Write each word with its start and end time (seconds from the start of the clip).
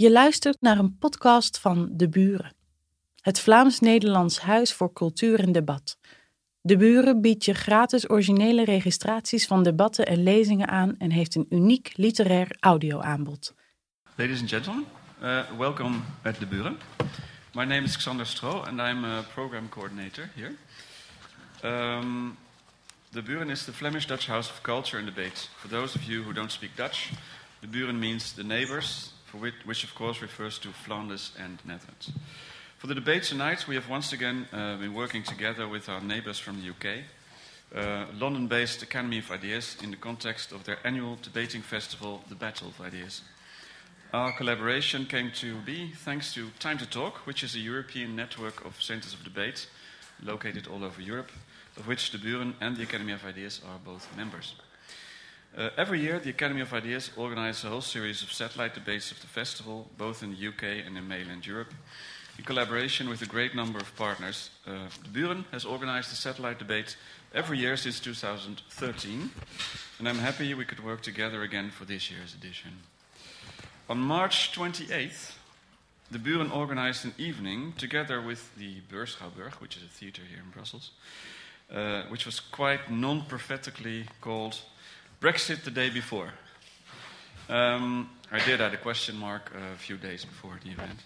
Je 0.00 0.12
luistert 0.12 0.60
naar 0.60 0.78
een 0.78 0.98
podcast 0.98 1.58
van 1.58 1.88
De 1.92 2.08
Buren, 2.08 2.54
het 3.20 3.40
Vlaams-Nederlands 3.40 4.40
Huis 4.40 4.72
voor 4.72 4.92
Cultuur 4.92 5.40
en 5.40 5.52
Debat. 5.52 5.98
De 6.60 6.76
Buren 6.76 7.20
biedt 7.20 7.44
je 7.44 7.54
gratis 7.54 8.10
originele 8.10 8.64
registraties 8.64 9.46
van 9.46 9.62
debatten 9.62 10.06
en 10.06 10.22
lezingen 10.22 10.68
aan 10.68 10.96
en 10.98 11.10
heeft 11.10 11.34
een 11.34 11.46
uniek 11.50 11.92
literair 11.94 12.56
audioaanbod. 12.60 13.54
Ladies 14.14 14.40
and 14.40 14.48
gentlemen, 14.48 14.84
uh, 15.22 15.40
welcome 15.58 15.98
at 16.22 16.38
De 16.38 16.46
Buren. 16.46 16.78
My 17.52 17.64
name 17.64 17.82
is 17.82 17.96
Xander 17.96 18.26
Stro 18.26 18.60
and 18.60 18.78
I'm 18.78 19.04
a 19.04 19.22
program 19.34 19.68
coordinator 19.68 20.30
here. 20.34 20.54
Um, 21.98 22.36
de 23.08 23.22
Buren 23.22 23.50
is 23.50 23.64
the 23.64 23.72
Flemish 23.72 24.06
Dutch 24.06 24.26
House 24.26 24.50
of 24.50 24.60
Culture 24.60 24.98
and 24.98 25.06
Debate. 25.06 25.48
For 25.56 25.68
those 25.68 25.98
of 25.98 26.02
you 26.02 26.22
who 26.22 26.32
don't 26.32 26.52
speak 26.52 26.76
Dutch, 26.76 27.10
De 27.60 27.66
Buren 27.66 27.98
means 27.98 28.32
the 28.32 28.44
neighbors, 28.44 29.12
which, 29.38 29.54
which, 29.64 29.84
of 29.84 29.94
course 29.94 30.22
refers 30.22 30.58
to 30.58 30.68
Flanders 30.68 31.32
and 31.38 31.58
Netherlands. 31.64 32.12
For 32.78 32.86
the 32.86 32.94
debate 32.94 33.24
tonight, 33.24 33.68
we 33.68 33.74
have 33.74 33.88
once 33.88 34.12
again 34.12 34.46
uh, 34.52 34.76
been 34.76 34.94
working 34.94 35.22
together 35.22 35.68
with 35.68 35.88
our 35.88 36.00
neighbors 36.00 36.38
from 36.38 36.60
the 36.60 36.70
UK, 36.70 37.04
uh, 37.74 38.06
London 38.18 38.46
based 38.46 38.82
Academy 38.82 39.18
of 39.18 39.30
Ideas, 39.30 39.76
in 39.82 39.90
the 39.90 39.96
context 39.96 40.52
of 40.52 40.64
their 40.64 40.78
annual 40.84 41.18
debating 41.22 41.62
festival, 41.62 42.24
The 42.28 42.34
Battle 42.34 42.68
of 42.68 42.80
Ideas. 42.80 43.22
Our 44.12 44.32
collaboration 44.32 45.06
came 45.06 45.30
to 45.36 45.56
be 45.60 45.92
thanks 45.92 46.34
to 46.34 46.50
Time 46.58 46.78
to 46.78 46.86
Talk, 46.86 47.26
which 47.26 47.44
is 47.44 47.54
a 47.54 47.60
European 47.60 48.16
network 48.16 48.64
of 48.64 48.82
centers 48.82 49.14
of 49.14 49.22
debate 49.22 49.68
located 50.22 50.66
all 50.66 50.82
over 50.82 51.00
Europe, 51.00 51.30
of 51.76 51.86
which 51.86 52.10
the 52.10 52.18
Buren 52.18 52.54
and 52.60 52.76
the 52.76 52.82
Academy 52.82 53.12
of 53.12 53.24
Ideas 53.24 53.60
are 53.68 53.78
both 53.84 54.08
members. 54.16 54.54
Uh, 55.56 55.68
every 55.76 56.00
year, 56.00 56.20
the 56.20 56.30
Academy 56.30 56.60
of 56.60 56.72
Ideas 56.72 57.10
organizes 57.16 57.64
a 57.64 57.68
whole 57.68 57.80
series 57.80 58.22
of 58.22 58.32
satellite 58.32 58.72
debates 58.72 59.10
of 59.10 59.20
the 59.20 59.26
festival, 59.26 59.88
both 59.98 60.22
in 60.22 60.30
the 60.30 60.48
UK 60.48 60.86
and 60.86 60.96
in 60.96 61.08
mainland 61.08 61.44
Europe, 61.44 61.74
in 62.38 62.44
collaboration 62.44 63.08
with 63.08 63.20
a 63.22 63.26
great 63.26 63.52
number 63.52 63.78
of 63.78 63.94
partners. 63.96 64.50
Uh, 64.64 64.86
Buren 65.12 65.44
has 65.50 65.64
organized 65.64 66.12
a 66.12 66.14
satellite 66.14 66.60
debate 66.60 66.96
every 67.34 67.58
year 67.58 67.76
since 67.76 67.98
2013, 67.98 69.30
and 69.98 70.08
I'm 70.08 70.18
happy 70.18 70.54
we 70.54 70.64
could 70.64 70.84
work 70.84 71.02
together 71.02 71.42
again 71.42 71.70
for 71.70 71.84
this 71.84 72.12
year's 72.12 72.32
edition. 72.32 72.70
On 73.88 73.98
March 73.98 74.52
28th, 74.52 75.32
the 76.12 76.20
Buren 76.20 76.52
organized 76.52 77.04
an 77.04 77.14
evening 77.18 77.74
together 77.76 78.20
with 78.20 78.54
the 78.56 78.76
Beurschouwburg, 78.88 79.54
which 79.54 79.76
is 79.76 79.82
a 79.82 79.88
theater 79.88 80.22
here 80.30 80.42
in 80.44 80.50
Brussels, 80.50 80.92
uh, 81.74 82.02
which 82.08 82.24
was 82.24 82.38
quite 82.38 82.88
non 82.88 83.22
prophetically 83.22 84.06
called 84.20 84.60
Brexit 85.20 85.64
the 85.64 85.70
day 85.70 85.90
before. 85.90 86.32
Um, 87.50 88.08
I 88.32 88.42
did 88.42 88.62
add 88.62 88.72
a 88.72 88.78
question 88.78 89.18
mark 89.18 89.52
a 89.54 89.76
few 89.76 89.98
days 89.98 90.24
before 90.24 90.58
the 90.64 90.70
event. 90.70 90.98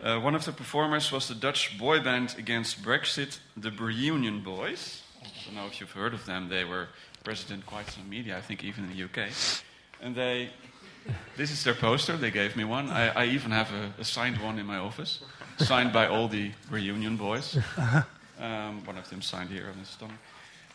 Uh, 0.00 0.20
one 0.20 0.36
of 0.36 0.44
the 0.44 0.52
performers 0.52 1.10
was 1.10 1.26
the 1.26 1.34
Dutch 1.34 1.76
boy 1.76 1.98
band 1.98 2.36
against 2.38 2.84
Brexit, 2.84 3.40
the 3.56 3.72
Reunion 3.72 4.40
Boys. 4.44 5.02
I 5.20 5.26
don't 5.46 5.56
know 5.56 5.66
if 5.66 5.80
you've 5.80 5.90
heard 5.90 6.14
of 6.14 6.24
them. 6.26 6.48
They 6.48 6.62
were 6.62 6.86
present 7.24 7.50
in 7.50 7.62
quite 7.62 7.90
some 7.90 8.08
media, 8.08 8.38
I 8.38 8.40
think 8.40 8.62
even 8.62 8.84
in 8.84 8.96
the 8.96 9.02
UK. 9.02 9.30
And 10.00 10.14
they, 10.14 10.50
this 11.36 11.50
is 11.50 11.64
their 11.64 11.74
poster. 11.74 12.16
They 12.16 12.30
gave 12.30 12.54
me 12.54 12.62
one. 12.62 12.88
I, 12.88 13.08
I 13.08 13.24
even 13.26 13.50
have 13.50 13.72
a, 13.72 14.00
a, 14.00 14.04
signed 14.04 14.38
one 14.38 14.60
in 14.60 14.66
my 14.66 14.76
office, 14.76 15.24
signed 15.58 15.92
by 15.92 16.06
all 16.06 16.28
the 16.28 16.52
Reunion 16.70 17.16
Boys. 17.16 17.58
Um, 18.36 18.84
one 18.84 18.98
of 18.98 19.08
them 19.10 19.22
signed 19.22 19.48
here 19.48 19.68
on 19.72 19.78
his 19.78 19.86
stomach. 19.86 20.16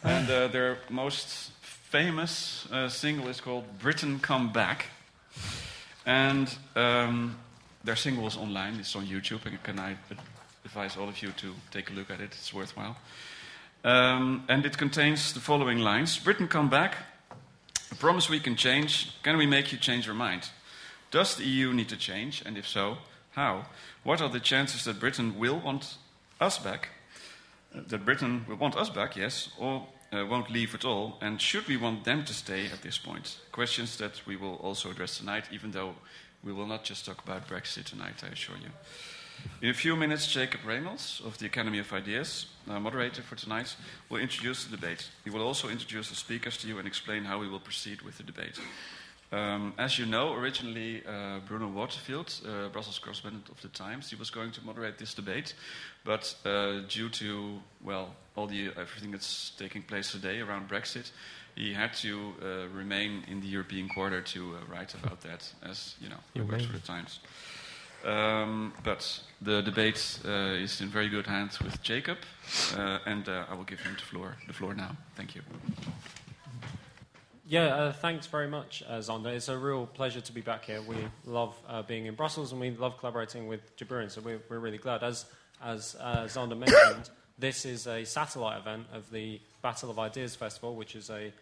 And 0.02 0.30
uh, 0.30 0.48
their 0.48 0.78
most 0.90 1.52
famous 1.90 2.68
uh, 2.72 2.88
single 2.88 3.28
is 3.30 3.42
called 3.42 3.64
Britain 3.80 4.20
Come 4.20 4.54
Back. 4.54 4.86
And 6.06 6.56
um, 6.76 7.36
their 7.84 7.96
single 7.96 8.28
is 8.28 8.38
online, 8.38 8.76
it's 8.76 8.96
on 8.96 9.08
YouTube, 9.08 9.44
and 9.48 9.62
can 9.64 9.80
I 9.80 9.98
advise 10.64 10.96
all 10.98 11.10
of 11.10 11.20
you 11.24 11.32
to 11.32 11.56
take 11.72 11.90
a 11.90 11.94
look 11.94 12.12
at 12.12 12.22
it? 12.22 12.36
It's 12.38 12.54
worthwhile. 12.54 12.96
Um, 13.84 14.44
and 14.48 14.68
it 14.68 14.78
contains 14.78 15.34
the 15.34 15.40
following 15.40 15.80
lines 15.80 16.20
Britain 16.20 16.48
Come 16.48 16.70
Back. 16.70 16.96
A 17.92 17.96
promise 17.96 18.30
we 18.30 18.40
can 18.40 18.56
change. 18.56 19.12
Can 19.24 19.38
we 19.38 19.48
make 19.48 19.72
you 19.72 19.80
change 19.80 20.06
your 20.06 20.16
mind? 20.16 20.52
Does 21.10 21.38
the 21.38 21.44
EU 21.44 21.74
need 21.74 21.90
to 21.90 21.98
change? 21.98 22.44
And 22.46 22.56
if 22.56 22.68
so, 22.68 23.00
how? 23.32 23.66
What 24.04 24.22
are 24.22 24.30
the 24.30 24.40
chances 24.40 24.84
that 24.84 25.00
Britain 25.00 25.40
will 25.40 25.60
want 25.60 25.96
us 26.40 26.60
back? 26.60 26.90
Uh, 27.76 27.82
that 27.88 28.06
Britain 28.06 28.46
will 28.48 28.58
want 28.58 28.76
us 28.76 28.92
back, 28.92 29.16
yes, 29.16 29.50
or 29.58 29.88
uh, 30.12 30.26
won't 30.26 30.52
leave 30.52 30.74
at 30.76 30.86
all? 30.86 31.18
And 31.22 31.42
should 31.42 31.68
we 31.68 31.78
want 31.78 32.04
them 32.04 32.24
to 32.26 32.34
stay 32.34 32.66
at 32.68 32.82
this 32.82 32.98
point? 32.98 33.38
Questions 33.52 33.98
that 33.98 34.26
we 34.26 34.36
will 34.36 34.56
also 34.56 34.92
address 34.92 35.18
tonight, 35.18 35.46
even 35.52 35.72
though 35.72 35.96
we 36.44 36.54
will 36.54 36.68
not 36.68 36.84
just 36.84 37.06
talk 37.06 37.24
about 37.24 37.48
Brexit 37.48 37.86
tonight, 37.86 38.24
I 38.24 38.28
assure 38.28 38.58
you. 38.58 38.72
In 39.62 39.70
a 39.70 39.74
few 39.74 39.96
minutes, 39.96 40.28
Jacob 40.28 40.62
Reynolds 40.66 41.22
of 41.26 41.38
the 41.38 41.46
Academy 41.46 41.80
of 41.80 41.92
Ideas, 41.94 42.48
uh, 42.70 42.80
moderator 42.80 43.22
for 43.22 43.36
tonight, 43.36 43.76
will 44.10 44.20
introduce 44.20 44.66
the 44.66 44.76
debate. 44.76 45.10
He 45.24 45.30
will 45.30 45.42
also 45.42 45.70
introduce 45.70 46.10
the 46.10 46.16
speakers 46.16 46.58
to 46.58 46.68
you 46.68 46.78
and 46.78 46.88
explain 46.88 47.24
how 47.24 47.40
we 47.40 47.48
will 47.48 47.60
proceed 47.60 48.02
with 48.02 48.18
the 48.18 48.24
debate. 48.24 48.60
Um, 49.32 49.74
as 49.78 50.00
you 50.00 50.08
know, 50.08 50.34
originally 50.34 51.04
uh, 51.06 51.40
Bruno 51.48 51.68
Waterfield, 51.68 52.34
uh, 52.48 52.70
Brussels 52.70 52.98
correspondent 52.98 53.48
of 53.50 53.62
the 53.62 53.68
Times, 53.68 54.10
he 54.10 54.16
was 54.16 54.32
going 54.32 54.52
to 54.52 54.66
moderate 54.66 54.98
this 54.98 55.14
debate, 55.14 55.54
but 56.04 56.36
uh, 56.46 56.80
due 56.88 57.10
to 57.10 57.60
well 57.84 58.16
all 58.36 58.48
the 58.48 58.70
everything 58.76 59.12
that's 59.12 59.52
taking 59.52 59.84
place 59.84 60.12
today 60.12 60.40
around 60.40 60.68
Brexit, 60.68 61.12
he 61.56 61.74
had 61.74 61.94
to 61.94 62.34
uh, 62.42 62.76
remain 62.76 63.24
in 63.28 63.40
the 63.40 63.48
European 63.48 63.88
quarter 63.88 64.22
to 64.22 64.56
uh, 64.56 64.74
write 64.74 64.96
about 64.96 65.22
that, 65.22 65.48
as 65.62 65.96
you 66.02 66.10
know, 66.10 66.20
he 66.34 66.42
works 66.42 66.66
for 66.66 66.74
the 66.74 66.80
Times. 66.80 67.20
Um, 68.04 68.74
but 68.84 69.22
the 69.42 69.62
debate 69.62 70.20
uh, 70.26 70.64
is 70.64 70.82
in 70.82 70.88
very 70.88 71.10
good 71.10 71.28
hands 71.28 71.60
with 71.62 71.84
Jacob, 71.84 72.18
and 73.06 73.30
I 73.30 73.54
will 73.54 73.66
give 73.66 73.82
him 73.82 73.94
the 73.94 74.02
floor. 74.02 74.38
The 74.48 74.54
floor 74.54 74.74
now. 74.74 74.96
Thank 75.16 75.36
you. 75.36 75.42
Yeah, 77.50 77.66
uh, 77.66 77.94
thanks 77.94 78.28
very 78.28 78.48
much, 78.48 78.84
uh, 78.88 79.00
Zonda. 79.00 79.34
It's 79.34 79.48
a 79.48 79.58
real 79.58 79.88
pleasure 79.88 80.22
to 80.22 80.32
be 80.32 80.42
back 80.42 80.66
here. 80.66 80.84
We 80.84 80.98
love 81.26 81.56
uh, 81.68 81.82
being 81.82 82.06
in 82.06 82.14
Brussels 82.14 82.52
and 82.52 82.62
we 82.62 82.70
love 82.70 83.00
collaborating 83.00 83.48
with 83.48 83.76
De 83.76 83.86
Buren, 83.86 84.12
so 84.12 84.22
we're, 84.22 84.40
we're 84.50 84.60
really 84.60 84.78
glad. 84.78 85.02
As, 85.02 85.26
as 85.64 85.96
uh, 86.00 86.26
Zonda 86.26 86.56
mentioned, 86.56 87.10
this 87.40 87.66
is 87.66 87.88
a 87.88 88.06
satellite 88.06 88.60
event 88.60 88.86
of 88.94 89.10
the 89.10 89.42
Battle 89.64 89.90
of 89.90 89.98
Ideas 89.98 90.36
Festival, 90.36 90.76
which 90.76 90.96
is 90.96 91.10
a 91.10 91.34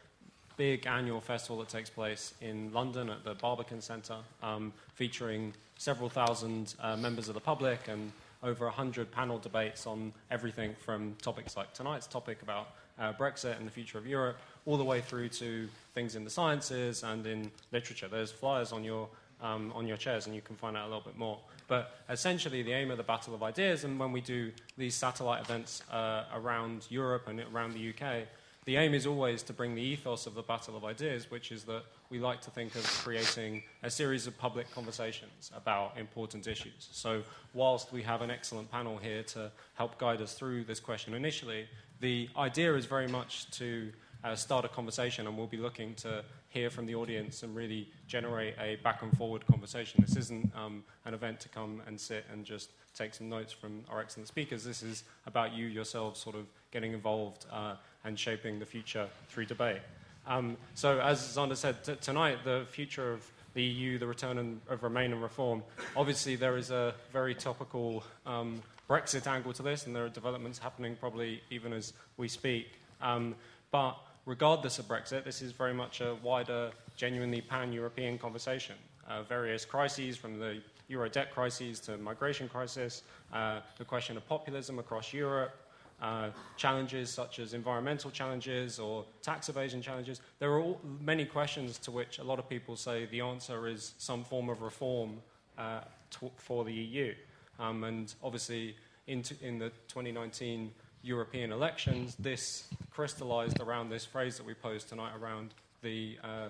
big 0.55 0.87
annual 0.87 1.19
festival 1.19 1.57
that 1.57 1.67
takes 1.67 1.89
place 1.89 2.33
in 2.39 2.71
London 2.71 3.09
at 3.09 3.25
the 3.25 3.33
Barbican 3.33 3.81
Centre, 3.81 4.19
um, 4.41 4.71
featuring 4.93 5.53
several 5.77 6.07
thousand 6.07 6.73
uh, 6.79 6.95
members 6.95 7.27
of 7.27 7.33
the 7.33 7.41
public 7.41 7.89
and 7.89 8.13
over 8.43 8.63
100 8.63 9.11
panel 9.11 9.39
debates 9.39 9.85
on 9.85 10.13
everything 10.31 10.73
from 10.85 11.15
topics 11.21 11.57
like 11.57 11.73
tonight's 11.73 12.07
topic 12.07 12.41
about 12.41 12.69
uh, 12.99 13.13
Brexit 13.13 13.57
and 13.57 13.67
the 13.67 13.71
future 13.71 13.97
of 13.97 14.07
Europe, 14.07 14.37
all 14.65 14.77
the 14.77 14.83
way 14.83 15.01
through 15.01 15.29
to 15.29 15.67
things 15.93 16.15
in 16.15 16.23
the 16.23 16.29
sciences 16.29 17.03
and 17.03 17.25
in 17.25 17.51
literature. 17.71 18.07
There's 18.07 18.31
flyers 18.31 18.71
on 18.71 18.83
your, 18.83 19.07
um, 19.41 19.71
on 19.75 19.87
your 19.87 19.97
chairs, 19.97 20.25
and 20.25 20.35
you 20.35 20.41
can 20.41 20.55
find 20.55 20.75
out 20.75 20.83
a 20.83 20.87
little 20.87 21.01
bit 21.01 21.17
more. 21.17 21.39
But 21.67 21.97
essentially, 22.09 22.63
the 22.63 22.73
aim 22.73 22.91
of 22.91 22.97
the 22.97 23.03
Battle 23.03 23.35
of 23.35 23.43
Ideas, 23.43 23.83
and 23.83 23.99
when 23.99 24.11
we 24.11 24.21
do 24.21 24.51
these 24.77 24.95
satellite 24.95 25.41
events 25.41 25.83
uh, 25.91 26.23
around 26.33 26.85
Europe 26.89 27.27
and 27.27 27.41
around 27.53 27.73
the 27.73 27.89
UK, 27.89 28.27
the 28.67 28.75
aim 28.75 28.93
is 28.93 29.07
always 29.07 29.43
to 29.43 29.53
bring 29.53 29.75
the 29.75 29.81
ethos 29.81 30.27
of 30.27 30.35
the 30.35 30.41
Battle 30.41 30.75
of 30.75 30.83
Ideas, 30.83 31.31
which 31.31 31.53
is 31.53 31.63
that 31.63 31.83
we 32.09 32.19
like 32.19 32.41
to 32.41 32.51
think 32.51 32.75
of 32.75 32.83
creating 32.83 33.63
a 33.81 33.89
series 33.89 34.27
of 34.27 34.37
public 34.37 34.69
conversations 34.75 35.51
about 35.55 35.97
important 35.97 36.47
issues. 36.47 36.89
So, 36.91 37.23
whilst 37.53 37.93
we 37.93 38.01
have 38.01 38.21
an 38.21 38.29
excellent 38.29 38.69
panel 38.69 38.97
here 38.97 39.23
to 39.23 39.51
help 39.75 39.97
guide 39.97 40.21
us 40.21 40.33
through 40.33 40.65
this 40.65 40.81
question 40.81 41.13
initially, 41.13 41.65
the 41.99 42.29
idea 42.37 42.75
is 42.75 42.85
very 42.85 43.07
much 43.07 43.49
to 43.51 43.91
uh, 44.23 44.35
start 44.35 44.65
a 44.65 44.67
conversation, 44.67 45.27
and 45.27 45.37
we'll 45.37 45.47
be 45.47 45.57
looking 45.57 45.93
to 45.95 46.23
hear 46.49 46.69
from 46.69 46.85
the 46.85 46.95
audience 46.95 47.43
and 47.43 47.55
really 47.55 47.87
generate 48.07 48.55
a 48.59 48.77
back 48.77 49.01
and 49.01 49.15
forward 49.17 49.45
conversation. 49.47 50.03
This 50.05 50.15
isn't 50.15 50.51
um, 50.55 50.83
an 51.05 51.13
event 51.13 51.39
to 51.41 51.49
come 51.49 51.81
and 51.85 51.99
sit 51.99 52.25
and 52.31 52.45
just 52.45 52.71
take 52.95 53.13
some 53.13 53.29
notes 53.29 53.53
from 53.53 53.83
our 53.89 53.99
excellent 53.99 54.27
speakers. 54.27 54.63
This 54.63 54.81
is 54.81 55.03
about 55.25 55.53
you 55.53 55.67
yourselves 55.67 56.19
sort 56.19 56.35
of 56.35 56.45
getting 56.71 56.93
involved 56.93 57.45
uh, 57.51 57.75
and 58.03 58.17
shaping 58.17 58.59
the 58.59 58.65
future 58.65 59.07
through 59.29 59.45
debate. 59.45 59.81
Um, 60.25 60.57
so, 60.73 60.99
as 60.99 61.19
Zander 61.19 61.55
said, 61.55 61.83
t- 61.83 61.95
tonight, 62.01 62.39
the 62.43 62.65
future 62.69 63.13
of 63.13 63.31
the 63.57 63.63
EU, 63.63 63.97
the 63.97 64.05
return 64.05 64.37
and, 64.37 64.61
of 64.69 64.83
Remain 64.83 65.11
and 65.11 65.21
reform. 65.21 65.63
Obviously, 65.95 66.35
there 66.35 66.57
is 66.57 66.69
a 66.69 66.93
very 67.11 67.33
topical 67.33 68.03
um, 68.27 68.61
Brexit 68.87 69.25
angle 69.25 69.51
to 69.53 69.63
this, 69.63 69.87
and 69.87 69.95
there 69.95 70.05
are 70.05 70.09
developments 70.09 70.59
happening 70.59 70.95
probably 70.95 71.41
even 71.49 71.73
as 71.73 71.93
we 72.17 72.27
speak. 72.27 72.67
Um, 73.01 73.33
but 73.71 73.97
regardless 74.27 74.77
of 74.77 74.87
Brexit, 74.87 75.23
this 75.23 75.41
is 75.41 75.53
very 75.53 75.73
much 75.73 76.01
a 76.01 76.15
wider, 76.21 76.69
genuinely 76.95 77.41
pan 77.41 77.73
European 77.73 78.19
conversation. 78.19 78.75
Uh, 79.09 79.23
various 79.23 79.65
crises, 79.65 80.15
from 80.17 80.37
the 80.37 80.61
euro 80.87 81.09
debt 81.09 81.33
crises 81.33 81.79
to 81.79 81.97
migration 81.97 82.47
crisis, 82.47 83.01
uh, 83.33 83.61
the 83.79 83.85
question 83.85 84.17
of 84.17 84.27
populism 84.29 84.77
across 84.77 85.11
Europe, 85.13 85.55
uh, 86.01 86.29
challenges 86.57 87.09
such 87.09 87.39
as 87.39 87.53
environmental 87.53 88.11
challenges 88.11 88.79
or 88.79 89.05
tax 89.21 89.49
evasion 89.49 89.81
challenges. 89.81 90.21
There 90.39 90.51
are 90.51 90.59
all, 90.59 90.79
many 91.01 91.25
questions 91.25 91.77
to 91.79 91.91
which 91.91 92.19
a 92.19 92.23
lot 92.23 92.39
of 92.39 92.47
people 92.47 92.75
say 92.75 93.05
the 93.05 93.21
answer 93.21 93.67
is 93.67 93.93
some 93.97 94.23
form 94.23 94.49
of 94.49 94.61
reform 94.61 95.17
uh, 95.57 95.81
t- 96.11 96.31
for 96.35 96.63
the 96.63 96.73
EU. 96.73 97.13
Um, 97.59 97.83
and 97.83 98.13
obviously, 98.23 98.75
in, 99.07 99.23
t- 99.23 99.37
in 99.41 99.57
the 99.57 99.69
2019 99.87 100.71
European 101.01 101.51
elections, 101.51 102.15
this 102.19 102.67
crystallized 102.91 103.59
around 103.59 103.89
this 103.89 104.05
phrase 104.05 104.37
that 104.37 104.45
we 104.45 104.53
posed 104.53 104.89
tonight 104.89 105.13
around 105.19 105.53
the 105.81 106.17
uh, 106.23 106.49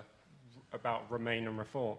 about 0.72 1.10
remain 1.10 1.46
and 1.46 1.58
reform. 1.58 1.96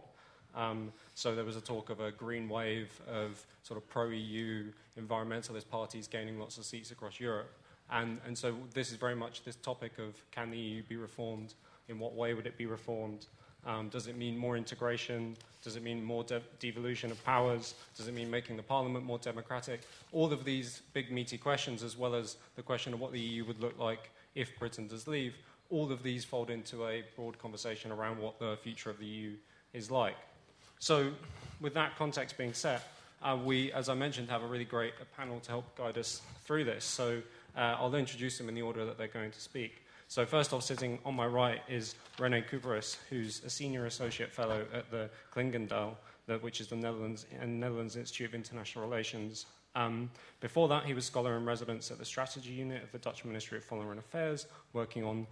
Um, 0.55 0.91
so 1.15 1.35
there 1.35 1.45
was 1.45 1.55
a 1.55 1.61
talk 1.61 1.89
of 1.89 1.99
a 1.99 2.11
green 2.11 2.49
wave 2.49 2.99
of 3.07 3.45
sort 3.63 3.77
of 3.77 3.87
pro-EU 3.89 4.65
environmentalist 4.99 5.69
parties 5.69 6.07
gaining 6.07 6.39
lots 6.39 6.57
of 6.57 6.65
seats 6.65 6.91
across 6.91 7.19
Europe. 7.19 7.51
And, 7.91 8.19
and 8.25 8.37
so 8.37 8.55
this 8.73 8.91
is 8.91 8.97
very 8.97 9.15
much 9.15 9.43
this 9.43 9.55
topic 9.55 9.97
of 9.97 10.13
can 10.31 10.51
the 10.51 10.57
EU 10.57 10.83
be 10.83 10.95
reformed? 10.95 11.53
In 11.87 11.97
what 11.97 12.13
way 12.13 12.33
would 12.33 12.45
it 12.45 12.57
be 12.57 12.67
reformed? 12.67 13.25
Um, 13.65 13.89
does 13.89 14.07
it 14.07 14.15
mean 14.15 14.37
more 14.37 14.55
integration? 14.55 15.35
Does 15.63 15.75
it 15.75 15.83
mean 15.83 16.03
more 16.03 16.23
de- 16.23 16.41
devolution 16.59 17.11
of 17.11 17.23
powers? 17.25 17.73
Does 17.97 18.07
it 18.07 18.13
mean 18.13 18.29
making 18.29 18.57
the 18.57 18.63
parliament 18.63 19.05
more 19.05 19.17
democratic? 19.17 19.81
All 20.11 20.31
of 20.31 20.45
these 20.45 20.81
big, 20.93 21.11
meaty 21.11 21.37
questions, 21.37 21.83
as 21.83 21.97
well 21.97 22.15
as 22.15 22.37
the 22.55 22.61
question 22.61 22.93
of 22.93 22.99
what 22.99 23.11
the 23.11 23.19
EU 23.19 23.43
would 23.45 23.59
look 23.59 23.77
like 23.77 24.11
if 24.35 24.57
Britain 24.59 24.87
does 24.87 25.07
leave, 25.07 25.35
all 25.69 25.91
of 25.91 26.03
these 26.03 26.23
fold 26.23 26.49
into 26.49 26.87
a 26.87 27.03
broad 27.15 27.37
conversation 27.37 27.91
around 27.91 28.19
what 28.19 28.39
the 28.39 28.57
future 28.63 28.89
of 28.89 28.99
the 28.99 29.05
EU 29.05 29.31
is 29.73 29.91
like. 29.91 30.15
So, 30.79 31.11
with 31.59 31.73
that 31.73 31.97
context 31.97 32.37
being 32.37 32.53
set, 32.53 32.81
uh, 33.21 33.37
we, 33.43 33.71
as 33.73 33.89
I 33.89 33.93
mentioned, 33.93 34.29
have 34.29 34.43
a 34.43 34.47
really 34.47 34.65
great 34.65 34.93
panel 35.17 35.41
to 35.41 35.49
help 35.49 35.77
guide 35.77 35.97
us 35.97 36.21
through 36.45 36.63
this. 36.63 36.85
So, 36.85 37.21
uh, 37.55 37.75
I'll 37.77 37.93
introduce 37.93 38.37
them 38.37 38.47
in 38.47 38.55
the 38.55 38.61
order 38.61 38.85
that 38.85 38.97
they're 38.97 39.07
going 39.07 39.31
to 39.31 39.41
speak. 39.41 39.83
So, 40.07 40.25
first 40.25 40.53
off, 40.53 40.63
sitting 40.63 40.97
on 41.05 41.15
my 41.15 41.27
right 41.27 41.61
is 41.67 41.95
Rene 42.17 42.43
Cuperus, 42.43 42.97
who's 43.09 43.43
a 43.43 43.49
senior 43.49 43.85
associate 43.87 44.31
fellow 44.31 44.65
at 44.73 44.89
the 44.89 45.09
Clingendael, 45.35 45.95
which 46.41 46.61
is 46.61 46.67
the 46.67 46.77
Netherlands, 46.77 47.25
Netherlands 47.45 47.95
Institute 47.97 48.29
of 48.29 48.35
International 48.35 48.85
Relations. 48.85 49.45
Um, 49.75 50.09
before 50.39 50.67
that, 50.69 50.85
he 50.85 50.93
was 50.93 51.05
scholar 51.05 51.37
in 51.37 51.45
residence 51.45 51.91
at 51.91 51.99
the 51.99 52.05
strategy 52.05 52.51
unit 52.51 52.83
of 52.83 52.91
the 52.91 52.97
Dutch 52.99 53.23
Ministry 53.25 53.57
of 53.57 53.63
Foreign 53.63 53.99
Affairs, 53.99 54.47
working 54.73 55.03
on, 55.03 55.27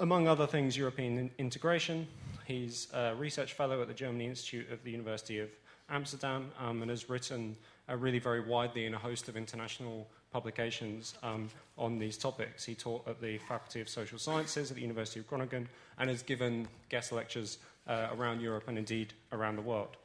among 0.00 0.26
other 0.26 0.46
things, 0.46 0.76
European 0.76 1.30
integration. 1.38 2.06
He's 2.46 2.88
a 2.92 3.14
research 3.14 3.52
fellow 3.52 3.80
at 3.82 3.88
the 3.88 3.94
Germany 3.94 4.26
Institute 4.26 4.70
of 4.72 4.82
the 4.82 4.90
University 4.90 5.38
of 5.38 5.50
Amsterdam 5.88 6.50
um, 6.58 6.82
and 6.82 6.90
has 6.90 7.08
written 7.08 7.56
uh, 7.88 7.96
really 7.96 8.18
very 8.18 8.40
widely 8.40 8.86
in 8.86 8.94
a 8.94 8.98
host 8.98 9.28
of 9.28 9.36
international 9.36 10.06
publications 10.32 11.14
um, 11.22 11.50
on 11.76 11.98
these 11.98 12.16
topics. 12.16 12.64
He 12.64 12.74
taught 12.74 13.06
at 13.06 13.20
the 13.20 13.38
Faculty 13.38 13.80
of 13.80 13.88
Social 13.88 14.18
Sciences 14.18 14.70
at 14.70 14.76
the 14.76 14.82
University 14.82 15.20
of 15.20 15.28
Groningen 15.28 15.68
and 15.98 16.08
has 16.08 16.22
given 16.22 16.66
guest 16.88 17.12
lectures 17.12 17.58
uh, 17.86 18.08
around 18.16 18.40
Europe 18.40 18.64
and 18.68 18.78
indeed 18.78 19.12
around 19.32 19.56
the 19.56 19.62
world. 19.62 19.96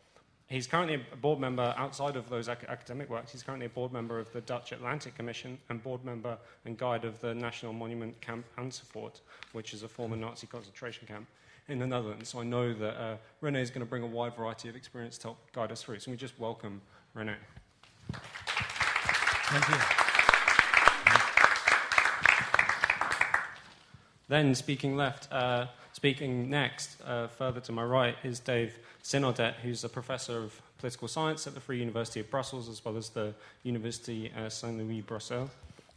He's 0.47 0.67
currently 0.67 1.01
a 1.11 1.15
board 1.15 1.39
member 1.39 1.73
outside 1.75 2.15
of 2.15 2.29
those 2.29 2.47
ac- 2.47 2.67
academic 2.67 3.09
works. 3.09 3.31
He's 3.31 3.41
currently 3.41 3.65
a 3.65 3.69
board 3.69 3.91
member 3.91 4.19
of 4.19 4.31
the 4.31 4.41
Dutch 4.41 4.71
Atlantic 4.71 5.15
Commission 5.15 5.57
and 5.69 5.81
board 5.81 6.05
member 6.05 6.37
and 6.65 6.77
guide 6.77 7.03
of 7.03 7.19
the 7.19 7.33
National 7.33 7.73
Monument 7.73 8.21
Camp 8.21 8.45
Amersfoort, 8.57 9.21
which 9.53 9.73
is 9.73 9.81
a 9.81 9.87
former 9.87 10.15
Nazi 10.15 10.45
concentration 10.45 11.07
camp 11.07 11.27
in 11.67 11.79
the 11.79 11.87
Netherlands. 11.87 12.29
So 12.29 12.41
I 12.41 12.43
know 12.43 12.73
that 12.75 13.01
uh, 13.01 13.17
Rene 13.41 13.59
is 13.59 13.71
going 13.71 13.79
to 13.79 13.89
bring 13.89 14.03
a 14.03 14.07
wide 14.07 14.35
variety 14.35 14.69
of 14.69 14.75
experience 14.75 15.17
to 15.19 15.29
help 15.29 15.51
guide 15.51 15.71
us 15.71 15.81
through. 15.81 15.97
So 15.99 16.11
we 16.11 16.17
just 16.17 16.39
welcome 16.39 16.79
Rene. 17.15 17.33
Thank 18.11 19.69
you. 19.69 19.75
Then, 24.27 24.55
speaking 24.55 24.95
left, 24.95 25.31
uh, 25.31 25.67
speaking 25.95 26.49
next, 26.49 27.01
uh, 27.05 27.25
further 27.27 27.61
to 27.61 27.71
my 27.71 27.83
right, 27.83 28.17
is 28.21 28.41
Dave 28.41 28.77
Sinardet, 29.01 29.53
who's 29.63 29.81
a 29.85 29.89
professor 29.89 30.39
of 30.39 30.61
political 30.77 31.07
science 31.07 31.47
at 31.47 31.53
the 31.53 31.61
Free 31.61 31.79
University 31.79 32.19
of 32.19 32.29
Brussels, 32.29 32.67
as 32.67 32.83
well 32.83 32.97
as 32.97 33.09
the 33.09 33.33
University 33.63 34.29
uh, 34.37 34.49
Saint 34.49 34.77
Louis 34.77 35.01
Bruxelles. 35.01 35.49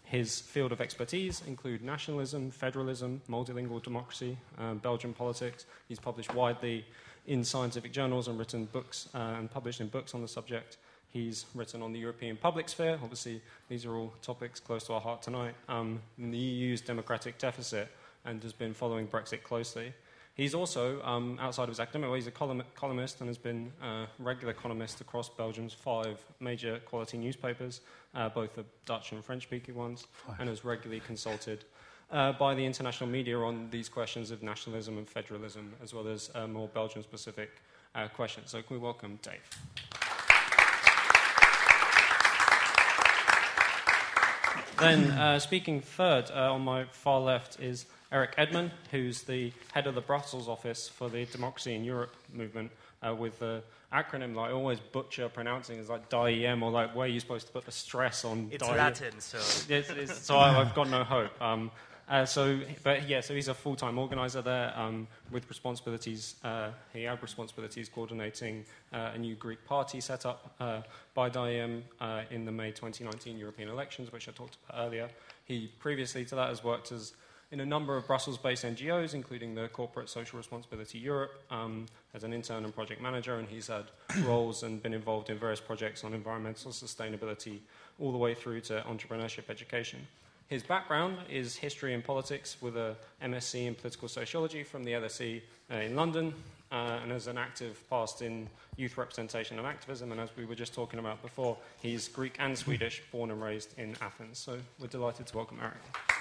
His 0.04 0.40
field 0.40 0.70
of 0.70 0.80
expertise 0.80 1.42
include 1.48 1.82
nationalism, 1.82 2.52
federalism, 2.52 3.20
multilingual 3.28 3.82
democracy, 3.82 4.38
um, 4.56 4.78
Belgian 4.78 5.12
politics. 5.12 5.66
He's 5.88 5.98
published 5.98 6.32
widely 6.32 6.86
in 7.26 7.42
scientific 7.42 7.92
journals 7.92 8.28
and 8.28 8.38
written 8.38 8.66
books 8.66 9.08
uh, 9.14 9.18
and 9.18 9.50
published 9.50 9.80
in 9.80 9.88
books 9.88 10.14
on 10.14 10.22
the 10.22 10.28
subject. 10.28 10.76
He's 11.10 11.44
written 11.56 11.82
on 11.82 11.92
the 11.92 11.98
European 11.98 12.36
public 12.36 12.68
sphere. 12.68 13.00
Obviously, 13.02 13.42
these 13.68 13.84
are 13.84 13.96
all 13.96 14.14
topics 14.22 14.60
close 14.60 14.84
to 14.84 14.92
our 14.92 15.00
heart 15.00 15.22
tonight. 15.22 15.54
Um, 15.68 16.00
the 16.16 16.38
EU's 16.38 16.82
democratic 16.82 17.36
deficit 17.38 17.88
and 18.28 18.42
has 18.42 18.52
been 18.52 18.74
following 18.74 19.06
Brexit 19.08 19.42
closely. 19.42 19.92
He's 20.34 20.54
also, 20.54 21.02
um, 21.02 21.36
outside 21.40 21.64
of 21.64 21.70
his 21.70 21.80
academic 21.80 22.10
work, 22.10 22.16
he's 22.18 22.28
a 22.28 22.30
column- 22.30 22.62
columnist 22.76 23.20
and 23.20 23.28
has 23.28 23.38
been 23.38 23.72
a 23.82 24.06
regular 24.20 24.52
columnist 24.52 25.00
across 25.00 25.28
Belgium's 25.28 25.72
five 25.72 26.24
major 26.38 26.78
quality 26.80 27.18
newspapers, 27.18 27.80
uh, 28.14 28.28
both 28.28 28.54
the 28.54 28.64
Dutch 28.84 29.10
and 29.10 29.24
French 29.24 29.42
speaking 29.42 29.74
ones, 29.74 30.06
five. 30.12 30.36
and 30.38 30.48
has 30.48 30.64
regularly 30.64 31.00
consulted 31.00 31.64
uh, 32.12 32.32
by 32.32 32.54
the 32.54 32.64
international 32.64 33.10
media 33.10 33.36
on 33.36 33.68
these 33.70 33.88
questions 33.88 34.30
of 34.30 34.42
nationalism 34.42 34.96
and 34.96 35.08
federalism, 35.08 35.74
as 35.82 35.92
well 35.92 36.06
as 36.06 36.30
uh, 36.34 36.46
more 36.46 36.68
Belgium 36.68 37.02
specific 37.02 37.50
uh, 37.94 38.06
questions. 38.08 38.50
So, 38.50 38.62
can 38.62 38.76
we 38.76 38.82
welcome 38.82 39.18
Dave? 39.22 39.40
then, 44.78 45.10
uh, 45.10 45.38
speaking 45.40 45.80
third 45.80 46.30
uh, 46.30 46.52
on 46.52 46.62
my 46.62 46.84
far 46.84 47.20
left 47.20 47.58
is 47.60 47.86
Erik 48.10 48.36
Edman, 48.36 48.70
who's 48.90 49.22
the 49.22 49.52
head 49.72 49.86
of 49.86 49.94
the 49.94 50.00
Brussels 50.00 50.48
office 50.48 50.88
for 50.88 51.10
the 51.10 51.26
Democracy 51.26 51.74
in 51.74 51.84
Europe 51.84 52.14
movement, 52.32 52.70
uh, 53.06 53.14
with 53.14 53.38
the 53.38 53.62
acronym 53.92 54.34
that 54.34 54.40
I 54.40 54.52
always 54.52 54.80
butcher 54.80 55.28
pronouncing 55.28 55.78
is 55.78 55.88
like 55.88 56.08
DIEM, 56.08 56.62
or 56.62 56.70
like 56.70 56.94
where 56.94 57.04
are 57.04 57.10
you 57.10 57.20
supposed 57.20 57.46
to 57.46 57.52
put 57.52 57.64
the 57.64 57.72
stress 57.72 58.24
on? 58.24 58.48
It's 58.50 58.66
Latin, 58.66 59.20
so. 59.20 59.38
It's, 59.68 59.90
it's, 59.90 60.18
so 60.18 60.38
I, 60.38 60.52
have 60.52 60.74
got 60.74 60.88
no 60.88 61.04
hope. 61.04 61.40
Um, 61.40 61.70
uh, 62.08 62.24
so, 62.24 62.58
but 62.82 63.06
yeah, 63.06 63.20
so 63.20 63.34
he's 63.34 63.48
a 63.48 63.54
full-time 63.54 63.98
organizer 63.98 64.40
there 64.40 64.72
um, 64.74 65.06
with 65.30 65.46
responsibilities. 65.48 66.36
Uh, 66.42 66.70
he 66.94 67.02
had 67.02 67.20
responsibilities 67.20 67.90
coordinating 67.90 68.64
uh, 68.94 69.10
a 69.14 69.18
new 69.18 69.34
Greek 69.34 69.62
party 69.66 70.00
set 70.00 70.24
up 70.24 70.54
uh, 70.58 70.80
by 71.12 71.28
DIEM 71.28 71.84
uh, 72.00 72.22
in 72.30 72.46
the 72.46 72.52
May 72.52 72.70
2019 72.70 73.36
European 73.36 73.68
elections, 73.68 74.10
which 74.10 74.26
I 74.26 74.32
talked 74.32 74.56
about 74.66 74.86
earlier. 74.86 75.10
He 75.44 75.70
previously 75.78 76.24
to 76.26 76.34
that 76.36 76.48
has 76.48 76.64
worked 76.64 76.92
as 76.92 77.12
in 77.50 77.60
a 77.60 77.66
number 77.66 77.96
of 77.96 78.06
Brussels-based 78.06 78.64
NGOs, 78.64 79.14
including 79.14 79.54
the 79.54 79.68
Corporate 79.68 80.08
Social 80.08 80.36
Responsibility 80.36 80.98
Europe, 80.98 81.42
um, 81.50 81.86
as 82.14 82.24
an 82.24 82.32
intern 82.32 82.64
and 82.64 82.74
project 82.74 83.00
manager, 83.00 83.38
and 83.38 83.48
he's 83.48 83.68
had 83.68 83.84
roles 84.22 84.62
and 84.62 84.82
been 84.82 84.92
involved 84.92 85.30
in 85.30 85.38
various 85.38 85.60
projects 85.60 86.04
on 86.04 86.12
environmental 86.12 86.70
sustainability, 86.72 87.58
all 87.98 88.12
the 88.12 88.18
way 88.18 88.34
through 88.34 88.60
to 88.60 88.84
entrepreneurship 88.88 89.48
education. 89.48 90.06
His 90.48 90.62
background 90.62 91.16
is 91.28 91.56
history 91.56 91.94
and 91.94 92.02
politics 92.02 92.56
with 92.60 92.76
a 92.76 92.96
MSc 93.22 93.66
in 93.66 93.74
political 93.74 94.08
sociology 94.08 94.62
from 94.62 94.84
the 94.84 94.92
LSE 94.92 95.42
uh, 95.70 95.76
in 95.76 95.96
London, 95.96 96.34
uh, 96.70 97.00
and 97.02 97.12
has 97.12 97.26
an 97.28 97.38
active 97.38 97.82
past 97.88 98.20
in 98.20 98.48
youth 98.76 98.98
representation 98.98 99.58
and 99.58 99.66
activism. 99.66 100.12
And 100.12 100.20
as 100.20 100.28
we 100.36 100.44
were 100.44 100.54
just 100.54 100.74
talking 100.74 101.00
about 101.00 101.22
before, 101.22 101.56
he's 101.80 102.08
Greek 102.08 102.36
and 102.38 102.56
Swedish, 102.56 103.02
born 103.10 103.30
and 103.30 103.42
raised 103.42 103.78
in 103.78 103.94
Athens. 104.02 104.38
So 104.38 104.58
we're 104.78 104.88
delighted 104.88 105.26
to 105.28 105.36
welcome 105.36 105.58
Erik. 105.62 106.17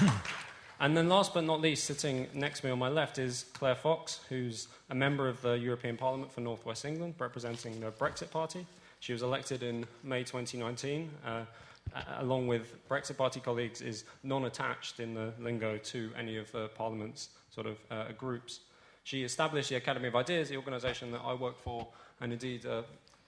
and 0.80 0.96
then, 0.96 1.08
last 1.08 1.34
but 1.34 1.44
not 1.44 1.60
least, 1.60 1.84
sitting 1.84 2.26
next 2.34 2.60
to 2.60 2.66
me 2.66 2.72
on 2.72 2.78
my 2.78 2.88
left 2.88 3.18
is 3.18 3.46
Claire 3.54 3.74
Fox, 3.74 4.20
who's 4.28 4.68
a 4.90 4.94
member 4.94 5.28
of 5.28 5.40
the 5.42 5.54
European 5.54 5.96
Parliament 5.96 6.32
for 6.32 6.40
North 6.40 6.64
West 6.66 6.84
England, 6.84 7.14
representing 7.18 7.80
the 7.80 7.90
Brexit 7.90 8.30
Party. 8.30 8.66
She 9.00 9.12
was 9.12 9.22
elected 9.22 9.62
in 9.62 9.86
May 10.02 10.24
2019. 10.24 11.10
Uh, 11.24 11.44
along 12.18 12.46
with 12.46 12.76
Brexit 12.88 13.16
Party 13.16 13.40
colleagues, 13.40 13.80
is 13.80 14.04
non 14.22 14.44
attached 14.44 15.00
in 15.00 15.14
the 15.14 15.32
lingo 15.38 15.78
to 15.78 16.10
any 16.18 16.36
of 16.36 16.50
the 16.52 16.68
Parliament's 16.68 17.30
sort 17.50 17.66
of 17.66 17.78
uh, 17.90 18.12
groups. 18.18 18.60
She 19.04 19.22
established 19.22 19.68
the 19.68 19.76
Academy 19.76 20.08
of 20.08 20.16
Ideas, 20.16 20.48
the 20.48 20.56
organisation 20.56 21.12
that 21.12 21.20
I 21.24 21.32
work 21.34 21.58
for, 21.58 21.86
and 22.20 22.32
indeed 22.32 22.66
uh, 22.66 22.82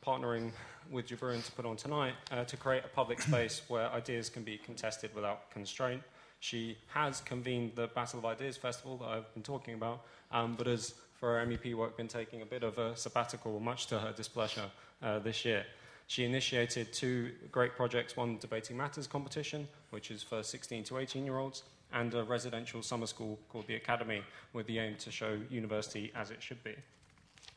partnering 0.05 0.51
with 0.91 1.07
De 1.07 1.17
Buren 1.17 1.43
to 1.43 1.53
put 1.53 1.65
on 1.65 1.77
tonight, 1.77 2.15
uh, 2.33 2.45
to 2.45 2.57
create 2.57 2.83
a 2.85 2.89
public 2.89 3.21
space 3.21 3.63
where 3.69 3.89
ideas 3.91 4.29
can 4.29 4.43
be 4.43 4.59
contested 4.59 5.15
without 5.15 5.51
constraint. 5.51 6.03
She 6.41 6.79
has 6.89 7.21
convened 7.21 7.73
the 7.75 7.89
Battle 7.89 8.21
of 8.21 8.25
Ideas 8.25 8.57
Festival 8.57 8.97
that 8.99 9.09
I've 9.09 9.35
been 9.35 9.43
talking 9.43 9.75
about, 9.75 10.05
um, 10.31 10.55
but 10.57 10.67
has, 10.67 10.95
for 11.15 11.39
her 11.39 11.47
MEP 11.47 11.75
work, 11.75 11.97
been 11.97 12.09
taking 12.09 12.43
a 12.43 12.47
bit 12.47 12.63
of 12.63 12.79
a 12.79 12.97
sabbatical, 12.97 13.59
much 13.59 13.87
to 13.89 13.99
her 13.99 14.13
displeasure, 14.13 14.71
uh, 15.03 15.19
this 15.19 15.45
year. 15.45 15.65
She 16.07 16.25
initiated 16.25 16.93
two 16.93 17.33
great 17.53 17.75
projects 17.77 18.17
one, 18.17 18.39
Debating 18.39 18.77
Matters 18.77 19.07
competition, 19.07 19.69
which 19.91 20.11
is 20.11 20.23
for 20.23 20.43
16 20.43 20.85
to 20.85 20.99
18 20.99 21.25
year 21.25 21.39
olds, 21.39 21.65
and 21.93 22.15
a 22.15 22.23
residential 22.23 22.83
summer 22.83 23.07
school 23.07 23.39
called 23.49 23.67
the 23.67 23.75
Academy, 23.75 24.23
with 24.53 24.67
the 24.67 24.79
aim 24.79 24.97
to 25.01 25.11
show 25.11 25.39
university 25.51 26.13
as 26.15 26.31
it 26.31 26.43
should 26.43 26.63
be. 26.63 26.75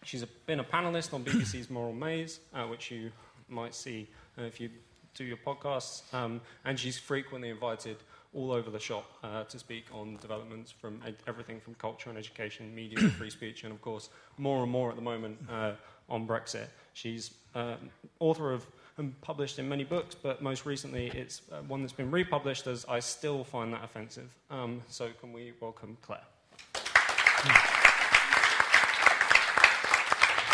She's 0.04 0.24
a, 0.24 0.28
been 0.48 0.60
a 0.60 0.64
panelist 0.64 1.14
on 1.14 1.24
BBC's 1.24 1.70
Moral 1.70 1.94
Maze, 1.94 2.40
uh, 2.54 2.66
which 2.66 2.90
you 2.90 3.12
might 3.48 3.76
see 3.76 4.08
uh, 4.38 4.44
if 4.44 4.60
you 4.60 4.70
do 5.14 5.24
your 5.24 5.38
podcasts, 5.38 6.14
um, 6.14 6.42
and 6.66 6.80
she's 6.80 6.98
frequently 6.98 7.50
invited 7.50 7.98
all 8.34 8.52
over 8.52 8.70
the 8.70 8.80
shop 8.80 9.06
uh, 9.24 9.44
to 9.44 9.60
speak 9.60 9.86
on 9.94 10.18
developments 10.22 10.72
from 10.72 11.02
ed- 11.06 11.18
everything 11.28 11.60
from 11.60 11.74
culture 11.76 12.10
and 12.10 12.18
education, 12.18 12.74
media, 12.74 12.98
and 13.00 13.12
free 13.22 13.30
speech, 13.30 13.64
and 13.64 13.74
of 13.74 13.82
course, 13.82 14.10
more 14.38 14.64
and 14.64 14.72
more 14.72 14.90
at 14.90 14.96
the 14.96 15.02
moment 15.02 15.38
uh, 15.52 15.74
on 16.10 16.28
Brexit. 16.28 16.68
She's 16.94 17.32
uh, 17.56 17.76
author 18.20 18.52
of 18.52 18.66
and 18.98 19.20
published 19.22 19.58
in 19.58 19.68
many 19.68 19.84
books, 19.84 20.16
but 20.16 20.42
most 20.42 20.66
recently 20.66 21.08
it's 21.08 21.42
uh, 21.52 21.62
one 21.68 21.82
that's 21.82 21.94
been 21.94 22.12
republished 22.12 22.68
as 22.68 22.86
I 22.88 23.00
Still 23.00 23.44
Find 23.44 23.74
That 23.74 23.84
Offensive. 23.84 24.36
Um, 24.50 24.82
so, 24.88 25.10
can 25.20 25.34
we 25.34 25.54
welcome 25.60 25.98
Claire? 26.02 26.22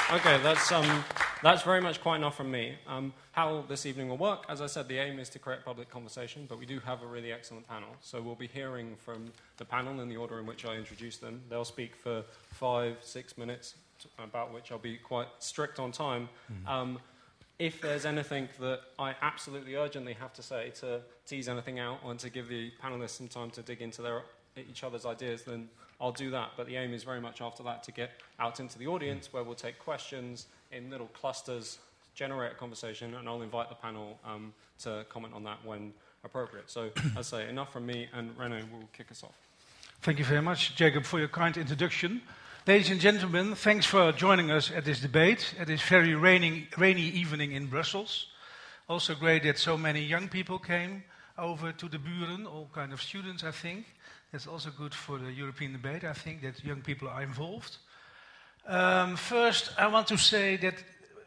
Okay, 0.10 0.42
that's, 0.42 0.72
um, 0.72 1.04
that's 1.44 1.64
very 1.64 1.82
much 1.82 2.02
quite 2.02 2.18
enough 2.18 2.36
from 2.36 2.52
me. 2.52 2.76
Um, 2.88 3.14
how 3.32 3.64
this 3.68 3.86
evening 3.86 4.10
will 4.10 4.18
work, 4.18 4.46
as 4.50 4.62
I 4.62 4.68
said, 4.68 4.88
the 4.88 4.98
aim 4.98 5.20
is 5.20 5.30
to 5.30 5.40
create 5.40 5.64
public 5.64 5.90
conversation, 5.90 6.46
but 6.50 6.60
we 6.60 6.66
do 6.66 6.80
have 6.80 7.04
a 7.04 7.08
really 7.08 7.32
excellent 7.32 7.68
panel. 7.68 7.90
So 8.02 8.22
we'll 8.22 8.36
be 8.36 8.48
hearing 8.48 8.96
from 9.04 9.32
the 9.58 9.66
panel 9.66 10.00
in 10.02 10.10
the 10.10 10.18
order 10.18 10.40
in 10.40 10.46
which 10.46 10.66
I 10.66 10.76
introduce 10.76 11.18
them. 11.18 11.42
They'll 11.50 11.66
speak 11.66 11.96
for 11.96 12.24
five, 12.52 12.98
six 13.02 13.38
minutes, 13.38 13.76
about 14.20 14.54
which 14.54 14.72
I'll 14.72 14.78
be 14.78 14.98
quite 14.98 15.28
strict 15.40 15.80
on 15.80 15.92
time. 15.92 16.30
Mm-hmm. 16.52 16.68
Um, 16.68 17.00
if 17.60 17.82
there's 17.82 18.06
anything 18.06 18.48
that 18.60 18.82
I 19.00 19.16
absolutely 19.22 19.76
urgently 19.76 20.14
have 20.14 20.34
to 20.34 20.44
say 20.44 20.72
to 20.82 21.02
tease 21.26 21.50
anything 21.50 21.80
out 21.80 22.00
and 22.06 22.20
to 22.20 22.30
give 22.30 22.48
the 22.48 22.72
panelists 22.84 23.18
some 23.18 23.28
time 23.28 23.50
to 23.52 23.62
dig 23.62 23.82
into 23.82 24.02
their, 24.02 24.22
each 24.56 24.84
other's 24.84 25.06
ideas, 25.06 25.44
then 25.44 25.70
I'll 26.00 26.12
do 26.12 26.32
that. 26.32 26.52
But 26.56 26.68
the 26.68 26.76
aim 26.76 26.94
is 26.94 27.04
very 27.04 27.22
much 27.22 27.42
after 27.42 27.64
that 27.64 27.84
to 27.84 27.92
get 27.92 28.12
out 28.40 28.60
into 28.60 28.78
the 28.78 28.88
audience 28.88 29.32
where 29.32 29.44
we'll 29.44 29.56
take 29.56 29.80
questions 29.80 30.48
in 30.72 30.90
little 30.90 31.08
clusters, 31.08 31.80
generate 32.16 32.52
a 32.52 32.56
conversation, 32.56 33.16
and 33.16 33.28
I'll 33.28 33.42
invite 33.42 33.70
the 33.70 33.76
panel 33.76 34.20
um, 34.26 34.54
to 34.80 35.06
comment 35.10 35.34
on 35.34 35.44
that 35.44 35.64
when 35.66 35.94
appropriate. 36.24 36.70
So, 36.70 36.90
as 37.18 37.34
I 37.34 37.40
say, 37.40 37.50
enough 37.50 37.72
from 37.72 37.86
me, 37.86 38.08
and 38.14 38.38
René 38.38 38.62
will 38.72 38.88
kick 38.94 39.12
us 39.12 39.24
off. 39.24 39.36
Thank 40.02 40.20
you 40.20 40.26
very 40.26 40.42
much, 40.42 40.76
Jacob, 40.76 41.04
for 41.06 41.20
your 41.20 41.28
kind 41.28 41.58
introduction. 41.58 42.22
Ladies 42.68 42.92
and 42.92 43.00
gentlemen, 43.00 43.56
thanks 43.56 43.86
for 43.86 44.12
joining 44.12 44.52
us 44.52 44.72
at 44.72 44.84
this 44.84 45.00
debate 45.00 45.56
at 45.58 45.68
this 45.68 45.82
very 45.82 46.16
rainy, 46.16 46.68
rainy 46.78 47.02
evening 47.02 47.54
in 47.54 47.68
Brussels. 47.68 48.28
Also 48.90 49.16
great 49.16 49.44
that 49.44 49.58
so 49.58 49.78
many 49.78 50.02
young 50.02 50.28
people 50.28 50.60
came 50.60 51.04
over 51.38 51.72
to 51.72 51.88
the 51.88 51.98
Buren, 51.98 52.46
all 52.46 52.70
kind 52.74 52.94
of 52.94 53.02
students, 53.02 53.44
I 53.44 53.52
think. 53.52 53.86
That's 54.32 54.48
also 54.48 54.70
good 54.78 54.94
for 54.94 55.18
the 55.18 55.32
European 55.32 55.72
debate, 55.72 56.04
I 56.04 56.14
think, 56.14 56.42
that 56.42 56.64
young 56.64 56.82
people 56.82 57.08
are 57.08 57.22
involved. 57.22 57.78
Um, 58.68 59.16
first, 59.16 59.72
I 59.78 59.88
want 59.88 60.08
to 60.08 60.18
say 60.18 60.58
that 60.58 60.76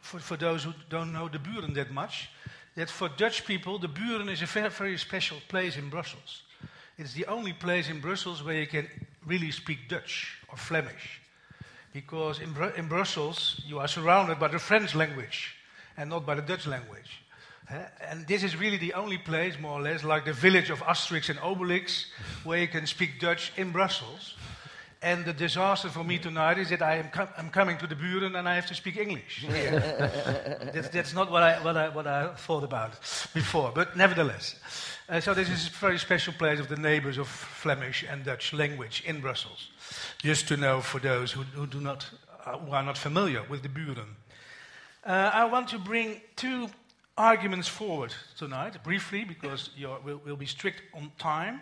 for, 0.00 0.18
for, 0.18 0.36
those 0.36 0.64
who 0.64 0.74
don't 0.90 1.12
know 1.12 1.28
the 1.28 1.38
Buren 1.38 1.72
that 1.74 1.90
much, 1.90 2.28
that 2.76 2.90
for 2.90 3.08
Dutch 3.08 3.46
people, 3.46 3.78
the 3.78 3.88
Buren 3.88 4.28
is 4.28 4.42
a 4.42 4.46
very, 4.46 4.68
very 4.68 4.98
special 4.98 5.38
place 5.48 5.76
in 5.78 5.88
Brussels. 5.88 6.42
It's 6.98 7.14
the 7.14 7.26
only 7.26 7.54
place 7.54 7.88
in 7.88 8.00
Brussels 8.00 8.42
where 8.42 8.60
you 8.60 8.66
can 8.66 8.86
really 9.24 9.50
speak 9.50 9.88
Dutch 9.88 10.36
or 10.48 10.58
Flemish. 10.58 11.22
Because 11.94 12.40
in, 12.40 12.52
Br 12.52 12.64
in 12.76 12.88
Brussels, 12.88 13.62
you 13.66 13.78
are 13.78 13.88
surrounded 13.88 14.38
by 14.38 14.48
the 14.48 14.58
French 14.58 14.94
language 14.94 15.56
and 15.96 16.10
not 16.10 16.26
by 16.26 16.34
the 16.34 16.42
Dutch 16.42 16.66
language. 16.66 17.22
And 18.08 18.26
this 18.26 18.42
is 18.42 18.56
really 18.56 18.76
the 18.76 18.94
only 18.94 19.18
place, 19.18 19.58
more 19.60 19.78
or 19.78 19.82
less, 19.82 20.02
like 20.02 20.24
the 20.24 20.32
village 20.32 20.70
of 20.70 20.80
Asterix 20.80 21.28
and 21.30 21.38
Obelix, 21.38 22.06
where 22.44 22.58
you 22.58 22.68
can 22.68 22.86
speak 22.86 23.20
Dutch 23.20 23.52
in 23.56 23.70
Brussels. 23.70 24.34
And 25.02 25.24
the 25.24 25.32
disaster 25.32 25.88
for 25.88 26.04
me 26.04 26.18
tonight 26.18 26.58
is 26.58 26.68
that 26.68 26.82
I 26.82 26.96
am 26.96 27.08
com 27.08 27.28
I'm 27.38 27.48
coming 27.48 27.78
to 27.78 27.86
the 27.86 27.94
Buren 27.94 28.36
and 28.36 28.46
I 28.46 28.54
have 28.54 28.66
to 28.66 28.74
speak 28.74 28.98
English. 28.98 29.46
that's, 29.48 30.88
that's, 30.90 31.14
not 31.14 31.30
what 31.30 31.42
I, 31.42 31.58
what, 31.64 31.76
I, 31.76 31.88
what 31.88 32.06
I 32.06 32.34
thought 32.34 32.64
about 32.64 32.92
before, 33.32 33.72
but 33.74 33.96
nevertheless. 33.96 34.56
Uh, 35.08 35.18
so 35.18 35.32
this 35.32 35.48
is 35.48 35.68
a 35.68 35.70
very 35.70 35.98
special 35.98 36.34
place 36.34 36.60
of 36.60 36.68
the 36.68 36.76
neighbors 36.76 37.16
of 37.16 37.28
Flemish 37.28 38.04
and 38.10 38.24
Dutch 38.24 38.52
language 38.52 39.02
in 39.06 39.20
Brussels. 39.20 39.70
Just 40.18 40.48
to 40.48 40.56
know 40.58 40.82
for 40.82 41.00
those 41.00 41.32
who, 41.32 41.42
who 41.42 41.66
do 41.66 41.80
not, 41.80 42.06
uh, 42.44 42.58
who 42.58 42.72
are 42.72 42.82
not 42.82 42.98
familiar 42.98 43.42
with 43.48 43.62
the 43.62 43.70
Buren. 43.70 44.16
Uh, 45.02 45.30
I 45.32 45.46
want 45.46 45.68
to 45.68 45.78
bring 45.78 46.20
two 46.36 46.68
arguments 47.16 47.68
forward 47.68 48.14
tonight, 48.36 48.82
briefly, 48.82 49.24
because 49.24 49.70
we'll, 50.04 50.20
we'll, 50.24 50.36
be 50.36 50.46
strict 50.46 50.82
on 50.94 51.10
time. 51.18 51.60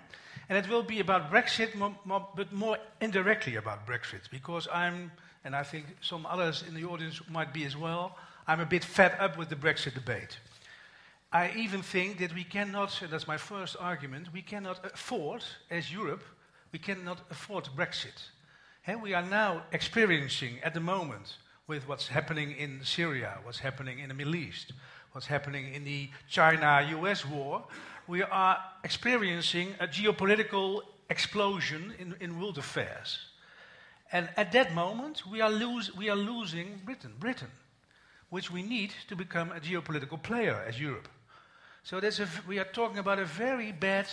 And 0.48 0.56
it 0.56 0.68
will 0.70 0.82
be 0.82 1.00
about 1.00 1.30
Brexit, 1.30 1.70
but 2.06 2.52
more 2.52 2.78
indirectly 3.00 3.56
about 3.56 3.86
Brexit, 3.86 4.30
because 4.30 4.68
I'm, 4.72 5.10
and 5.44 5.54
I 5.54 5.62
think 5.62 5.86
some 6.00 6.26
others 6.26 6.64
in 6.66 6.74
the 6.74 6.84
audience 6.84 7.20
might 7.28 7.52
be 7.52 7.64
as 7.64 7.76
well, 7.76 8.16
I'm 8.46 8.60
a 8.60 8.66
bit 8.66 8.84
fed 8.84 9.14
up 9.18 9.36
with 9.36 9.50
the 9.50 9.56
Brexit 9.56 9.94
debate. 9.94 10.38
I 11.30 11.52
even 11.54 11.82
think 11.82 12.18
that 12.18 12.34
we 12.34 12.44
cannot, 12.44 12.98
that's 13.10 13.28
my 13.28 13.36
first 13.36 13.76
argument, 13.78 14.32
we 14.32 14.40
cannot 14.40 14.82
afford, 14.84 15.44
as 15.70 15.92
Europe, 15.92 16.22
we 16.72 16.78
cannot 16.78 17.20
afford 17.30 17.68
Brexit. 17.76 18.30
And 18.86 19.02
we 19.02 19.12
are 19.12 19.22
now 19.22 19.64
experiencing 19.72 20.60
at 20.62 20.72
the 20.72 20.80
moment 20.80 21.36
with 21.66 21.86
what's 21.86 22.08
happening 22.08 22.52
in 22.52 22.80
Syria, 22.82 23.38
what's 23.42 23.58
happening 23.58 23.98
in 23.98 24.08
the 24.08 24.14
Middle 24.14 24.34
East, 24.34 24.72
what's 25.12 25.26
happening 25.26 25.74
in 25.74 25.84
the 25.84 26.08
China 26.28 26.86
US 27.00 27.24
war, 27.26 27.64
we 28.06 28.22
are 28.22 28.58
experiencing 28.84 29.74
a 29.80 29.86
geopolitical 29.86 30.82
explosion 31.10 31.94
in, 31.98 32.14
in 32.20 32.40
world 32.40 32.58
affairs. 32.58 33.18
And 34.12 34.28
at 34.36 34.52
that 34.52 34.74
moment, 34.74 35.26
we 35.26 35.40
are, 35.40 35.50
lose, 35.50 35.94
we 35.94 36.08
are 36.08 36.16
losing 36.16 36.80
Britain, 36.84 37.12
Britain, 37.18 37.50
which 38.30 38.50
we 38.50 38.62
need 38.62 38.92
to 39.08 39.16
become 39.16 39.52
a 39.52 39.60
geopolitical 39.60 40.22
player 40.22 40.64
as 40.66 40.80
Europe. 40.80 41.08
So 41.82 41.98
a, 41.98 42.28
we 42.46 42.58
are 42.58 42.64
talking 42.64 42.98
about 42.98 43.18
a 43.18 43.24
very 43.24 43.72
bad 43.72 44.06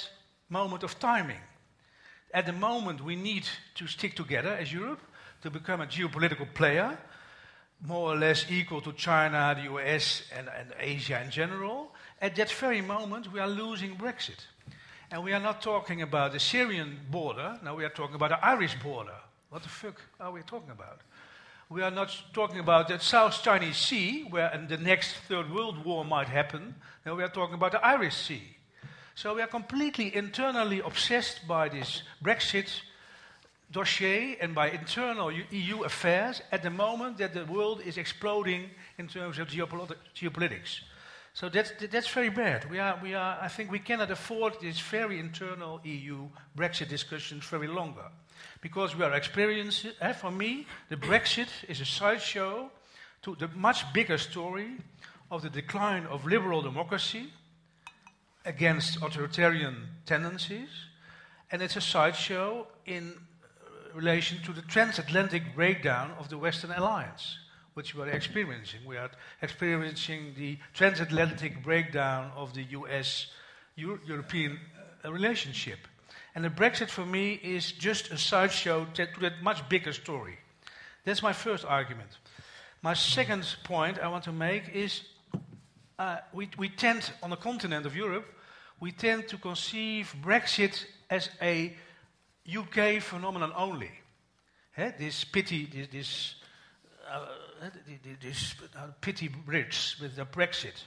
moment 0.49 0.83
of 0.83 0.99
timing. 0.99 1.41
At 2.33 2.45
the 2.45 2.53
moment, 2.53 3.03
we 3.03 3.15
need 3.15 3.47
to 3.75 3.87
stick 3.87 4.15
together 4.15 4.49
as 4.49 4.71
Europe 4.71 4.99
to 5.41 5.49
become 5.49 5.81
a 5.81 5.85
geopolitical 5.85 6.53
player 6.53 6.97
more 7.81 8.13
or 8.13 8.15
less 8.15 8.45
equal 8.49 8.81
to 8.81 8.93
China, 8.93 9.55
the 9.55 9.71
US, 9.73 10.23
and, 10.35 10.49
and 10.57 10.73
Asia 10.79 11.21
in 11.21 11.29
general, 11.29 11.91
at 12.21 12.35
that 12.35 12.51
very 12.51 12.81
moment 12.81 13.31
we 13.31 13.39
are 13.39 13.47
losing 13.47 13.95
Brexit. 13.95 14.47
And 15.11 15.23
we 15.23 15.33
are 15.33 15.39
not 15.39 15.61
talking 15.61 16.01
about 16.01 16.33
the 16.33 16.39
Syrian 16.39 16.99
border, 17.09 17.59
now 17.63 17.75
we 17.75 17.85
are 17.85 17.89
talking 17.89 18.15
about 18.15 18.29
the 18.29 18.45
Irish 18.45 18.75
border. 18.81 19.15
What 19.49 19.63
the 19.63 19.69
fuck 19.69 20.01
are 20.19 20.31
we 20.31 20.41
talking 20.41 20.71
about? 20.71 21.01
We 21.69 21.81
are 21.81 21.91
not 21.91 22.15
talking 22.33 22.59
about 22.59 22.87
the 22.87 22.99
South 22.99 23.41
Chinese 23.41 23.77
Sea, 23.77 24.23
where 24.29 24.65
the 24.67 24.77
next 24.77 25.15
Third 25.27 25.51
World 25.51 25.83
War 25.83 26.05
might 26.05 26.27
happen. 26.27 26.75
Now 27.05 27.15
we 27.15 27.23
are 27.23 27.29
talking 27.29 27.55
about 27.55 27.71
the 27.71 27.85
Irish 27.85 28.15
Sea. 28.15 28.57
So 29.15 29.33
we 29.33 29.41
are 29.41 29.47
completely 29.47 30.15
internally 30.15 30.79
obsessed 30.79 31.47
by 31.47 31.69
this 31.69 32.03
Brexit 32.23 32.67
dossier 33.71 34.37
and 34.41 34.53
by 34.53 34.69
internal 34.69 35.31
EU 35.31 35.83
affairs 35.83 36.41
at 36.51 36.63
the 36.63 36.69
moment 36.69 37.17
that 37.17 37.33
the 37.33 37.45
world 37.45 37.81
is 37.85 37.97
exploding 37.97 38.69
in 38.97 39.07
terms 39.07 39.39
of 39.39 39.47
geopolit 39.47 39.95
geopolitics. 40.15 40.81
So 41.33 41.49
that's, 41.49 41.73
that's 41.91 42.07
very 42.07 42.29
bad. 42.29 42.69
We 42.71 42.79
are, 42.79 42.97
we 43.03 43.13
are, 43.13 43.37
I 43.41 43.49
think 43.49 43.69
we 43.69 43.79
cannot 43.79 44.09
afford 44.09 44.53
this 44.61 44.79
very 44.79 45.19
internal 45.19 45.81
EU 45.83 46.29
Brexit 46.57 46.87
discussions 46.87 47.43
very 47.45 47.67
longer. 47.67 48.05
Because 48.61 48.95
we 48.95 49.03
are 49.03 49.13
experiencing, 49.13 49.91
eh, 49.99 50.13
for 50.13 50.31
me, 50.31 50.65
the 50.87 50.95
Brexit 50.95 51.49
is 51.67 51.81
a 51.81 51.85
sideshow 51.85 52.71
to 53.23 53.35
the 53.35 53.49
much 53.49 53.91
bigger 53.91 54.17
story 54.17 54.77
of 55.29 55.41
the 55.41 55.49
decline 55.49 56.05
of 56.05 56.25
liberal 56.25 56.61
democracy 56.61 57.33
against 58.45 58.95
authoritarian 59.03 59.89
tendencies. 60.05 60.69
And 61.51 61.61
it's 61.61 61.75
a 61.75 61.81
sideshow 61.81 62.65
in 62.85 63.13
relation 63.95 64.41
to 64.43 64.51
the 64.51 64.61
transatlantic 64.61 65.55
breakdown 65.55 66.11
of 66.19 66.27
the 66.27 66.37
Western 66.37 66.71
alliance, 66.71 67.37
which 67.73 67.95
we 67.95 68.01
are 68.03 68.09
experiencing. 68.09 68.81
We 68.85 68.97
are 68.97 69.09
experiencing 69.41 70.33
the 70.37 70.57
transatlantic 70.73 71.63
breakdown 71.63 72.31
of 72.35 72.53
the 72.53 72.63
US 72.63 73.27
European 73.75 74.59
uh, 75.03 75.11
relationship. 75.11 75.79
And 76.35 76.43
the 76.43 76.49
Brexit 76.49 76.89
for 76.89 77.05
me 77.05 77.39
is 77.41 77.71
just 77.71 78.11
a 78.11 78.17
sideshow 78.17 78.85
to 78.93 79.07
that 79.21 79.41
much 79.41 79.67
bigger 79.69 79.93
story. 79.93 80.37
That's 81.05 81.23
my 81.23 81.33
first 81.33 81.63
argument. 81.65 82.09
My 82.81 82.93
second 82.93 83.55
point 83.63 83.99
I 83.99 84.09
want 84.09 84.25
to 84.25 84.33
make 84.33 84.69
is 84.73 85.01
uh, 85.97 86.17
we, 86.33 86.49
we 86.57 86.67
tend, 86.69 87.11
on 87.23 87.29
the 87.29 87.37
continent 87.37 87.85
of 87.85 87.95
Europe, 87.95 88.25
we 88.81 88.91
tend 88.91 89.29
to 89.29 89.37
conceive 89.37 90.13
Brexit 90.21 90.85
as 91.09 91.29
a 91.41 91.73
UK 92.47 93.01
phenomenon 93.01 93.51
only. 93.55 93.91
this 94.75 95.23
pity, 95.23 95.65
this, 95.65 95.87
this, 95.91 96.35
uh, 97.11 97.25
this 98.21 98.55
uh, 98.77 98.87
pity 99.01 99.27
bridge 99.27 99.97
with 100.01 100.15
the 100.15 100.25
Brexit. 100.25 100.83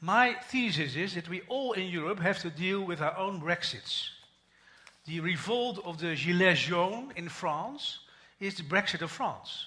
My 0.00 0.34
thesis 0.50 0.96
is 0.96 1.14
that 1.14 1.28
we 1.28 1.42
all 1.48 1.72
in 1.72 1.88
Europe 1.88 2.20
have 2.20 2.38
to 2.40 2.50
deal 2.50 2.82
with 2.82 3.00
our 3.00 3.16
own 3.16 3.40
Brexits. 3.40 4.08
The 5.06 5.20
revolt 5.20 5.80
of 5.84 5.98
the 5.98 6.16
Gilets 6.16 6.66
jaunes 6.68 7.12
in 7.16 7.28
France 7.28 8.00
is 8.40 8.56
the 8.56 8.64
Brexit 8.64 9.02
of 9.02 9.10
France. 9.10 9.66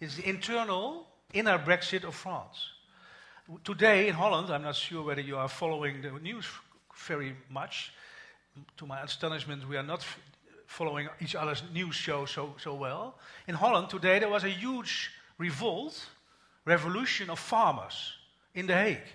It's 0.00 0.16
the 0.16 0.28
internal, 0.28 1.06
inner 1.32 1.58
Brexit 1.58 2.04
of 2.04 2.14
France. 2.14 2.70
Today 3.64 4.08
in 4.08 4.14
Holland, 4.14 4.50
I'm 4.50 4.62
not 4.62 4.74
sure 4.74 5.04
whether 5.04 5.20
you 5.20 5.36
are 5.36 5.48
following 5.48 6.02
the 6.02 6.10
news 6.10 6.46
very 7.06 7.36
much, 7.48 7.92
to 8.76 8.86
my 8.86 9.02
astonishment, 9.02 9.68
we 9.68 9.76
are 9.76 9.82
not 9.82 10.04
following 10.76 11.08
each 11.22 11.34
other's 11.34 11.62
news 11.72 11.94
shows 11.94 12.30
so, 12.30 12.54
so 12.58 12.74
well. 12.74 13.14
In 13.48 13.54
Holland 13.54 13.88
today, 13.88 14.18
there 14.18 14.28
was 14.28 14.44
a 14.44 14.50
huge 14.50 15.10
revolt, 15.38 16.06
revolution 16.66 17.30
of 17.30 17.38
farmers 17.38 18.12
in 18.54 18.66
The 18.66 18.74
Hague. 18.74 19.08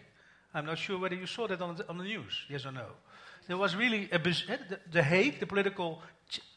I'm 0.56 0.65
not 0.65 0.80
sure 0.80 0.98
whether 0.98 1.13
you 1.13 1.27
saw 1.27 1.48
that 1.48 1.62
on 1.62 1.75
the, 1.75 1.88
on 1.88 2.00
the 2.00 2.03
news, 2.03 2.34
yes 2.50 2.65
or 2.65 2.72
no. 2.72 2.88
There 3.48 3.58
was 3.58 3.75
really 3.75 4.10
a 4.12 4.15
eh, 4.15 4.58
the, 4.91 5.03
Hague, 5.03 5.39
the 5.39 5.46
political 5.46 6.01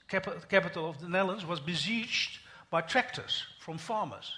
capital 0.08 0.88
of 0.88 0.99
the 1.00 1.08
Netherlands, 1.08 1.44
was 1.44 1.61
besieged 1.61 2.38
by 2.70 2.80
tractors 2.80 3.42
from 3.61 3.76
farmers. 3.76 4.32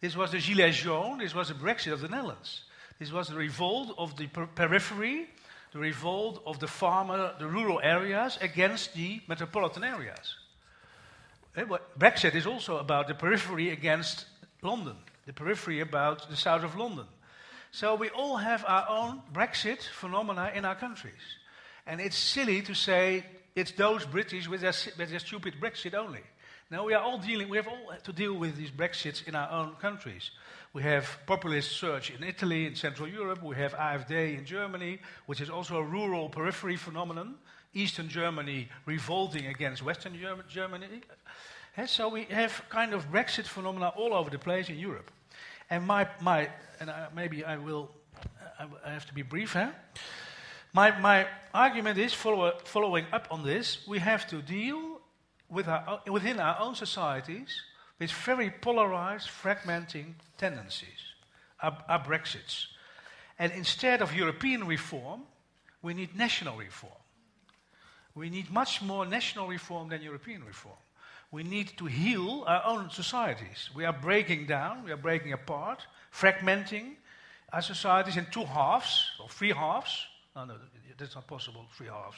This 0.00 0.16
was 0.16 0.30
the 0.30 0.38
Gilets 0.38 0.74
jaunes, 0.74 1.22
this 1.22 1.34
was 1.34 1.48
the 1.48 1.54
Brexit 1.54 1.92
of 1.92 2.00
the 2.00 2.08
Netherlands. 2.08 2.62
This 3.00 3.10
was 3.10 3.28
the 3.28 3.36
revolt 3.36 3.96
of 3.98 4.16
the 4.16 4.28
per- 4.28 4.46
periphery, 4.46 5.26
the 5.72 5.78
revolt 5.78 6.42
of 6.46 6.58
the 6.58 6.66
farmer, 6.66 7.34
the 7.38 7.46
rural 7.46 7.80
areas 7.82 8.38
against 8.40 8.94
the 8.94 9.20
metropolitan 9.28 9.84
areas. 9.84 10.36
Eh, 11.56 11.64
Brexit 11.98 12.34
is 12.34 12.46
also 12.46 12.78
about 12.78 13.08
the 13.08 13.14
periphery 13.14 13.70
against 13.70 14.26
London, 14.62 14.96
the 15.26 15.32
periphery 15.32 15.80
about 15.80 16.28
the 16.30 16.36
south 16.36 16.64
of 16.64 16.76
London. 16.76 17.06
So 17.70 17.94
we 17.94 18.08
all 18.10 18.36
have 18.36 18.64
our 18.66 18.86
own 18.88 19.22
Brexit 19.32 19.82
phenomena 19.82 20.52
in 20.54 20.64
our 20.64 20.74
countries. 20.74 21.38
And 21.86 22.00
it's 22.00 22.16
silly 22.16 22.62
to 22.62 22.74
say 22.74 23.24
it's 23.54 23.72
those 23.72 24.06
British 24.06 24.48
with 24.48 24.60
their, 24.60 24.72
with 24.96 25.10
their 25.10 25.18
stupid 25.18 25.54
Brexit 25.60 25.94
only. 25.94 26.22
No, 26.70 26.84
we 26.84 26.94
are 26.94 27.02
all 27.02 27.18
dealing, 27.18 27.48
we 27.48 27.56
have 27.56 27.68
all 27.68 27.92
to 28.04 28.12
deal 28.12 28.34
with 28.34 28.56
these 28.56 28.70
Brexits 28.70 29.26
in 29.26 29.34
our 29.34 29.50
own 29.50 29.74
countries. 29.76 30.30
We 30.74 30.82
have 30.82 31.18
populist 31.26 31.72
surge 31.72 32.10
in 32.10 32.22
Italy, 32.22 32.66
in 32.66 32.74
Central 32.74 33.08
Europe. 33.08 33.42
We 33.42 33.56
have 33.56 33.72
AfD 33.74 34.38
in 34.38 34.44
Germany, 34.44 34.98
which 35.26 35.40
is 35.40 35.48
also 35.48 35.76
a 35.76 35.82
rural 35.82 36.28
periphery 36.28 36.76
phenomenon. 36.76 37.36
Eastern 37.74 38.08
Germany 38.08 38.68
revolting 38.86 39.46
against 39.46 39.82
Western 39.82 40.18
Germ- 40.18 40.44
Germany. 40.48 41.00
Eh, 41.76 41.86
so 41.86 42.08
we 42.08 42.24
have 42.24 42.62
kind 42.68 42.92
of 42.92 43.10
Brexit 43.10 43.46
phenomena 43.46 43.92
all 43.96 44.12
over 44.12 44.30
the 44.30 44.38
place 44.38 44.68
in 44.68 44.78
Europe. 44.78 45.10
And 45.70 45.86
my, 45.86 46.08
my 46.20 46.48
and 46.80 46.90
I, 46.90 47.08
maybe 47.14 47.44
I 47.44 47.56
will, 47.56 47.90
I, 48.58 48.66
I 48.84 48.90
have 48.92 49.06
to 49.06 49.14
be 49.14 49.22
brief 49.22 49.52
here. 49.52 49.74
My, 50.72 50.98
my 51.00 51.26
argument 51.54 51.98
is 51.98 52.12
follow, 52.12 52.52
following 52.64 53.06
up 53.12 53.28
on 53.30 53.42
this, 53.42 53.86
we 53.86 53.98
have 54.00 54.26
to 54.28 54.42
deal 54.42 55.00
with 55.48 55.66
our, 55.66 56.00
within 56.06 56.40
our 56.40 56.58
own 56.60 56.74
societies 56.74 57.62
with 57.98 58.12
very 58.12 58.50
polarized, 58.50 59.28
fragmenting 59.28 60.14
tendencies, 60.36 61.14
our, 61.62 61.76
our 61.88 62.02
Brexits. 62.04 62.66
And 63.38 63.52
instead 63.52 64.02
of 64.02 64.14
European 64.14 64.66
reform, 64.66 65.22
we 65.82 65.94
need 65.94 66.16
national 66.16 66.56
reform. 66.56 66.92
We 68.14 68.30
need 68.30 68.50
much 68.50 68.82
more 68.82 69.06
national 69.06 69.46
reform 69.46 69.88
than 69.88 70.02
European 70.02 70.44
reform. 70.44 70.76
We 71.30 71.42
need 71.42 71.76
to 71.76 71.86
heal 71.86 72.44
our 72.46 72.62
own 72.64 72.90
societies. 72.90 73.70
We 73.74 73.84
are 73.84 73.92
breaking 73.92 74.46
down, 74.46 74.82
we 74.84 74.92
are 74.92 74.96
breaking 74.96 75.32
apart, 75.32 75.86
fragmenting 76.12 76.96
our 77.52 77.62
societies 77.62 78.16
in 78.16 78.26
two 78.30 78.44
halves, 78.44 79.04
or 79.20 79.28
three 79.28 79.52
halves. 79.52 80.06
No, 80.34 80.46
no, 80.46 80.54
that's 80.96 81.14
not 81.14 81.26
possible, 81.26 81.66
three 81.76 81.88
halves. 81.88 82.16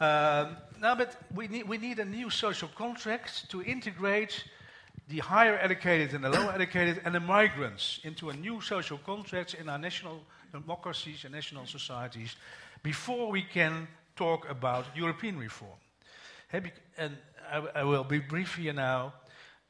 Um, 0.00 0.56
no, 0.80 0.94
but 0.94 1.16
we 1.34 1.48
need, 1.48 1.68
we 1.68 1.76
need 1.76 1.98
a 1.98 2.04
new 2.04 2.30
social 2.30 2.68
contract 2.68 3.50
to 3.50 3.62
integrate 3.62 4.44
the 5.08 5.18
higher 5.18 5.58
educated 5.58 6.14
and 6.14 6.22
the 6.22 6.28
lower 6.28 6.52
educated 6.52 7.00
and 7.04 7.14
the 7.14 7.20
migrants 7.20 8.00
into 8.04 8.30
a 8.30 8.34
new 8.34 8.60
social 8.60 8.98
contract 8.98 9.54
in 9.54 9.68
our 9.68 9.78
national 9.78 10.20
democracies 10.52 11.24
and 11.24 11.34
national 11.34 11.66
societies 11.66 12.36
before 12.82 13.30
we 13.30 13.42
can 13.42 13.88
talk 14.16 14.48
about 14.50 14.84
European 14.94 15.38
reform. 15.38 15.78
And 16.52 17.16
I 17.74 17.84
will 17.84 18.04
be 18.04 18.18
brief 18.18 18.56
here 18.56 18.72
now. 18.72 19.14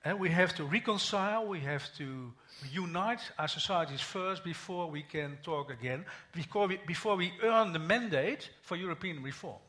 Eh, 0.04 0.12
we 0.12 0.30
have 0.30 0.54
to 0.54 0.64
reconcile, 0.64 1.46
we 1.46 1.60
have 1.60 1.92
to 1.98 2.32
unite 2.72 3.20
our 3.38 3.48
societies 3.48 4.00
first 4.00 4.44
before 4.44 4.90
we 4.90 5.02
can 5.02 5.38
talk 5.42 5.70
again, 5.70 6.04
before 6.32 6.68
we, 6.68 6.78
before 6.86 7.16
we 7.16 7.32
earn 7.42 7.72
the 7.72 7.78
mandate 7.78 8.50
for 8.62 8.76
European 8.76 9.22
reform. 9.22 9.60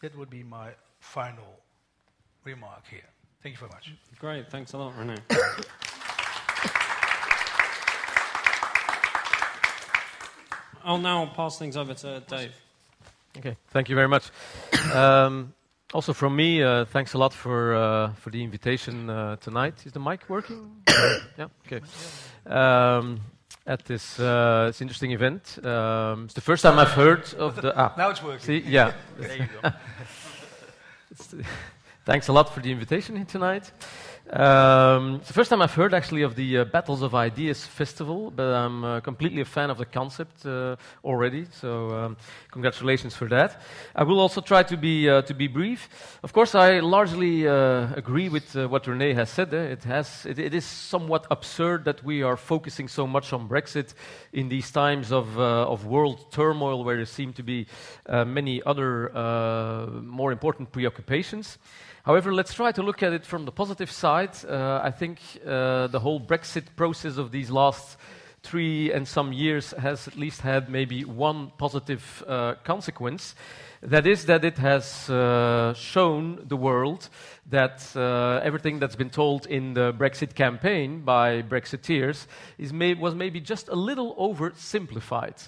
That 0.00 0.16
would 0.16 0.30
be 0.30 0.42
my 0.42 0.70
final 1.00 1.60
remark 2.44 2.84
here. 2.90 3.10
Thank 3.42 3.54
you 3.54 3.58
very 3.58 3.70
much. 3.70 3.92
Great, 4.18 4.50
thanks 4.50 4.72
a 4.72 4.78
lot, 4.78 4.94
Rene. 4.98 5.16
I'll 10.84 10.98
now 10.98 11.26
pass 11.34 11.58
things 11.58 11.76
over 11.76 11.94
to 11.94 12.22
Dave. 12.28 12.52
Okay, 13.38 13.56
thank 13.68 13.88
you 13.88 13.96
very 13.96 14.08
much. 14.08 14.30
Um, 14.94 15.52
also 15.92 16.12
from 16.12 16.36
me, 16.36 16.62
uh, 16.62 16.84
thanks 16.86 17.14
a 17.14 17.18
lot 17.18 17.32
for 17.32 17.74
uh, 17.74 18.12
for 18.14 18.30
the 18.30 18.42
invitation 18.42 19.10
uh, 19.10 19.36
tonight. 19.36 19.74
Is 19.84 19.92
the 19.92 20.00
mic 20.00 20.28
working? 20.28 20.82
yeah. 21.38 21.48
Okay. 21.66 21.80
Um, 22.46 23.20
at 23.66 23.84
this 23.84 24.18
uh, 24.20 24.66
this 24.68 24.80
interesting 24.80 25.12
event, 25.12 25.58
um, 25.64 26.24
it's 26.24 26.34
the 26.34 26.40
first 26.40 26.62
time 26.62 26.78
I've 26.78 26.92
heard 26.92 27.34
of 27.34 27.56
the. 27.56 27.72
Ah, 27.76 27.94
Now 27.98 28.10
it's 28.10 28.22
working. 28.22 28.40
see, 28.46 28.58
yeah. 28.58 28.92
There 29.18 29.36
you 29.36 29.48
go. 29.62 29.72
Thanks 32.06 32.28
a 32.28 32.32
lot 32.32 32.54
for 32.54 32.60
the 32.60 32.70
invitation 32.70 33.16
here 33.16 33.24
tonight. 33.24 33.72
Um, 34.30 35.16
it's 35.16 35.26
the 35.26 35.32
first 35.34 35.50
time 35.50 35.60
I've 35.60 35.74
heard 35.74 35.92
actually 35.92 36.22
of 36.22 36.36
the 36.36 36.58
uh, 36.58 36.64
Battles 36.64 37.02
of 37.02 37.16
Ideas 37.16 37.64
festival, 37.64 38.30
but 38.30 38.44
I'm 38.44 38.84
uh, 38.84 39.00
completely 39.00 39.40
a 39.40 39.44
fan 39.44 39.70
of 39.70 39.78
the 39.78 39.86
concept 39.86 40.46
uh, 40.46 40.76
already. 41.04 41.46
So 41.50 41.90
um, 41.90 42.16
congratulations 42.52 43.16
for 43.16 43.28
that. 43.30 43.60
I 43.96 44.04
will 44.04 44.20
also 44.20 44.40
try 44.40 44.62
to 44.62 44.76
be 44.76 45.08
uh, 45.08 45.22
to 45.22 45.34
be 45.34 45.48
brief. 45.48 45.88
Of 46.22 46.32
course, 46.32 46.54
I 46.54 46.78
largely 46.78 47.48
uh, 47.48 47.88
agree 47.96 48.28
with 48.28 48.54
uh, 48.54 48.68
what 48.68 48.86
Rene 48.86 49.12
has 49.14 49.28
said. 49.28 49.52
eh. 49.52 49.72
It 49.72 49.82
has 49.82 50.26
it, 50.26 50.38
it 50.38 50.54
is 50.54 50.64
somewhat 50.64 51.26
absurd 51.32 51.84
that 51.86 52.04
we 52.04 52.22
are 52.22 52.36
focusing 52.36 52.86
so 52.86 53.08
much 53.08 53.32
on 53.32 53.48
Brexit 53.48 53.94
in 54.32 54.48
these 54.48 54.70
times 54.70 55.10
of 55.10 55.36
of 55.38 55.86
world 55.86 56.30
turmoil, 56.30 56.84
where 56.84 56.96
there 56.96 57.04
seem 57.04 57.32
to 57.32 57.42
be 57.42 57.66
many 58.08 58.62
other 58.64 59.10
more 60.04 60.30
important 60.30 60.70
preoccupations. 60.70 61.58
However, 62.06 62.32
let's 62.32 62.54
try 62.54 62.70
to 62.70 62.82
look 62.84 63.02
at 63.02 63.12
it 63.12 63.26
from 63.26 63.46
the 63.46 63.50
positive 63.50 63.90
side. 63.90 64.30
Uh, 64.48 64.80
I 64.80 64.92
think 64.92 65.18
uh, 65.44 65.88
the 65.88 65.98
whole 65.98 66.20
Brexit 66.20 66.66
process 66.76 67.16
of 67.16 67.32
these 67.32 67.50
last 67.50 67.96
three 68.44 68.92
and 68.92 69.08
some 69.08 69.32
years 69.32 69.72
has 69.72 70.06
at 70.06 70.16
least 70.16 70.42
had 70.42 70.70
maybe 70.70 71.04
one 71.04 71.50
positive 71.58 72.22
uh, 72.28 72.54
consequence. 72.62 73.34
That 73.82 74.06
is 74.06 74.26
that 74.26 74.44
it 74.44 74.56
has 74.58 75.10
uh, 75.10 75.74
shown 75.74 76.44
the 76.46 76.56
world 76.56 77.08
that 77.50 77.82
uh, 77.96 78.40
everything 78.40 78.78
that's 78.78 78.94
been 78.94 79.10
told 79.10 79.46
in 79.46 79.74
the 79.74 79.92
Brexit 79.92 80.36
campaign 80.36 81.00
by 81.00 81.42
Brexiteers 81.42 82.28
is 82.56 82.72
may- 82.72 82.94
was 82.94 83.16
maybe 83.16 83.40
just 83.40 83.66
a 83.66 83.74
little 83.74 84.14
oversimplified. 84.14 85.42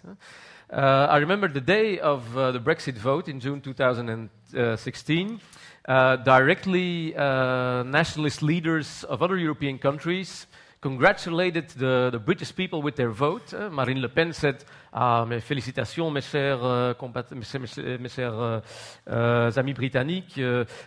Uh, 0.71 1.07
I 1.09 1.19
remember 1.19 1.47
the 1.47 1.61
day 1.61 2.01
of 2.01 2.37
uh, 2.37 2.51
the 2.51 2.59
Brexit 2.59 2.95
vote 2.95 3.29
in 3.29 3.39
June 3.39 3.61
2016. 3.61 5.41
Uh, 5.89 6.17
directly, 6.17 7.17
uh, 7.17 7.83
nationalist 7.83 8.43
leaders 8.43 9.05
of 9.05 9.23
other 9.23 9.39
European 9.39 9.79
countries 9.79 10.47
congratulated 10.83 11.71
the, 11.71 12.11
the 12.13 12.19
British 12.19 12.55
people 12.55 12.83
with 12.83 12.95
their 12.95 13.09
vote. 13.09 13.55
Uh, 13.55 13.71
Marine 13.71 14.03
Le 14.03 14.09
Pen 14.11 14.35
said, 14.35 14.63
ah, 14.93 15.25
mes 15.25 15.41
félicitations, 15.41 16.13
mes 16.13 16.21
chers, 16.21 16.61
uh, 16.63 16.93
mes, 17.33 17.55
mes- 17.55 17.99
mes 18.01 18.09
chers 18.11 18.35
uh, 18.35 18.61
uh, 19.07 19.51
amis 19.57 19.73
britanniques. 19.73 20.37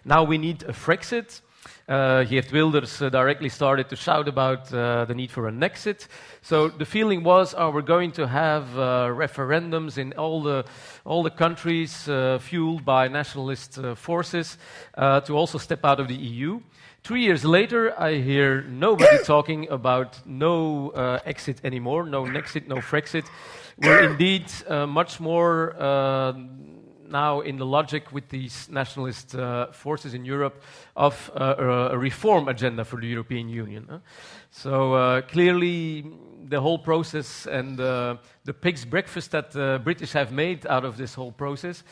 Now 0.05 0.23
we 0.23 0.37
need 0.37 0.61
a 0.67 0.71
Frexit. 0.71 1.41
Uh, 1.87 2.23
Geert 2.23 2.51
Wilders 2.53 3.01
uh, 3.01 3.09
directly 3.09 3.49
started 3.49 3.89
to 3.89 3.95
shout 3.95 4.27
about 4.27 4.73
uh, 4.73 5.05
the 5.05 5.15
need 5.15 5.31
for 5.31 5.47
an 5.47 5.61
exit. 5.63 6.07
So 6.41 6.69
the 6.69 6.85
feeling 6.85 7.23
was, 7.23 7.53
oh, 7.57 7.69
we're 7.71 7.81
going 7.81 8.11
to 8.13 8.27
have 8.27 8.63
uh, 8.77 9.07
referendums 9.07 9.97
in 9.97 10.13
all 10.13 10.41
the, 10.41 10.65
all 11.05 11.23
the 11.23 11.31
countries 11.31 12.07
uh, 12.07 12.39
fueled 12.39 12.85
by 12.85 13.07
nationalist 13.07 13.77
uh, 13.77 13.95
forces 13.95 14.57
uh, 14.95 15.21
to 15.21 15.33
also 15.33 15.57
step 15.57 15.83
out 15.83 15.99
of 15.99 16.07
the 16.07 16.15
EU. 16.15 16.61
Three 17.03 17.23
years 17.23 17.43
later, 17.43 17.99
I 17.99 18.15
hear 18.15 18.61
nobody 18.61 19.17
talking 19.25 19.67
about 19.69 20.19
no 20.25 20.91
uh, 20.91 21.19
exit 21.25 21.61
anymore, 21.63 22.05
no 22.05 22.25
Nexit, 22.25 22.67
no 22.67 22.75
Frexit. 22.75 23.25
We're 23.79 24.03
indeed 24.03 24.45
uh, 24.67 24.85
much 24.85 25.19
more 25.19 25.75
uh, 25.79 26.33
now 27.11 27.41
in 27.41 27.57
the 27.57 27.65
logic 27.65 28.11
with 28.11 28.29
these 28.29 28.69
nationalist 28.69 29.35
uh, 29.35 29.71
forces 29.71 30.13
in 30.13 30.25
Europe 30.25 30.61
of 30.95 31.31
uh, 31.35 31.89
a 31.91 31.97
reform 31.97 32.47
agenda 32.47 32.85
for 32.85 32.99
the 32.99 33.07
European 33.07 33.49
Union. 33.49 34.01
So 34.51 34.93
uh, 34.93 35.21
clearly, 35.21 36.05
the 36.49 36.59
whole 36.59 36.79
process 36.79 37.45
and 37.45 37.79
uh, 37.79 38.17
the 38.43 38.53
pig's 38.53 38.85
breakfast 38.85 39.31
that 39.31 39.51
the 39.51 39.79
British 39.83 40.13
have 40.13 40.31
made 40.31 40.67
out 40.67 40.85
of 40.85 40.97
this 40.97 41.13
whole 41.13 41.31
process 41.31 41.83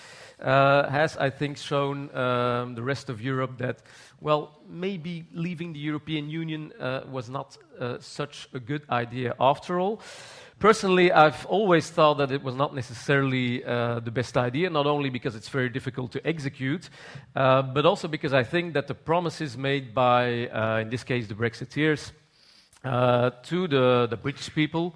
uh, 0.41 0.89
has, 0.89 1.17
I 1.17 1.29
think, 1.29 1.57
shown 1.57 2.15
um, 2.15 2.75
the 2.75 2.83
rest 2.83 3.09
of 3.09 3.21
Europe 3.21 3.57
that, 3.57 3.83
well, 4.21 4.59
maybe 4.67 5.25
leaving 5.33 5.73
the 5.73 5.79
European 5.79 6.29
Union 6.29 6.73
was 7.11 7.29
not 7.29 7.57
such 7.99 8.49
a 8.53 8.59
good 8.59 8.81
idea 8.89 9.33
after 9.39 9.79
all. 9.79 10.01
Personally, 10.59 11.09
I've 11.09 11.45
always 11.45 11.89
thought 11.89 12.15
that 12.15 12.31
it 12.31 12.43
was 12.43 12.53
not 12.53 12.75
necessarily 12.75 13.63
uh, 13.63 14.01
the 14.01 14.11
best 14.11 14.35
idea, 14.35 14.69
not 14.69 14.87
only 14.87 15.09
because 15.09 15.33
it's 15.33 15.47
very 15.47 15.69
difficult 15.69 16.11
to 16.11 16.27
execute, 16.27 16.89
uh, 17.33 17.61
but 17.61 17.85
also 17.85 18.09
because 18.09 18.33
I 18.33 18.43
think 18.43 18.73
that 18.73 18.87
the 18.87 18.93
promises 18.93 19.57
made 19.57 19.93
by, 19.93 20.47
uh, 20.47 20.79
in 20.81 20.89
this 20.89 21.05
case, 21.05 21.27
the 21.27 21.33
Brexiteers 21.33 22.11
uh, 22.83 23.29
to 23.43 23.69
the, 23.69 24.07
the 24.09 24.17
British 24.17 24.53
people 24.53 24.95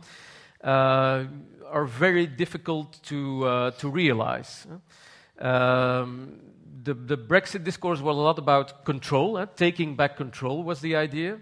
uh, 0.66 1.24
are 1.72 1.86
very 1.86 2.28
difficult 2.28 3.02
to, 3.04 3.46
uh, 3.46 3.72
to 3.72 3.88
realize. 3.88 4.68
Um, 5.40 6.42
the, 6.84 6.94
the, 6.94 7.18
Brexit 7.18 7.64
discourse 7.64 8.02
was 8.02 8.18
a 8.18 8.20
lot 8.20 8.38
about 8.38 8.84
control, 8.84 9.46
taking 9.56 9.96
back 9.96 10.18
control 10.18 10.62
was 10.64 10.82
the 10.82 10.98
idea. 10.98 11.40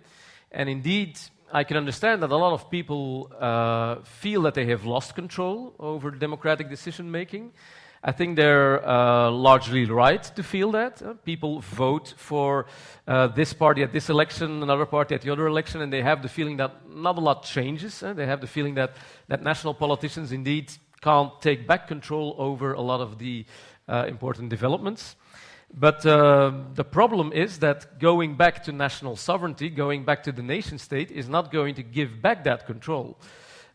And 0.52 0.70
indeed, 0.70 1.18
I 1.54 1.64
can 1.64 1.78
understand 1.78 2.24
that 2.24 2.32
a 2.32 2.38
lot 2.38 2.54
of 2.54 2.70
people 2.70 3.32
uh, 3.40 3.98
feel 4.04 4.42
that 4.44 4.54
they 4.54 4.66
have 4.68 4.86
lost 4.86 5.16
control 5.16 5.76
over 5.80 6.12
democratic 6.12 6.70
decision 6.70 7.12
making. 7.12 7.52
I 8.04 8.12
think 8.12 8.36
they're 8.36 8.88
uh, 8.88 9.30
largely 9.30 9.86
right 9.86 10.24
to 10.36 10.44
feel 10.44 10.72
that. 10.72 11.02
Uh, 11.02 11.14
people 11.24 11.60
vote 11.60 12.16
for 12.18 12.66
uh, 13.08 13.28
this 13.28 13.54
party 13.54 13.84
at 13.84 13.92
this 13.92 14.10
election, 14.10 14.64
another 14.64 14.86
party 14.86 15.14
at 15.14 15.22
the 15.22 15.30
other 15.30 15.46
election, 15.46 15.82
and 15.82 15.94
they 15.94 16.02
have 16.02 16.24
the 16.24 16.30
feeling 16.30 16.58
that 16.58 16.90
not 16.90 17.18
a 17.18 17.22
lot 17.22 17.44
changes. 17.44 18.02
Uh, 18.02 18.14
they 18.14 18.26
have 18.26 18.42
the 18.42 18.48
feeling 18.48 18.74
that, 18.76 18.96
that 19.28 19.44
national 19.44 19.74
politicians 19.74 20.32
indeed 20.32 20.72
can't 21.02 21.40
take 21.42 21.68
back 21.68 21.88
control 21.88 22.36
over 22.38 22.74
a 22.74 22.82
lot 22.82 23.02
of 23.02 23.20
the 23.20 23.46
uh, 23.88 24.06
important 24.08 24.50
developments. 24.50 25.16
But 25.74 26.06
uh, 26.06 26.52
the 26.74 26.84
problem 26.84 27.32
is 27.32 27.60
that 27.60 28.00
going 28.00 28.36
back 28.36 28.64
to 28.66 28.72
national 28.72 29.16
sovereignty, 29.16 29.70
going 29.70 30.04
back 30.04 30.24
to 30.24 30.32
the 30.32 30.42
nation 30.42 30.78
state, 30.78 31.12
is 31.12 31.30
not 31.30 31.52
going 31.52 31.76
to 31.76 31.84
give 31.84 32.22
back 32.22 32.44
that 32.44 32.66
control. 32.66 33.18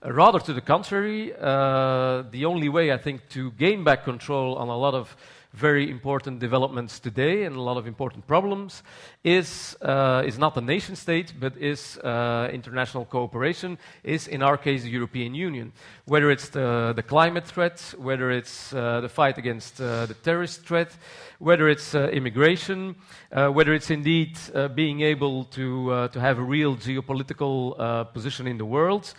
Uh, 0.05 0.13
rather, 0.13 0.39
to 0.39 0.53
the 0.53 0.61
contrary, 0.61 1.33
uh, 1.33 2.23
the 2.31 2.45
only 2.45 2.69
way 2.69 2.93
I 2.93 2.99
think 2.99 3.29
to 3.31 3.51
gain 3.53 3.83
back 3.83 4.05
control 4.05 4.57
on 4.57 4.69
a 4.69 4.77
lot 4.77 4.95
of 4.95 5.17
very 5.57 5.90
important 5.90 6.38
developments 6.38 7.01
today 7.01 7.45
and 7.45 7.57
a 7.57 7.61
lot 7.61 7.79
of 7.79 7.87
important 7.87 8.27
problems 8.27 8.83
is, 9.25 9.75
uh, 9.81 10.23
is 10.27 10.38
not 10.38 10.55
the 10.55 10.61
nation 10.61 10.95
state, 10.95 11.33
but 11.40 11.57
is 11.57 11.97
uh, 11.99 12.51
international 12.53 13.07
cooperation, 13.07 13.79
is 14.05 14.29
in 14.29 14.42
our 14.42 14.59
case 14.59 14.83
the 14.83 14.90
European 14.90 15.35
Union. 15.35 15.73
Whether 16.05 16.31
it's 16.31 16.51
the, 16.51 16.92
the 16.95 17.03
climate 17.03 17.47
threat, 17.47 17.95
whether 17.97 18.31
it's 18.31 18.75
uh, 18.75 19.01
the 19.01 19.09
fight 19.09 19.38
against 19.38 19.81
uh, 19.81 20.05
the 20.05 20.14
terrorist 20.14 20.66
threat, 20.66 20.95
whether 21.38 21.71
it's 21.71 21.95
uh, 21.95 22.09
immigration, 22.12 22.95
uh, 23.33 23.49
whether 23.49 23.73
it's 23.73 23.90
indeed 23.90 24.38
being 24.75 25.01
able 25.01 25.45
to, 25.45 26.09
to 26.12 26.21
have 26.21 26.38
a 26.38 26.42
real 26.42 26.77
geopolitical 26.77 28.12
position 28.12 28.47
in 28.47 28.59
the 28.59 28.66
world. 28.66 29.14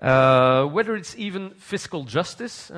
whether 0.00 0.96
it's 0.96 1.14
even 1.16 1.50
fiscal 1.50 2.04
justice, 2.04 2.72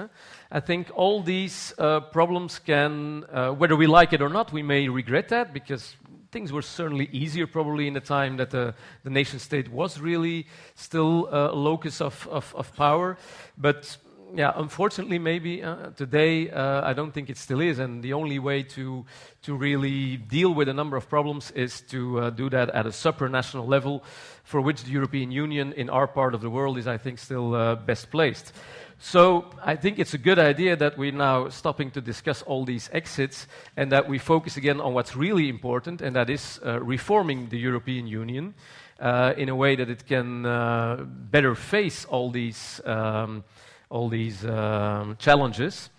I 0.50 0.60
think 0.60 0.90
all 0.94 1.22
these 1.22 1.74
uh, 1.76 2.00
problems 2.00 2.60
can, 2.60 3.24
uh, 3.32 3.50
whether 3.50 3.74
we 3.74 3.88
like 3.88 4.12
it 4.12 4.22
or 4.22 4.28
not, 4.28 4.52
we 4.52 4.62
may 4.62 4.88
regret 4.88 5.28
that 5.30 5.52
because 5.52 5.96
things 6.30 6.52
were 6.52 6.62
certainly 6.62 7.08
easier 7.12 7.46
probably 7.46 7.88
in 7.88 7.94
the 7.94 8.00
time 8.00 8.36
that 8.36 8.50
the, 8.50 8.74
the 9.02 9.10
nation 9.10 9.38
state 9.38 9.70
was 9.72 9.98
really 9.98 10.46
still 10.74 11.28
uh, 11.32 11.50
a 11.50 11.54
locus 11.56 12.00
of, 12.00 12.28
of, 12.30 12.54
of, 12.56 12.74
power. 12.76 13.16
But 13.58 13.96
yeah, 14.34 14.52
unfortunately, 14.54 15.18
maybe 15.18 15.64
uh, 15.64 15.90
today 15.96 16.50
uh, 16.50 16.88
I 16.88 16.92
don't 16.92 17.12
think 17.12 17.28
it 17.28 17.38
still 17.38 17.60
is, 17.60 17.78
and 17.78 18.02
the 18.02 18.12
only 18.12 18.38
way 18.38 18.62
to 18.62 19.04
to 19.42 19.54
really 19.54 20.16
deal 20.16 20.52
with 20.52 20.68
a 20.68 20.74
number 20.74 20.96
of 20.96 21.08
problems 21.08 21.52
is 21.52 21.80
to 21.82 22.18
uh, 22.18 22.30
do 22.30 22.50
that 22.50 22.68
at 22.70 22.86
a 22.86 22.90
supranational 22.90 23.66
level, 23.66 24.02
for 24.42 24.60
which 24.60 24.82
the 24.82 24.90
European 24.90 25.30
Union 25.30 25.72
in 25.72 25.88
our 25.88 26.06
part 26.06 26.34
of 26.34 26.40
the 26.40 26.50
world 26.50 26.76
is, 26.78 26.86
I 26.86 26.98
think, 26.98 27.18
still 27.18 27.76
best 27.86 28.10
placed. 28.10 28.52
So 28.98 29.50
I 29.62 29.76
think 29.76 29.98
it's 29.98 30.14
a 30.14 30.18
good 30.18 30.38
idea 30.38 30.74
that 30.76 30.96
we're 30.96 31.12
now 31.12 31.50
stopping 31.50 31.90
to 31.92 32.00
discuss 32.00 32.42
all 32.42 32.64
these 32.64 32.88
exits 32.92 33.46
and 33.76 33.92
that 33.92 34.08
we 34.08 34.18
focus 34.18 34.56
again 34.56 34.80
on 34.80 34.94
what's 34.94 35.14
really 35.14 35.48
important, 35.48 36.00
and 36.00 36.16
that 36.16 36.30
is 36.30 36.58
uh, 36.64 36.80
reforming 36.80 37.48
the 37.50 37.58
European 37.58 38.06
Union 38.06 38.54
uh, 38.98 39.34
in 39.36 39.50
a 39.50 39.54
way 39.54 39.76
that 39.76 39.90
it 39.90 40.06
can 40.06 40.46
uh, 40.46 41.04
better 41.06 41.54
face 41.54 42.06
all 42.06 42.30
these, 42.30 42.80
um, 42.86 43.44
all 43.90 44.08
these 44.08 44.46
um, 44.46 45.16
challenges. 45.18 45.90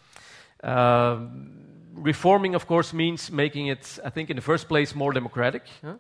Um, 0.64 1.52
reforming, 1.94 2.56
of 2.56 2.66
course, 2.66 2.94
means 2.94 3.32
making 3.32 3.68
it, 3.68 4.00
I 4.04 4.10
think, 4.10 4.32
in 4.32 4.36
the 4.36 4.42
first 4.42 4.68
place, 4.68 4.96
more 4.96 5.14
democratic. 5.14 5.64
Huh? 5.84 5.98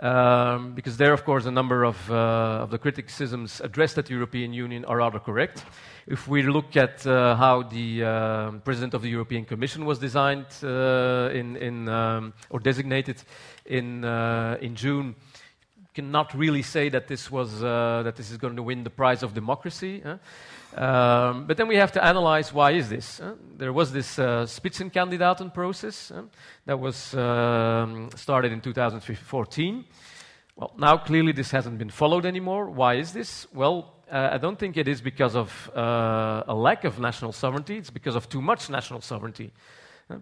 Um, 0.00 0.72
because 0.72 0.96
there, 0.96 1.12
of 1.12 1.26
course, 1.26 1.44
a 1.44 1.50
number 1.50 1.84
of, 1.84 2.10
uh, 2.10 2.62
of, 2.62 2.70
the 2.70 2.78
criticisms 2.78 3.60
addressed 3.60 3.98
at 3.98 4.06
the 4.06 4.14
European 4.14 4.54
Union 4.54 4.86
are 4.86 4.96
rather 4.96 5.18
correct. 5.18 5.62
If 6.06 6.26
we 6.26 6.42
look 6.42 6.74
at 6.74 7.06
uh, 7.06 7.36
how 7.36 7.64
the 7.64 8.04
uh, 8.04 8.50
President 8.64 8.94
of 8.94 9.02
the 9.02 9.10
European 9.10 9.44
Commission 9.44 9.84
was 9.84 9.98
designed 9.98 10.46
uh, 10.62 11.28
in, 11.34 11.56
in 11.56 11.88
um, 11.90 12.32
or 12.48 12.60
designated 12.60 13.22
in, 13.66 14.02
uh, 14.06 14.56
in 14.62 14.74
June, 14.74 15.16
cannot 15.92 16.32
really 16.34 16.62
say 16.62 16.88
that 16.88 17.06
this, 17.06 17.30
was, 17.30 17.62
uh, 17.62 18.02
that 18.02 18.16
this 18.16 18.30
is 18.30 18.38
going 18.38 18.56
to 18.56 18.62
win 18.62 18.84
the 18.84 18.90
prize 18.90 19.22
of 19.22 19.34
democracy. 19.34 20.00
Huh? 20.02 20.16
Um, 20.76 21.46
but 21.46 21.56
then 21.56 21.66
we 21.66 21.76
have 21.76 21.92
to 21.92 22.04
analyze 22.04 22.52
why 22.52 22.72
is 22.72 22.88
this. 22.88 23.20
There 23.56 23.72
was 23.72 23.92
this 23.92 24.18
uh, 24.18 24.46
Spitzenkandidaten 24.46 25.52
process 25.52 26.12
that 26.66 26.78
was 26.78 27.14
um, 27.14 28.10
started 28.14 28.52
in 28.52 28.60
2014. 28.60 29.84
Well, 30.56 30.72
now 30.78 30.96
clearly 30.98 31.32
this 31.32 31.50
hasn't 31.50 31.78
been 31.78 31.90
followed 31.90 32.24
anymore. 32.24 32.70
Why 32.70 32.94
is 32.94 33.12
this? 33.12 33.46
Well, 33.52 33.94
uh, 34.10 34.30
I 34.32 34.38
don't 34.38 34.58
think 34.58 34.76
it 34.76 34.88
is 34.88 35.00
because 35.00 35.34
of 35.34 35.70
uh, 35.74 36.44
a 36.46 36.54
lack 36.54 36.84
of 36.84 36.98
national 36.98 37.32
sovereignty, 37.32 37.76
it's 37.78 37.90
because 37.90 38.16
of 38.16 38.28
too 38.28 38.42
much 38.42 38.68
national 38.68 39.00
sovereignty. 39.00 39.52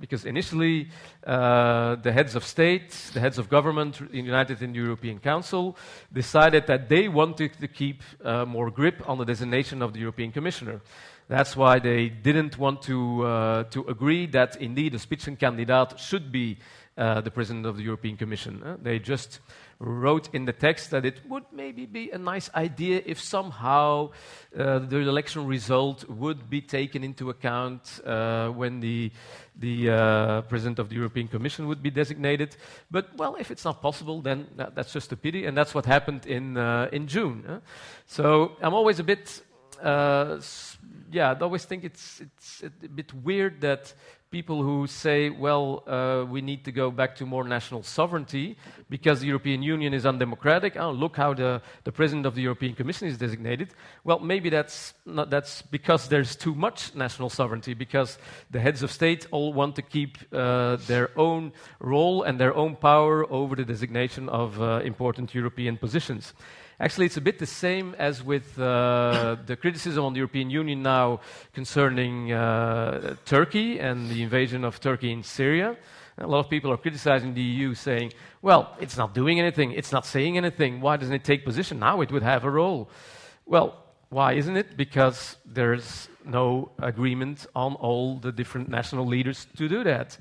Because 0.01 0.25
initially, 0.25 0.89
uh, 1.27 1.97
the 1.97 2.13
heads 2.13 2.35
of 2.35 2.45
state, 2.45 2.91
the 3.15 3.21
heads 3.21 3.39
of 3.39 3.49
government 3.49 4.01
united 4.13 4.63
in 4.63 4.73
the 4.73 4.79
European 4.79 5.19
Council 5.19 5.77
decided 6.13 6.67
that 6.67 6.89
they 6.89 7.09
wanted 7.09 7.53
to 7.61 7.69
keep 7.69 8.03
uh, 8.25 8.45
more 8.45 8.71
grip 8.71 9.03
on 9.09 9.19
the 9.19 9.25
designation 9.25 9.83
of 9.83 9.93
the 9.93 10.01
European 10.01 10.33
Commissioner. 10.33 10.81
That's 11.29 11.57
why 11.57 11.79
they 11.79 12.09
didn't 12.09 12.59
want 12.59 12.83
to, 12.83 13.25
uh, 13.25 13.65
to 13.65 13.85
agree 13.89 14.27
that 14.29 14.57
indeed 14.57 14.95
a 14.95 14.99
Spitzenkandidat 14.99 15.99
should 15.99 16.33
be 16.33 16.59
uh, 16.97 17.21
the 17.21 17.31
president 17.31 17.67
of 17.67 17.77
the 17.77 17.83
European 17.83 18.17
Commission. 18.17 18.79
They 18.83 18.99
just 18.99 19.41
wrote 19.81 20.29
in 20.35 20.45
the 20.45 20.53
text 20.53 20.91
that 20.91 21.05
it 21.05 21.21
would 21.29 21.45
maybe 21.53 21.87
be 21.87 22.11
a 22.11 22.19
nice 22.19 22.51
idea 22.55 23.01
if 23.07 23.21
somehow 23.21 24.11
uh, 24.59 24.81
the 24.81 24.97
election 24.99 25.47
result 25.47 26.09
would 26.09 26.51
be 26.51 26.61
taken 26.61 27.05
into 27.05 27.31
account 27.31 28.01
uh, 28.05 28.49
when 28.49 28.81
the, 28.81 29.11
the 29.57 29.91
uh, 29.91 30.41
president 30.43 30.81
of 30.81 30.89
the 30.89 30.97
European 30.97 31.29
Commission 31.29 31.69
would 31.69 31.83
be 31.83 31.91
designated. 31.91 32.57
But, 32.91 33.17
well, 33.17 33.37
if 33.37 33.51
it's 33.51 33.65
not 33.65 33.81
possible, 33.81 34.21
then 34.21 34.49
that, 34.57 34.75
that's 34.75 34.93
just 34.93 35.13
a 35.13 35.17
pity, 35.17 35.47
and 35.47 35.57
that's 35.57 35.75
what 35.75 35.87
happened 35.87 36.27
in, 36.27 36.57
uh, 36.57 36.89
in 36.93 37.07
June. 37.07 37.63
So 38.07 38.57
I'm 38.61 38.75
always 38.75 38.99
a 38.99 39.05
bit. 39.05 39.43
yeah, 39.81 41.33
I 41.33 41.41
always 41.41 41.65
think 41.65 41.85
it's, 41.85 42.21
it's 42.21 42.63
a 42.65 42.89
bit 42.89 43.15
weird 43.15 43.61
that 43.61 43.95
people 44.31 44.63
who 44.63 44.87
say, 44.87 45.31
well, 45.31 45.83
uh, 45.87 46.25
we 46.25 46.43
need 46.43 46.65
to 46.65 46.73
go 46.73 46.91
back 46.91 47.17
to 47.17 47.25
more 47.25 47.45
national 47.45 47.83
sovereignty 47.83 48.57
because 48.91 49.21
the 49.21 49.27
European 49.27 49.63
Union 49.63 49.95
is 49.95 50.05
undemocratic. 50.05 50.77
Oh, 50.77 50.91
look 50.91 51.17
how 51.17 51.33
the, 51.33 51.63
the 51.85 51.93
president 51.93 52.27
of 52.27 52.35
the 52.35 52.43
European 52.43 52.75
Commission 52.75 53.09
is 53.09 53.17
designated. 53.17 53.75
Well, 54.05 54.19
maybe 54.19 54.51
that's, 54.51 54.93
not, 55.07 55.31
that's 55.31 55.63
because 55.63 56.09
there's 56.09 56.37
too 56.37 56.55
much 56.55 56.95
national 56.95 57.31
sovereignty, 57.31 57.73
because 57.73 58.19
the 58.51 58.61
heads 58.61 58.83
of 58.83 58.91
state 58.91 59.27
all 59.31 59.53
want 59.55 59.77
to 59.77 59.83
keep 59.83 60.19
uh, 60.33 60.77
their 60.87 61.11
own 61.19 61.53
role 61.81 62.23
and 62.23 62.39
their 62.39 62.55
own 62.55 62.77
power 62.77 63.31
over 63.33 63.57
the 63.57 63.65
designation 63.65 64.29
of 64.29 64.61
uh, 64.61 64.81
important 64.85 65.35
European 65.35 65.79
positions. 65.79 66.35
Actually, 66.81 67.07
it's 67.07 67.17
a 67.17 67.21
bit 67.21 67.41
the 67.41 67.47
same 67.47 67.97
as 67.99 68.23
with 68.23 68.57
uh, 68.57 69.37
the 69.47 69.57
criticism 69.57 70.05
on 70.05 70.13
the 70.13 70.19
European 70.19 70.49
Union 70.49 70.81
now 70.81 71.21
concerning 71.53 72.31
uh, 72.31 73.17
Turkey 73.25 73.81
and 73.81 74.09
the 74.09 74.23
invasion 74.23 74.65
of 74.65 74.79
Turkey 74.79 75.11
in 75.11 75.25
Syria. 75.25 75.77
A 76.19 76.27
lot 76.27 76.39
of 76.39 76.49
people 76.49 76.71
are 76.71 76.77
criticizing 76.77 77.35
the 77.35 77.43
EU, 77.43 77.75
saying, 77.75 78.13
well, 78.43 78.77
it's 78.81 78.97
not 78.97 79.13
doing 79.13 79.41
anything, 79.41 79.73
it's 79.73 79.91
not 79.91 80.07
saying 80.07 80.37
anything. 80.37 80.81
Why 80.81 80.97
doesn't 80.97 81.15
it 81.15 81.25
take 81.25 81.45
position? 81.45 81.81
Now 81.81 82.01
it 82.01 82.13
would 82.13 82.23
have 82.23 82.45
a 82.45 82.51
role. 82.51 82.89
Well, 83.45 83.85
why 84.11 84.35
isn't 84.35 84.57
it? 84.57 84.77
Because 84.77 85.37
there's 85.45 86.09
no 86.25 86.71
agreement 86.79 87.47
on 87.57 87.75
all 87.75 88.19
the 88.19 88.31
different 88.31 88.69
national 88.69 89.05
leaders 89.05 89.49
to 89.57 89.69
do 89.69 89.83
that. 89.83 90.17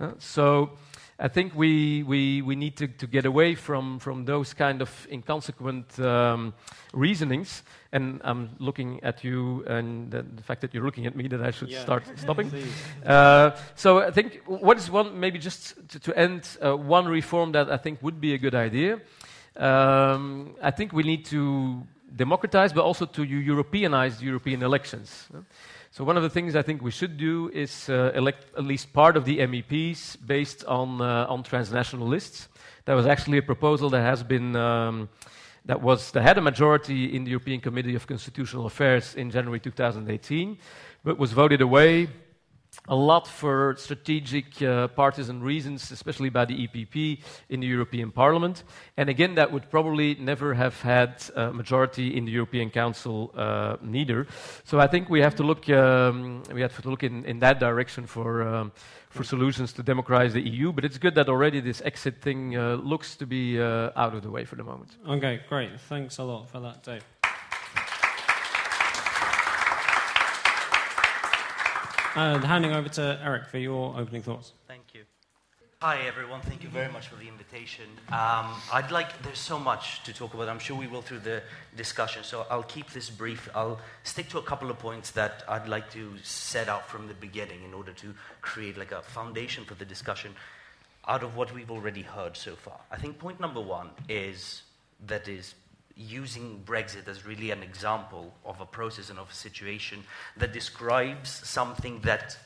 Uh, 0.00 0.12
so, 0.18 0.72
I 1.22 1.28
think 1.28 1.54
we, 1.54 2.02
we, 2.02 2.40
we 2.40 2.56
need 2.56 2.76
to, 2.78 2.88
to 2.88 3.06
get 3.06 3.26
away 3.26 3.54
from, 3.54 3.98
from 3.98 4.24
those 4.24 4.54
kind 4.54 4.80
of 4.80 5.06
inconsequent 5.12 6.00
um, 6.00 6.54
reasonings. 6.94 7.62
And 7.92 8.22
I'm 8.24 8.50
looking 8.58 9.00
at 9.02 9.22
you, 9.22 9.62
and 9.66 10.10
the, 10.10 10.22
the, 10.22 10.42
fact 10.42 10.62
that 10.62 10.72
you're 10.72 10.84
looking 10.84 11.04
at 11.06 11.14
me, 11.14 11.28
that 11.28 11.42
I 11.42 11.50
should 11.50 11.68
yeah. 11.68 11.82
start 11.82 12.04
stopping. 12.16 12.50
uh, 13.04 13.50
so 13.74 14.00
I 14.00 14.10
think 14.10 14.40
what 14.46 14.78
is 14.78 14.90
one, 14.90 15.20
maybe 15.20 15.38
just 15.38 15.76
to, 15.90 15.98
to 16.00 16.18
end, 16.18 16.56
uh, 16.64 16.74
one 16.74 17.06
reform 17.06 17.52
that 17.52 17.70
I 17.70 17.76
think 17.76 18.02
would 18.02 18.18
be 18.18 18.32
a 18.32 18.38
good 18.38 18.54
idea. 18.54 19.00
Um, 19.56 20.54
I 20.62 20.70
think 20.70 20.94
we 20.94 21.02
need 21.02 21.26
to 21.26 21.82
democratize, 22.16 22.72
but 22.72 22.84
also 22.84 23.04
to 23.04 23.22
Europeanize 23.22 24.20
the 24.20 24.24
European 24.24 24.62
elections. 24.62 25.28
So 25.92 26.04
one 26.04 26.16
of 26.16 26.22
the 26.22 26.30
things 26.30 26.54
I 26.54 26.62
think 26.62 26.82
we 26.82 26.92
should 26.92 27.16
do 27.16 27.50
is 27.52 27.88
uh, 27.88 28.12
elect 28.14 28.46
at 28.56 28.62
least 28.62 28.92
part 28.92 29.16
of 29.16 29.24
the 29.24 29.38
MEPs 29.38 30.16
based 30.24 30.64
on 30.66 31.00
uh, 31.00 31.26
on 31.28 31.42
transnational 31.42 32.06
lists. 32.06 32.48
That 32.84 32.94
was 32.94 33.06
actually 33.06 33.38
a 33.38 33.42
proposal 33.42 33.90
that 33.90 34.02
has 34.02 34.22
been 34.22 34.54
um, 34.54 35.08
that 35.64 35.82
was 35.82 36.12
that 36.12 36.22
had 36.22 36.38
a 36.38 36.40
majority 36.40 37.16
in 37.16 37.24
the 37.24 37.30
European 37.30 37.60
Committee 37.60 37.96
of 37.96 38.06
Constitutional 38.06 38.66
Affairs 38.66 39.16
in 39.16 39.32
January 39.32 39.58
2018, 39.58 40.58
but 41.02 41.18
was 41.18 41.32
voted 41.32 41.60
away 41.60 42.08
a 42.88 42.94
lot 42.94 43.26
for 43.26 43.74
strategic 43.78 44.60
uh, 44.62 44.88
partisan 44.88 45.42
reasons, 45.42 45.90
especially 45.90 46.30
by 46.30 46.44
the 46.44 46.66
EPP 46.66 47.20
in 47.48 47.60
the 47.60 47.66
European 47.66 48.10
Parliament. 48.10 48.64
And 48.96 49.08
again, 49.08 49.34
that 49.34 49.52
would 49.52 49.70
probably 49.70 50.14
never 50.16 50.54
have 50.54 50.80
had 50.80 51.22
a 51.36 51.52
majority 51.52 52.16
in 52.16 52.24
the 52.24 52.32
European 52.32 52.70
Council 52.70 53.32
uh, 53.36 53.76
neither. 53.82 54.26
So 54.64 54.80
I 54.80 54.86
think 54.86 55.08
we 55.08 55.20
have 55.20 55.34
to 55.36 55.42
look, 55.42 55.68
um, 55.68 56.42
we 56.52 56.60
have 56.62 56.80
to 56.80 56.88
look 56.88 57.02
in, 57.02 57.24
in 57.24 57.38
that 57.40 57.60
direction 57.60 58.06
for, 58.06 58.42
um, 58.42 58.72
for 59.10 59.24
solutions 59.24 59.72
to 59.74 59.82
democratize 59.82 60.32
the 60.32 60.42
EU. 60.42 60.72
But 60.72 60.84
it's 60.84 60.98
good 60.98 61.14
that 61.14 61.28
already 61.28 61.60
this 61.60 61.82
exit 61.84 62.20
thing 62.22 62.56
uh, 62.56 62.74
looks 62.76 63.16
to 63.16 63.26
be 63.26 63.60
uh, 63.60 63.90
out 63.96 64.14
of 64.14 64.22
the 64.22 64.30
way 64.30 64.44
for 64.44 64.56
the 64.56 64.64
moment. 64.64 64.96
Okay, 65.06 65.40
great. 65.48 65.78
Thanks 65.80 66.18
a 66.18 66.24
lot 66.24 66.48
for 66.50 66.60
that, 66.60 66.82
Dave. 66.82 67.04
And 72.16 72.42
handing 72.42 72.72
over 72.72 72.88
to 72.90 73.20
Erik 73.22 73.46
for 73.46 73.58
your 73.58 73.96
opening 73.96 74.22
thoughts. 74.22 74.52
Thank 74.66 74.94
you. 74.94 75.02
Hi, 75.80 76.00
everyone. 76.06 76.40
Thank 76.42 76.62
you 76.62 76.68
very 76.68 76.92
much 76.92 77.08
for 77.08 77.16
the 77.16 77.28
invitation. 77.28 77.86
Um, 78.08 78.50
I'd 78.72 78.90
like, 78.90 79.22
there's 79.22 79.38
so 79.38 79.58
much 79.58 80.02
to 80.02 80.12
talk 80.12 80.34
about. 80.34 80.48
I'm 80.48 80.58
sure 80.58 80.76
we 80.76 80.86
will 80.86 81.02
through 81.02 81.20
the 81.20 81.42
discussion, 81.76 82.22
so 82.22 82.46
I'll 82.50 82.64
keep 82.64 82.90
this 82.90 83.08
brief. 83.08 83.48
I'll 83.54 83.80
stick 84.02 84.28
to 84.30 84.38
a 84.38 84.42
couple 84.42 84.70
of 84.70 84.78
points 84.78 85.12
that 85.12 85.44
I'd 85.48 85.68
like 85.68 85.90
to 85.92 86.12
set 86.22 86.68
out 86.68 86.86
from 86.88 87.08
the 87.08 87.14
beginning 87.14 87.62
in 87.64 87.72
order 87.72 87.92
to 87.92 88.14
create 88.42 88.76
like 88.76 88.92
a 88.92 89.00
foundation 89.00 89.64
for 89.64 89.74
the 89.74 89.86
discussion 89.86 90.34
out 91.08 91.22
of 91.22 91.36
what 91.36 91.54
we've 91.54 91.70
already 91.70 92.02
heard 92.02 92.36
so 92.36 92.56
far. 92.56 92.80
I 92.90 92.96
think 92.96 93.18
point 93.18 93.40
number 93.40 93.60
one 93.60 93.88
is 94.08 94.62
that 95.06 95.28
is 95.28 95.54
using 96.00 96.62
Brexit 96.64 97.06
as 97.08 97.26
really 97.26 97.50
an 97.50 97.62
example 97.62 98.32
of 98.44 98.60
a 98.60 98.66
process 98.66 99.10
and 99.10 99.18
of 99.18 99.30
a 99.30 99.34
situation 99.34 100.02
that 100.36 100.52
describes 100.52 101.28
something 101.28 102.00
that 102.00 102.38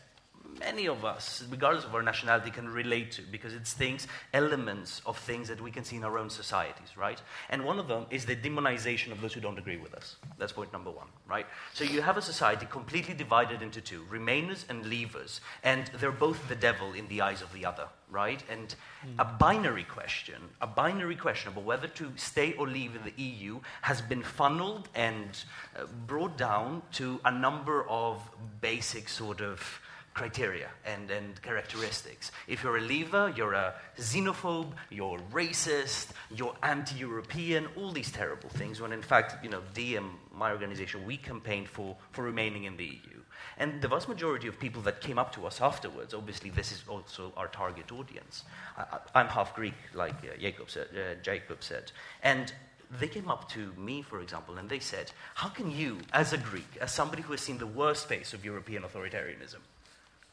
many 0.60 0.86
of 0.86 1.04
us, 1.04 1.44
regardless 1.50 1.84
of 1.84 1.94
our 1.94 2.02
nationality, 2.02 2.50
can 2.50 2.68
relate 2.68 3.12
to 3.12 3.22
because 3.22 3.54
it's 3.54 3.72
things, 3.72 4.06
elements 4.32 5.02
of 5.06 5.18
things 5.18 5.48
that 5.48 5.60
we 5.60 5.70
can 5.70 5.84
see 5.84 5.96
in 5.96 6.04
our 6.04 6.18
own 6.18 6.30
societies, 6.30 6.96
right? 6.96 7.20
And 7.50 7.64
one 7.64 7.78
of 7.78 7.88
them 7.88 8.06
is 8.10 8.24
the 8.24 8.36
demonization 8.36 9.12
of 9.12 9.20
those 9.20 9.32
who 9.32 9.40
don't 9.40 9.58
agree 9.58 9.76
with 9.76 9.94
us. 9.94 10.16
That's 10.38 10.52
point 10.52 10.72
number 10.72 10.90
one, 10.90 11.08
right? 11.28 11.46
So 11.72 11.84
you 11.84 12.02
have 12.02 12.16
a 12.16 12.22
society 12.22 12.66
completely 12.70 13.14
divided 13.14 13.62
into 13.62 13.80
two 13.80 14.04
Remainers 14.10 14.64
and 14.68 14.84
Leavers, 14.84 15.40
and 15.62 15.90
they're 15.98 16.12
both 16.12 16.48
the 16.48 16.56
devil 16.56 16.92
in 16.92 17.08
the 17.08 17.20
eyes 17.20 17.42
of 17.42 17.52
the 17.52 17.64
other, 17.64 17.86
right? 18.10 18.42
And 18.50 18.74
mm. 19.06 19.14
a 19.18 19.24
binary 19.24 19.84
question, 19.84 20.40
a 20.60 20.66
binary 20.66 21.16
question 21.16 21.52
about 21.52 21.64
whether 21.64 21.88
to 21.88 22.12
stay 22.16 22.54
or 22.54 22.68
leave 22.68 22.94
in 22.94 23.02
the 23.04 23.22
EU 23.22 23.60
has 23.82 24.00
been 24.00 24.22
funneled 24.22 24.88
and 24.94 25.44
uh, 25.76 25.84
brought 26.06 26.36
down 26.36 26.82
to 26.92 27.20
a 27.24 27.30
number 27.30 27.88
of 27.88 28.20
basic 28.60 29.08
sort 29.08 29.40
of 29.40 29.80
criteria 30.14 30.68
and, 30.86 31.10
and 31.10 31.42
characteristics. 31.42 32.30
If 32.46 32.62
you're 32.62 32.78
a 32.78 32.80
leaver, 32.80 33.32
you're 33.36 33.52
a 33.52 33.74
xenophobe, 33.98 34.72
you're 34.90 35.18
racist, 35.32 36.08
you're 36.30 36.54
anti-European, 36.62 37.66
all 37.76 37.90
these 37.90 38.10
terrible 38.10 38.48
things, 38.48 38.80
when 38.80 38.92
in 38.92 39.02
fact, 39.02 39.44
you 39.44 39.50
know, 39.50 39.60
D 39.74 39.96
and 39.96 40.10
my 40.32 40.52
organization, 40.52 41.04
we 41.04 41.16
campaigned 41.16 41.68
for, 41.68 41.96
for 42.12 42.22
remaining 42.22 42.64
in 42.64 42.76
the 42.76 42.84
EU. 42.84 43.20
And 43.58 43.82
the 43.82 43.88
vast 43.88 44.08
majority 44.08 44.48
of 44.48 44.58
people 44.58 44.82
that 44.82 45.00
came 45.00 45.18
up 45.18 45.32
to 45.34 45.46
us 45.46 45.60
afterwards, 45.60 46.14
obviously 46.14 46.50
this 46.50 46.72
is 46.72 46.82
also 46.88 47.32
our 47.36 47.48
target 47.48 47.92
audience. 47.92 48.44
I, 48.76 49.20
am 49.20 49.28
half 49.28 49.54
Greek, 49.54 49.74
like 49.94 50.14
uh, 50.24 50.36
Jacob, 50.40 50.70
said, 50.70 50.88
uh, 50.94 51.22
Jacob 51.22 51.62
said. 51.62 51.92
And 52.22 52.52
they 53.00 53.08
came 53.08 53.28
up 53.28 53.48
to 53.50 53.72
me, 53.76 54.02
for 54.02 54.20
example, 54.20 54.58
and 54.58 54.68
they 54.68 54.78
said, 54.78 55.10
How 55.34 55.48
can 55.48 55.70
you, 55.70 55.98
as 56.12 56.32
a 56.32 56.38
Greek, 56.38 56.76
as 56.80 56.92
somebody 56.92 57.22
who 57.22 57.32
has 57.32 57.40
seen 57.40 57.58
the 57.58 57.66
worst 57.66 58.08
face 58.08 58.34
of 58.34 58.44
European 58.44 58.82
authoritarianism, 58.82 59.60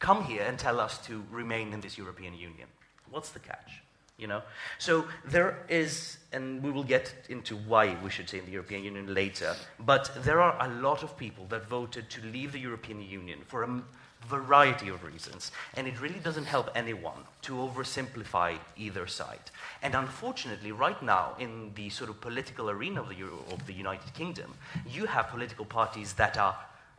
come 0.02 0.24
here 0.24 0.42
and 0.42 0.58
tell 0.58 0.80
us 0.80 0.98
to 1.06 1.24
remain 1.30 1.72
in 1.72 1.80
this 1.80 1.96
European 1.96 2.34
Union. 2.34 2.68
What's 3.10 3.30
the 3.30 3.38
catch? 3.38 3.82
You 4.18 4.26
know? 4.26 4.42
So 4.78 5.06
there 5.24 5.64
is, 5.68 6.18
and 6.32 6.62
we 6.62 6.70
will 6.72 6.84
get 6.84 7.14
into 7.28 7.56
why 7.56 7.96
we 8.02 8.10
should 8.10 8.28
stay 8.28 8.38
in 8.38 8.44
the 8.44 8.50
European 8.50 8.82
Union 8.82 9.14
later, 9.14 9.54
but 9.78 10.10
there 10.24 10.40
are 10.40 10.56
a 10.60 10.68
lot 10.80 11.04
of 11.04 11.16
people 11.16 11.46
that 11.50 11.68
voted 11.68 12.10
to 12.10 12.20
leave 12.26 12.50
the 12.52 12.58
European 12.58 13.00
Union 13.00 13.38
for 13.46 13.62
a 13.62 13.82
variety 14.28 14.88
of 14.88 15.04
reasons, 15.04 15.52
and 15.74 15.86
it 15.86 16.00
really 16.00 16.20
doesn't 16.20 16.46
help 16.46 16.68
anyone 16.74 17.22
to 17.42 17.52
oversimplify 17.54 18.58
either 18.76 19.06
side. 19.06 19.50
And 19.82 19.94
unfortunately, 19.94 20.72
right 20.72 21.00
now, 21.02 21.34
in 21.38 21.72
the 21.74 21.90
sort 21.90 22.10
of 22.10 22.20
political 22.20 22.70
arena 22.70 23.02
of 23.02 23.08
the, 23.08 23.16
Euro- 23.16 23.44
of 23.52 23.66
the 23.66 23.72
United 23.72 24.14
Kingdom, 24.14 24.54
you 24.86 25.06
have 25.06 25.28
political 25.28 25.64
parties 25.64 26.14
that 26.14 26.36
are 26.38 26.56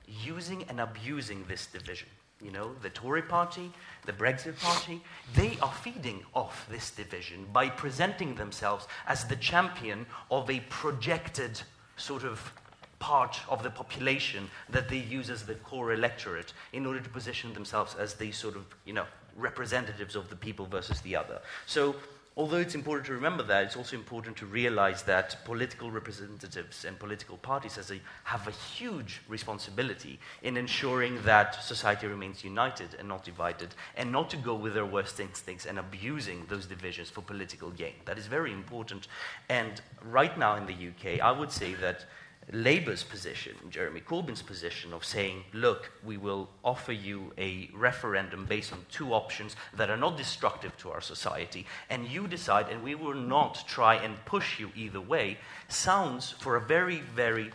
using 0.07 0.63
and 0.69 0.79
abusing 0.79 1.45
this 1.47 1.65
division 1.67 2.09
you 2.43 2.51
know, 2.51 2.71
the 2.82 2.89
Tory 2.89 3.21
party, 3.21 3.71
the 4.06 4.13
Brexit 4.13 4.60
party, 4.60 5.01
they 5.36 5.58
are 5.62 5.71
feeding 5.71 6.23
off 6.34 6.67
this 6.69 6.91
division 6.91 7.45
by 7.53 7.69
presenting 7.69 8.36
themselves 8.36 8.88
as 9.08 9.25
the 9.25 9.36
champion 9.36 10.06
of 10.29 10.49
a 10.49 10.60
projected 10.69 11.62
sort 11.95 12.23
of 12.23 12.51
part 12.99 13.39
of 13.49 13.63
the 13.63 13.69
population 13.69 14.49
that 14.69 14.88
they 14.88 14.97
use 14.97 15.29
as 15.29 15.43
the 15.45 15.56
core 15.56 15.93
electorate 15.93 16.53
in 16.71 16.86
order 16.86 16.99
to 16.99 17.10
position 17.10 17.53
themselves 17.53 17.95
as 17.95 18.13
the 18.13 18.32
sort 18.32 18.56
of, 18.56 18.65
you 18.86 18.93
know, 18.93 19.06
representatives 19.36 20.15
of 20.15 20.29
the 20.29 20.36
people 20.36 20.65
versus 20.65 21.01
the 21.01 21.15
other. 21.15 21.41
So 21.65 21.95
although 22.36 22.58
it's 22.58 22.76
important 22.76 23.06
to 23.06 23.13
remember 23.13 23.43
that, 23.43 23.63
it's 23.63 23.76
also 23.76 23.96
important 23.96 24.36
to 24.38 24.46
realize 24.46 25.04
that 25.04 25.38
political 25.46 25.91
representatives 25.91 26.86
and 26.86 26.98
political 26.98 27.38
parties 27.38 27.78
a, 27.78 28.00
have 28.24 28.48
a 28.48 28.52
huge 28.52 29.22
responsibility 29.28 30.19
in 30.41 30.58
ensuring 30.58 31.22
that 31.24 31.63
society 31.63 32.08
remains 32.08 32.43
united 32.43 32.96
and 32.98 33.08
not 33.08 33.24
divided, 33.24 33.76
and 33.96 34.12
not 34.12 34.30
to 34.30 34.38
go 34.38 34.56
with 34.56 34.74
their 34.74 34.86
worst 34.86 35.19
instincts 35.19 35.65
and 35.65 35.78
abusing 35.78 36.46
those 36.50 36.65
divisions 36.65 37.10
for 37.10 37.22
political 37.22 37.69
gain. 37.72 37.93
That 38.06 38.17
is 38.17 38.28
very 38.28 38.52
important. 38.52 39.08
And 39.50 39.82
right 40.04 40.38
now 40.38 40.56
in 40.56 40.65
the 40.65 40.74
UK, 40.74 41.22
I 41.22 41.32
would 41.32 41.52
say 41.52 41.74
that 41.76 42.06
Labour's 42.51 43.03
position, 43.03 43.53
Jeremy 43.69 44.01
Corbyn's 44.01 44.41
position 44.41 44.93
of 44.93 45.06
saying, 45.06 45.43
look, 45.53 45.91
we 46.03 46.17
will 46.17 46.49
offer 46.63 46.91
you 46.91 47.32
a 47.38 47.69
referendum 47.73 48.45
based 48.45 48.73
on 48.73 48.86
two 48.91 49.13
options 49.13 49.56
that 49.75 49.89
are 49.89 49.97
not 49.97 50.17
destructive 50.17 50.75
to 50.77 50.91
our 50.91 51.01
society, 51.01 51.65
and 51.89 52.08
you 52.08 52.27
decide, 52.27 52.69
and 52.69 52.84
we 52.84 52.95
will 52.95 53.13
not 53.13 53.63
try 53.67 53.95
and 53.95 54.23
push 54.25 54.60
you 54.60 54.71
either 54.75 55.01
way, 55.01 55.38
sounds 55.69 56.32
for 56.32 56.56
a 56.56 56.62
very, 56.62 56.99
very 57.15 57.51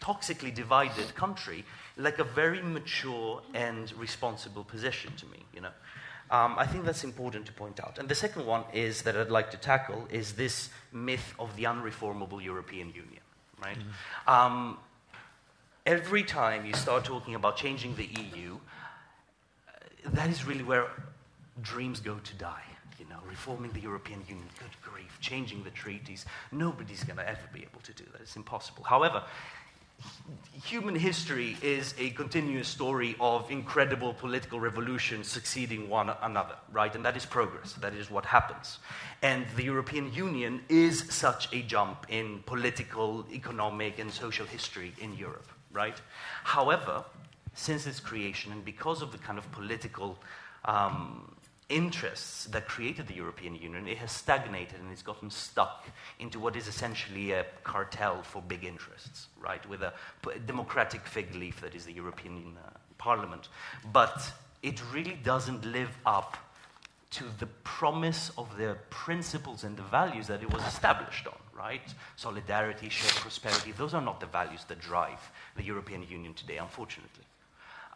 toxically 0.00 0.54
divided 0.54 1.14
country 1.14 1.64
like 1.96 2.18
a 2.18 2.24
very 2.24 2.62
mature 2.62 3.42
and 3.54 3.92
responsible 3.98 4.64
position 4.64 5.12
to 5.16 5.26
me, 5.26 5.44
you 5.52 5.60
know. 5.60 5.72
Um, 6.30 6.56
I 6.58 6.66
think 6.66 6.84
that's 6.84 7.04
important 7.04 7.46
to 7.46 7.52
point 7.52 7.80
out. 7.80 7.98
And 7.98 8.08
the 8.08 8.14
second 8.14 8.44
one 8.44 8.64
is 8.72 9.02
that 9.02 9.16
I'd 9.16 9.30
like 9.30 9.50
to 9.52 9.56
tackle 9.56 10.06
is 10.10 10.34
this 10.34 10.68
myth 10.92 11.34
of 11.38 11.54
the 11.56 11.64
unreformable 11.64 12.42
European 12.42 12.88
Union, 12.88 13.22
right? 13.62 13.78
Mm-hmm. 13.78 14.30
Um, 14.30 14.78
every 15.86 16.22
time 16.22 16.66
you 16.66 16.74
start 16.74 17.04
talking 17.04 17.34
about 17.34 17.56
changing 17.56 17.96
the 17.96 18.04
EU, 18.04 18.56
uh, 18.56 20.10
that 20.12 20.28
is 20.28 20.44
really 20.44 20.64
where 20.64 20.88
dreams 21.62 22.00
go 22.00 22.16
to 22.18 22.34
die. 22.34 22.62
You 22.98 23.06
know, 23.08 23.20
reforming 23.26 23.70
the 23.72 23.80
European 23.80 24.20
Union, 24.28 24.48
good 24.58 24.76
grief, 24.82 25.18
changing 25.20 25.62
the 25.62 25.70
treaties. 25.70 26.26
Nobody's 26.50 27.04
going 27.04 27.16
to 27.16 27.26
ever 27.26 27.48
be 27.54 27.60
able 27.60 27.80
to 27.84 27.92
do 27.94 28.04
that. 28.12 28.20
It's 28.20 28.34
impossible. 28.34 28.82
However, 28.82 29.22
human 30.64 30.94
history 30.94 31.56
is 31.62 31.94
a 31.98 32.10
continuous 32.10 32.68
story 32.68 33.16
of 33.20 33.50
incredible 33.50 34.12
political 34.12 34.60
revolutions 34.60 35.26
succeeding 35.26 35.88
one 35.88 36.10
another, 36.22 36.56
right? 36.72 36.94
And 36.94 37.04
that 37.04 37.16
is 37.16 37.24
progress. 37.24 37.72
That 37.74 37.94
is 37.94 38.10
what 38.10 38.26
happens. 38.26 38.78
And 39.22 39.46
the 39.56 39.64
European 39.64 40.12
Union 40.12 40.60
is 40.68 41.04
such 41.08 41.52
a 41.54 41.62
jump 41.62 42.06
in 42.08 42.42
political, 42.44 43.24
economic, 43.32 43.98
and 43.98 44.12
social 44.12 44.46
history 44.46 44.92
in 45.00 45.16
Europe, 45.16 45.48
right? 45.72 45.98
However, 46.44 47.04
since 47.54 47.86
its 47.86 48.00
creation 48.00 48.52
and 48.52 48.64
because 48.64 49.00
of 49.00 49.10
the 49.10 49.18
kind 49.18 49.38
of 49.38 49.50
political 49.52 50.18
um, 50.64 51.34
interests 51.68 52.46
that 52.46 52.66
created 52.66 53.06
the 53.08 53.14
European 53.14 53.54
Union, 53.54 53.86
it 53.86 53.98
has 53.98 54.10
stagnated 54.10 54.80
and 54.80 54.90
it's 54.90 55.02
gotten 55.02 55.30
stuck 55.30 55.86
into 56.18 56.40
what 56.40 56.56
is 56.56 56.66
essentially 56.66 57.32
a 57.32 57.44
cartel 57.62 58.22
for 58.22 58.40
big 58.40 58.64
interests, 58.64 59.26
right? 59.38 59.68
With 59.68 59.82
a 59.82 59.92
democratic 60.46 61.06
fig 61.06 61.34
leaf 61.34 61.60
that 61.60 61.74
is 61.74 61.84
the 61.84 61.92
European 61.92 62.56
uh, 62.56 62.70
Parliament. 62.96 63.48
But 63.92 64.32
it 64.62 64.80
really 64.92 65.18
doesn't 65.22 65.64
live 65.64 65.96
up 66.06 66.36
to 67.10 67.24
the 67.38 67.46
promise 67.64 68.30
of 68.36 68.56
the 68.56 68.76
principles 68.90 69.64
and 69.64 69.76
the 69.76 69.82
values 69.82 70.26
that 70.26 70.42
it 70.42 70.52
was 70.52 70.62
established 70.64 71.26
on, 71.26 71.38
right? 71.56 71.94
Solidarity, 72.16 72.88
shared 72.88 73.14
prosperity, 73.14 73.72
those 73.72 73.94
are 73.94 74.02
not 74.02 74.20
the 74.20 74.26
values 74.26 74.64
that 74.68 74.78
drive 74.80 75.20
the 75.56 75.62
European 75.62 76.02
Union 76.08 76.34
today, 76.34 76.58
unfortunately. 76.58 77.24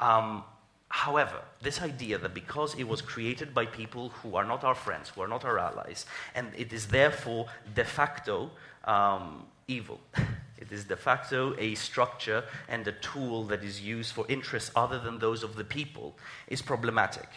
Um, 0.01 0.45
However, 0.93 1.41
this 1.63 1.81
idea 1.81 2.19
that 2.19 2.35
because 2.35 2.75
it 2.75 2.87
was 2.87 3.01
created 3.01 3.55
by 3.55 3.65
people 3.65 4.11
who 4.11 4.37
are 4.37 4.45
not 4.45 4.63
our 4.63 4.75
friends, 4.75 5.09
who 5.09 5.23
are 5.23 5.27
not 5.27 5.43
our 5.43 5.59
allies, 5.59 6.05
and 6.35 6.53
it 6.55 6.71
is 6.71 6.87
therefore 6.87 7.47
de 7.75 7.83
facto 7.83 8.51
um, 8.85 9.47
evil, 9.67 10.01
it 10.59 10.71
is 10.71 10.85
de 10.85 10.97
facto 10.97 11.57
a 11.59 11.75
structure 11.77 12.45
and 12.69 12.87
a 12.87 12.93
tool 12.93 13.45
that 13.45 13.65
is 13.65 13.81
used 13.81 14.13
for 14.13 14.27
interests 14.29 14.71
other 14.77 14.99
than 14.99 15.19
those 15.19 15.43
of 15.43 15.57
the 15.57 15.65
people, 15.65 16.15
is 16.49 16.61
problematic. 16.61 17.29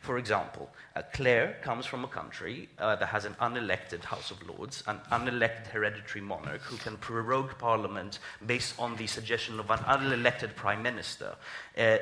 For 0.00 0.16
example, 0.16 0.70
uh, 0.94 1.02
Claire 1.12 1.58
comes 1.62 1.86
from 1.86 2.04
a 2.04 2.08
country 2.08 2.68
uh, 2.78 2.96
that 2.96 3.08
has 3.08 3.24
an 3.24 3.34
unelected 3.40 4.04
House 4.04 4.30
of 4.30 4.38
Lords, 4.48 4.84
an 4.86 5.00
unelected 5.10 5.66
hereditary 5.66 6.22
monarch 6.22 6.62
who 6.62 6.76
can 6.76 6.96
prorogue 6.96 7.58
parliament 7.58 8.18
based 8.46 8.78
on 8.78 8.96
the 8.96 9.06
suggestion 9.06 9.58
of 9.58 9.70
an 9.70 9.80
unelected 9.80 10.54
prime 10.54 10.82
minister. 10.82 11.34
Uh, 11.76 11.98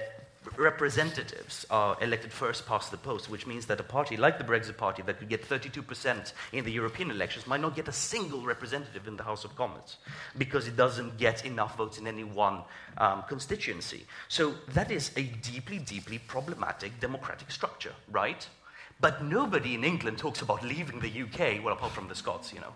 representatives 0.57 1.67
are 1.71 1.97
elected 2.01 2.33
first 2.33 2.67
past 2.67 2.91
the 2.91 2.97
post, 2.97 3.29
which 3.29 3.47
means 3.47 3.67
that 3.67 3.81
a 3.81 3.83
party 3.83 4.17
like 4.17 4.39
the 4.39 4.45
Brexit 4.45 4.77
Party 4.77 5.03
that 5.03 5.19
could 5.19 5.29
get 5.29 5.49
32% 5.49 6.33
in 6.53 6.65
the 6.65 6.73
European 6.73 7.11
elections 7.11 7.47
might 7.47 7.61
not 7.61 7.77
get 7.77 7.89
a 7.89 7.93
single 7.93 8.43
representative 8.43 9.07
in 9.07 9.17
the 9.17 9.23
House 9.23 9.45
of 9.45 9.55
Commons 9.57 9.97
because 10.37 10.69
it 10.69 10.77
doesn't 10.77 11.19
get 11.19 11.45
enough 11.45 11.77
votes 11.77 11.99
in 11.99 12.07
any 12.07 12.25
one 12.25 12.63
um, 12.99 13.23
constituency. 13.29 14.07
So 14.29 14.55
that 14.75 14.91
is 14.91 15.11
a 15.17 15.23
deeply, 15.23 15.79
deeply 15.79 16.19
problematic 16.19 16.99
democratic 17.01 17.51
structure, 17.51 17.95
right? 18.11 18.47
But 19.01 19.23
nobody 19.23 19.75
in 19.75 19.85
England 19.85 20.19
talks 20.19 20.43
about 20.43 20.65
leaving 20.65 20.99
the 20.99 21.23
UK, 21.23 21.63
well, 21.63 21.73
apart 21.73 21.93
from 21.93 22.09
the 22.09 22.17
Scots, 22.17 22.53
you 22.53 22.61
know. 22.61 22.75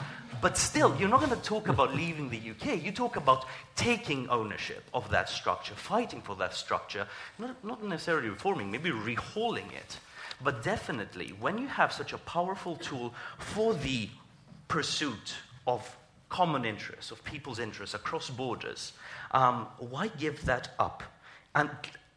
but 0.40 0.56
still, 0.56 0.94
you're 0.96 1.08
not 1.08 1.18
going 1.18 1.36
to 1.36 1.42
talk 1.42 1.66
about 1.68 1.92
leaving 1.92 2.28
the 2.30 2.38
UK. 2.38 2.82
You 2.84 2.92
talk 2.92 3.16
about 3.16 3.46
taking 3.74 4.28
ownership 4.28 4.84
of 4.94 5.10
that 5.10 5.28
structure, 5.28 5.74
fighting 5.74 6.20
for 6.20 6.36
that 6.36 6.54
structure, 6.54 7.08
not, 7.38 7.64
not 7.64 7.82
necessarily 7.82 8.28
reforming, 8.28 8.70
maybe 8.70 8.90
rehauling 8.90 9.72
it. 9.72 9.98
But 10.42 10.62
definitely, 10.62 11.34
when 11.40 11.58
you 11.58 11.66
have 11.66 11.92
such 11.92 12.12
a 12.12 12.18
powerful 12.18 12.76
tool 12.76 13.12
for 13.38 13.74
the 13.74 14.08
pursuit 14.68 15.34
of 15.66 15.96
common 16.28 16.64
interests, 16.64 17.10
of 17.10 17.24
people's 17.24 17.58
interests 17.58 17.94
across 17.94 18.30
borders, 18.30 18.92
um, 19.32 19.66
why 19.78 20.08
give 20.18 20.44
that 20.44 20.70
up? 20.78 21.02
And, 21.56 21.70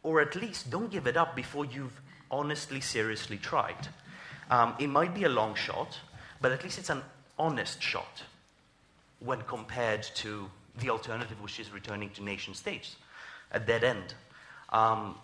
or 0.04 0.20
at 0.20 0.36
least 0.36 0.70
don't 0.70 0.90
give 0.90 1.08
it 1.08 1.16
up 1.16 1.34
before 1.34 1.64
you've 1.64 2.00
honestly, 2.30 2.80
seriously 2.80 3.36
tried. 3.36 3.88
Um, 4.50 4.74
it 4.78 4.88
might 4.88 5.14
be 5.14 5.24
a 5.24 5.28
long 5.28 5.54
shot, 5.54 5.98
but 6.40 6.52
at 6.52 6.62
least 6.64 6.78
it's 6.78 6.90
an 6.90 7.02
honest 7.38 7.82
shot 7.82 8.22
when 9.20 9.42
compared 9.42 10.02
to 10.02 10.50
the 10.78 10.90
alternative, 10.90 11.40
which 11.42 11.60
is 11.60 11.70
returning 11.70 12.10
to 12.10 12.22
nation 12.22 12.54
states, 12.54 12.96
a 13.52 13.60
dead 13.60 13.84
end. 13.84 14.14
Um, 14.70 15.16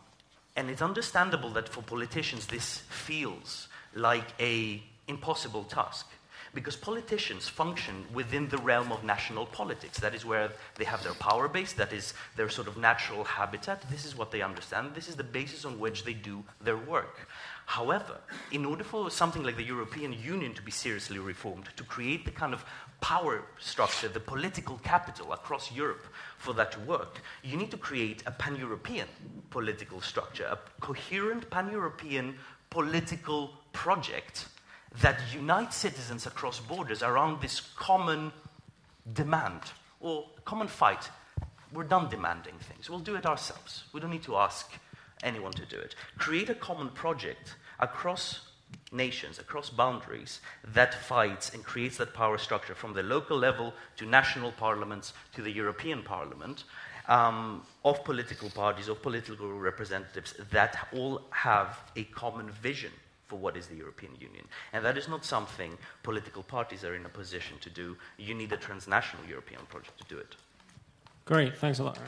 and 0.54 0.70
it's 0.70 0.82
understandable 0.82 1.50
that 1.50 1.68
for 1.68 1.82
politicians 1.82 2.46
this 2.46 2.78
feels 2.88 3.68
like 3.94 4.26
a 4.40 4.82
impossible 5.08 5.64
task 5.64 6.06
because 6.56 6.74
politicians 6.74 7.46
function 7.46 8.06
within 8.14 8.48
the 8.48 8.56
realm 8.56 8.90
of 8.90 9.04
national 9.04 9.44
politics. 9.44 10.00
That 10.00 10.14
is 10.14 10.24
where 10.24 10.50
they 10.76 10.84
have 10.84 11.04
their 11.04 11.12
power 11.12 11.48
base, 11.48 11.74
that 11.74 11.92
is 11.92 12.14
their 12.34 12.48
sort 12.48 12.66
of 12.66 12.78
natural 12.78 13.24
habitat. 13.24 13.84
This 13.90 14.06
is 14.06 14.16
what 14.16 14.30
they 14.30 14.40
understand. 14.40 14.94
This 14.94 15.06
is 15.06 15.16
the 15.16 15.22
basis 15.22 15.66
on 15.66 15.78
which 15.78 16.04
they 16.04 16.14
do 16.14 16.42
their 16.62 16.78
work. 16.78 17.28
However, 17.66 18.16
in 18.52 18.64
order 18.64 18.84
for 18.84 19.10
something 19.10 19.42
like 19.42 19.58
the 19.58 19.64
European 19.64 20.14
Union 20.14 20.54
to 20.54 20.62
be 20.62 20.70
seriously 20.70 21.18
reformed, 21.18 21.68
to 21.76 21.84
create 21.84 22.24
the 22.24 22.30
kind 22.30 22.54
of 22.54 22.64
power 23.02 23.42
structure, 23.58 24.08
the 24.08 24.18
political 24.18 24.78
capital 24.78 25.34
across 25.34 25.70
Europe 25.70 26.06
for 26.38 26.54
that 26.54 26.72
to 26.72 26.80
work, 26.80 27.20
you 27.44 27.58
need 27.58 27.70
to 27.70 27.76
create 27.76 28.22
a 28.24 28.30
pan 28.30 28.56
European 28.56 29.08
political 29.50 30.00
structure, 30.00 30.46
a 30.46 30.58
coherent 30.80 31.50
pan 31.50 31.70
European 31.70 32.38
political 32.70 33.50
project 33.74 34.46
that 35.00 35.20
unite 35.32 35.72
citizens 35.72 36.26
across 36.26 36.60
borders 36.60 37.02
around 37.02 37.40
this 37.40 37.60
common 37.60 38.32
demand 39.12 39.60
or 40.00 40.26
common 40.44 40.68
fight. 40.68 41.10
We're 41.72 41.84
done 41.84 42.08
demanding 42.08 42.54
things. 42.60 42.88
We'll 42.88 43.00
do 43.00 43.16
it 43.16 43.26
ourselves. 43.26 43.84
We 43.92 44.00
don't 44.00 44.10
need 44.10 44.22
to 44.24 44.36
ask 44.36 44.70
anyone 45.22 45.52
to 45.52 45.66
do 45.66 45.78
it. 45.78 45.94
Create 46.18 46.48
a 46.48 46.54
common 46.54 46.88
project 46.90 47.56
across 47.80 48.40
nations, 48.92 49.38
across 49.38 49.70
boundaries, 49.70 50.40
that 50.72 50.94
fights 50.94 51.52
and 51.52 51.64
creates 51.64 51.98
that 51.98 52.14
power 52.14 52.38
structure 52.38 52.74
from 52.74 52.94
the 52.94 53.02
local 53.02 53.36
level 53.36 53.74
to 53.96 54.06
national 54.06 54.52
parliaments 54.52 55.12
to 55.34 55.42
the 55.42 55.50
European 55.50 56.02
Parliament 56.02 56.64
um, 57.08 57.62
of 57.84 58.02
political 58.04 58.50
parties, 58.50 58.88
of 58.88 59.02
political 59.02 59.52
representatives 59.52 60.34
that 60.50 60.88
all 60.92 61.22
have 61.30 61.78
a 61.96 62.04
common 62.04 62.50
vision 62.50 62.92
for 63.26 63.36
what 63.36 63.56
is 63.56 63.66
the 63.66 63.74
European 63.74 64.12
Union. 64.20 64.44
And 64.72 64.84
that 64.84 64.96
is 64.96 65.08
not 65.08 65.24
something 65.24 65.76
political 66.02 66.42
parties 66.42 66.84
are 66.84 66.94
in 66.94 67.04
a 67.06 67.08
position 67.08 67.56
to 67.60 67.70
do. 67.70 67.96
You 68.18 68.34
need 68.34 68.52
a 68.52 68.56
transnational 68.56 69.26
European 69.26 69.60
project 69.68 69.98
to 69.98 70.04
do 70.04 70.18
it. 70.18 70.36
Great, 71.24 71.56
thanks 71.56 71.80
a 71.80 71.84
lot. 71.84 71.98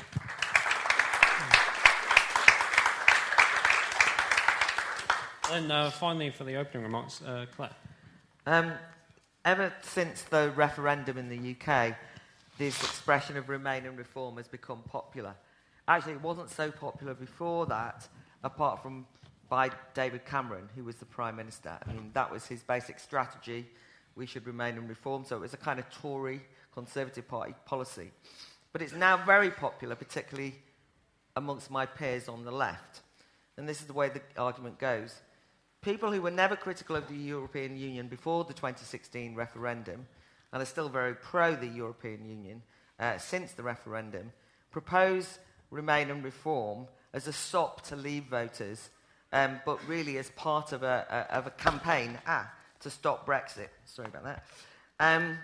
And 5.50 5.72
uh, 5.72 5.90
finally, 5.90 6.31
for 6.31 6.44
the 6.44 6.57
opening 6.57 6.85
remarks, 6.85 7.22
uh, 7.22 7.46
Claire. 7.57 7.70
Um, 8.46 8.72
ever 9.44 9.72
since 9.83 10.22
the 10.22 10.52
referendum 10.54 11.16
in 11.16 11.28
the 11.31 11.57
UK, 11.57 11.96
this 12.59 12.83
expression 12.83 13.37
of 13.38 13.48
Remain 13.48 13.87
and 13.87 13.96
Reform 13.96 14.37
has 14.37 14.46
become 14.46 14.83
popular. 14.83 15.35
Actually, 15.87 16.14
it 16.14 16.20
wasn't 16.20 16.50
so 16.50 16.70
popular 16.70 17.14
before 17.14 17.64
that, 17.66 18.07
apart 18.44 18.83
from 18.83 19.07
by 19.48 19.70
David 19.94 20.24
Cameron, 20.24 20.68
who 20.74 20.84
was 20.84 20.96
the 20.96 21.04
Prime 21.04 21.37
Minister. 21.37 21.78
I 21.87 21.92
mean, 21.92 22.11
that 22.14 22.30
was 22.30 22.46
his 22.46 22.62
basic 22.62 22.98
strategy. 22.98 23.66
We 24.14 24.26
should 24.26 24.46
remain 24.46 24.76
in 24.76 24.88
reform. 24.88 25.24
So 25.24 25.37
it 25.37 25.40
was 25.40 25.54
a 25.54 25.58
kind 25.58 25.78
of 25.78 25.88
Tory 25.90 26.42
Conservative 26.74 27.26
Party 27.26 27.54
policy. 27.64 28.11
But 28.72 28.82
it's 28.82 28.92
now 28.92 29.16
very 29.24 29.50
popular, 29.50 29.94
particularly 29.94 30.54
amongst 31.37 31.70
my 31.70 31.87
peers 31.87 32.28
on 32.28 32.44
the 32.44 32.50
left. 32.50 33.00
And 33.56 33.68
this 33.68 33.80
is 33.80 33.87
the 33.87 33.92
way 33.92 34.08
the 34.08 34.20
argument 34.37 34.78
goes. 34.78 35.20
People 35.80 36.12
who 36.12 36.20
were 36.20 36.30
never 36.30 36.56
critical 36.56 36.96
of 36.96 37.08
the 37.08 37.16
European 37.16 37.76
Union 37.76 38.08
before 38.08 38.44
the 38.44 38.52
2016 38.52 39.34
referendum 39.34 40.06
and 40.52 40.62
are 40.62 40.66
still 40.66 40.88
very 40.88 41.14
pro 41.14 41.54
the 41.54 41.66
European 41.66 42.24
Union 42.24 42.62
uh, 42.98 43.16
since 43.18 43.52
the 43.52 43.62
referendum 43.62 44.32
propose 44.70 45.38
Remain 45.70 46.11
and 46.11 46.24
Reform 46.24 46.87
as 47.12 47.26
a 47.26 47.32
sop 47.32 47.82
to 47.82 47.96
leave 47.96 48.24
voters 48.24 48.90
um, 49.32 49.60
but 49.64 49.86
really 49.88 50.18
as 50.18 50.30
part 50.30 50.72
of 50.72 50.82
a, 50.82 51.26
a, 51.30 51.36
of 51.36 51.46
a 51.46 51.50
campaign 51.50 52.18
ah, 52.26 52.50
to 52.80 52.90
stop 52.90 53.26
Brexit. 53.26 53.68
Sorry 53.84 54.08
about 54.08 54.24
that. 54.24 54.44
Um, 55.00 55.38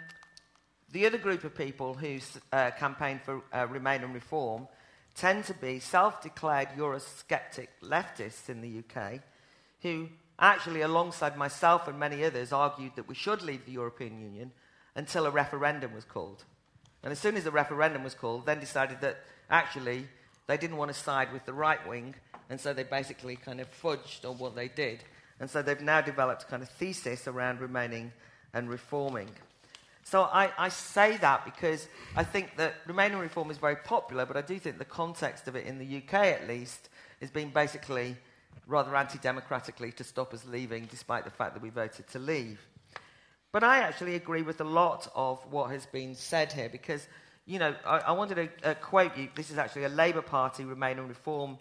the 0.93 1.07
other 1.07 1.19
group 1.19 1.45
of 1.45 1.55
people 1.55 1.95
who 1.95 2.19
uh, 2.53 2.71
campaign 2.73 3.21
for 3.25 3.43
uh, 3.53 3.67
Remain 3.69 4.03
and 4.03 4.15
Reform 4.15 4.69
tend 5.15 5.45
to 5.45 5.55
be 5.55 5.81
self 5.81 6.23
declared 6.23 6.69
Eurosceptic 6.77 7.69
leftists 7.83 8.49
in 8.49 8.61
the 8.61 8.79
UK 8.79 9.21
who 9.83 10.09
actually, 10.39 10.81
alongside 10.81 11.37
myself 11.37 11.87
and 11.89 11.99
many 11.99 12.25
others, 12.25 12.53
argued 12.53 12.93
that 12.97 13.09
we 13.09 13.15
should 13.15 13.43
leave 13.43 13.65
the 13.67 13.73
European 13.73 14.21
Union 14.21 14.51
until 14.97 15.27
a 15.27 15.31
referendum 15.31 15.95
was 15.95 16.05
called. 16.05 16.45
And 17.03 17.13
as 17.13 17.19
soon 17.19 17.37
as 17.37 17.45
the 17.45 17.51
referendum 17.51 18.03
was 18.03 18.15
called, 18.15 18.47
then 18.47 18.61
decided 18.61 19.01
that 19.03 19.19
actually 19.51 20.07
they 20.47 20.57
didn't 20.57 20.79
want 20.79 20.93
to 20.93 20.99
side 20.99 21.33
with 21.33 21.45
the 21.45 21.53
right 21.53 21.87
wing 21.89 22.15
and 22.51 22.61
so 22.61 22.73
they 22.73 22.85
basically 22.85 23.37
kind 23.37 23.61
of 23.61 23.69
fudged 23.83 24.29
on 24.29 24.39
what 24.39 24.55
they 24.55 24.69
did. 24.69 25.05
And 25.41 25.51
so 25.51 25.63
they've 25.63 25.81
now 25.81 26.01
developed 26.01 26.49
kind 26.49 26.63
of 26.63 26.69
thesis 26.69 27.27
around 27.27 27.61
remaining 27.61 28.13
and 28.53 28.69
reforming. 28.69 29.29
So 30.05 30.23
I, 30.23 30.51
I, 30.59 30.69
say 30.69 31.17
that 31.17 31.47
because 31.47 31.89
I 32.15 32.25
think 32.25 32.57
that 32.57 32.75
remaining 32.87 33.19
reform 33.19 33.51
is 33.51 33.57
very 33.57 33.77
popular, 33.77 34.27
but 34.27 34.37
I 34.37 34.43
do 34.43 34.59
think 34.59 34.79
the 34.79 34.85
context 34.85 35.49
of 35.49 35.57
it 35.57 35.67
in 35.67 35.79
the 35.79 35.97
UK, 35.97 36.15
at 36.15 36.47
least, 36.47 36.91
has 37.21 37.31
been 37.31 37.49
basically 37.49 38.17
rather 38.67 38.95
anti 38.95 39.19
democratically 39.19 39.93
to 39.93 40.05
stop 40.05 40.35
us 40.35 40.45
leaving, 40.45 40.85
despite 40.91 41.25
the 41.25 41.31
fact 41.31 41.55
that 41.55 41.63
we 41.63 41.71
voted 41.71 42.07
to 42.09 42.19
leave. 42.19 42.61
But 43.51 43.65
I 43.65 43.79
actually 43.79 44.15
agree 44.15 44.43
with 44.43 44.61
a 44.61 44.65
lot 44.65 45.11
of 45.15 45.41
what 45.51 45.71
has 45.71 45.87
been 45.87 46.15
said 46.15 46.53
here 46.53 46.69
because, 46.69 47.07
you 47.47 47.59
know, 47.59 47.75
I, 47.87 47.99
I 47.99 48.13
wanted 48.13 48.35
to 48.35 48.71
uh, 48.71 48.75
quote 48.75 49.17
you. 49.17 49.29
This 49.35 49.51
is 49.51 49.57
actually 49.57 49.85
a 49.85 49.89
Labour 49.89 50.23
Party 50.23 50.65
Remain 50.65 50.99
and 50.99 51.09
Reform 51.09 51.57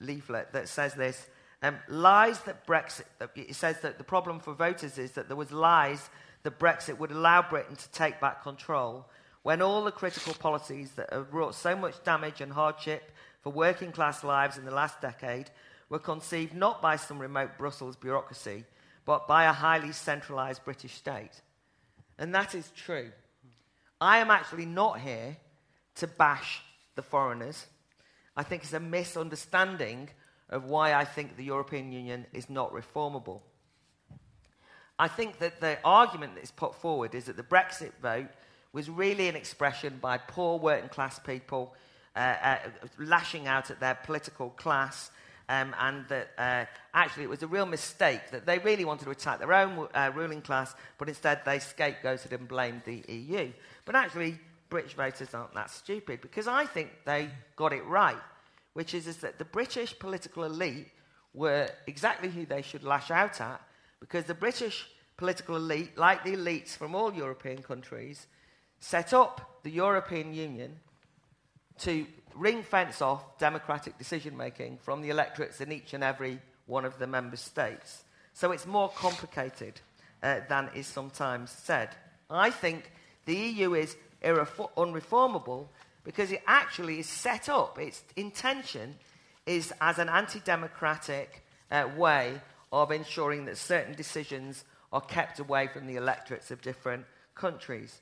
leaflet 0.00 0.52
that 0.52 0.68
says 0.68 0.94
this 0.94 1.28
um, 1.62 1.78
lies 1.88 2.40
that 2.40 2.66
Brexit, 2.66 3.04
it 3.34 3.54
says 3.54 3.80
that 3.80 3.98
the 3.98 4.04
problem 4.04 4.40
for 4.40 4.54
voters 4.54 4.98
is 4.98 5.12
that 5.12 5.28
there 5.28 5.36
was 5.36 5.52
lies 5.52 6.10
that 6.42 6.58
Brexit 6.58 6.98
would 6.98 7.10
allow 7.10 7.42
Britain 7.42 7.76
to 7.76 7.90
take 7.90 8.20
back 8.20 8.42
control 8.42 9.06
when 9.42 9.62
all 9.62 9.84
the 9.84 9.92
critical 9.92 10.34
policies 10.34 10.92
that 10.92 11.12
have 11.12 11.32
wrought 11.32 11.54
so 11.54 11.74
much 11.74 12.02
damage 12.04 12.40
and 12.40 12.52
hardship 12.52 13.10
for 13.40 13.50
working 13.50 13.92
class 13.92 14.22
lives 14.22 14.58
in 14.58 14.64
the 14.64 14.74
last 14.74 15.00
decade 15.00 15.50
were 15.88 15.98
conceived 15.98 16.54
not 16.54 16.82
by 16.82 16.96
some 16.96 17.18
remote 17.18 17.56
Brussels 17.56 17.96
bureaucracy, 17.96 18.64
but 19.04 19.28
by 19.28 19.44
a 19.44 19.52
highly 19.52 19.92
centralised 19.92 20.64
British 20.64 20.94
state. 20.94 21.42
And 22.18 22.34
that 22.34 22.54
is 22.54 22.70
true. 22.74 23.12
I 24.00 24.18
am 24.18 24.30
actually 24.30 24.66
not 24.66 25.00
here 25.00 25.36
to 25.96 26.06
bash 26.06 26.62
the 26.96 27.02
foreigners. 27.02 27.66
I 28.36 28.42
think 28.42 28.62
it's 28.62 28.72
a 28.72 28.80
misunderstanding 28.80 30.10
of 30.50 30.64
why 30.64 30.92
I 30.92 31.04
think 31.04 31.36
the 31.36 31.44
European 31.44 31.92
Union 31.92 32.26
is 32.32 32.50
not 32.50 32.72
reformable. 32.72 33.40
I 34.98 35.08
think 35.08 35.38
that 35.38 35.60
the 35.60 35.78
argument 35.84 36.34
that 36.34 36.44
is 36.44 36.50
put 36.50 36.74
forward 36.74 37.14
is 37.14 37.24
that 37.24 37.36
the 37.36 37.42
Brexit 37.42 37.92
vote 38.00 38.30
was 38.72 38.88
really 38.88 39.28
an 39.28 39.36
expression 39.36 39.98
by 40.00 40.18
poor 40.18 40.58
working 40.58 40.88
class 40.88 41.18
people 41.18 41.74
uh, 42.14 42.34
uh, 42.42 42.58
lashing 42.98 43.46
out 43.46 43.70
at 43.70 43.80
their 43.80 43.94
political 43.94 44.50
class. 44.50 45.10
Um, 45.48 45.76
and 45.78 46.08
that 46.08 46.30
uh, 46.38 46.64
actually 46.92 47.22
it 47.22 47.30
was 47.30 47.44
a 47.44 47.46
real 47.46 47.66
mistake 47.66 48.32
that 48.32 48.46
they 48.46 48.58
really 48.58 48.84
wanted 48.84 49.04
to 49.04 49.12
attack 49.12 49.38
their 49.38 49.52
own 49.52 49.86
uh, 49.94 50.10
ruling 50.12 50.42
class, 50.42 50.74
but 50.98 51.08
instead 51.08 51.42
they 51.44 51.58
scapegoated 51.58 52.32
and 52.32 52.48
blamed 52.48 52.82
the 52.84 53.04
EU. 53.06 53.52
But 53.84 53.94
actually, 53.94 54.40
British 54.68 54.94
voters 54.94 55.34
aren't 55.34 55.54
that 55.54 55.70
stupid 55.70 56.20
because 56.20 56.46
I 56.48 56.66
think 56.66 56.90
they 57.04 57.30
got 57.56 57.72
it 57.72 57.84
right, 57.84 58.16
which 58.74 58.94
is, 58.94 59.06
is 59.06 59.18
that 59.18 59.38
the 59.38 59.44
British 59.44 59.98
political 59.98 60.44
elite 60.44 60.88
were 61.34 61.68
exactly 61.86 62.30
who 62.30 62.46
they 62.46 62.62
should 62.62 62.82
lash 62.82 63.10
out 63.10 63.40
at 63.40 63.60
because 64.00 64.24
the 64.24 64.34
British 64.34 64.88
political 65.16 65.56
elite, 65.56 65.96
like 65.96 66.24
the 66.24 66.34
elites 66.34 66.76
from 66.76 66.94
all 66.94 67.12
European 67.12 67.62
countries, 67.62 68.26
set 68.78 69.12
up 69.12 69.60
the 69.62 69.70
European 69.70 70.34
Union 70.34 70.78
to 71.78 72.06
ring 72.34 72.62
fence 72.62 73.00
off 73.00 73.38
democratic 73.38 73.96
decision 73.98 74.36
making 74.36 74.78
from 74.78 75.00
the 75.00 75.10
electorates 75.10 75.60
in 75.60 75.72
each 75.72 75.94
and 75.94 76.04
every 76.04 76.38
one 76.66 76.84
of 76.84 76.98
the 76.98 77.06
member 77.06 77.36
states. 77.36 78.04
So 78.32 78.52
it's 78.52 78.66
more 78.66 78.90
complicated 78.90 79.80
uh, 80.22 80.40
than 80.48 80.68
is 80.74 80.86
sometimes 80.86 81.50
said. 81.50 81.90
I 82.28 82.50
think 82.50 82.90
the 83.24 83.34
EU 83.34 83.74
is 83.74 83.96
unreformable 84.22 85.68
because 86.04 86.30
it 86.30 86.42
actually 86.46 87.00
is 87.00 87.08
set 87.08 87.48
up, 87.48 87.78
its 87.78 88.02
intention 88.14 88.96
is 89.44 89.72
as 89.80 89.98
an 89.98 90.08
anti 90.08 90.40
democratic 90.40 91.44
uh, 91.70 91.88
way 91.96 92.40
of 92.72 92.90
ensuring 92.90 93.44
that 93.46 93.56
certain 93.56 93.94
decisions 93.94 94.64
are 94.92 95.00
kept 95.00 95.38
away 95.38 95.68
from 95.68 95.86
the 95.86 95.96
electorates 95.96 96.50
of 96.50 96.60
different 96.62 97.04
countries. 97.34 98.00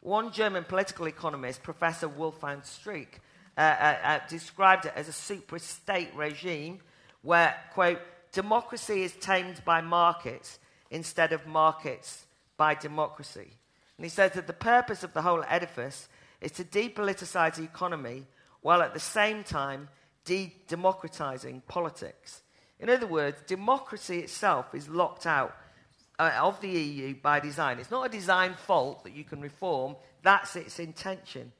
One 0.00 0.32
German 0.32 0.64
political 0.64 1.06
economist, 1.06 1.62
Professor 1.62 2.08
Wolfgang 2.08 2.60
Streeck, 2.60 3.20
uh, 3.56 3.60
uh, 3.60 3.96
uh, 4.04 4.20
described 4.28 4.86
it 4.86 4.92
as 4.94 5.08
a 5.08 5.12
super 5.12 5.58
state 5.58 6.14
regime 6.14 6.80
where, 7.22 7.54
quote, 7.72 8.00
democracy 8.32 9.02
is 9.02 9.12
tamed 9.14 9.64
by 9.64 9.80
markets 9.80 10.58
instead 10.90 11.32
of 11.32 11.46
markets 11.46 12.26
by 12.56 12.74
democracy. 12.74 13.52
And 13.96 14.04
he 14.04 14.10
says 14.10 14.32
that 14.32 14.46
the 14.46 14.52
purpose 14.52 15.04
of 15.04 15.12
the 15.12 15.22
whole 15.22 15.44
edifice 15.48 16.08
is 16.40 16.52
to 16.52 16.64
depoliticize 16.64 17.56
the 17.56 17.64
economy 17.64 18.26
while 18.60 18.82
at 18.82 18.94
the 18.94 19.00
same 19.00 19.44
time 19.44 19.88
de 20.24 20.52
democratizing 20.68 21.62
politics. 21.68 22.42
In 22.80 22.90
other 22.90 23.06
words, 23.06 23.36
democracy 23.46 24.20
itself 24.20 24.74
is 24.74 24.88
locked 24.88 25.26
out 25.26 25.56
uh, 26.18 26.32
of 26.40 26.60
the 26.60 26.68
EU 26.68 27.14
by 27.14 27.40
design. 27.40 27.78
It's 27.78 27.90
not 27.90 28.06
a 28.06 28.08
design 28.08 28.54
fault 28.54 29.04
that 29.04 29.14
you 29.14 29.24
can 29.24 29.40
reform, 29.40 29.96
that's 30.22 30.56
its 30.56 30.78
intention. 30.78 31.52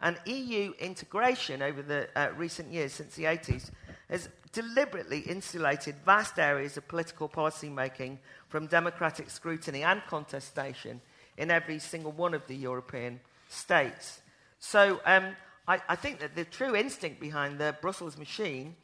And 0.00 0.18
EU 0.26 0.72
integration 0.78 1.62
over 1.62 1.82
the 1.82 2.08
uh, 2.14 2.30
recent 2.36 2.72
years, 2.72 2.92
since 2.92 3.14
the 3.14 3.24
80s, 3.24 3.70
has 4.08 4.28
deliberately 4.52 5.20
insulated 5.20 5.96
vast 6.04 6.38
areas 6.38 6.76
of 6.76 6.88
political 6.88 7.28
policy 7.28 7.68
making 7.68 8.18
from 8.48 8.66
democratic 8.66 9.30
scrutiny 9.30 9.82
and 9.82 10.02
contestation 10.06 11.00
in 11.38 11.50
every 11.50 11.78
single 11.78 12.12
one 12.12 12.34
of 12.34 12.46
the 12.48 12.56
European 12.56 13.20
states. 13.48 14.20
So 14.58 15.00
um, 15.06 15.36
I, 15.66 15.80
I, 15.88 15.96
think 15.96 16.18
that 16.18 16.34
the 16.34 16.44
true 16.44 16.74
instinct 16.74 17.20
behind 17.20 17.58
the 17.58 17.76
Brussels 17.80 18.18
machine 18.18 18.74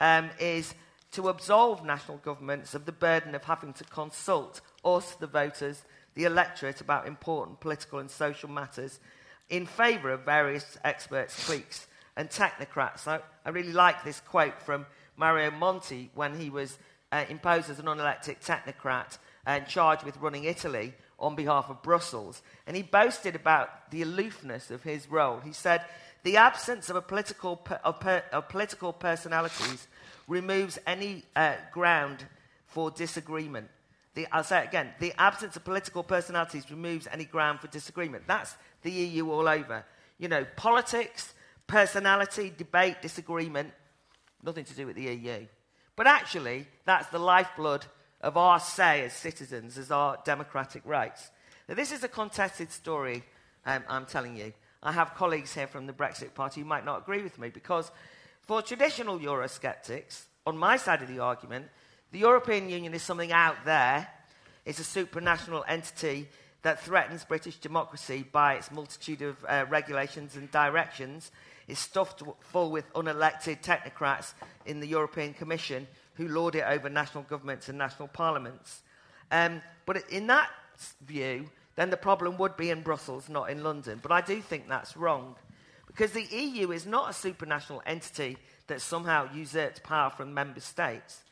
um, 0.00 0.30
is 0.40 0.74
to 1.12 1.28
absolve 1.28 1.84
national 1.84 2.16
governments 2.18 2.74
of 2.74 2.86
the 2.86 2.92
burden 2.92 3.34
of 3.34 3.44
having 3.44 3.72
to 3.74 3.84
consult 3.84 4.62
us, 4.84 5.14
the 5.14 5.26
voters, 5.26 5.82
the 6.14 6.24
electorate, 6.24 6.80
about 6.80 7.06
important 7.06 7.60
political 7.60 7.98
and 7.98 8.10
social 8.10 8.48
matters 8.48 9.00
in 9.50 9.66
favour 9.66 10.10
of 10.10 10.24
various 10.24 10.78
experts, 10.84 11.46
cliques, 11.46 11.86
and 12.16 12.28
technocrats. 12.28 13.06
I, 13.06 13.20
I, 13.44 13.50
really 13.50 13.72
like 13.72 14.04
this 14.04 14.20
quote 14.20 14.60
from 14.60 14.86
Mario 15.16 15.50
Monti 15.50 16.10
when 16.14 16.38
he 16.38 16.50
was 16.50 16.78
uh, 17.12 17.24
imposed 17.28 17.70
as 17.70 17.78
an 17.78 17.86
unelected 17.86 18.44
technocrat 18.44 19.18
and 19.46 19.66
charged 19.66 20.04
with 20.04 20.16
running 20.18 20.44
Italy 20.44 20.94
on 21.18 21.34
behalf 21.34 21.68
of 21.68 21.82
Brussels. 21.82 22.42
And 22.66 22.76
he 22.76 22.82
boasted 22.82 23.34
about 23.34 23.90
the 23.90 24.02
aloofness 24.02 24.70
of 24.70 24.82
his 24.82 25.10
role. 25.10 25.40
He 25.40 25.52
said, 25.52 25.84
The 26.22 26.36
absence 26.36 26.88
of, 26.90 27.06
political, 27.06 27.60
of, 27.84 28.06
of 28.32 28.48
political 28.48 28.92
personalities 28.92 29.86
removes 30.26 30.78
any 30.86 31.24
uh, 31.34 31.54
ground 31.72 32.24
for 32.66 32.90
disagreement. 32.90 33.68
The, 34.14 34.26
I'll 34.32 34.44
say 34.44 34.60
it 34.60 34.68
again. 34.68 34.90
The 35.00 35.12
absence 35.18 35.56
of 35.56 35.64
political 35.64 36.02
personalities 36.02 36.70
removes 36.70 37.06
any 37.10 37.24
ground 37.24 37.60
for 37.60 37.68
disagreement. 37.68 38.24
That's 38.26 38.56
the 38.82 38.90
EU 38.90 39.30
all 39.30 39.48
over. 39.48 39.84
You 40.18 40.28
know, 40.28 40.44
politics, 40.56 41.34
personality, 41.66 42.52
debate, 42.56 43.02
disagreement, 43.02 43.72
nothing 44.42 44.64
to 44.64 44.74
do 44.74 44.86
with 44.86 44.96
the 44.96 45.14
EU. 45.14 45.46
But 45.96 46.06
actually, 46.06 46.66
that's 46.84 47.08
the 47.08 47.18
lifeblood 47.18 47.86
of 48.20 48.36
our 48.36 48.60
say 48.60 49.04
as 49.04 49.12
citizens, 49.12 49.78
as 49.78 49.90
our 49.90 50.18
democratic 50.24 50.82
rights. 50.84 51.30
Now, 51.68 51.74
this 51.74 51.92
is 51.92 52.02
a 52.02 52.08
contested 52.08 52.70
story 52.70 53.22
um, 53.66 53.84
I'm 53.88 54.06
telling 54.06 54.36
you. 54.36 54.52
I 54.82 54.92
have 54.92 55.14
colleagues 55.14 55.54
here 55.54 55.66
from 55.66 55.86
the 55.86 55.92
Brexit 55.92 56.34
Party 56.34 56.60
who 56.60 56.66
might 56.66 56.84
not 56.84 57.02
agree 57.02 57.22
with 57.22 57.38
me 57.38 57.50
because 57.50 57.90
for 58.42 58.62
traditional 58.62 59.18
Eurosceptics, 59.18 60.22
on 60.46 60.56
my 60.56 60.76
side 60.76 61.02
of 61.02 61.08
the 61.08 61.18
argument, 61.18 61.66
the 62.12 62.20
European 62.20 62.70
Union 62.70 62.94
is 62.94 63.02
something 63.02 63.32
out 63.32 63.56
there. 63.64 64.08
It's 64.64 64.80
a 64.80 65.04
supranational 65.04 65.64
entity 65.68 66.28
that 66.62 66.80
threatens 66.80 67.24
British 67.24 67.56
democracy 67.58 68.24
by 68.30 68.54
its 68.54 68.70
multitude 68.70 69.22
of 69.22 69.44
uh, 69.46 69.66
regulations 69.68 70.36
and 70.36 70.50
directions. 70.50 71.30
It's 71.66 71.80
stuffed 71.80 72.22
full 72.40 72.70
with 72.70 72.90
unelected 72.94 73.62
technocrats 73.62 74.32
in 74.64 74.80
the 74.80 74.86
European 74.86 75.34
Commission 75.34 75.86
who 76.18 76.28
lord 76.28 76.54
it 76.54 76.64
over 76.66 76.90
national 76.90 77.22
governments 77.22 77.70
and 77.70 77.78
national 77.78 78.08
parliaments. 78.08 78.82
Um, 79.30 79.62
but 79.86 80.02
in 80.10 80.26
that 80.26 80.50
view, 81.06 81.48
then 81.76 81.90
the 81.90 81.96
problem 81.96 82.36
would 82.38 82.56
be 82.56 82.70
in 82.70 82.82
Brussels, 82.82 83.28
not 83.28 83.50
in 83.50 83.62
London. 83.62 84.00
But 84.02 84.12
I 84.12 84.20
do 84.20 84.42
think 84.42 84.68
that's 84.68 84.96
wrong. 84.96 85.36
Because 85.86 86.12
the 86.12 86.24
EU 86.24 86.72
is 86.72 86.86
not 86.86 87.08
a 87.08 87.12
supranational 87.12 87.80
entity 87.86 88.36
that 88.66 88.80
somehow 88.82 89.32
usurps 89.32 89.80
power 89.82 90.10
from 90.10 90.34
member 90.34 90.60
states. 90.60 91.22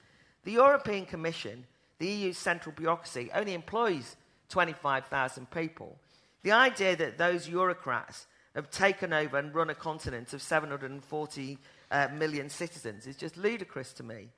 The 0.45 0.53
European 0.53 1.05
Commission, 1.05 1.66
the 1.99 2.07
EU's 2.07 2.39
central 2.39 2.74
bureaucracy, 2.74 3.30
only 3.34 3.55
employs 3.55 4.16
25,000 4.49 5.51
people. 5.51 5.99
The 6.43 6.53
idea 6.53 6.95
that 6.95 7.18
those 7.18 7.49
bureaucrats 7.49 8.26
have 8.55 8.70
taken 8.70 9.12
over 9.12 9.37
and 9.37 9.55
run 9.55 9.70
a 9.70 9.74
continent 9.74 10.32
of 10.32 10.41
740 10.41 11.59
uh, 11.91 12.09
million 12.14 12.49
citizens 12.49 13.07
is 13.07 13.16
just 13.16 13.37
ludicrous 13.37 13.93
to 13.95 14.03
me. 14.03 14.28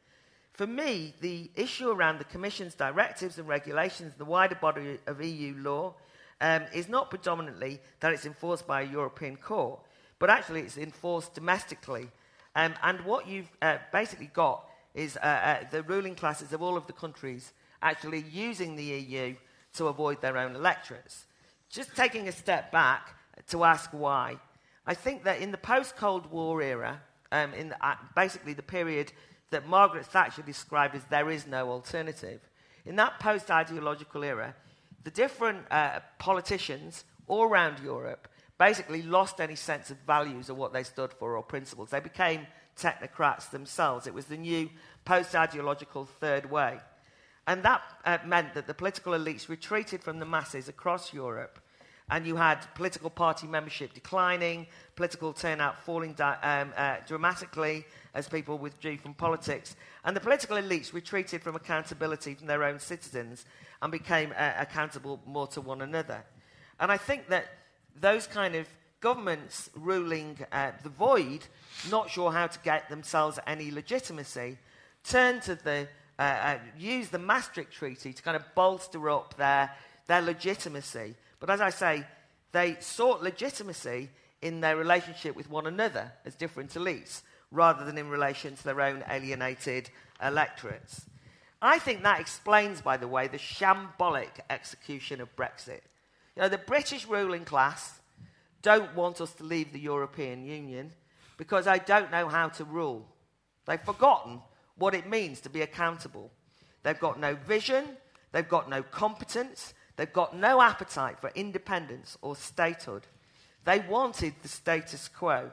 For 0.58 0.66
me, 0.66 1.14
the 1.20 1.52
issue 1.54 1.88
around 1.88 2.18
the 2.18 2.24
Commission's 2.24 2.74
directives 2.74 3.38
and 3.38 3.46
regulations, 3.46 4.14
the 4.18 4.24
wider 4.24 4.56
body 4.56 4.98
of 5.06 5.22
EU 5.22 5.54
law, 5.56 5.94
um, 6.40 6.64
is 6.74 6.88
not 6.88 7.10
predominantly 7.10 7.78
that 8.00 8.12
it's 8.12 8.26
enforced 8.26 8.66
by 8.66 8.82
a 8.82 8.84
European 8.84 9.36
court, 9.36 9.78
but 10.18 10.30
actually 10.30 10.62
it's 10.62 10.76
enforced 10.76 11.32
domestically. 11.32 12.08
Um, 12.56 12.74
and 12.82 13.00
what 13.02 13.28
you've 13.28 13.48
uh, 13.62 13.78
basically 13.92 14.32
got 14.34 14.68
is 14.96 15.16
uh, 15.18 15.20
uh, 15.20 15.58
the 15.70 15.84
ruling 15.84 16.16
classes 16.16 16.52
of 16.52 16.60
all 16.60 16.76
of 16.76 16.88
the 16.88 16.92
countries 16.92 17.52
actually 17.80 18.24
using 18.28 18.74
the 18.74 18.82
EU 18.82 19.36
to 19.74 19.86
avoid 19.86 20.20
their 20.20 20.36
own 20.36 20.56
electorates. 20.56 21.26
Just 21.70 21.94
taking 21.94 22.26
a 22.26 22.32
step 22.32 22.72
back 22.72 23.14
to 23.50 23.62
ask 23.62 23.90
why, 23.92 24.38
I 24.88 24.94
think 24.94 25.22
that 25.22 25.40
in 25.40 25.52
the 25.52 25.58
post 25.58 25.94
Cold 25.94 26.28
War 26.32 26.60
era, 26.60 27.00
um, 27.30 27.54
in 27.54 27.68
the, 27.68 27.86
uh, 27.86 27.94
basically 28.16 28.54
the 28.54 28.62
period 28.62 29.12
that 29.50 29.66
Margaret 29.66 30.06
Thatcher 30.06 30.42
described 30.42 30.94
as 30.94 31.04
there 31.04 31.30
is 31.30 31.46
no 31.46 31.70
alternative, 31.70 32.40
in 32.84 32.96
that 32.96 33.20
post 33.20 33.50
ideological 33.50 34.24
era, 34.24 34.54
the 35.04 35.10
different 35.10 35.70
uh, 35.70 36.00
politicians 36.18 37.04
all 37.26 37.44
around 37.44 37.78
Europe 37.80 38.28
basically 38.58 39.02
lost 39.02 39.40
any 39.40 39.54
sense 39.54 39.90
of 39.90 39.96
values 40.06 40.50
or 40.50 40.54
what 40.54 40.72
they 40.72 40.82
stood 40.82 41.12
for 41.12 41.36
or 41.36 41.42
principles. 41.42 41.90
They 41.90 42.00
became 42.00 42.46
technocrats 42.76 43.50
themselves. 43.50 44.06
It 44.06 44.14
was 44.14 44.26
the 44.26 44.36
new 44.36 44.68
post 45.04 45.34
ideological 45.34 46.06
third 46.06 46.50
way. 46.50 46.78
And 47.46 47.62
that 47.62 47.82
uh, 48.04 48.18
meant 48.26 48.54
that 48.54 48.66
the 48.66 48.74
political 48.74 49.12
elites 49.12 49.48
retreated 49.48 50.02
from 50.02 50.18
the 50.18 50.26
masses 50.26 50.68
across 50.68 51.14
Europe 51.14 51.60
and 52.10 52.26
you 52.26 52.36
had 52.36 52.56
political 52.74 53.10
party 53.10 53.46
membership 53.46 53.92
declining, 53.92 54.66
political 54.96 55.32
turnout 55.32 55.82
falling 55.82 56.14
da- 56.14 56.38
um, 56.42 56.72
uh, 56.76 56.96
dramatically 57.06 57.84
as 58.14 58.28
people 58.28 58.58
withdrew 58.58 58.96
from 58.96 59.14
politics, 59.14 59.76
and 60.04 60.16
the 60.16 60.20
political 60.20 60.56
elites 60.56 60.92
retreated 60.92 61.42
from 61.42 61.54
accountability 61.54 62.34
from 62.34 62.46
their 62.46 62.64
own 62.64 62.78
citizens 62.78 63.44
and 63.82 63.92
became 63.92 64.32
uh, 64.36 64.52
accountable 64.58 65.20
more 65.26 65.46
to 65.46 65.60
one 65.60 65.82
another. 65.82 66.24
And 66.80 66.90
I 66.90 66.96
think 66.96 67.28
that 67.28 67.46
those 68.00 68.26
kind 68.26 68.54
of 68.54 68.66
governments 69.00 69.70
ruling 69.74 70.38
uh, 70.50 70.72
the 70.82 70.88
void, 70.88 71.40
not 71.90 72.10
sure 72.10 72.32
how 72.32 72.46
to 72.46 72.58
get 72.60 72.88
themselves 72.88 73.38
any 73.46 73.70
legitimacy, 73.70 74.58
turned 75.04 75.42
to 75.42 75.54
the 75.54 75.88
uh, 76.18 76.22
uh, 76.22 76.58
use 76.76 77.10
the 77.10 77.18
Maastricht 77.18 77.72
Treaty 77.72 78.12
to 78.12 78.22
kind 78.22 78.36
of 78.36 78.42
bolster 78.56 79.08
up 79.08 79.36
their, 79.36 79.70
their 80.08 80.20
legitimacy 80.20 81.14
but 81.40 81.50
as 81.50 81.60
I 81.60 81.70
say, 81.70 82.04
they 82.52 82.76
sought 82.80 83.22
legitimacy 83.22 84.10
in 84.42 84.60
their 84.60 84.76
relationship 84.76 85.36
with 85.36 85.50
one 85.50 85.66
another 85.66 86.12
as 86.24 86.34
different 86.34 86.70
elites, 86.70 87.22
rather 87.50 87.84
than 87.84 87.98
in 87.98 88.08
relation 88.08 88.56
to 88.56 88.64
their 88.64 88.80
own 88.80 89.04
alienated 89.08 89.90
electorates. 90.22 91.06
I 91.60 91.78
think 91.78 92.02
that 92.02 92.20
explains, 92.20 92.80
by 92.80 92.96
the 92.96 93.08
way, 93.08 93.26
the 93.26 93.38
shambolic 93.38 94.40
execution 94.48 95.20
of 95.20 95.34
Brexit. 95.34 95.80
You 96.36 96.42
know, 96.42 96.48
the 96.48 96.58
British 96.58 97.06
ruling 97.06 97.44
class 97.44 98.00
don't 98.62 98.94
want 98.94 99.20
us 99.20 99.32
to 99.34 99.44
leave 99.44 99.72
the 99.72 99.80
European 99.80 100.44
Union 100.44 100.92
because 101.36 101.64
they 101.64 101.80
don't 101.80 102.12
know 102.12 102.28
how 102.28 102.48
to 102.48 102.64
rule. 102.64 103.06
They've 103.66 103.80
forgotten 103.80 104.40
what 104.76 104.94
it 104.94 105.08
means 105.08 105.40
to 105.40 105.50
be 105.50 105.62
accountable. 105.62 106.30
They've 106.82 106.98
got 106.98 107.18
no 107.18 107.34
vision, 107.34 107.84
they've 108.32 108.48
got 108.48 108.70
no 108.70 108.82
competence, 108.82 109.74
They've 109.98 110.12
got 110.12 110.36
no 110.36 110.62
appetite 110.62 111.18
for 111.20 111.32
independence 111.34 112.16
or 112.22 112.36
statehood. 112.36 113.02
They 113.64 113.80
wanted 113.80 114.32
the 114.42 114.48
status 114.48 115.08
quo. 115.08 115.50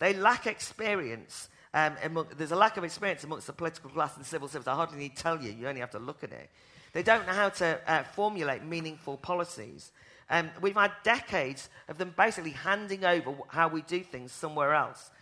They 0.00 0.14
lack 0.14 0.48
experience. 0.48 1.48
Um, 1.72 1.94
among, 2.02 2.26
there's 2.36 2.50
a 2.50 2.56
lack 2.56 2.76
of 2.76 2.82
experience 2.82 3.22
amongst 3.22 3.46
the 3.46 3.52
political 3.52 3.90
class 3.90 4.16
and 4.16 4.26
civil 4.26 4.48
service. 4.48 4.66
I 4.66 4.74
hardly 4.74 4.98
need 4.98 5.14
to 5.14 5.22
tell 5.22 5.40
you, 5.40 5.52
you 5.52 5.68
only 5.68 5.80
have 5.80 5.92
to 5.92 6.00
look 6.00 6.24
at 6.24 6.32
it. 6.32 6.50
They 6.92 7.04
don't 7.04 7.24
know 7.24 7.34
how 7.34 7.50
to 7.50 7.80
uh, 7.86 8.02
formulate 8.02 8.64
meaningful 8.64 9.16
policies. 9.16 9.92
Um, 10.28 10.50
we've 10.60 10.74
had 10.74 10.90
decades 11.04 11.68
of 11.88 11.96
them 11.96 12.14
basically 12.16 12.50
handing 12.50 13.04
over 13.04 13.32
how 13.46 13.68
we 13.68 13.82
do 13.82 14.00
things 14.00 14.32
somewhere 14.32 14.74
else. 14.74 15.12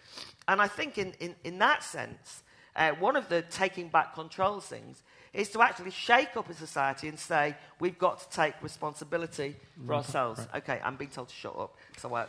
And 0.48 0.62
I 0.62 0.68
think, 0.68 0.96
in, 0.96 1.12
in, 1.20 1.34
in 1.44 1.58
that 1.58 1.84
sense, 1.84 2.42
uh, 2.74 2.92
one 2.92 3.16
of 3.16 3.28
the 3.28 3.42
taking 3.42 3.88
back 3.88 4.14
control 4.14 4.60
things 4.60 5.02
is 5.32 5.48
to 5.48 5.62
actually 5.62 5.90
shake 5.90 6.36
up 6.36 6.48
a 6.50 6.54
society 6.54 7.08
and 7.08 7.18
say, 7.18 7.56
we've 7.80 7.98
got 7.98 8.20
to 8.20 8.36
take 8.36 8.54
responsibility 8.62 9.56
for 9.86 9.94
ourselves. 9.94 10.40
Right. 10.52 10.62
Okay, 10.62 10.80
I'm 10.84 10.96
being 10.96 11.10
told 11.10 11.28
to 11.28 11.34
shut 11.34 11.56
up. 11.58 11.74
So 11.96 12.14
uh, 12.14 12.26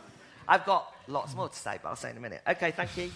I've 0.48 0.64
got 0.64 0.92
lots 1.06 1.34
more 1.34 1.48
to 1.48 1.56
say, 1.56 1.78
but 1.82 1.90
I'll 1.90 1.96
say 1.96 2.10
in 2.10 2.16
a 2.16 2.20
minute. 2.20 2.40
Okay, 2.48 2.70
thank 2.70 2.96
you. 2.96 3.10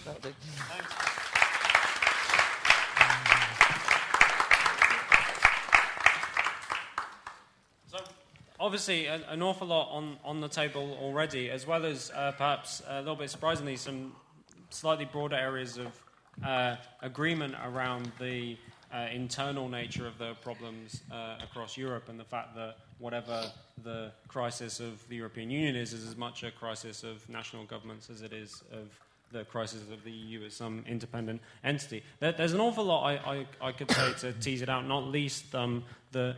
So, 7.87 7.97
obviously, 8.59 9.07
an, 9.07 9.23
an, 9.27 9.41
awful 9.41 9.67
lot 9.67 9.89
on, 9.91 10.17
on 10.23 10.39
the 10.39 10.47
table 10.49 10.97
already, 11.01 11.49
as 11.49 11.65
well 11.65 11.85
as 11.85 12.11
uh, 12.13 12.31
perhaps 12.33 12.83
a 12.87 12.99
little 12.99 13.15
bit 13.15 13.31
surprisingly, 13.31 13.75
some 13.75 14.13
slightly 14.69 15.05
broader 15.05 15.35
areas 15.35 15.79
of 15.79 15.87
uh, 16.45 16.75
agreement 17.01 17.55
around 17.63 18.11
the 18.19 18.55
uh, 18.93 19.07
internal 19.13 19.67
nature 19.67 20.07
of 20.07 20.17
the 20.17 20.33
problems 20.41 21.01
uh, 21.11 21.37
across 21.43 21.77
Europe 21.77 22.09
and 22.09 22.19
the 22.19 22.23
fact 22.23 22.55
that 22.55 22.77
whatever 22.97 23.43
the 23.83 24.11
crisis 24.27 24.79
of 24.79 25.07
the 25.09 25.15
European 25.15 25.49
Union 25.49 25.75
is, 25.75 25.93
is 25.93 26.07
as 26.07 26.17
much 26.17 26.43
a 26.43 26.51
crisis 26.51 27.03
of 27.03 27.27
national 27.29 27.65
governments 27.65 28.09
as 28.09 28.21
it 28.21 28.33
is 28.33 28.63
of 28.71 28.89
the 29.31 29.43
crisis 29.45 29.81
of 29.91 30.03
the 30.03 30.11
EU 30.11 30.43
as 30.43 30.55
some 30.55 30.83
independent 30.87 31.39
entity. 31.63 32.03
There, 32.19 32.31
there's 32.31 32.53
an 32.53 32.59
awful 32.59 32.85
lot 32.85 33.03
I, 33.03 33.13
I, 33.61 33.67
I, 33.67 33.71
could 33.71 33.91
say 33.91 34.13
to 34.19 34.33
tease 34.33 34.61
it 34.63 34.69
out, 34.69 34.87
not 34.87 35.05
least 35.05 35.53
um, 35.53 35.83
the, 36.11 36.35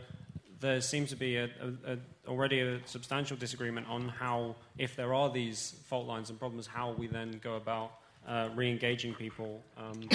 there 0.60 0.80
seems 0.80 1.08
to 1.10 1.16
be 1.16 1.36
a, 1.36 1.44
a, 1.44 1.92
a, 1.92 1.98
already 2.28 2.60
a 2.60 2.80
substantial 2.86 3.36
disagreement 3.36 3.88
on 3.88 4.08
how, 4.08 4.56
if 4.78 4.94
there 4.94 5.14
are 5.14 5.30
these 5.30 5.74
fault 5.86 6.06
lines 6.06 6.28
and 6.28 6.38
problems, 6.38 6.66
how 6.66 6.92
we 6.92 7.06
then 7.06 7.40
go 7.42 7.56
about 7.56 7.92
uh, 8.28 8.48
re 8.54 8.70
engaging 8.70 9.14
people. 9.14 9.62
Um, 9.76 10.08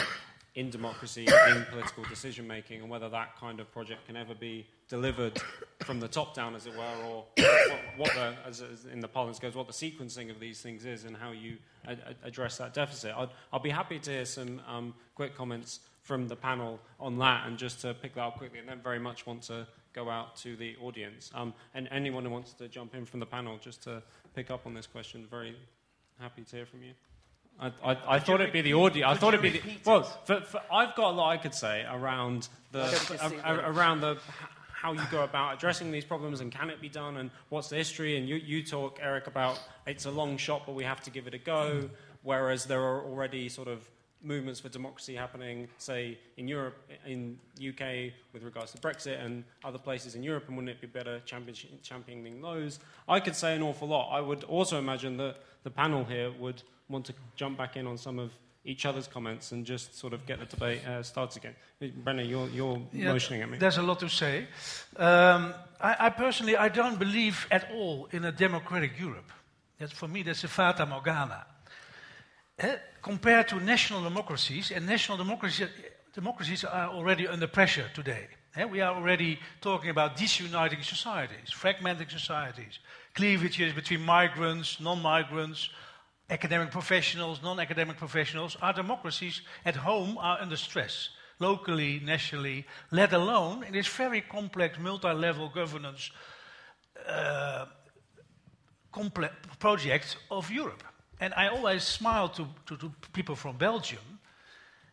in 0.57 0.71
democracy, 0.71 1.27
in 1.49 1.65
political 1.69 2.03
decision 2.05 2.47
making, 2.47 2.81
and 2.81 2.89
whether 2.89 3.07
that 3.07 3.39
kind 3.39 3.59
of 3.59 3.71
project 3.71 4.07
can 4.07 4.15
ever 4.15 4.33
be 4.33 4.65
delivered 4.89 5.39
from 5.85 5.99
the 5.99 6.07
top 6.07 6.33
down, 6.33 6.55
as 6.55 6.65
it 6.65 6.75
were, 6.75 7.05
or 7.05 7.25
what, 7.37 7.79
what 7.97 8.13
the, 8.15 8.33
as, 8.43 8.63
as, 8.63 8.85
in 8.91 8.99
the 8.99 9.07
parlance 9.07 9.37
goes, 9.37 9.53
what 9.53 9.67
the 9.67 9.73
sequencing 9.73 10.31
of 10.31 10.39
these 10.39 10.59
things 10.59 10.83
is 10.83 11.05
and 11.05 11.15
how 11.15 11.29
you 11.29 11.57
address 12.23 12.57
that 12.57 12.73
deficit. 12.73 13.13
I'd, 13.15 13.29
I'll 13.53 13.59
be 13.59 13.69
happy 13.69 13.99
to 13.99 14.09
hear 14.09 14.25
some 14.25 14.59
um, 14.67 14.95
quick 15.13 15.35
comments 15.35 15.81
from 16.01 16.27
the 16.27 16.35
panel 16.35 16.79
on 16.99 17.19
that, 17.19 17.45
and 17.45 17.55
just 17.55 17.79
to 17.81 17.93
pick 17.93 18.15
that 18.15 18.21
up 18.21 18.39
quickly, 18.39 18.57
and 18.57 18.67
then 18.67 18.81
very 18.83 18.99
much 18.99 19.27
want 19.27 19.43
to 19.43 19.67
go 19.93 20.09
out 20.09 20.35
to 20.37 20.55
the 20.55 20.75
audience. 20.81 21.29
Um, 21.35 21.53
and 21.75 21.87
anyone 21.91 22.25
who 22.25 22.31
wants 22.31 22.53
to 22.53 22.67
jump 22.67 22.95
in 22.95 23.05
from 23.05 23.19
the 23.19 23.27
panel 23.27 23.59
just 23.61 23.83
to 23.83 24.01
pick 24.33 24.49
up 24.49 24.65
on 24.65 24.73
this 24.73 24.87
question, 24.87 25.27
very 25.29 25.55
happy 26.19 26.41
to 26.41 26.55
hear 26.55 26.65
from 26.65 26.81
you. 26.81 26.93
I, 27.59 27.71
I, 27.83 27.97
I 28.07 28.19
thought 28.19 28.41
it'd 28.41 28.53
be 28.53 28.61
the 28.61 28.73
audio. 28.73 29.07
I 29.07 29.15
thought 29.15 29.33
it'd 29.33 29.41
be 29.41 29.59
the 29.59 29.61
well. 29.85 30.03
For, 30.03 30.41
for, 30.41 30.61
I've 30.71 30.95
got 30.95 31.11
a 31.11 31.15
lot 31.15 31.31
I 31.31 31.37
could 31.37 31.55
say 31.55 31.85
around 31.89 32.49
the 32.71 33.65
around 33.65 34.01
the 34.01 34.17
how 34.77 34.93
you 34.93 35.01
go 35.09 35.23
about 35.23 35.55
addressing 35.55 35.91
these 35.91 36.05
problems 36.05 36.39
and 36.39 36.51
can 36.51 36.69
it 36.69 36.79
be 36.79 36.89
done 36.89 37.17
and 37.17 37.31
what's 37.49 37.69
the 37.69 37.75
history. 37.75 38.15
And 38.17 38.29
you, 38.29 38.35
you 38.35 38.63
talk, 38.63 38.99
Erik, 39.01 39.25
about 39.25 39.59
it's 39.87 40.05
a 40.05 40.11
long 40.11 40.37
shot, 40.37 40.63
but 40.67 40.75
we 40.75 40.83
have 40.83 41.01
to 41.01 41.09
give 41.09 41.25
it 41.25 41.33
a 41.33 41.39
go. 41.39 41.89
Whereas 42.21 42.65
there 42.65 42.81
are 42.81 43.01
already 43.03 43.49
sort 43.49 43.67
of 43.67 43.89
movements 44.21 44.59
for 44.59 44.69
democracy 44.69 45.15
happening, 45.15 45.67
say 45.77 46.17
in 46.37 46.47
Europe, 46.47 46.75
in 47.05 47.39
UK, 47.57 48.13
with 48.33 48.43
regards 48.43 48.71
to 48.71 48.77
Brexit 48.77 49.23
and 49.23 49.43
other 49.63 49.77
places 49.77 50.15
in 50.15 50.23
Europe, 50.23 50.45
and 50.47 50.55
wouldn't 50.57 50.69
it 50.69 50.81
be 50.81 50.87
better 50.87 51.21
championing 51.25 52.41
those? 52.41 52.79
I 53.07 53.19
could 53.19 53.35
say 53.35 53.55
an 53.55 53.61
awful 53.63 53.87
lot. 53.87 54.09
I 54.11 54.21
would 54.21 54.43
also 54.43 54.77
imagine 54.77 55.17
that 55.17 55.37
the 55.63 55.71
panel 55.71 56.03
here 56.03 56.31
would 56.31 56.61
want 56.89 57.05
to 57.05 57.13
jump 57.35 57.57
back 57.57 57.75
in 57.75 57.87
on 57.87 57.97
some 57.97 58.19
of 58.19 58.31
each 58.65 58.85
other's 58.85 59.07
comments 59.07 59.53
and 59.53 59.65
just 59.65 59.97
sort 59.97 60.13
of 60.13 60.25
get 60.25 60.39
the 60.39 60.45
debate 60.45 60.85
uh, 60.85 61.01
started 61.01 61.37
again. 61.37 61.55
Brenna, 62.03 62.27
you're, 62.27 62.49
you're 62.49 62.81
yeah, 62.91 63.11
motioning 63.13 63.41
at 63.41 63.49
me. 63.49 63.57
There's 63.57 63.77
a 63.77 63.81
lot 63.81 63.99
to 63.99 64.09
say. 64.09 64.47
Um, 64.97 65.53
I, 65.79 65.95
I, 65.99 66.09
personally, 66.09 66.57
I 66.57 66.67
don't 66.67 66.99
believe 66.99 67.47
at 67.49 67.71
all 67.71 68.09
in 68.11 68.25
a 68.25 68.31
democratic 68.31 68.99
Europe. 68.99 69.31
That's, 69.79 69.93
for 69.93 70.07
me, 70.07 70.23
that's 70.23 70.43
a 70.43 70.47
fata 70.49 70.85
morgana. 70.85 71.45
Uh, 72.61 72.75
compared 73.01 73.47
to 73.47 73.59
national 73.59 74.03
democracies, 74.03 74.71
and 74.71 74.85
national 74.85 75.17
democracies, 75.17 75.69
democracies 76.13 76.65
are 76.65 76.89
already 76.89 77.27
under 77.27 77.47
pressure 77.47 77.85
today. 77.93 78.27
Uh, 78.59 78.67
we 78.67 78.81
are 78.81 78.95
already 78.95 79.39
talking 79.61 79.91
about 79.91 80.17
disuniting 80.17 80.81
societies, 80.81 81.51
fragmenting 81.51 82.09
societies, 82.09 82.79
cleavages 83.13 83.71
between 83.73 84.01
migrants, 84.01 84.79
non-migrants, 84.79 85.69
academic 86.29 86.71
professionals, 86.71 87.41
non 87.41 87.59
academic 87.59 87.97
professionals, 87.97 88.57
our 88.61 88.73
democracies 88.73 89.41
at 89.65 89.75
home 89.75 90.17
are 90.17 90.39
under 90.41 90.57
stress, 90.57 91.09
locally, 91.39 92.01
nationally, 92.03 92.65
let 92.91 93.13
alone 93.13 93.63
in 93.63 93.73
this 93.73 93.87
very 93.87 94.21
complex 94.21 94.77
multi 94.79 95.13
level 95.13 95.49
governance 95.49 96.11
uh, 97.07 97.65
complex 98.91 99.33
project 99.59 100.17
of 100.29 100.51
Europe. 100.51 100.83
And 101.19 101.33
I 101.33 101.47
always 101.47 101.83
smile 101.83 102.29
to, 102.29 102.47
to, 102.67 102.77
to 102.77 102.91
people 103.13 103.35
from 103.35 103.57
Belgium, 103.57 104.19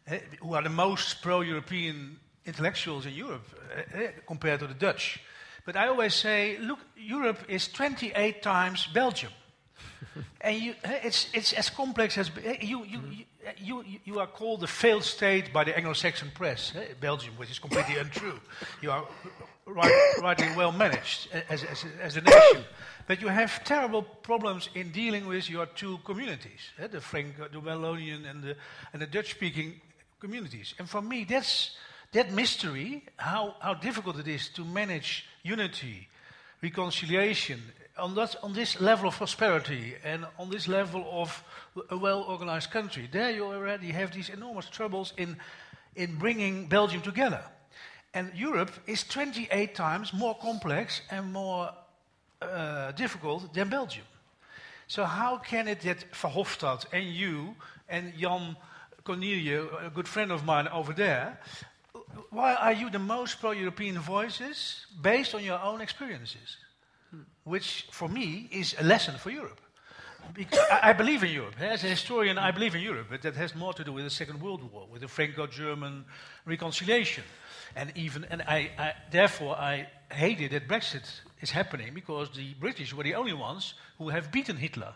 eh, 0.07 0.21
who 0.41 0.55
are 0.55 0.63
the 0.63 0.71
most 0.71 1.21
pro 1.21 1.41
European 1.43 2.19
intellectuals 2.47 3.07
in 3.07 3.13
Europe 3.13 3.47
eh, 3.75 3.83
eh, 3.95 4.11
compared 4.27 4.61
to 4.61 4.67
the 4.67 4.75
Dutch. 4.75 5.21
But 5.67 5.77
I 5.77 5.89
always 5.89 6.15
say, 6.15 6.59
look, 6.59 6.79
Europe 6.97 7.41
is 7.49 7.69
28 7.69 8.43
times 8.43 8.87
Belgium 8.87 9.33
and 10.41 10.57
you, 10.57 10.75
it's, 10.85 11.29
it's 11.33 11.53
as 11.53 11.71
complex 11.71 12.19
as 12.19 12.31
eh, 12.45 12.57
you, 12.61 12.81
mm-hmm. 12.81 13.13
eh, 13.47 13.53
you, 13.59 13.83
you, 13.85 13.99
you, 14.05 14.19
are 14.21 14.27
called 14.27 14.63
a 14.63 14.67
failed 14.67 15.05
state 15.05 15.53
by 15.53 15.65
the 15.65 15.77
Anglo-Saxon 15.77 16.31
press, 16.35 16.73
eh, 16.77 16.95
Belgium, 17.01 17.35
which 17.37 17.51
is 17.51 17.59
completely 17.59 17.97
untrue. 17.97 18.39
You 18.81 18.91
are 18.91 19.05
right, 19.67 20.15
rightly 20.21 20.49
well 20.57 20.73
managed 20.73 21.29
as, 21.49 21.65
as, 21.65 21.85
as 22.01 22.17
a 22.17 22.21
nation, 22.21 22.65
but 23.07 23.21
you 23.21 23.29
have 23.29 23.65
terrible 23.65 24.03
problems 24.03 24.69
in 24.75 24.91
dealing 24.91 25.27
with 25.27 25.49
your 25.51 25.67
two 25.67 25.99
communities, 26.05 26.61
the 26.91 27.01
Frank, 27.01 27.37
the 27.37 27.61
Wallonian, 27.61 28.29
and 28.29 28.43
the, 28.43 28.57
and 28.93 29.03
the 29.03 29.07
Dutch-speaking 29.07 29.81
communities. 30.21 30.75
And 30.79 30.89
for 30.89 31.03
me, 31.03 31.25
that's 31.25 31.77
that 32.15 32.33
mystery, 32.33 33.03
how, 33.17 33.57
how 33.61 33.75
difficult 33.75 34.19
it 34.19 34.29
is 34.29 34.49
to 34.51 34.65
manage 34.65 35.27
unity, 35.43 36.09
reconciliation, 36.63 37.61
on, 37.97 38.15
that, 38.15 38.37
on 38.43 38.53
this 38.53 38.81
level 38.81 39.09
of 39.09 39.17
prosperity 39.17 39.95
and 40.05 40.27
on 40.39 40.51
this 40.51 40.69
level 40.69 41.07
of 41.11 41.43
a 41.91 41.97
well 41.97 42.23
organized 42.23 42.71
country, 42.71 43.09
there 43.11 43.31
you 43.31 43.45
already 43.45 43.89
have 43.89 44.13
these 44.13 44.29
enormous 44.29 44.69
troubles 44.69 45.13
in, 45.17 45.37
in 45.97 46.17
bringing 46.17 46.67
Belgium 46.67 47.03
together. 47.03 47.43
And 48.13 48.33
Europe 48.35 48.71
is 48.87 49.05
28 49.05 49.75
times 49.75 50.13
more 50.13 50.37
complex 50.37 51.03
and 51.11 51.33
more 51.33 51.71
uh, 52.41 52.93
difficult 52.93 53.53
than 53.55 53.69
Belgium. 53.69 54.05
So 54.87 55.05
how 55.05 55.39
can 55.39 55.69
it 55.69 55.81
that 55.81 56.11
Verhofstadt 56.13 56.85
and 56.93 57.05
you 57.05 57.55
and 57.89 58.13
Jan 58.19 58.57
Cornelia, 59.05 59.67
a 59.85 59.91
good 59.91 60.09
friend 60.09 60.31
of 60.33 60.45
mine 60.45 60.69
over 60.69 60.93
there, 60.93 61.39
why 62.31 62.55
are 62.55 62.73
you 62.73 62.91
the 62.91 62.99
most 62.99 63.41
pro-European 63.41 63.99
voices 63.99 64.87
based 65.03 65.35
on 65.35 65.43
your 65.43 65.61
own 65.61 65.81
experiences? 65.81 66.57
Which, 67.45 67.87
for 67.91 68.09
me, 68.09 68.49
is 68.51 68.75
a 68.79 68.85
lesson 68.85 69.17
for 69.19 69.31
Europe. 69.31 69.61
Because 70.33 70.59
I, 70.83 70.93
believe 70.95 71.23
in 71.23 71.31
Europe. 71.31 71.55
As 71.61 71.85
a 71.85 71.89
historian, 71.89 72.39
I 72.39 72.51
believe 72.51 72.75
in 72.75 72.81
Europe, 72.81 73.09
but 73.11 73.23
that 73.23 73.37
has 73.37 73.55
more 73.55 73.75
to 73.75 73.85
do 73.85 73.93
with 73.93 74.05
the 74.05 74.11
Second 74.11 74.41
World 74.41 74.63
War, 74.73 74.87
with 74.91 75.03
the 75.03 75.09
Franco-German 75.09 76.05
reconciliation, 76.47 77.25
and 77.77 77.93
even 77.95 78.25
and 78.31 78.43
I, 78.43 78.71
I, 78.79 78.93
therefore 79.11 79.57
I 79.57 79.89
hated 80.11 80.53
that 80.53 80.69
Brexit 80.69 81.05
is 81.41 81.51
happening 81.51 81.93
because 81.93 82.31
the 82.31 82.55
British 82.55 82.95
were 82.95 83.05
the 83.05 83.15
only 83.15 83.35
ones 83.35 83.75
who 83.99 84.09
have 84.09 84.31
beaten 84.31 84.57
Hitler. 84.57 84.95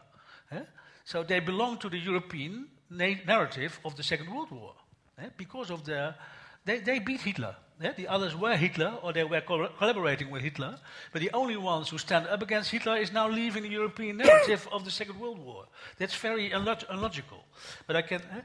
eh? 0.50 0.62
So 1.04 1.22
they 1.22 1.40
belong 1.40 1.78
to 1.78 1.88
the 1.88 1.98
European 1.98 2.68
na- 2.90 3.22
narrative 3.26 3.78
of 3.84 3.96
the 3.96 4.02
Second 4.02 4.34
World 4.34 4.50
War 4.50 4.74
eh? 5.18 5.28
because 5.36 5.70
of 5.70 5.84
their 5.84 6.14
they, 6.64 6.80
they 6.80 6.98
beat 6.98 7.20
Hitler. 7.20 7.56
Eh? 7.80 7.92
The 7.96 8.08
others 8.08 8.34
were 8.34 8.56
Hitler 8.56 8.94
or 9.02 9.12
they 9.12 9.24
were 9.24 9.40
co- 9.40 9.68
collaborating 9.78 10.30
with 10.30 10.42
Hitler, 10.42 10.78
but 11.12 11.20
the 11.22 11.30
only 11.32 11.56
ones 11.56 11.88
who 11.90 11.98
stand 11.98 12.26
up 12.26 12.42
against 12.42 12.70
Hitler 12.70 12.96
is 12.96 13.12
now 13.12 13.28
leaving 13.28 13.62
the 13.62 13.68
European 13.68 14.16
narrative 14.24 14.66
of 14.72 14.84
the 14.84 14.90
Second 14.90 15.20
World 15.20 15.38
War. 15.38 15.64
That's 15.98 16.14
very 16.16 16.50
unlog- 16.50 16.84
unlogical. 16.90 17.44
But 17.86 17.96
I 17.96 18.02
can. 18.02 18.20
Eh? 18.20 18.40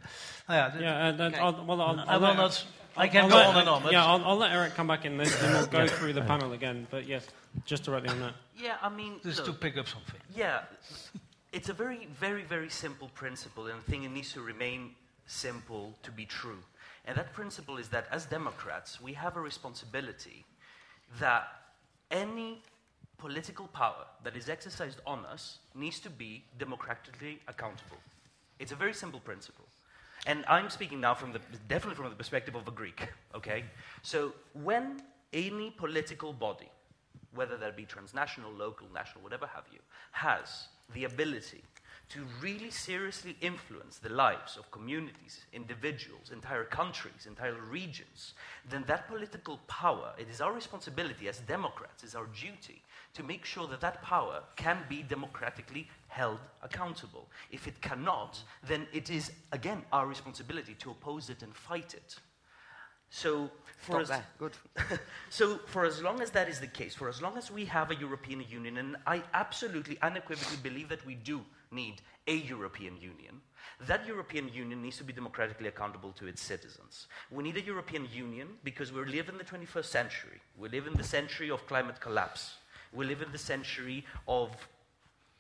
Ah, 0.49 0.53
yeah, 0.53 0.79
yeah 0.79 1.05
and, 1.07 1.19
and 1.21 1.33
okay. 1.35 1.43
I'll, 1.43 1.65
well, 1.65 1.81
I'll, 1.81 1.99
I 2.07 2.17
will 2.17 2.25
I'll 2.27 2.35
not. 2.35 2.65
I 2.95 3.07
can 3.07 3.23
I'll 3.23 3.29
go 3.29 3.35
let- 3.37 3.47
on 3.47 3.57
and 3.57 3.69
on. 3.69 3.83
but- 3.83 3.91
Yeah, 3.91 4.05
I'll, 4.05 4.23
I'll 4.23 4.37
let 4.37 4.51
Erik 4.51 4.75
come 4.75 4.87
back 4.87 5.03
in 5.05 5.17
this, 5.17 5.41
and 5.41 5.53
we'll 5.53 5.65
go 5.65 5.87
through 5.87 6.13
the 6.13 6.21
panel 6.21 6.53
again. 6.53 6.85
But 6.91 7.07
yes, 7.07 7.25
just 7.65 7.83
directly 7.85 8.09
on 8.09 8.19
that. 8.19 8.33
Yeah, 8.55 8.75
I 8.83 8.89
mean, 8.89 9.19
Just 9.23 9.37
look, 9.39 9.47
to 9.47 9.53
pick 9.53 9.77
up 9.77 9.87
something. 9.87 10.19
Yeah, 10.35 10.59
it's 11.51 11.69
a 11.69 11.73
very, 11.73 12.07
very, 12.19 12.43
very 12.43 12.69
simple 12.69 13.09
principle, 13.15 13.65
and 13.65 13.75
I 13.75 13.91
think 13.91 14.03
it 14.05 14.11
needs 14.11 14.33
to 14.33 14.41
remain 14.41 14.91
simple 15.25 15.93
to 16.03 16.11
be 16.11 16.25
true. 16.25 16.59
And 17.05 17.17
that 17.17 17.33
principle 17.33 17.77
is 17.77 17.89
that 17.89 18.07
as 18.11 18.25
Democrats, 18.25 19.01
we 19.01 19.13
have 19.13 19.35
a 19.35 19.41
responsibility 19.41 20.45
that 21.19 21.47
any 22.11 22.61
political 23.17 23.67
power 23.67 24.05
that 24.23 24.35
is 24.35 24.49
exercised 24.49 24.99
on 25.05 25.25
us 25.25 25.59
needs 25.75 25.99
to 25.99 26.09
be 26.09 26.43
democratically 26.57 27.39
accountable. 27.47 27.97
It's 28.59 28.71
a 28.71 28.75
very 28.75 28.93
simple 28.93 29.19
principle. 29.19 29.65
And 30.25 30.45
I'm 30.47 30.69
speaking 30.69 31.01
now 31.01 31.13
from 31.13 31.33
the, 31.33 31.39
definitely 31.67 31.95
from 31.95 32.09
the 32.09 32.15
perspective 32.15 32.55
of 32.55 32.67
a 32.67 32.71
Greek, 32.71 33.09
okay? 33.35 33.65
So 34.01 34.33
when 34.53 35.01
any 35.33 35.71
political 35.71 36.31
body, 36.31 36.69
whether 37.35 37.57
that 37.57 37.75
be 37.75 37.85
transnational, 37.85 38.51
local, 38.51 38.87
national, 38.93 39.23
whatever 39.23 39.47
have 39.47 39.65
you, 39.71 39.79
has 40.11 40.67
the 40.93 41.03
ability 41.05 41.63
to 42.09 42.19
really 42.41 42.69
seriously 42.69 43.35
influence 43.41 43.97
the 43.97 44.09
lives 44.09 44.57
of 44.57 44.69
communities, 44.71 45.45
individuals, 45.53 46.31
entire 46.31 46.63
countries, 46.63 47.25
entire 47.27 47.59
regions, 47.69 48.33
then 48.69 48.83
that 48.87 49.07
political 49.07 49.59
power, 49.67 50.13
it 50.17 50.27
is 50.29 50.41
our 50.41 50.53
responsibility 50.53 51.27
as 51.27 51.39
Democrats, 51.39 52.03
is 52.03 52.15
our 52.15 52.27
duty 52.27 52.81
to 53.13 53.23
make 53.23 53.45
sure 53.45 53.67
that 53.67 53.81
that 53.81 54.01
power 54.01 54.41
can 54.55 54.79
be 54.89 55.03
democratically 55.03 55.87
held 56.07 56.39
accountable. 56.61 57.27
If 57.51 57.67
it 57.67 57.81
cannot, 57.81 58.39
then 58.67 58.87
it 58.91 59.09
is, 59.09 59.31
again, 59.51 59.83
our 59.91 60.07
responsibility 60.07 60.75
to 60.79 60.91
oppose 60.91 61.29
it 61.29 61.41
and 61.43 61.55
fight 61.55 61.93
it. 61.93 62.15
So, 63.09 63.51
for 63.77 63.91
Stop 63.91 64.01
us, 64.01 64.09
there. 64.09 64.25
Good. 64.39 64.99
so, 65.29 65.59
for 65.67 65.85
as 65.85 66.01
long 66.01 66.19
as 66.19 66.31
that 66.31 66.49
is 66.49 66.59
the 66.59 66.67
case, 66.67 66.95
for 66.95 67.09
as 67.09 67.21
long 67.21 67.37
as 67.37 67.51
we 67.51 67.65
have 67.65 67.91
a 67.91 67.95
European 67.95 68.43
Union, 68.49 68.77
and 68.77 68.95
I 69.05 69.21
absolutely 69.35 69.99
unequivocally 70.01 70.57
believe 70.63 70.89
that 70.89 71.05
we 71.05 71.13
do 71.13 71.41
need 71.73 72.01
a 72.27 72.35
European 72.35 72.95
Union, 72.97 73.41
that 73.87 74.07
European 74.07 74.49
Union 74.53 74.81
needs 74.81 74.97
to 74.97 75.03
be 75.03 75.13
democratically 75.13 75.67
accountable 75.67 76.11
to 76.13 76.27
its 76.27 76.41
citizens. 76.41 77.07
We 77.31 77.43
need 77.43 77.57
a 77.57 77.61
European 77.61 78.07
Union 78.13 78.47
because 78.63 78.93
we 78.93 79.03
live 79.05 79.29
in 79.29 79.37
the 79.37 79.43
21st 79.43 79.85
century. 79.85 80.39
We 80.57 80.69
live 80.69 80.87
in 80.87 80.93
the 80.93 81.03
century 81.03 81.49
of 81.49 81.67
climate 81.67 81.99
collapse. 81.99 82.55
We 82.93 83.05
live 83.05 83.21
in 83.21 83.31
the 83.31 83.37
century 83.37 84.05
of 84.27 84.51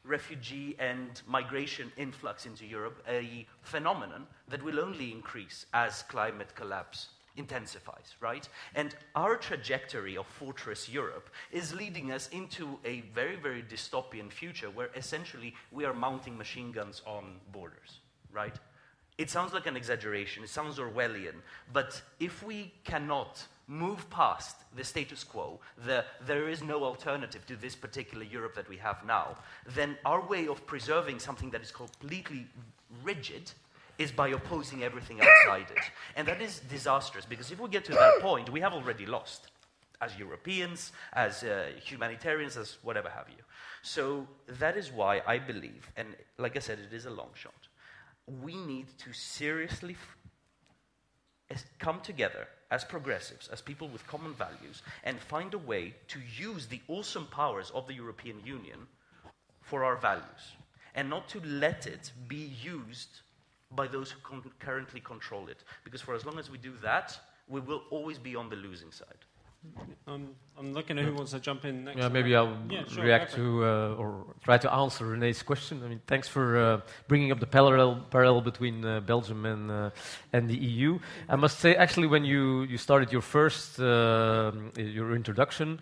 refugee 0.03 0.75
and 0.79 1.21
migration 1.27 1.91
influx 1.95 2.45
into 2.45 2.65
Europe, 2.65 3.01
a 3.07 3.47
phenomenon 3.61 4.27
that 4.49 4.61
will 4.61 4.79
only 4.79 5.11
increase 5.11 5.65
as 5.73 6.03
climate 6.03 6.53
collapse 6.55 7.09
intensifies, 7.35 8.15
right? 8.19 8.47
And 8.75 8.95
our 9.15 9.35
trajectory 9.35 10.17
of 10.17 10.27
Fortress 10.27 10.89
Europe 10.89 11.29
is 11.51 11.73
leading 11.73 12.11
us 12.11 12.29
into 12.29 12.79
a 12.85 13.01
very, 13.13 13.35
very 13.35 13.63
dystopian 13.63 14.31
future 14.31 14.69
where 14.69 14.89
essentially 14.95 15.55
we 15.71 15.85
are 15.85 15.93
mounting 15.93 16.37
machine 16.37 16.71
guns 16.71 17.01
on 17.05 17.39
borders, 17.51 17.99
right? 18.31 18.55
It 19.17 19.29
sounds 19.29 19.53
like 19.53 19.67
an 19.67 19.77
exaggeration, 19.77 20.43
it 20.43 20.49
sounds 20.49 20.79
Orwellian, 20.79 21.35
but 21.71 22.01
if 22.19 22.43
we 22.43 22.73
cannot 22.83 23.45
move 23.67 24.09
past 24.09 24.57
the 24.75 24.83
status 24.83 25.23
quo, 25.23 25.59
the 25.85 26.03
there 26.25 26.49
is 26.49 26.61
no 26.61 26.83
alternative 26.83 27.45
to 27.45 27.55
this 27.55 27.75
particular 27.75 28.23
Europe 28.23 28.55
that 28.55 28.67
we 28.67 28.77
have 28.77 29.05
now, 29.05 29.37
then 29.75 29.97
our 30.05 30.21
way 30.27 30.47
of 30.47 30.65
preserving 30.65 31.19
something 31.19 31.49
that 31.51 31.61
is 31.61 31.71
completely 31.71 32.47
rigid 33.03 33.51
is 34.03 34.11
by 34.11 34.29
opposing 34.29 34.83
everything 34.83 35.19
outside 35.21 35.69
it. 35.71 35.85
And 36.15 36.27
that 36.27 36.41
is 36.41 36.61
disastrous 36.69 37.25
because 37.25 37.51
if 37.51 37.59
we 37.59 37.69
get 37.69 37.85
to 37.85 37.93
that 37.93 38.19
point, 38.21 38.49
we 38.49 38.59
have 38.59 38.73
already 38.73 39.05
lost 39.05 39.47
as 40.01 40.17
Europeans, 40.19 40.91
as 41.13 41.43
uh, 41.43 41.67
humanitarians, 41.81 42.57
as 42.57 42.77
whatever 42.83 43.09
have 43.09 43.27
you. 43.29 43.43
So 43.81 44.27
that 44.59 44.75
is 44.77 44.91
why 44.91 45.21
I 45.25 45.39
believe, 45.39 45.91
and 45.95 46.07
like 46.37 46.55
I 46.55 46.59
said, 46.59 46.79
it 46.79 46.93
is 46.93 47.05
a 47.05 47.09
long 47.09 47.29
shot, 47.33 47.61
we 48.41 48.55
need 48.55 48.87
to 48.99 49.13
seriously 49.13 49.95
f- 51.51 51.65
come 51.79 51.99
together 52.01 52.47
as 52.71 52.83
progressives, 52.83 53.47
as 53.49 53.61
people 53.61 53.87
with 53.89 54.07
common 54.07 54.33
values, 54.33 54.81
and 55.03 55.19
find 55.19 55.53
a 55.53 55.57
way 55.57 55.93
to 56.07 56.19
use 56.37 56.67
the 56.67 56.81
awesome 56.87 57.27
powers 57.27 57.71
of 57.75 57.87
the 57.87 57.93
European 57.93 58.37
Union 58.45 58.79
for 59.61 59.83
our 59.83 59.95
values, 59.95 60.43
and 60.95 61.09
not 61.09 61.29
to 61.29 61.39
let 61.45 61.87
it 61.87 62.11
be 62.27 62.51
used 62.61 63.21
by 63.75 63.87
those 63.87 64.11
who 64.11 64.19
con- 64.21 64.51
currently 64.59 64.99
control 64.99 65.47
it. 65.47 65.63
Because 65.83 66.01
for 66.01 66.15
as 66.15 66.25
long 66.25 66.39
as 66.39 66.49
we 66.49 66.57
do 66.57 66.73
that, 66.81 67.17
we 67.47 67.59
will 67.59 67.83
always 67.91 68.17
be 68.17 68.35
on 68.35 68.49
the 68.49 68.55
losing 68.55 68.91
side. 68.91 69.25
Um, 70.07 70.27
I'm 70.59 70.73
looking 70.73 70.99
at 70.99 71.05
who 71.05 71.13
wants 71.13 71.31
to 71.31 71.39
jump 71.39 71.63
in 71.63 71.85
next. 71.85 71.97
Yeah, 71.97 72.09
maybe. 72.09 72.35
I'll 72.35 72.57
Yeah, 72.69 72.83
sure, 72.85 73.03
react 73.05 73.31
go 73.31 73.37
for 73.37 73.41
it. 73.41 73.43
to 73.43 73.65
uh, 73.65 73.95
or 74.01 74.25
try 74.43 74.57
to 74.57 74.73
answer 74.73 75.05
René's 75.05 75.41
question. 75.41 75.81
I 75.85 75.87
mean, 75.87 76.01
thanks 76.05 76.27
for 76.27 76.57
uh, 76.57 76.81
bringing 77.07 77.31
up 77.31 77.39
the 77.39 77.47
parallel 77.47 78.05
parallel 78.11 78.41
between 78.41 78.83
uh, 78.83 78.99
Belgium 78.99 79.45
and 79.45 79.71
uh, 79.71 79.89
and 80.33 80.49
the 80.49 80.57
EU. 80.57 80.99
I 81.29 81.37
must 81.37 81.59
say, 81.59 81.75
actually, 81.75 82.07
when 82.07 82.25
you 82.25 82.63
you 82.63 82.77
started 82.77 83.11
your 83.13 83.21
first 83.21 83.79
um 83.79 84.71
your 84.77 85.15
introduction. 85.15 85.79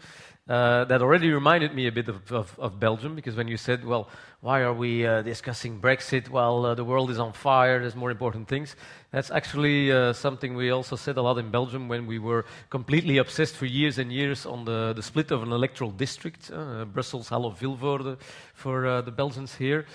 Uh, 0.50 0.86
that 0.86 1.04
already 1.04 1.30
reminded 1.32 1.74
me 1.74 1.86
a 1.86 1.92
bit 1.92 2.10
of, 2.10 2.32
of, 2.32 2.58
of 2.60 2.80
Belgium 2.80 3.16
because 3.16 3.36
when 3.36 3.48
you 3.48 3.58
said, 3.58 3.86
well, 3.86 4.10
why 4.42 4.62
are 4.62 4.74
we 4.74 5.06
uh, 5.06 5.22
discussing 5.22 5.80
Brexit 5.80 6.28
while 6.28 6.66
uh, 6.66 6.74
the 6.74 6.84
world 6.84 7.12
is 7.12 7.20
on 7.20 7.32
fire? 7.32 7.80
There's 7.80 7.96
more 7.96 8.10
important 8.10 8.48
things. 8.48 8.76
That's 9.12 9.30
actually 9.30 9.92
uh, 9.92 10.14
something 10.14 10.56
we 10.56 10.72
also 10.72 10.96
said 10.96 11.18
a 11.18 11.22
lot 11.22 11.38
in 11.38 11.52
Belgium 11.52 11.88
when 11.88 12.08
we 12.08 12.18
were 12.18 12.46
completely 12.72 13.20
obsessed 13.20 13.56
for 13.56 13.68
years 13.68 14.00
and 14.00 14.12
years 14.12 14.48
on 14.48 14.66
the, 14.66 14.94
the 14.94 15.04
split 15.04 15.30
of 15.30 15.44
an 15.44 15.52
electoral 15.52 15.92
district, 15.92 16.50
uh, 16.52 16.86
Brussels, 16.86 17.30
Halle, 17.30 17.52
Vilvoorde, 17.52 18.18
for 18.56 18.88
uh, 18.88 19.02
the 19.02 19.12
Belgians 19.12 19.54
here. 19.54 19.86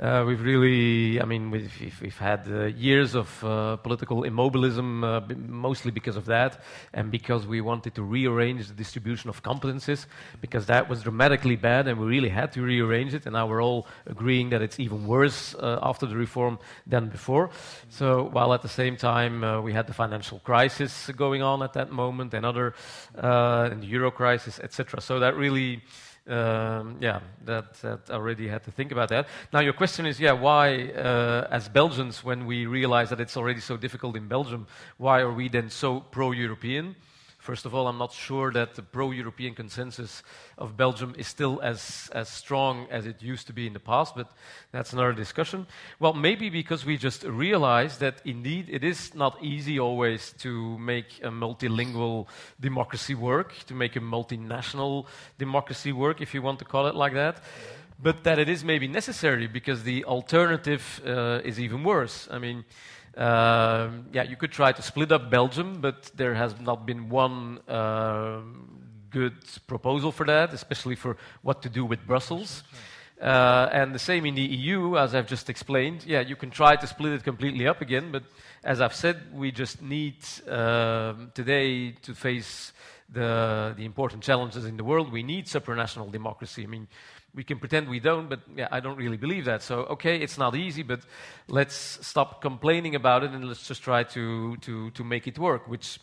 We've 0.00 0.42
really, 0.42 1.20
I 1.20 1.24
mean, 1.24 1.50
we've, 1.52 2.00
we've, 2.00 2.18
had 2.18 2.46
years 2.76 3.14
of 3.14 3.28
political 3.82 4.24
immobilism, 4.24 5.00
mostly 5.48 5.90
because 5.90 6.16
of 6.16 6.24
that, 6.24 6.62
and 6.94 7.10
because 7.10 7.46
we 7.46 7.60
wanted 7.60 7.94
to 7.96 8.02
rearrange 8.02 8.68
the 8.68 8.74
distribution 8.74 9.28
of 9.28 9.42
competences, 9.42 9.91
because 10.40 10.66
that 10.66 10.88
was 10.88 11.02
dramatically 11.02 11.56
bad, 11.56 11.88
and 11.88 11.98
we 12.00 12.06
really 12.06 12.28
had 12.28 12.52
to 12.52 12.62
rearrange 12.62 13.14
it, 13.14 13.26
and 13.26 13.32
now 13.34 13.46
we're 13.46 13.62
all 13.62 13.86
agreeing 14.06 14.50
that 14.50 14.62
it's 14.62 14.78
even 14.78 15.06
worse 15.06 15.54
uh, 15.54 15.78
after 15.82 16.06
the 16.06 16.16
reform 16.16 16.58
than 16.86 17.08
before. 17.08 17.50
So, 17.88 18.28
while 18.32 18.52
at 18.52 18.62
the 18.62 18.74
same 18.82 18.96
time 18.96 19.44
uh, 19.44 19.60
we 19.60 19.72
had 19.72 19.86
the 19.86 19.94
financial 19.94 20.38
crisis 20.40 21.10
going 21.16 21.42
on 21.42 21.62
at 21.62 21.72
that 21.72 21.90
moment, 21.90 22.34
and 22.34 22.44
other, 22.46 22.74
uh, 23.16 23.70
and 23.70 23.82
the 23.82 23.86
euro 23.86 24.10
crisis, 24.10 24.60
etc. 24.60 25.00
So 25.00 25.20
that 25.20 25.36
really 25.36 25.82
um, 26.26 26.98
yeah, 27.00 27.20
that, 27.44 27.74
that 27.82 28.10
already 28.10 28.46
had 28.48 28.62
to 28.64 28.70
think 28.70 28.92
about 28.92 29.08
that. 29.08 29.26
Now, 29.52 29.60
your 29.60 29.72
question 29.72 30.06
is, 30.06 30.20
yeah, 30.20 30.32
why, 30.32 30.90
uh, 30.90 31.48
as 31.50 31.68
Belgians, 31.68 32.22
when 32.22 32.46
we 32.46 32.66
realize 32.66 33.10
that 33.10 33.20
it's 33.20 33.36
already 33.36 33.60
so 33.60 33.76
difficult 33.76 34.16
in 34.16 34.28
Belgium, 34.28 34.66
why 34.98 35.20
are 35.20 35.32
we 35.32 35.48
then 35.48 35.68
so 35.70 36.00
pro 36.00 36.30
European? 36.30 36.94
First 37.42 37.66
of 37.66 37.74
all, 37.74 37.88
I'm 37.88 37.98
not 37.98 38.12
sure 38.12 38.52
that 38.52 38.76
the 38.76 38.82
pro 38.82 39.10
European 39.10 39.56
consensus 39.56 40.22
of 40.56 40.76
Belgium 40.76 41.12
is 41.18 41.26
still 41.26 41.60
as, 41.60 42.08
as 42.14 42.28
strong 42.28 42.86
as 42.88 43.04
it 43.04 43.20
used 43.20 43.48
to 43.48 43.52
be 43.52 43.66
in 43.66 43.72
the 43.72 43.80
past, 43.80 44.14
but 44.14 44.30
that's 44.70 44.92
another 44.92 45.12
discussion. 45.12 45.66
Well, 45.98 46.12
maybe 46.12 46.50
because 46.50 46.86
we 46.86 46.96
just 46.96 47.24
realized 47.24 47.98
that 47.98 48.22
indeed 48.24 48.68
it 48.70 48.84
is 48.84 49.12
not 49.16 49.42
easy 49.42 49.80
always 49.80 50.32
to 50.38 50.78
make 50.78 51.18
a 51.24 51.30
multilingual 51.30 52.28
democracy 52.60 53.16
work, 53.16 53.54
to 53.66 53.74
make 53.74 53.96
a 53.96 54.00
multinational 54.00 55.06
democracy 55.36 55.90
work, 55.90 56.20
if 56.20 56.34
you 56.34 56.42
want 56.42 56.60
to 56.60 56.64
call 56.64 56.86
it 56.86 56.94
like 56.94 57.14
that. 57.14 57.42
But 58.00 58.22
that 58.22 58.38
it 58.38 58.48
is 58.48 58.62
maybe 58.62 58.86
necessary 58.86 59.48
because 59.48 59.82
the 59.82 60.04
alternative 60.04 61.00
uh, 61.04 61.40
is 61.42 61.58
even 61.58 61.82
worse. 61.82 62.28
I 62.30 62.38
mean, 62.38 62.64
yeah, 63.16 64.22
you 64.22 64.36
could 64.36 64.52
try 64.52 64.72
to 64.72 64.82
split 64.82 65.12
up 65.12 65.30
Belgium, 65.30 65.80
but 65.80 66.10
there 66.14 66.34
has 66.34 66.58
not 66.60 66.86
been 66.86 67.08
one 67.08 67.58
uh, 67.68 68.40
good 69.10 69.36
proposal 69.66 70.12
for 70.12 70.26
that, 70.26 70.52
especially 70.52 70.96
for 70.96 71.16
what 71.42 71.62
to 71.62 71.68
do 71.68 71.84
with 71.84 72.06
Brussels. 72.06 72.62
Uh, 73.20 73.68
and 73.72 73.94
the 73.94 74.00
same 74.00 74.26
in 74.26 74.34
the 74.34 74.42
EU, 74.42 74.96
as 74.96 75.14
I've 75.14 75.28
just 75.28 75.48
explained. 75.48 76.04
Yeah, 76.04 76.20
you 76.20 76.34
can 76.34 76.50
try 76.50 76.74
to 76.74 76.86
split 76.88 77.12
it 77.12 77.22
completely 77.22 77.68
up 77.68 77.80
again, 77.80 78.10
but 78.10 78.24
as 78.64 78.80
I've 78.80 78.94
said, 78.94 79.16
we 79.32 79.52
just 79.52 79.80
need 79.80 80.16
uh, 80.48 81.14
today 81.32 81.92
to 82.02 82.14
face 82.14 82.72
the, 83.08 83.74
the 83.76 83.84
important 83.84 84.24
challenges 84.24 84.64
in 84.64 84.76
the 84.76 84.82
world. 84.82 85.12
We 85.12 85.22
need 85.22 85.46
supranational 85.46 86.10
democracy. 86.10 86.64
I 86.64 86.66
mean, 86.66 86.88
we 87.34 87.44
can 87.44 87.58
pretend 87.58 87.88
we 87.88 88.00
don't, 88.00 88.28
but 88.28 88.40
yeah, 88.56 88.68
I 88.70 88.80
don't 88.80 88.96
really 88.96 89.16
believe 89.16 89.46
that. 89.46 89.62
So, 89.62 89.80
okay, 89.94 90.16
it's 90.16 90.36
not 90.36 90.54
easy, 90.54 90.82
but 90.82 91.00
let's 91.48 92.06
stop 92.06 92.42
complaining 92.42 92.94
about 92.94 93.24
it 93.24 93.30
and 93.30 93.44
let's 93.44 93.66
just 93.66 93.82
try 93.82 94.02
to, 94.04 94.56
to, 94.58 94.90
to 94.90 95.04
make 95.04 95.26
it 95.26 95.38
work, 95.38 95.66
which 95.66 95.98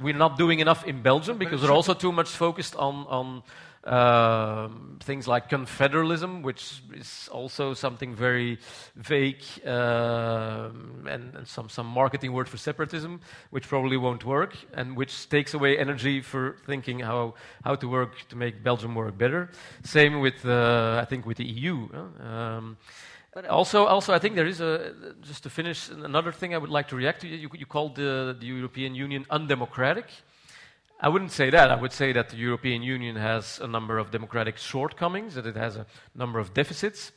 we're 0.00 0.16
not 0.16 0.36
doing 0.36 0.60
enough 0.60 0.84
in 0.84 1.02
Belgium 1.02 1.38
because 1.38 1.62
we're 1.62 1.72
also 1.72 1.94
too 1.94 2.12
much 2.12 2.28
focused 2.28 2.76
on, 2.76 3.06
on 3.08 3.42
um, 3.86 4.98
things 5.00 5.28
like 5.28 5.48
confederalism, 5.48 6.42
which 6.42 6.82
is 6.92 7.28
also 7.32 7.72
something 7.72 8.14
very 8.14 8.58
vague 8.96 9.44
um, 9.64 11.06
and, 11.08 11.34
and, 11.36 11.46
some, 11.46 11.68
some 11.68 11.86
marketing 11.86 12.32
word 12.32 12.48
for 12.48 12.56
separatism, 12.56 13.20
which 13.50 13.68
probably 13.68 13.96
won't 13.96 14.24
work 14.24 14.56
and 14.74 14.96
which 14.96 15.28
takes 15.28 15.54
away 15.54 15.78
energy 15.78 16.20
for 16.20 16.56
thinking 16.66 16.98
how, 16.98 17.34
how 17.64 17.76
to 17.76 17.88
work 17.88 18.28
to 18.28 18.36
make 18.36 18.62
Belgium 18.64 18.94
work 18.94 19.16
better. 19.16 19.50
Same 19.84 20.20
with, 20.20 20.44
uh, 20.44 20.98
I 21.00 21.04
think, 21.04 21.24
with 21.24 21.36
the 21.36 21.46
EU. 21.46 21.88
Um, 22.20 22.76
but 23.32 23.44
also, 23.46 23.84
also, 23.84 24.14
I 24.14 24.18
think 24.18 24.34
there 24.34 24.46
is 24.46 24.62
a 24.62 24.94
just 25.20 25.42
to 25.42 25.50
finish 25.50 25.90
another 25.90 26.32
thing 26.32 26.54
I 26.54 26.58
would 26.58 26.70
like 26.70 26.88
to 26.88 26.96
react 26.96 27.20
to. 27.20 27.28
You, 27.28 27.50
you 27.52 27.66
called 27.66 27.94
the, 27.94 28.34
the 28.40 28.46
European 28.46 28.94
Union 28.94 29.26
undemocratic. 29.28 30.06
I 30.98 31.10
wouldn't 31.10 31.32
say 31.32 31.50
that. 31.50 31.70
I 31.70 31.74
would 31.74 31.92
say 31.92 32.12
that 32.12 32.30
the 32.30 32.36
European 32.36 32.82
Union 32.82 33.16
has 33.16 33.60
a 33.60 33.66
number 33.66 33.98
of 33.98 34.10
democratic 34.10 34.56
shortcomings, 34.56 35.34
that 35.34 35.46
it 35.46 35.56
has 35.56 35.76
a 35.76 35.84
number 36.14 36.38
of 36.38 36.54
deficits. 36.54 37.12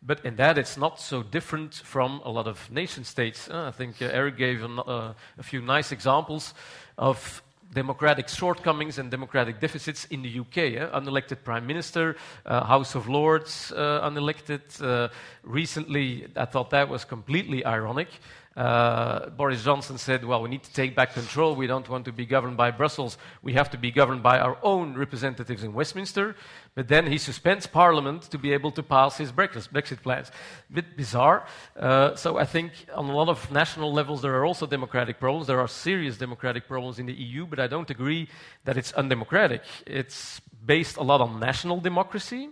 But 0.00 0.24
in 0.24 0.36
that, 0.36 0.56
it's 0.56 0.76
not 0.76 1.00
so 1.00 1.22
different 1.22 1.74
from 1.74 2.20
a 2.24 2.30
lot 2.30 2.46
of 2.46 2.70
nation 2.70 3.04
states. 3.04 3.48
Uh, 3.50 3.66
I 3.68 3.70
think 3.72 4.00
uh, 4.00 4.06
Erik 4.06 4.36
gave 4.36 4.62
a, 4.62 4.68
uh, 4.68 5.14
a, 5.38 5.42
few 5.42 5.62
nice 5.62 5.90
examples 5.92 6.54
of 6.96 7.42
democratic 7.72 8.28
shortcomings 8.28 8.98
and 8.98 9.10
democratic 9.10 9.60
deficits 9.60 10.04
in 10.06 10.22
the 10.22 10.40
UK. 10.40 10.58
Eh? 10.58 10.88
Unelected 10.92 11.42
Prime 11.42 11.66
Minister, 11.66 12.16
uh, 12.46 12.64
House 12.64 12.94
of 12.94 13.08
Lords 13.08 13.72
uh, 13.72 14.08
unelected. 14.08 14.62
Uh, 14.80 15.08
recently, 15.42 16.26
I 16.36 16.44
thought 16.44 16.70
that 16.70 16.88
was 16.88 17.04
completely 17.04 17.64
ironic. 17.64 18.08
Uh, 18.56 19.30
Boris 19.30 19.64
Johnson 19.64 19.98
said, 19.98 20.24
well, 20.24 20.40
we 20.40 20.48
need 20.48 20.62
to 20.62 20.72
take 20.72 20.94
back 20.94 21.12
control. 21.12 21.56
We 21.56 21.66
don't 21.66 21.88
want 21.88 22.04
to 22.04 22.12
be 22.12 22.24
governed 22.24 22.56
by 22.56 22.70
Brussels. 22.70 23.18
We 23.42 23.54
have 23.54 23.70
to 23.70 23.78
be 23.78 23.90
governed 23.90 24.22
by 24.22 24.38
our 24.38 24.56
own 24.62 24.94
representatives 24.94 25.64
in 25.64 25.72
Westminster. 25.72 26.36
But 26.76 26.86
then 26.86 27.06
he 27.06 27.18
suspends 27.18 27.66
Parliament 27.66 28.22
to 28.30 28.38
be 28.38 28.52
able 28.52 28.70
to 28.72 28.82
pass 28.82 29.16
his 29.16 29.32
Brexit 29.32 30.02
plans. 30.02 30.30
A 30.70 30.72
bit 30.72 30.96
bizarre. 30.96 31.46
Uh, 31.76 32.14
so 32.14 32.38
I 32.38 32.44
think 32.44 32.72
on 32.94 33.06
a 33.06 33.16
lot 33.16 33.28
of 33.28 33.50
national 33.50 33.92
levels 33.92 34.22
there 34.22 34.34
are 34.36 34.44
also 34.44 34.66
democratic 34.66 35.18
problems. 35.18 35.48
There 35.48 35.60
are 35.60 35.68
serious 35.68 36.16
democratic 36.16 36.68
problems 36.68 37.00
in 37.00 37.06
the 37.06 37.14
EU, 37.14 37.46
but 37.46 37.58
I 37.58 37.66
don't 37.66 37.90
agree 37.90 38.28
that 38.64 38.76
it's 38.76 38.92
undemocratic. 38.92 39.62
It's 39.84 40.40
based 40.64 40.96
a 40.96 41.02
lot 41.02 41.20
on 41.20 41.40
national 41.40 41.80
democracy. 41.80 42.50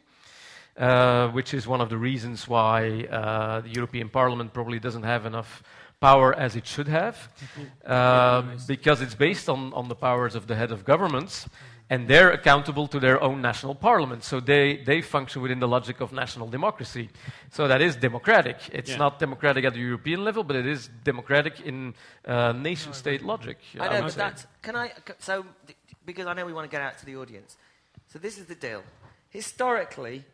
Uh, 0.75 1.29
which 1.33 1.53
is 1.53 1.67
one 1.67 1.83
of 1.83 1.91
the 1.91 1.99
reasons 1.99 2.49
why 2.49 3.03
uh, 3.11 3.61
the 3.61 3.69
European 3.69 4.09
Parliament 4.09 4.55
probably 4.55 4.79
doesn't 4.79 5.03
have 5.03 5.27
enough 5.27 5.63
power 6.09 6.29
as 6.47 6.57
it 6.57 6.67
should 6.67 6.89
have, 6.89 7.17
uh, 7.87 8.43
because 8.67 8.99
it's 9.05 9.15
based 9.15 9.49
on, 9.49 9.73
on 9.81 9.87
the 9.89 9.95
powers 9.95 10.35
of 10.35 10.45
the 10.49 10.57
head 10.61 10.73
of 10.77 10.85
governments, 10.85 11.49
and 11.93 12.09
they're 12.09 12.33
accountable 12.39 12.87
to 12.89 12.99
their 13.07 13.19
own 13.23 13.39
national 13.51 13.75
parliament. 13.89 14.25
So 14.25 14.41
they, 14.41 14.67
they 14.89 15.01
function 15.03 15.43
within 15.43 15.61
the 15.61 15.69
logic 15.77 16.01
of 16.01 16.13
national 16.13 16.49
democracy. 16.49 17.09
So 17.51 17.69
that 17.69 17.81
is 17.81 17.97
democratic. 17.97 18.57
It's 18.73 18.91
yeah. 18.91 19.05
not 19.05 19.19
democratic 19.19 19.65
at 19.65 19.73
the 19.75 19.85
European 19.91 20.25
level, 20.25 20.43
but 20.43 20.57
it 20.57 20.67
is 20.67 20.91
democratic 21.05 21.55
in 21.61 21.95
uh, 22.27 22.53
nation 22.53 22.93
state 22.93 23.23
logic. 23.23 23.59
I 23.79 23.89
know, 23.89 23.99
I 23.99 24.01
but 24.01 24.15
that's. 24.15 24.47
Can 24.67 24.77
I. 24.77 24.93
So, 25.19 25.45
because 26.05 26.27
I 26.27 26.33
know 26.35 26.47
we 26.47 26.55
want 26.59 26.67
to 26.71 26.75
get 26.77 26.83
out 26.83 26.99
to 26.99 27.07
the 27.07 27.17
audience. 27.17 27.57
So 28.13 28.19
this 28.19 28.39
is 28.41 28.47
the 28.47 28.59
deal. 28.67 28.83
Historically, 29.29 30.25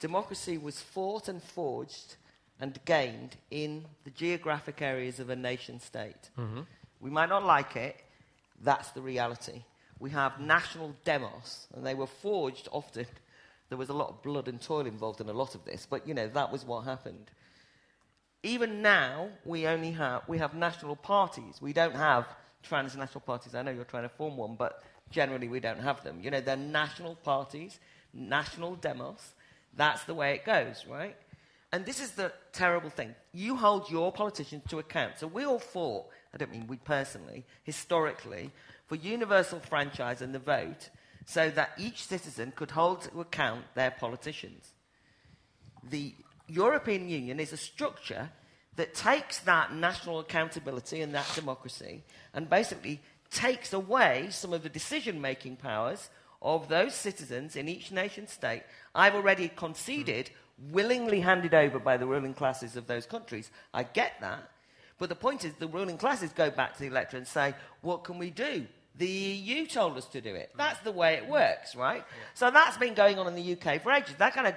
democracy 0.00 0.56
was 0.58 0.76
fought 0.80 1.28
and 1.28 1.40
forged 1.42 2.16
and 2.60 2.78
gained 2.84 3.36
in 3.50 3.84
the 4.04 4.10
geographic 4.10 4.80
areas 4.82 5.20
of 5.20 5.30
a 5.30 5.36
nation 5.36 5.80
state. 5.80 6.30
Mm-hmm. 6.38 6.60
We 7.00 7.10
might 7.10 7.28
not 7.28 7.44
like 7.44 7.76
it, 7.76 7.96
that's 8.62 8.90
the 8.90 9.02
reality. 9.02 9.62
We 9.98 10.10
have 10.10 10.40
national 10.40 10.94
demos, 11.04 11.68
and 11.74 11.86
they 11.86 11.94
were 11.94 12.06
forged 12.06 12.68
often. 12.72 13.06
There 13.68 13.78
was 13.78 13.88
a 13.88 13.94
lot 13.94 14.10
of 14.10 14.22
blood 14.22 14.48
and 14.48 14.60
toil 14.60 14.86
involved 14.86 15.20
in 15.20 15.28
a 15.28 15.32
lot 15.32 15.54
of 15.54 15.64
this, 15.64 15.86
but 15.88 16.06
you 16.06 16.14
know, 16.14 16.28
that 16.28 16.52
was 16.52 16.64
what 16.64 16.82
happened. 16.82 17.30
Even 18.42 18.80
now, 18.80 19.28
we 19.44 19.66
only 19.66 19.90
have, 19.92 20.22
we 20.28 20.38
have 20.38 20.54
national 20.54 20.96
parties. 20.96 21.60
We 21.60 21.72
don't 21.72 21.96
have 21.96 22.26
transnational 22.62 23.20
parties. 23.20 23.54
I 23.54 23.62
know 23.62 23.72
you're 23.72 23.84
trying 23.84 24.04
to 24.04 24.08
form 24.08 24.36
one, 24.36 24.54
but 24.54 24.82
generally 25.10 25.48
we 25.48 25.60
don't 25.60 25.80
have 25.80 26.02
them. 26.04 26.20
You 26.22 26.30
know, 26.30 26.40
they're 26.40 26.56
national 26.56 27.16
parties, 27.16 27.80
national 28.12 28.76
demos. 28.76 29.32
That's 29.74 30.04
the 30.04 30.14
way 30.14 30.34
it 30.34 30.44
goes, 30.44 30.84
right? 30.88 31.16
And 31.76 31.84
this 31.84 32.00
is 32.00 32.12
the 32.12 32.32
terrible 32.52 32.88
thing. 32.88 33.14
You 33.34 33.54
hold 33.54 33.90
your 33.90 34.10
politicians 34.10 34.62
to 34.70 34.78
account. 34.78 35.18
So 35.18 35.26
we 35.26 35.44
all 35.44 35.58
fought, 35.58 36.06
I 36.32 36.38
don't 36.38 36.50
mean 36.50 36.66
we 36.66 36.78
personally, 36.78 37.44
historically, 37.64 38.50
for 38.86 38.94
universal 38.94 39.60
franchise 39.60 40.22
and 40.22 40.34
the 40.34 40.38
vote 40.38 40.88
so 41.26 41.50
that 41.50 41.72
each 41.76 42.06
citizen 42.06 42.54
could 42.56 42.70
hold 42.70 43.02
to 43.02 43.20
account 43.20 43.66
their 43.74 43.90
politicians. 43.90 44.70
The 45.90 46.14
European 46.48 47.10
Union 47.10 47.38
is 47.40 47.52
a 47.52 47.58
structure 47.58 48.30
that 48.76 48.94
takes 48.94 49.40
that 49.40 49.74
national 49.74 50.20
accountability 50.20 51.02
and 51.02 51.14
that 51.14 51.30
democracy 51.34 52.04
and 52.32 52.48
basically 52.48 53.02
takes 53.30 53.74
away 53.74 54.28
some 54.30 54.54
of 54.54 54.62
the 54.62 54.70
decision 54.70 55.20
making 55.20 55.56
powers 55.56 56.08
of 56.40 56.68
those 56.68 56.94
citizens 56.94 57.54
in 57.54 57.68
each 57.68 57.92
nation 57.92 58.26
state. 58.26 58.62
I've 58.94 59.14
already 59.14 59.48
conceded 59.48 60.30
willingly 60.70 61.20
handed 61.20 61.54
over 61.54 61.78
by 61.78 61.96
the 61.96 62.06
ruling 62.06 62.34
classes 62.34 62.76
of 62.76 62.86
those 62.86 63.06
countries. 63.06 63.50
I 63.74 63.82
get 63.82 64.14
that. 64.20 64.50
But 64.98 65.08
the 65.10 65.14
point 65.14 65.44
is, 65.44 65.52
the 65.54 65.68
ruling 65.68 65.98
classes 65.98 66.30
go 66.32 66.50
back 66.50 66.74
to 66.74 66.80
the 66.80 66.86
electorate 66.86 67.20
and 67.20 67.28
say, 67.28 67.54
What 67.82 68.04
can 68.04 68.18
we 68.18 68.30
do? 68.30 68.66
The 68.98 69.06
EU 69.06 69.66
told 69.66 69.98
us 69.98 70.06
to 70.06 70.22
do 70.22 70.34
it. 70.34 70.52
That's 70.56 70.80
the 70.80 70.92
way 70.92 71.14
it 71.14 71.28
works, 71.28 71.76
right? 71.76 71.98
Yeah. 71.98 72.24
So 72.32 72.50
that's 72.50 72.78
been 72.78 72.94
going 72.94 73.18
on 73.18 73.26
in 73.26 73.34
the 73.34 73.52
UK 73.52 73.82
for 73.82 73.92
ages. 73.92 74.14
That 74.18 74.34
kind 74.34 74.46
of. 74.46 74.54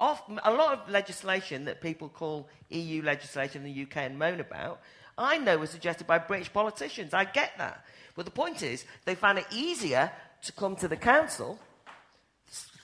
Off, 0.00 0.22
a 0.44 0.52
lot 0.52 0.78
of 0.78 0.88
legislation 0.88 1.64
that 1.64 1.80
people 1.80 2.08
call 2.08 2.48
EU 2.70 3.02
legislation 3.02 3.66
in 3.66 3.74
the 3.74 3.82
UK 3.82 3.96
and 3.96 4.16
moan 4.16 4.38
about, 4.38 4.80
I 5.18 5.38
know 5.38 5.58
was 5.58 5.70
suggested 5.70 6.06
by 6.06 6.18
British 6.18 6.52
politicians. 6.52 7.12
I 7.12 7.24
get 7.24 7.50
that. 7.58 7.84
But 8.14 8.24
the 8.24 8.30
point 8.30 8.62
is, 8.62 8.84
they 9.04 9.16
found 9.16 9.38
it 9.38 9.46
easier 9.50 10.12
to 10.42 10.52
come 10.52 10.76
to 10.76 10.86
the 10.86 10.96
council, 10.96 11.58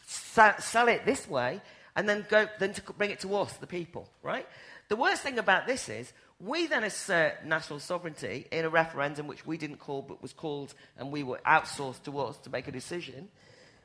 sell 0.08 0.88
it 0.88 1.06
this 1.06 1.28
way, 1.28 1.60
and 1.96 2.08
then 2.08 2.26
go 2.28 2.48
then 2.58 2.72
to 2.74 2.82
bring 2.94 3.10
it 3.10 3.20
to 3.20 3.36
us, 3.36 3.52
the 3.54 3.66
people, 3.66 4.08
right? 4.22 4.46
The 4.88 4.96
worst 4.96 5.22
thing 5.22 5.38
about 5.38 5.66
this 5.66 5.88
is 5.88 6.12
we 6.40 6.66
then 6.66 6.84
assert 6.84 7.44
national 7.44 7.78
sovereignty 7.78 8.46
in 8.50 8.64
a 8.64 8.68
referendum 8.68 9.26
which 9.26 9.46
we 9.46 9.56
didn't 9.56 9.78
call 9.78 10.02
but 10.02 10.20
was 10.20 10.32
called 10.32 10.74
and 10.98 11.10
we 11.10 11.22
were 11.22 11.40
outsourced 11.46 12.02
to 12.04 12.18
us 12.18 12.36
to 12.38 12.50
make 12.50 12.68
a 12.68 12.72
decision. 12.72 13.28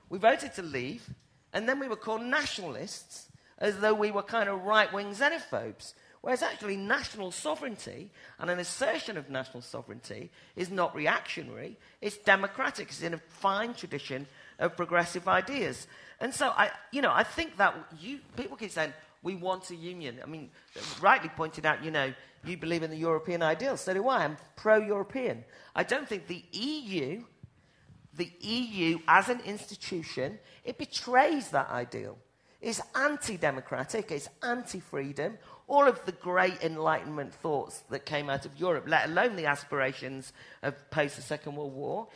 We 0.10 0.18
voted 0.18 0.56
to 0.56 0.64
leave, 0.64 1.08
and 1.54 1.70
then 1.70 1.80
we 1.80 1.88
were 1.88 1.96
called 1.96 2.24
nationalists 2.24 3.30
as 3.60 3.78
though 3.80 3.94
we 3.94 4.12
were 4.12 4.24
kind 4.24 4.50
of 4.50 4.64
right 4.64 4.92
wing 4.92 5.14
xenophobes. 5.14 5.94
Whereas 6.22 6.42
actually, 6.42 6.76
national 6.76 7.32
sovereignty 7.32 8.10
and 8.40 8.50
an 8.50 8.60
assertion 8.60 9.16
of 9.18 9.30
national 9.30 9.62
sovereignty 9.62 10.32
is 10.56 10.70
not 10.70 10.94
reactionary, 10.96 11.78
it's 12.02 12.18
democratic, 12.18 12.90
it's 12.90 13.02
in 13.02 13.14
a 13.14 13.22
fine 13.30 13.74
tradition 13.74 14.28
of 14.58 14.76
progressive 14.76 15.30
ideas. 15.30 15.88
And 16.22 16.34
so, 16.34 16.50
I, 16.50 16.72
you 16.92 17.02
know, 17.02 17.12
I 17.14 17.24
think 17.24 17.58
that 17.58 17.76
you, 18.00 18.20
people 18.36 18.58
keep 18.58 18.72
saying, 18.72 18.94
we 19.24 19.36
want 19.36 19.70
a 19.70 19.76
union. 19.76 20.20
I 20.24 20.28
mean, 20.28 20.50
rightly 21.02 21.30
pointed 21.30 21.66
out, 21.66 21.84
you 21.84 21.92
know, 21.92 22.14
you 22.46 22.58
believe 22.58 22.84
in 22.84 22.90
the 22.90 22.98
European 22.98 23.42
ideal. 23.42 23.76
So 23.78 23.94
do 23.94 24.08
I. 24.08 24.24
I'm 24.24 24.38
pro 24.56 24.78
European. 24.78 25.44
I 25.76 25.84
don't 25.84 26.08
think 26.08 26.28
the 26.28 26.44
EU 26.52 27.24
the 28.20 28.32
EU 28.42 29.00
as 29.08 29.30
an 29.30 29.40
institution, 29.46 30.38
it 30.64 30.78
betrays 30.78 31.50
that 31.50 31.70
ideal. 31.70 32.18
It's 32.62 32.82
anti 32.94 33.38
democratic, 33.38 34.12
it's 34.12 34.28
anti 34.44 34.80
freedom. 34.80 35.38
All 35.68 35.88
of 35.88 36.04
the 36.06 36.12
great 36.12 36.62
Enlightenment 36.62 37.34
thoughts 37.34 37.84
that 37.90 38.06
came 38.06 38.30
out 38.30 38.46
of 38.46 38.60
Europe, 38.60 38.86
let 38.88 39.08
alone 39.08 39.36
the 39.36 39.46
aspirations 39.46 40.34
of 40.62 40.74
post 40.90 41.16
the 41.16 41.22
Second 41.22 41.56
World 41.56 41.74
War, 41.74 42.08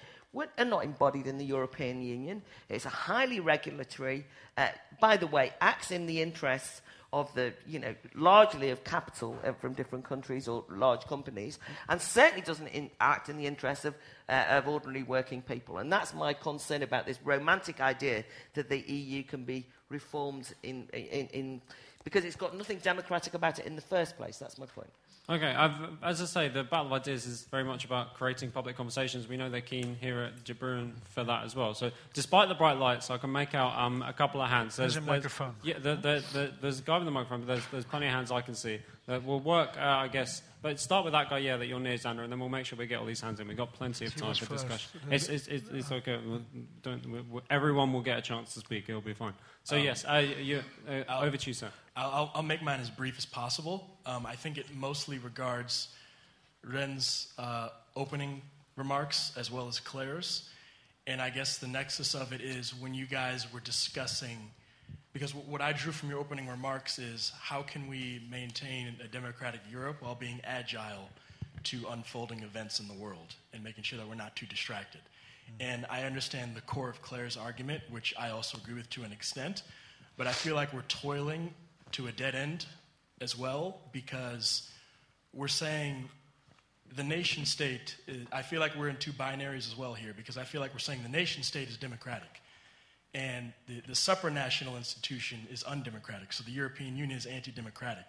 are 0.58 0.66
not 0.66 0.84
embodied 0.84 1.28
in 1.28 1.38
the 1.38 1.46
European 1.46 2.02
Union. 2.02 2.42
It's 2.70 2.86
a 2.86 2.90
highly 2.90 3.40
regulatory, 3.40 4.26
uh, 4.58 4.70
by 5.00 5.18
the 5.18 5.28
way, 5.28 5.54
acts 5.62 5.92
in 5.92 6.06
the 6.08 6.22
interests 6.22 6.82
of 7.14 7.32
the, 7.36 7.54
you 7.68 7.78
know, 7.78 7.94
largely 8.16 8.72
of 8.72 8.84
capital 8.84 9.38
uh, 9.46 9.54
from 9.54 9.74
different 9.74 10.04
countries 10.04 10.48
or 10.48 10.66
large 10.70 11.06
companies, 11.06 11.60
and 11.88 12.02
certainly 12.02 12.42
doesn't 12.42 12.68
in, 12.68 12.90
act 13.00 13.30
in 13.30 13.38
the 13.38 13.46
interests 13.46 13.86
of, 13.86 13.94
uh, 14.30 14.46
of 14.50 14.68
ordinary 14.68 15.04
working 15.04 15.42
people. 15.42 15.78
And 15.78 15.94
that's 15.94 16.14
my 16.16 16.34
concern 16.34 16.82
about 16.82 17.06
this 17.06 17.20
romantic 17.24 17.80
idea 17.80 18.24
that 18.56 18.68
the 18.68 18.80
EU 18.80 19.22
can 19.24 19.44
be 19.44 19.68
reformed 19.90 20.52
in, 20.64 20.88
in, 20.92 21.28
in 21.28 21.62
because 22.04 22.26
it's 22.26 22.36
got 22.36 22.58
nothing 22.58 22.80
democratic 22.80 23.36
about 23.36 23.60
it 23.60 23.68
in 23.68 23.76
the 23.76 23.82
first 23.82 24.18
place. 24.18 24.38
That's 24.38 24.58
my 24.58 24.66
point. 24.66 24.90
Okay, 25.30 25.48
I've, 25.48 25.74
as 26.04 26.22
I 26.22 26.26
say, 26.26 26.48
the 26.50 26.66
Battle 26.66 26.88
of 26.88 26.94
Ideas 26.94 27.26
is 27.26 27.44
very 27.44 27.64
much 27.64 27.86
about 27.86 28.16
creating 28.16 28.52
public 28.52 28.76
conversations. 28.76 29.26
We 29.26 29.38
know 29.38 29.50
they're 29.50 29.62
keen 29.62 29.96
here 30.02 30.20
at 30.20 30.44
De 30.44 30.54
Buren 30.54 30.94
for 31.12 31.24
that 31.24 31.46
as 31.46 31.56
well. 31.56 31.74
So, 31.74 31.92
despite 32.14 32.50
the 32.50 32.56
bright 32.56 32.78
lights, 32.78 33.10
I 33.10 33.18
can 33.18 33.32
make 33.32 33.56
out 33.56 33.74
um, 33.80 34.02
a 34.02 34.12
couple 34.12 34.42
of 34.42 34.50
hands. 34.50 34.76
There's, 34.76 34.96
there's 34.96 35.04
a 35.06 35.08
microphone. 35.08 35.56
Yeah, 35.64 35.80
the, 35.80 35.96
the, 35.96 36.24
the, 36.34 36.52
there's 36.62 36.80
a 36.80 36.82
guy 36.82 36.98
with 36.98 37.06
the 37.06 37.12
microphone, 37.12 37.42
but 37.42 37.48
there's, 37.48 37.66
there's 37.72 37.86
plenty 37.86 38.08
of 38.08 38.12
hands 38.12 38.32
I 38.32 38.42
can 38.42 38.54
see 38.54 38.80
that 39.06 39.26
will 39.26 39.40
work, 39.40 39.78
uh, 39.78 39.82
I 39.82 40.10
guess. 40.10 40.42
But 40.64 40.80
start 40.80 41.04
with 41.04 41.12
that 41.12 41.30
guy, 41.30 41.40
yeah, 41.40 41.58
that 41.58 41.68
you're 41.68 41.78
near, 41.78 41.96
Xander, 41.96 42.24
and 42.24 42.32
then 42.32 42.40
we'll 42.40 42.48
make 42.48 42.66
sure 42.66 42.80
we 42.80 42.88
get 42.88 43.00
all 43.00 43.06
these 43.06 43.20
hands 43.20 43.42
in. 43.42 43.50
We've 43.50 43.58
got 43.58 43.74
plenty 43.74 44.06
of 44.06 44.16
time 44.16 44.34
for 44.34 44.46
discussion. 44.46 45.02
It's, 45.12 45.28
it's, 45.28 45.48
it's, 45.48 45.68
it's 45.70 45.92
okay. 45.92 46.18
everyone 47.50 47.92
will 47.92 48.02
get 48.02 48.18
a 48.18 48.22
chance 48.22 48.54
to 48.54 48.62
speak. 48.62 48.86
It'll 48.88 49.02
be 49.02 49.14
fine. 49.14 49.34
So, 49.66 49.76
um, 49.76 49.84
yes, 49.84 50.06
uh, 50.06 50.24
you, 50.42 50.64
uh, 50.88 51.20
over 51.20 51.36
to 51.36 51.50
you, 51.50 51.54
sir. 51.54 51.70
I'll, 51.98 52.32
I'll, 52.34 52.44
make 52.44 52.64
mine 52.64 52.80
as 52.80 52.90
brief 52.90 53.18
as 53.18 53.26
possible. 53.26 53.98
Um, 54.06 54.26
I 54.26 54.36
think 54.36 54.58
it 54.58 54.66
mostly 54.74 55.18
regards 55.18 55.90
René's 56.66 57.34
uh, 57.38 57.68
opening 57.98 58.42
remarks 58.78 59.34
as 59.36 59.52
well 59.52 59.68
as 59.68 59.82
Claire's. 59.82 60.50
And 61.06 61.22
I 61.22 61.30
guess 61.30 61.58
the 61.58 61.68
nexus 61.68 62.16
of 62.16 62.32
it 62.32 62.40
is 62.40 62.74
when 62.74 62.94
you 62.94 63.06
guys 63.06 63.52
were 63.52 63.60
discussing 63.60 64.38
because 65.14 65.34
what 65.34 65.62
I 65.62 65.74
drew 65.74 65.92
from 65.92 66.10
your 66.10 66.20
opening 66.20 66.48
remarks 66.48 66.98
is 66.98 67.32
how 67.40 67.62
can 67.62 67.88
we 67.88 68.22
maintain 68.30 68.96
a 69.04 69.08
democratic 69.08 69.62
Europe 69.72 69.98
while 70.02 70.16
being 70.16 70.42
agile 70.44 71.10
to 71.66 71.86
unfolding 71.92 72.42
events 72.42 72.80
in 72.80 72.88
the 72.88 72.94
world 72.94 73.36
and 73.54 73.64
making 73.64 73.84
sure 73.84 73.98
that 74.00 74.08
we're 74.08 74.16
not 74.16 74.36
too 74.36 74.48
distracted. 74.48 75.02
Mm-hmm. 75.02 75.72
And 75.72 75.86
I 75.90 76.04
understand 76.04 76.56
the 76.56 76.62
core 76.62 76.90
of 76.90 77.02
Claire's 77.02 77.38
argument, 77.38 77.84
which 77.90 78.14
I 78.20 78.32
also 78.32 78.58
agree 78.58 78.74
with 78.74 78.90
to 78.92 79.04
an 79.04 79.12
extent, 79.12 79.64
but 80.18 80.28
I 80.28 80.32
feel 80.32 80.56
like 80.56 80.74
we're 80.74 80.82
toiling 80.84 81.54
to 81.94 82.08
a 82.08 82.12
dead 82.12 82.36
end 82.36 82.66
as 83.22 83.38
well 83.38 83.80
because 83.92 84.70
we're 85.32 85.48
saying 85.48 86.10
the 86.96 87.04
nation 87.04 87.46
state, 87.46 87.96
is, 88.08 88.26
I 88.32 88.42
feel 88.42 88.60
like 88.60 88.76
we're 88.76 88.90
in 88.90 88.98
two 88.98 89.12
binaries 89.12 89.72
as 89.72 89.78
well 89.78 89.94
here 89.94 90.14
because 90.16 90.38
I 90.38 90.44
feel 90.44 90.60
like 90.60 90.74
we're 90.74 90.80
saying 90.80 91.02
the 91.04 91.10
nation 91.10 91.44
state 91.44 91.70
is 91.70 91.78
democratic 91.78 92.42
and 93.14 93.54
the, 93.68 93.82
the 93.82 93.94
supranational 93.94 94.76
institution 94.78 95.40
is 95.52 95.64
undemocratic. 95.64 96.34
So 96.34 96.44
the 96.44 96.52
European 96.52 96.98
Union 96.98 97.18
is 97.18 97.26
anti 97.26 97.52
democratic. 97.52 98.08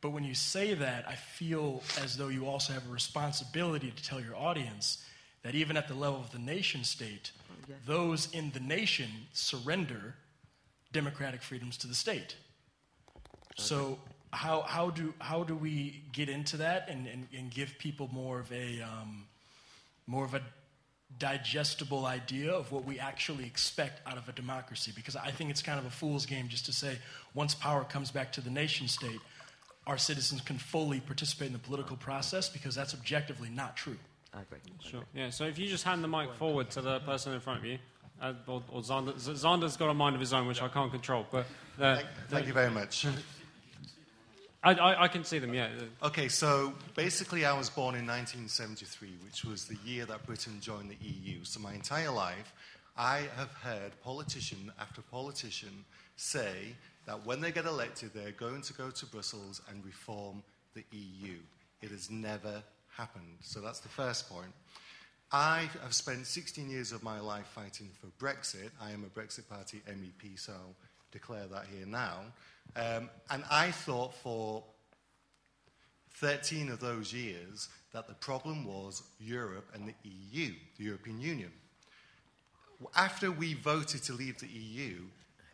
But 0.00 0.10
when 0.10 0.24
you 0.24 0.34
say 0.34 0.74
that, 0.74 1.08
I 1.08 1.14
feel 1.14 1.82
as 2.02 2.16
though 2.16 2.28
you 2.28 2.46
also 2.46 2.72
have 2.72 2.86
a 2.88 2.92
responsibility 2.92 3.92
to 3.94 4.02
tell 4.02 4.20
your 4.20 4.36
audience 4.36 5.04
that 5.42 5.54
even 5.54 5.76
at 5.76 5.88
the 5.88 5.94
level 5.94 6.20
of 6.20 6.32
the 6.32 6.38
nation 6.38 6.84
state, 6.84 7.30
those 7.86 8.28
in 8.32 8.50
the 8.50 8.60
nation 8.60 9.08
surrender 9.32 10.14
democratic 10.92 11.42
freedoms 11.42 11.76
to 11.78 11.86
the 11.86 11.94
state. 11.94 12.36
So, 13.56 13.98
how, 14.32 14.62
how, 14.62 14.90
do, 14.90 15.12
how 15.18 15.44
do 15.44 15.54
we 15.54 16.02
get 16.12 16.30
into 16.30 16.56
that 16.56 16.88
and, 16.88 17.06
and, 17.06 17.28
and 17.36 17.50
give 17.50 17.78
people 17.78 18.08
more 18.12 18.40
of 18.40 18.50
a, 18.50 18.80
um, 18.80 19.26
more 20.06 20.24
of 20.24 20.32
a 20.32 20.40
digestible 21.18 22.06
idea 22.06 22.52
of 22.52 22.72
what 22.72 22.84
we 22.84 22.98
actually 22.98 23.44
expect 23.44 24.00
out 24.06 24.16
of 24.16 24.28
a 24.28 24.32
democracy. 24.32 24.92
Because 24.94 25.16
I 25.16 25.30
think 25.30 25.50
it's 25.50 25.62
kind 25.62 25.78
of 25.78 25.86
a 25.86 25.90
fool's 25.90 26.26
game 26.26 26.48
just 26.48 26.66
to 26.66 26.72
say 26.72 26.98
once 27.34 27.54
power 27.54 27.84
comes 27.84 28.10
back 28.10 28.32
to 28.32 28.40
the 28.40 28.50
nation 28.50 28.88
state, 28.88 29.20
our 29.86 29.98
citizens 29.98 30.40
can 30.40 30.58
fully 30.58 31.00
participate 31.00 31.48
in 31.48 31.52
the 31.52 31.58
political 31.58 31.96
process 31.96 32.48
because 32.48 32.74
that's 32.74 32.94
objectively 32.94 33.48
not 33.50 33.76
true. 33.76 33.96
I 34.34 34.40
agree. 34.42 34.58
Sure. 34.80 35.02
Yeah. 35.14 35.30
So 35.30 35.44
if 35.44 35.58
you 35.58 35.66
just 35.66 35.84
hand 35.84 36.02
the 36.02 36.08
mic 36.08 36.32
forward 36.34 36.70
to 36.70 36.80
the 36.80 37.00
person 37.00 37.34
in 37.34 37.40
front 37.40 37.60
of 37.60 37.64
you, 37.66 37.78
uh, 38.20 38.32
or, 38.46 38.62
or 38.70 38.80
Xander, 38.80 39.14
Xander's 39.14 39.76
got 39.76 39.90
a 39.90 39.94
mind 39.94 40.14
of 40.14 40.20
his 40.20 40.32
own, 40.32 40.46
which 40.46 40.62
I 40.62 40.68
can't 40.68 40.90
control. 40.90 41.26
But 41.30 41.46
uh, 41.80 41.96
thank, 41.96 42.08
thank 42.28 42.46
you 42.46 42.52
very 42.52 42.70
much. 42.70 43.06
I, 44.62 44.74
I, 44.74 45.02
I, 45.04 45.08
can 45.08 45.24
see 45.24 45.40
them, 45.40 45.54
yeah. 45.54 45.68
Okay, 46.04 46.28
so 46.28 46.72
basically, 46.94 47.44
I 47.44 47.52
was 47.52 47.68
born 47.68 47.96
in 47.96 48.06
1973, 48.06 49.08
which 49.24 49.44
was 49.44 49.64
the 49.64 49.76
year 49.84 50.06
that 50.06 50.24
Britain 50.24 50.58
joined 50.60 50.90
the 50.90 51.04
EU. 51.04 51.42
So, 51.42 51.58
my 51.58 51.74
entire 51.74 52.12
life, 52.12 52.52
I 52.96 53.22
have 53.36 53.50
heard 53.54 53.90
politician 54.04 54.70
after 54.78 55.02
politician 55.02 55.84
say 56.16 56.76
that 57.06 57.26
when 57.26 57.40
they 57.40 57.50
get 57.50 57.66
elected, 57.66 58.12
they're 58.14 58.30
going 58.30 58.62
to 58.62 58.72
go 58.74 58.90
to 58.90 59.06
Brussels 59.06 59.60
and 59.68 59.84
reform 59.84 60.44
the 60.74 60.84
EU. 60.92 61.34
It 61.80 61.90
has 61.90 62.08
never 62.08 62.62
happened. 62.96 63.38
So, 63.40 63.60
that's 63.60 63.80
the 63.80 63.88
first 63.88 64.30
point. 64.30 64.52
I 65.32 65.68
have 65.82 65.94
spent 65.94 66.26
16 66.26 66.70
years 66.70 66.92
of 66.92 67.02
my 67.02 67.18
life 67.18 67.46
fighting 67.46 67.88
for 68.00 68.06
Brexit. 68.24 68.70
I 68.80 68.92
am 68.92 69.02
a 69.02 69.18
Brexit 69.18 69.48
Party 69.48 69.80
MEP, 69.88 70.38
so 70.38 70.52
I'll 70.52 70.76
declare 71.10 71.46
that 71.46 71.64
here 71.74 71.86
now. 71.86 72.20
Um, 72.74 73.10
and 73.30 73.44
I 73.50 73.70
thought 73.70 74.14
for 74.14 74.64
13 76.14 76.70
of 76.70 76.80
those 76.80 77.12
years 77.12 77.68
that 77.92 78.08
the 78.08 78.14
problem 78.14 78.64
was 78.64 79.02
Europe 79.18 79.68
and 79.74 79.88
the 79.88 80.08
EU, 80.08 80.52
the 80.78 80.84
European 80.84 81.20
Union. 81.20 81.52
After 82.96 83.30
we 83.30 83.54
voted 83.54 84.02
to 84.04 84.12
leave 84.12 84.38
the 84.38 84.48
EU, 84.48 85.02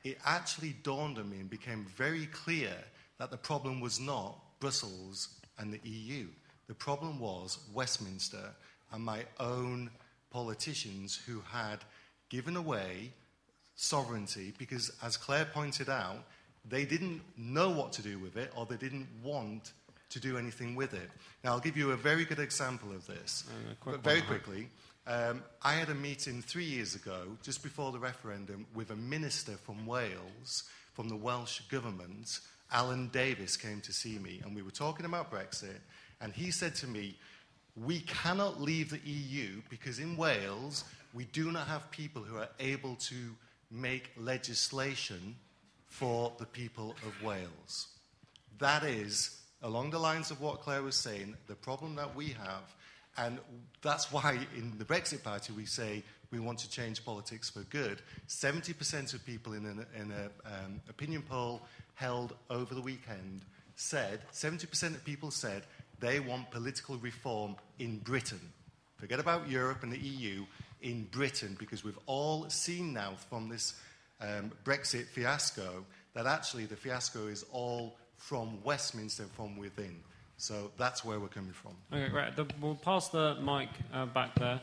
it 0.04 0.18
actually 0.24 0.76
dawned 0.82 1.18
on 1.18 1.28
me 1.28 1.40
and 1.40 1.50
became 1.50 1.86
very 1.96 2.26
clear 2.26 2.72
that 3.18 3.30
the 3.30 3.36
problem 3.36 3.80
was 3.80 3.98
not 3.98 4.38
Brussels 4.60 5.28
and 5.58 5.72
the 5.72 5.80
EU. 5.88 6.26
The 6.68 6.74
problem 6.74 7.18
was 7.18 7.58
Westminster 7.72 8.54
and 8.92 9.04
my 9.04 9.24
own 9.40 9.90
politicians 10.30 11.20
who 11.26 11.42
had 11.50 11.78
given 12.28 12.56
away 12.56 13.12
sovereignty 13.74 14.52
because, 14.58 14.90
as 15.02 15.16
Claire 15.16 15.46
pointed 15.46 15.88
out, 15.88 16.24
they 16.68 16.84
didn't 16.84 17.22
know 17.36 17.70
what 17.70 17.92
to 17.94 18.02
do 18.02 18.18
with 18.18 18.36
it 18.36 18.52
or 18.56 18.66
they 18.66 18.76
didn't 18.76 19.08
want 19.22 19.72
to 20.10 20.20
do 20.20 20.38
anything 20.38 20.74
with 20.74 20.94
it. 20.94 21.10
Now, 21.44 21.52
I'll 21.52 21.60
give 21.60 21.76
you 21.76 21.92
a 21.92 21.96
very 21.96 22.24
good 22.24 22.38
example 22.38 22.90
of 22.92 23.06
this. 23.06 23.44
Uh, 23.48 23.74
quick 23.80 24.00
very 24.00 24.22
quickly, 24.22 24.68
um, 25.06 25.42
I 25.62 25.74
had 25.74 25.88
a 25.88 25.94
meeting 25.94 26.42
three 26.42 26.64
years 26.64 26.94
ago, 26.94 27.36
just 27.42 27.62
before 27.62 27.92
the 27.92 27.98
referendum, 27.98 28.66
with 28.74 28.90
a 28.90 28.96
minister 28.96 29.52
from 29.52 29.86
Wales, 29.86 30.64
from 30.94 31.08
the 31.08 31.16
Welsh 31.16 31.60
government. 31.70 32.40
Alun 32.74 33.10
Davies 33.10 33.56
came 33.56 33.80
to 33.82 33.92
see 33.92 34.18
me, 34.18 34.40
and 34.44 34.54
we 34.54 34.62
were 34.62 34.70
talking 34.70 35.06
about 35.06 35.30
Brexit. 35.30 35.78
And 36.20 36.32
he 36.32 36.50
said 36.50 36.74
to 36.76 36.86
me, 36.86 37.16
We 37.76 38.00
cannot 38.00 38.60
leave 38.60 38.90
the 38.90 39.00
EU 39.04 39.62
because 39.70 39.98
in 39.98 40.16
Wales, 40.16 40.84
we 41.14 41.24
do 41.26 41.52
not 41.52 41.66
have 41.68 41.90
people 41.90 42.22
who 42.22 42.36
are 42.36 42.50
able 42.60 42.96
to 42.96 43.34
make 43.70 44.10
legislation 44.16 45.36
for 45.88 46.32
the 46.38 46.46
people 46.46 46.94
of 47.06 47.22
Wales. 47.22 47.88
That 48.58 48.84
is, 48.84 49.40
along 49.62 49.90
the 49.90 49.98
lines 49.98 50.30
of 50.30 50.40
what 50.40 50.60
Claire 50.60 50.82
was 50.82 50.96
saying, 50.96 51.36
the 51.46 51.54
problem 51.54 51.96
that 51.96 52.14
we 52.14 52.28
have. 52.28 52.74
And 53.16 53.38
that's 53.82 54.12
why 54.12 54.38
in 54.56 54.78
the 54.78 54.84
Brexit 54.84 55.24
Party 55.24 55.52
we 55.52 55.64
say 55.64 56.02
we 56.30 56.38
want 56.38 56.58
to 56.60 56.70
change 56.70 57.04
politics 57.04 57.50
for 57.50 57.60
good. 57.64 58.00
70% 58.28 59.14
of 59.14 59.24
people 59.24 59.54
in 59.54 59.64
an 59.64 59.86
in 59.98 60.12
a, 60.12 60.26
um, 60.46 60.80
opinion 60.88 61.22
poll 61.22 61.62
held 61.94 62.34
over 62.50 62.74
the 62.74 62.80
weekend 62.80 63.42
said, 63.74 64.20
70% 64.32 64.94
of 64.94 65.04
people 65.04 65.30
said 65.30 65.62
they 66.00 66.20
want 66.20 66.50
political 66.50 66.96
reform 66.98 67.56
in 67.78 67.98
Britain. 67.98 68.40
Forget 68.98 69.20
about 69.20 69.48
Europe 69.48 69.82
and 69.82 69.92
the 69.92 69.98
EU, 69.98 70.44
in 70.82 71.04
Britain, 71.10 71.56
because 71.58 71.82
we've 71.82 71.98
all 72.06 72.48
seen 72.48 72.92
now 72.92 73.14
from 73.28 73.48
this 73.48 73.74
um, 74.20 74.52
Brexit 74.64 75.06
fiasco, 75.06 75.84
that 76.14 76.26
actually 76.26 76.66
the 76.66 76.76
fiasco 76.76 77.26
is 77.26 77.44
all 77.52 77.96
from 78.16 78.62
Westminster, 78.64 79.24
from 79.36 79.56
within. 79.56 79.96
So 80.36 80.70
that's 80.78 81.04
where 81.04 81.18
we're 81.18 81.28
coming 81.28 81.52
from. 81.52 81.72
Okay, 81.92 82.08
great. 82.10 82.36
The, 82.36 82.46
we'll 82.60 82.76
pass 82.76 83.08
the 83.08 83.36
mic 83.42 83.68
uh, 83.92 84.06
back 84.06 84.34
there. 84.36 84.60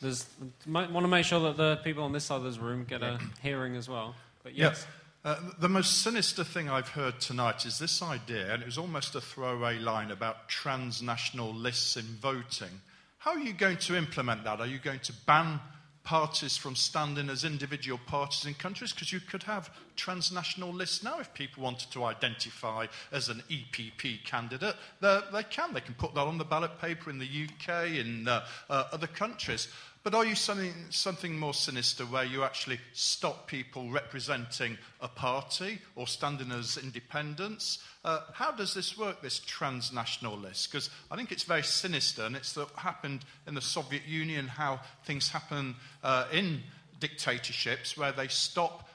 There's 0.00 0.26
want 0.66 0.92
to 0.92 1.08
make 1.08 1.24
sure 1.24 1.40
that 1.40 1.56
the 1.56 1.76
people 1.84 2.02
on 2.02 2.12
this 2.12 2.24
side 2.24 2.36
of 2.36 2.42
this 2.44 2.58
room 2.58 2.84
get 2.88 3.02
a 3.02 3.20
hearing 3.40 3.76
as 3.76 3.88
well. 3.88 4.16
But 4.42 4.56
yes. 4.56 4.84
Yeah. 4.84 4.88
Uh, 5.24 5.36
the 5.60 5.68
most 5.68 6.02
sinister 6.02 6.42
thing 6.42 6.68
I've 6.68 6.88
heard 6.88 7.20
tonight 7.20 7.64
is 7.64 7.78
this 7.78 8.02
idea, 8.02 8.52
and 8.52 8.60
it 8.60 8.66
was 8.66 8.78
almost 8.78 9.14
a 9.14 9.20
throwaway 9.20 9.78
line 9.78 10.10
about 10.10 10.48
transnational 10.48 11.54
lists 11.54 11.96
in 11.96 12.02
voting. 12.02 12.80
How 13.18 13.30
are 13.30 13.38
you 13.38 13.52
going 13.52 13.76
to 13.76 13.96
implement 13.96 14.42
that? 14.42 14.58
Are 14.58 14.66
you 14.66 14.80
going 14.80 14.98
to 14.98 15.12
ban 15.24 15.60
parties 16.04 16.56
from 16.56 16.74
standing 16.74 17.30
as 17.30 17.44
individual 17.44 17.98
parties 18.06 18.46
in 18.46 18.54
countries? 18.54 18.92
Because 18.92 19.12
you 19.12 19.20
could 19.20 19.42
have 19.44 19.70
transnational 19.96 20.72
lists 20.72 21.02
now 21.02 21.20
if 21.20 21.32
people 21.34 21.62
wanted 21.62 21.90
to 21.92 22.04
identify 22.04 22.86
as 23.12 23.28
an 23.28 23.42
EPP 23.50 24.24
candidate. 24.24 24.74
They 25.00 25.44
can. 25.50 25.72
They 25.72 25.80
can 25.80 25.94
put 25.94 26.14
that 26.14 26.20
on 26.20 26.38
the 26.38 26.44
ballot 26.44 26.80
paper 26.80 27.10
in 27.10 27.18
the 27.18 27.26
UK, 27.26 27.86
in 27.92 28.28
uh, 28.28 28.44
uh, 28.68 28.84
other 28.92 29.06
countries. 29.06 29.68
But 30.04 30.16
are 30.16 30.26
you 30.26 30.34
something, 30.34 30.74
something 30.90 31.38
more 31.38 31.54
sinister 31.54 32.04
where 32.04 32.24
you 32.24 32.42
actually 32.42 32.80
stop 32.92 33.46
people 33.46 33.88
representing 33.88 34.76
a 35.00 35.06
party 35.06 35.78
or 35.94 36.08
standing 36.08 36.50
as 36.50 36.76
independents? 36.76 37.78
Uh, 38.04 38.20
how 38.32 38.50
does 38.50 38.74
this 38.74 38.98
work, 38.98 39.22
this 39.22 39.38
transnational 39.38 40.36
list? 40.36 40.72
Because 40.72 40.90
I 41.08 41.14
think 41.14 41.30
it's 41.30 41.44
very 41.44 41.62
sinister, 41.62 42.24
and 42.24 42.34
it's 42.34 42.56
what 42.56 42.70
happened 42.70 43.24
in 43.46 43.54
the 43.54 43.60
Soviet 43.60 44.04
Union, 44.04 44.48
how 44.48 44.80
things 45.04 45.28
happen 45.28 45.76
uh, 46.02 46.26
in 46.32 46.62
dictatorships 46.98 47.96
where 47.96 48.12
they 48.12 48.26
stop 48.26 48.88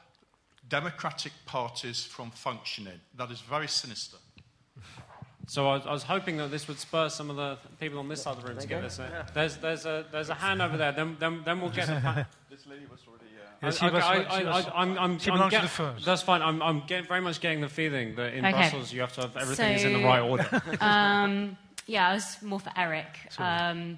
democratic 0.68 1.32
parties 1.46 2.04
from 2.04 2.32
functioning. 2.32 3.00
That 3.16 3.32
is 3.32 3.40
very 3.40 3.70
sinister. 3.70 4.18
So 5.50 5.66
I 5.70 5.78
was, 5.78 5.88
I 5.88 5.92
was, 5.94 6.04
hoping 6.04 6.38
that 6.38 6.52
this 6.52 6.68
would 6.68 6.78
spur 6.78 7.08
some 7.08 7.30
of 7.30 7.38
the 7.38 7.58
people 7.80 8.00
on 8.00 8.10
this 8.10 8.22
side 8.22 8.36
of 8.36 8.44
the 8.44 8.50
room 8.50 8.60
to 8.60 8.68
get 8.68 8.82
this. 8.82 9.00
Uh, 9.00 9.26
there's, 9.34 9.56
there's, 9.56 9.86
a, 9.86 10.06
there's 10.12 10.28
a 10.30 10.34
hand 10.34 10.62
over 10.62 10.76
there. 10.76 10.92
Then, 10.92 11.16
then, 11.20 11.42
then 11.46 11.62
we'll 11.62 11.70
get. 11.70 11.88
A 11.88 12.28
this 12.50 12.68
lady 12.68 12.86
was 12.92 13.00
already. 13.08 13.24
Uh, 13.24 13.66
yeah, 13.66 13.72
she 13.72 14.46
was, 14.46 14.66
I'm, 14.76 15.00
I'm, 15.00 15.20
she 15.20 15.32
I'm 15.32 15.50
get, 15.50 15.70
first. 15.70 16.04
That's 16.04 16.22
fine. 16.22 16.42
I'm, 16.42 16.62
I'm 16.62 16.82
get, 16.86 17.08
very 17.08 17.22
much 17.22 17.40
getting 17.40 17.62
the 17.62 17.70
feeling 17.70 18.16
that 18.16 18.34
in 18.34 18.46
okay. 18.46 18.52
Brussels 18.52 18.92
you 18.92 19.00
have 19.00 19.14
to 19.14 19.22
have 19.22 19.38
everything 19.38 19.78
so, 19.78 19.80
is 19.80 19.84
in 19.86 19.94
the 19.94 20.06
right 20.06 20.20
order. 20.20 20.62
um, 20.82 21.58
yeah, 21.86 22.10
I 22.10 22.14
was 22.16 22.42
more 22.42 22.60
for 22.60 22.72
Erik. 22.76 23.18
Um, 23.40 23.98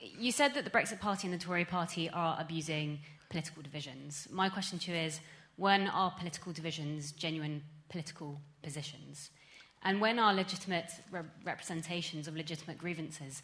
you 0.00 0.32
said 0.32 0.54
that 0.54 0.64
the 0.64 0.70
Brexit 0.70 0.98
Party 0.98 1.28
and 1.28 1.40
the 1.40 1.42
Tory 1.42 1.64
Party 1.64 2.10
are 2.10 2.36
abusing 2.40 2.98
political 3.30 3.62
divisions. 3.62 4.26
My 4.28 4.48
question 4.48 4.80
to 4.80 4.90
you 4.90 4.96
is: 4.96 5.20
When 5.54 5.86
are 5.86 6.10
political 6.18 6.52
divisions 6.52 7.12
genuine 7.12 7.62
political 7.88 8.40
positions? 8.60 9.30
And 9.84 10.00
when 10.00 10.18
our 10.18 10.32
legitimate 10.32 10.90
re- 11.10 11.22
representations 11.44 12.26
of 12.26 12.36
legitimate 12.36 12.78
grievances 12.78 13.42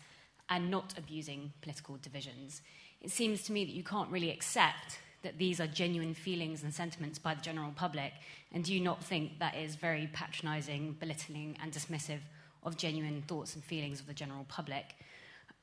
are 0.49 0.59
not 0.59 0.95
abusing 0.97 1.53
political 1.61 1.99
divisions, 2.03 2.62
it 3.01 3.11
seems 3.11 3.43
to 3.45 3.53
me 3.53 3.64
that 3.64 3.72
you 3.72 3.84
can't 3.84 4.11
really 4.11 4.30
accept 4.30 4.99
that 5.22 5.38
these 5.38 5.61
are 5.61 5.66
genuine 5.66 6.14
feelings 6.14 6.62
and 6.62 6.72
sentiments 6.72 7.18
by 7.18 7.34
the 7.34 7.43
general 7.43 7.72
public. 7.76 8.12
And 8.53 8.64
do 8.64 8.72
you 8.72 8.80
not 8.80 9.05
think 9.05 9.38
that 9.38 9.55
is 9.55 9.76
very 9.76 10.09
patronising, 10.12 10.97
belittling, 10.99 11.57
and 11.62 11.72
dismissive 11.72 12.20
of 12.62 12.76
genuine 12.76 13.22
thoughts 13.22 13.55
and 13.55 13.62
feelings 13.62 14.01
of 14.01 14.07
the 14.07 14.14
general 14.14 14.45
public? 14.49 14.97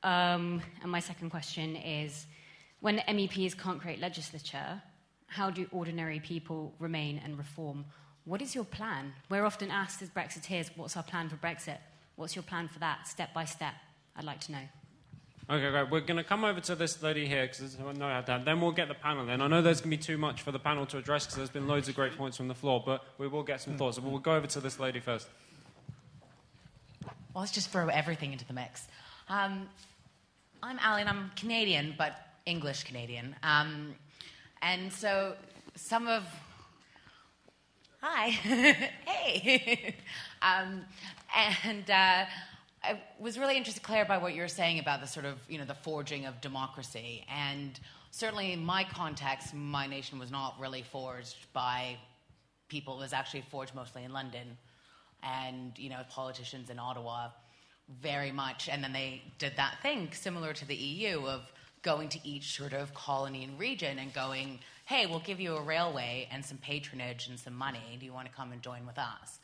Um, 0.04 0.62
and 0.82 0.92
my 0.92 1.00
second 1.00 1.30
question 1.30 1.74
is 1.74 2.26
when 2.80 2.98
MEPs 2.98 3.58
can't 3.58 3.80
create 3.80 3.98
legislature, 3.98 4.80
how 5.26 5.50
do 5.50 5.66
ordinary 5.72 6.20
people 6.20 6.72
remain 6.78 7.20
and 7.24 7.36
reform 7.36 7.84
what 8.28 8.42
is 8.42 8.54
your 8.54 8.64
plan? 8.64 9.14
We're 9.30 9.46
often 9.46 9.70
asked 9.70 10.02
as 10.02 10.10
Brexiteers, 10.10 10.70
what's 10.76 10.96
our 10.98 11.02
plan 11.02 11.30
for 11.30 11.36
Brexit? 11.36 11.78
What's 12.16 12.36
your 12.36 12.42
plan 12.42 12.68
for 12.68 12.78
that, 12.80 13.08
step 13.08 13.32
by 13.32 13.46
step? 13.46 13.72
I'd 14.14 14.24
like 14.24 14.40
to 14.40 14.52
know. 14.52 14.58
Okay, 15.50 15.70
great. 15.70 15.90
We're 15.90 16.00
going 16.00 16.18
to 16.18 16.24
come 16.24 16.44
over 16.44 16.60
to 16.60 16.74
this 16.74 17.02
lady 17.02 17.26
here 17.26 17.46
because 17.46 17.78
no 17.78 18.06
how 18.06 18.20
to 18.20 18.42
Then 18.44 18.60
we'll 18.60 18.72
get 18.72 18.88
the 18.88 18.94
panel 18.94 19.26
in. 19.30 19.40
I 19.40 19.46
know 19.46 19.62
there's 19.62 19.80
going 19.80 19.92
to 19.92 19.96
be 19.96 20.02
too 20.02 20.18
much 20.18 20.42
for 20.42 20.52
the 20.52 20.58
panel 20.58 20.84
to 20.86 20.98
address 20.98 21.24
because 21.24 21.36
there's 21.36 21.48
been 21.48 21.66
loads 21.66 21.88
of 21.88 21.94
great 21.94 22.18
points 22.18 22.36
from 22.36 22.48
the 22.48 22.54
floor, 22.54 22.82
but 22.84 23.02
we 23.16 23.26
will 23.28 23.42
get 23.42 23.62
some 23.62 23.78
thoughts. 23.78 23.96
So 23.96 24.02
we'll 24.02 24.18
go 24.18 24.34
over 24.34 24.46
to 24.46 24.60
this 24.60 24.78
lady 24.78 25.00
first. 25.00 25.26
Well, 27.32 27.40
let's 27.40 27.52
just 27.52 27.70
throw 27.70 27.88
everything 27.88 28.32
into 28.32 28.44
the 28.44 28.52
mix. 28.52 28.88
Um, 29.30 29.70
I'm 30.62 30.78
Alan. 30.82 31.08
I'm 31.08 31.30
Canadian, 31.34 31.94
but 31.96 32.14
English 32.44 32.84
Canadian. 32.84 33.34
Um, 33.42 33.94
and 34.60 34.92
so 34.92 35.34
some 35.76 36.08
of 36.08 36.24
hi, 38.00 38.28
hey. 39.06 39.96
um, 40.42 40.84
and 41.64 41.90
uh, 41.90 42.24
I 42.82 43.00
was 43.18 43.38
really 43.38 43.56
interested 43.56 43.82
Claire, 43.82 44.04
by 44.04 44.18
what 44.18 44.34
you 44.34 44.42
were 44.42 44.48
saying 44.48 44.78
about 44.78 45.00
the 45.00 45.06
sort 45.06 45.26
of, 45.26 45.38
you 45.48 45.58
know, 45.58 45.64
the 45.64 45.74
forging 45.74 46.26
of 46.26 46.40
democracy. 46.40 47.24
And 47.28 47.78
certainly 48.10 48.52
in 48.52 48.64
my 48.64 48.84
context, 48.84 49.54
my 49.54 49.86
nation 49.86 50.18
was 50.18 50.30
not 50.30 50.54
really 50.60 50.82
forged 50.82 51.46
by 51.52 51.96
people. 52.68 52.98
It 52.98 53.02
was 53.02 53.12
actually 53.12 53.42
forged 53.50 53.74
mostly 53.74 54.04
in 54.04 54.12
London 54.12 54.56
and, 55.22 55.72
you 55.76 55.90
know, 55.90 56.00
politicians 56.08 56.70
in 56.70 56.78
Ottawa 56.78 57.28
very 58.00 58.30
much. 58.30 58.68
And 58.68 58.84
then 58.84 58.92
they 58.92 59.22
did 59.38 59.54
that 59.56 59.78
thing 59.82 60.10
similar 60.12 60.52
to 60.52 60.66
the 60.66 60.76
EU 60.76 61.26
of 61.26 61.50
going 61.82 62.08
to 62.10 62.18
each 62.28 62.56
sort 62.56 62.72
of 62.72 62.94
colony 62.94 63.44
and 63.44 63.58
region 63.58 63.98
and 63.98 64.12
going, 64.12 64.60
hey, 64.88 65.04
we'll 65.04 65.20
give 65.20 65.38
you 65.38 65.54
a 65.54 65.60
railway 65.60 66.26
and 66.32 66.42
some 66.42 66.56
patronage 66.56 67.28
and 67.28 67.38
some 67.38 67.54
money. 67.54 67.98
Do 68.00 68.06
you 68.06 68.12
want 68.14 68.26
to 68.26 68.32
come 68.32 68.52
and 68.52 68.62
join 68.62 68.86
with 68.86 68.96
us? 68.96 69.38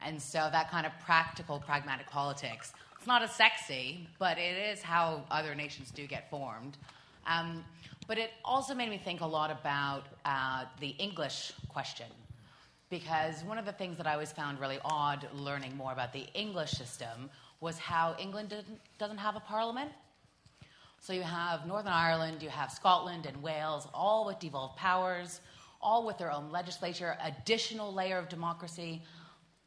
And 0.00 0.22
so 0.22 0.48
that 0.52 0.70
kind 0.70 0.86
of 0.86 0.92
practical, 1.04 1.58
pragmatic 1.58 2.06
politics, 2.06 2.72
it's 2.96 3.06
not 3.08 3.20
as 3.20 3.32
sexy, 3.32 4.06
but 4.20 4.38
it 4.38 4.56
is 4.56 4.82
how 4.82 5.24
other 5.32 5.52
nations 5.56 5.90
do 5.90 6.06
get 6.06 6.30
formed. 6.30 6.78
Um, 7.26 7.64
but 8.06 8.18
it 8.18 8.30
also 8.44 8.72
made 8.72 8.88
me 8.88 8.96
think 8.96 9.20
a 9.20 9.26
lot 9.26 9.50
about 9.50 10.04
uh, 10.24 10.66
the 10.78 10.90
English 10.90 11.52
question. 11.68 12.06
Because 12.88 13.42
one 13.42 13.58
of 13.58 13.64
the 13.64 13.72
things 13.72 13.96
that 13.96 14.06
I 14.06 14.12
always 14.12 14.30
found 14.30 14.60
really 14.60 14.78
odd 14.84 15.26
learning 15.34 15.76
more 15.76 15.90
about 15.90 16.12
the 16.12 16.26
English 16.34 16.70
system 16.70 17.30
was 17.60 17.78
how 17.78 18.14
England 18.20 18.54
doesn't 19.00 19.18
have 19.18 19.34
a 19.34 19.40
parliament. 19.40 19.90
So 21.04 21.12
you 21.12 21.20
have 21.20 21.66
Northern 21.66 21.92
Ireland, 21.92 22.42
you 22.42 22.48
have 22.48 22.72
Scotland 22.72 23.26
and 23.26 23.42
Wales, 23.42 23.86
all 23.92 24.24
with 24.24 24.38
devolved 24.38 24.78
powers, 24.78 25.42
all 25.82 26.06
with 26.06 26.16
their 26.16 26.32
own 26.32 26.50
legislature, 26.50 27.18
additional 27.22 27.92
layer 27.92 28.16
of 28.16 28.30
democracy. 28.30 29.02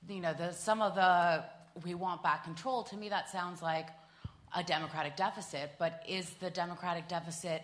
You 0.09 0.21
know, 0.21 0.33
the, 0.33 0.51
some 0.51 0.81
of 0.81 0.95
the 0.95 1.43
we 1.85 1.93
want 1.93 2.23
back 2.23 2.43
control, 2.43 2.81
to 2.85 2.97
me 2.97 3.07
that 3.09 3.29
sounds 3.29 3.61
like 3.61 3.89
a 4.55 4.63
democratic 4.63 5.15
deficit, 5.15 5.73
but 5.77 6.03
is 6.07 6.31
the 6.39 6.49
democratic 6.49 7.07
deficit 7.07 7.61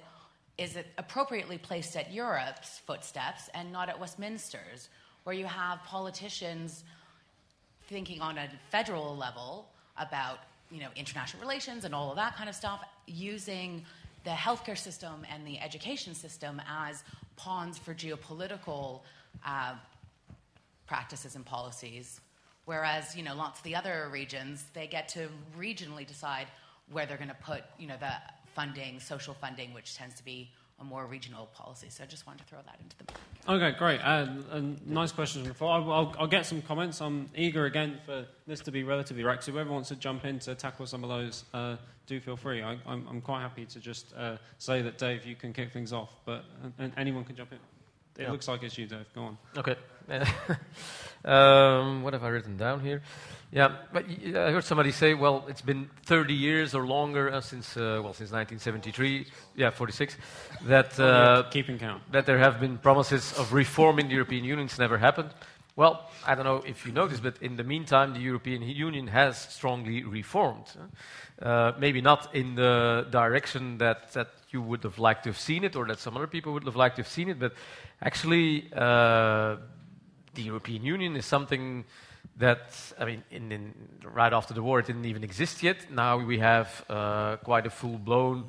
is 0.60 0.76
it 0.76 0.86
appropriately 1.00 1.58
placed 1.58 1.96
at 1.96 2.14
Europe's 2.14 2.78
footsteps 2.86 3.50
and 3.56 3.72
not 3.72 3.90
at 3.90 4.00
Westminster's, 4.00 4.90
where 5.24 5.36
you 5.36 5.48
have 5.48 5.80
politicians 5.84 6.84
thinking 7.88 8.22
on 8.22 8.38
a 8.38 8.48
federal 8.70 9.18
level 9.18 9.68
about 9.98 10.38
you 10.70 10.80
know 10.80 10.90
international 10.96 11.42
relations 11.42 11.86
and 11.86 11.96
all 11.96 12.12
of 12.12 12.18
that 12.18 12.36
kind 12.36 12.48
of 12.48 12.54
stuff, 12.54 12.86
using 13.06 13.84
the 14.24 14.32
healthcare 14.32 14.78
system 14.78 15.26
and 15.32 15.46
the 15.46 15.60
education 15.60 16.16
system 16.16 16.62
as 16.68 17.04
pawns 17.36 17.78
for 17.78 17.94
geopolitical 17.94 19.02
uh, 19.46 19.76
practices 20.88 21.36
and 21.36 21.46
policies. 21.46 22.22
Whereas, 22.66 23.16
you 23.16 23.24
know, 23.24 23.36
lots 23.36 23.60
of 23.60 23.64
the 23.64 23.76
other 23.76 24.10
regions, 24.12 24.66
they 24.74 24.88
get 24.88 25.10
to 25.10 25.28
regionally 25.58 26.08
decide 26.08 26.48
where 26.92 27.06
they're 27.06 27.18
going 27.18 27.30
to 27.30 27.36
put, 27.36 27.64
you 27.78 27.88
know, 27.88 27.98
the 28.00 28.14
funding, 28.56 29.00
social 29.00 29.34
funding, 29.34 29.74
which 29.74 29.96
tends 29.96 30.16
to 30.16 30.24
be 30.24 30.50
a 30.84 30.86
more 30.86 31.06
regional 31.06 31.48
policy. 31.48 31.88
So 31.90 32.04
I 32.04 32.08
just 32.08 32.28
wanted 32.28 32.40
to 32.40 32.46
throw 32.46 32.60
that 32.66 32.78
into 32.82 32.98
the 32.98 33.06
mix. 33.08 33.20
Okay, 33.48 33.78
great. 33.78 34.00
Uh, 34.02 34.28
nice 34.86 35.12
questions 35.12 35.48
before. 35.48 35.72
I'll, 35.72 35.92
I'll, 35.92 36.16
I'll, 36.20 36.28
get 36.28 36.46
some 36.46 36.62
comments. 36.62 37.02
I'm 37.02 37.30
eager 37.36 37.66
again 37.66 38.00
for 38.06 38.26
this 38.48 38.60
to 38.62 38.72
be 38.72 38.84
relatively 38.84 39.24
right. 39.24 39.44
So 39.44 39.52
whoever 39.52 39.72
wants 39.72 39.90
to 39.90 39.96
jump 39.96 40.26
in 40.26 40.40
to 40.40 40.56
tackle 40.56 40.86
some 40.86 41.04
of 41.04 41.10
those, 41.10 41.46
uh, 41.54 41.78
do 42.06 42.20
feel 42.20 42.38
free. 42.38 42.62
I, 42.62 42.78
am 42.88 43.22
quite 43.22 43.42
happy 43.42 43.66
to 43.66 43.80
just 43.80 44.14
uh, 44.16 44.38
say 44.58 44.82
that, 44.82 44.98
Dave, 44.98 45.26
you 45.26 45.36
can 45.36 45.54
kick 45.54 45.72
things 45.72 45.94
off, 45.94 46.14
but 46.26 46.46
uh, 46.80 46.90
anyone 46.98 47.24
can 47.24 47.36
jump 47.36 47.52
in. 47.52 47.60
It 48.18 48.24
yeah. 48.24 48.32
looks 48.32 48.48
like 48.48 48.62
it's 48.64 48.78
you, 48.78 48.86
Dave. 48.86 49.06
Go 49.16 49.24
on. 49.24 49.38
Okay. 49.58 49.76
um, 51.26 52.04
what 52.04 52.14
have 52.14 52.24
I 52.24 52.28
written 52.28 52.58
down 52.58 52.82
here? 52.82 53.02
Yeah, 53.54 53.72
but 53.94 54.06
I 54.10 54.50
heard 54.52 54.64
somebody 54.64 54.92
say, 54.92 55.14
well, 55.14 55.46
it's 55.48 55.62
been 55.62 55.88
30 56.08 56.34
years 56.34 56.74
or 56.74 56.88
longer 56.88 57.32
uh, 57.32 57.40
since, 57.40 57.78
uh, 57.78 58.02
well, 58.04 58.14
since 58.14 58.32
1973, 58.32 59.28
yeah, 59.56 59.70
46, 59.70 60.18
that, 60.64 61.00
uh, 61.00 61.44
keeping 61.52 61.78
count. 61.78 62.02
that 62.12 62.26
there 62.26 62.40
have 62.40 62.60
been 62.60 62.80
promises 62.80 63.32
of 63.34 63.54
reform 63.54 64.00
in 64.00 64.08
the 64.08 64.16
European 64.16 64.44
Union. 64.44 64.66
It's 64.66 64.80
never 64.80 64.98
happened. 64.98 65.30
Well, 65.76 66.10
I 66.26 66.34
don't 66.34 66.46
know 66.46 66.64
if 66.66 66.84
you 66.88 66.94
noticed, 66.94 67.22
but 67.22 67.40
in 67.44 67.56
the 67.56 67.64
meantime, 67.64 68.16
the 68.16 68.22
European 68.22 68.64
Union 68.64 69.06
has 69.06 69.38
strongly 69.38 70.04
reformed. 70.04 70.66
Uh, 71.40 71.74
maybe 71.78 72.02
not 72.02 72.34
in 72.34 72.56
the 72.56 73.06
direction 73.12 73.78
that, 73.78 74.14
that 74.14 74.30
you 74.50 74.64
would 74.64 74.84
have 74.84 74.98
liked 74.98 75.26
to 75.26 75.30
have 75.30 75.40
seen 75.40 75.64
it 75.64 75.76
or 75.76 75.86
that 75.86 76.00
some 76.00 76.18
other 76.18 76.26
people 76.26 76.54
would 76.54 76.64
have 76.64 76.76
liked 76.76 76.96
to 76.96 77.04
have 77.04 77.12
seen 77.12 77.30
it, 77.30 77.38
but 77.38 77.54
actually, 78.02 78.68
uh, 78.76 79.58
the 80.34 80.42
European 80.42 80.84
Union 80.84 81.16
is 81.16 81.28
something 81.28 81.86
that, 82.38 82.94
I 83.00 83.06
mean, 83.06 83.24
in, 83.30 83.52
in, 83.52 83.74
right 84.04 84.34
after 84.34 84.54
the 84.54 84.64
war, 84.64 84.80
it 84.80 84.88
didn't 84.88 85.06
even 85.06 85.24
exist 85.24 85.62
yet. 85.62 85.92
Now 85.92 86.18
we 86.18 86.40
have 86.40 86.84
uh, 86.90 87.38
quite 87.38 87.66
a 87.68 87.70
full-blown, 87.70 88.46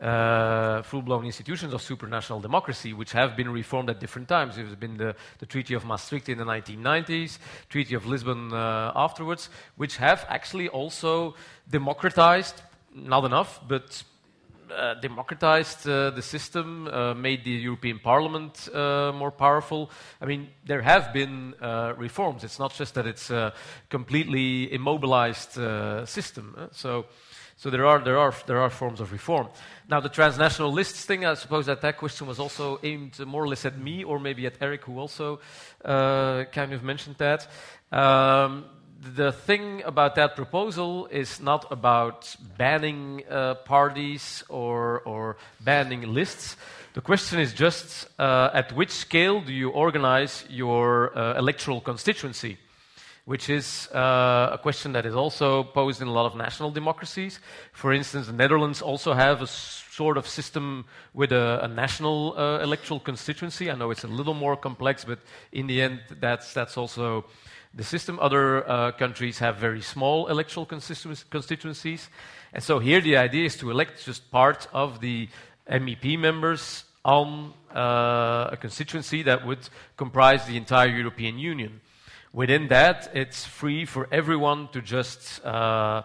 uh, 0.00 0.82
full-blown 0.82 1.24
institutions 1.24 1.72
of 1.72 1.80
supranational 1.80 2.42
democracy, 2.42 2.92
which 2.92 3.12
have 3.12 3.36
been 3.36 3.50
reformed 3.50 3.88
at 3.88 4.00
different 4.00 4.28
times. 4.28 4.56
There's 4.56 4.74
been 4.74 4.98
the, 4.98 5.16
the 5.38 5.46
Treaty 5.46 5.74
of 5.74 5.84
Maastricht 5.84 6.28
in 6.28 6.38
the 6.38 6.44
1990s, 6.44 7.38
Treaty 7.70 7.94
of 7.94 8.06
Lisbon 8.06 8.52
uh, 8.52 8.92
afterwards, 8.94 9.48
which 9.76 9.96
have 9.96 10.26
actually 10.28 10.68
also 10.68 11.34
democratized, 11.70 12.60
not 12.94 13.24
enough, 13.24 13.60
but 13.66 14.02
uh, 14.70 14.94
democratized 14.94 15.88
uh, 15.88 16.10
the 16.10 16.22
system, 16.22 16.86
uh, 16.88 17.14
made 17.14 17.44
the 17.44 17.50
European 17.50 17.98
Parliament 17.98 18.68
uh, 18.74 19.12
more 19.14 19.30
powerful. 19.30 19.90
I 20.20 20.26
mean, 20.26 20.48
there 20.64 20.82
have 20.82 21.12
been 21.12 21.54
uh, 21.60 21.94
reforms. 21.96 22.44
It's 22.44 22.58
not 22.58 22.74
just 22.74 22.94
that 22.94 23.06
it's 23.06 23.30
a 23.30 23.52
completely 23.88 24.72
immobilized 24.72 25.58
uh, 25.58 26.06
system. 26.06 26.68
so, 26.72 27.06
so 27.56 27.70
there 27.70 27.86
are, 27.86 27.98
there, 28.00 28.18
are, 28.18 28.34
there 28.46 28.60
are 28.60 28.70
forms 28.70 29.00
of 29.00 29.12
reform. 29.12 29.48
Now, 29.88 30.00
the 30.00 30.10
transnational 30.10 30.72
lists 30.72 31.04
thing, 31.04 31.24
I 31.24 31.34
suppose 31.34 31.66
that 31.66 31.80
that 31.80 31.96
question 31.96 32.26
was 32.26 32.38
also 32.38 32.78
aimed 32.82 33.18
more 33.26 33.44
or 33.44 33.48
less 33.48 33.64
at 33.64 33.78
me, 33.78 34.04
or 34.04 34.18
maybe 34.18 34.46
at 34.46 34.60
Erik, 34.60 34.84
who 34.84 34.98
also 34.98 35.40
kind 35.82 36.72
of 36.72 36.82
mentioned 36.82 37.16
that. 37.18 37.48
Um, 37.92 38.64
the 39.00 39.32
thing 39.32 39.82
about 39.84 40.14
that 40.14 40.36
proposal 40.36 41.06
is 41.06 41.40
not 41.40 41.70
about 41.70 42.34
banning 42.56 43.22
uh, 43.28 43.54
parties 43.54 44.42
or, 44.48 45.00
or 45.00 45.36
banning 45.60 46.14
lists. 46.14 46.56
The 46.94 47.00
question 47.00 47.38
is 47.38 47.52
just 47.52 48.08
uh, 48.18 48.50
at 48.54 48.72
which 48.72 48.90
scale 48.90 49.40
do 49.40 49.52
you 49.52 49.70
organize 49.70 50.44
your 50.48 51.16
uh, 51.16 51.38
electoral 51.38 51.80
constituency? 51.80 52.56
Which 53.26 53.50
is 53.50 53.88
uh, 53.92 54.50
a 54.52 54.58
question 54.62 54.92
that 54.92 55.04
is 55.04 55.14
also 55.14 55.64
posed 55.64 56.00
in 56.00 56.08
a 56.08 56.12
lot 56.12 56.26
of 56.26 56.36
national 56.36 56.70
democracies. 56.70 57.40
For 57.72 57.92
instance, 57.92 58.28
the 58.28 58.32
Netherlands 58.32 58.80
also 58.80 59.14
have 59.14 59.42
a 59.42 59.46
sort 59.46 60.16
of 60.16 60.28
system 60.28 60.84
with 61.12 61.32
a, 61.32 61.64
a 61.64 61.68
national 61.68 62.34
uh, 62.38 62.60
electoral 62.60 63.00
constituency. 63.00 63.68
I 63.70 63.74
know 63.74 63.90
it's 63.90 64.04
a 64.04 64.08
little 64.08 64.34
more 64.34 64.56
complex, 64.56 65.04
but 65.04 65.18
in 65.52 65.66
the 65.66 65.82
end, 65.82 66.00
that's, 66.20 66.54
that's 66.54 66.76
also 66.76 67.24
the 67.76 67.84
system. 67.84 68.18
Other 68.20 68.68
uh, 68.68 68.92
countries 68.92 69.38
have 69.38 69.56
very 69.56 69.82
small 69.82 70.26
electoral 70.28 70.66
constituencies. 70.66 72.08
And 72.52 72.62
so 72.62 72.78
here 72.78 73.00
the 73.00 73.18
idea 73.18 73.44
is 73.44 73.56
to 73.58 73.70
elect 73.70 74.04
just 74.04 74.30
part 74.30 74.66
of 74.72 75.00
the 75.00 75.28
MEP 75.70 76.18
members 76.18 76.84
on 77.04 77.52
uh, 77.74 78.48
a 78.52 78.56
constituency 78.60 79.22
that 79.22 79.46
would 79.46 79.68
comprise 79.96 80.46
the 80.46 80.56
entire 80.56 80.88
European 80.88 81.38
Union. 81.38 81.80
Within 82.32 82.68
that, 82.68 83.10
it's 83.14 83.44
free 83.44 83.84
for 83.84 84.08
everyone 84.10 84.68
to 84.72 84.82
just 84.82 85.44
uh, 85.44 86.02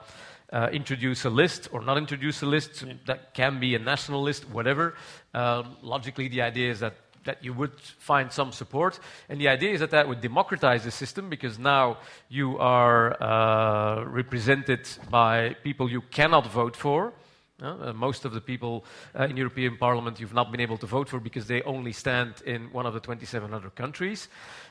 uh, 0.51 0.69
introduce 0.72 1.26
a 1.26 1.30
list 1.30 1.69
or 1.72 1.82
not 1.82 1.97
introduce 1.97 2.41
a 2.41 2.45
list. 2.45 2.84
Yeah. 2.84 2.93
That 3.05 3.34
can 3.34 3.59
be 3.59 3.76
a 3.76 3.80
national 3.80 4.22
list, 4.22 4.49
whatever. 4.49 4.95
Um, 5.34 5.78
logically, 5.82 6.28
the 6.28 6.41
idea 6.41 6.72
is 6.72 6.80
that 6.82 6.95
that 7.24 7.43
you 7.43 7.53
would 7.53 7.80
find 7.80 8.32
some 8.32 8.51
support. 8.51 8.99
And 9.30 9.39
the 9.39 9.47
idea 9.47 9.72
is 9.72 9.80
that 9.80 9.91
that 9.91 10.07
would 10.07 10.22
democratize 10.22 10.84
the 10.84 10.91
system 10.91 11.30
because 11.30 11.59
now 11.59 11.97
you 12.30 12.57
are 12.57 13.22
uh, 13.22 14.03
represented 14.05 14.88
by 15.09 15.55
people 15.63 15.89
you 15.89 16.01
cannot 16.01 16.47
vote 16.47 16.76
for. 16.76 17.13
Uh, 17.61 17.93
most 17.93 18.26
of 18.26 18.34
the 18.34 18.41
people 18.41 18.84
uh, 19.19 19.26
in 19.26 19.38
European 19.38 19.78
Parliament 19.78 20.19
you've 20.19 20.34
not 20.34 20.51
been 20.51 20.61
able 20.61 20.78
to 20.78 20.88
vote 20.88 21.07
for 21.07 21.19
because 21.19 21.45
they 21.45 21.61
only 21.61 21.91
stand 21.93 22.34
in 22.47 22.72
one 22.72 22.88
of 22.88 22.93
the 22.95 22.99
27 22.99 23.53
other 23.53 23.69
countries, 23.69 24.30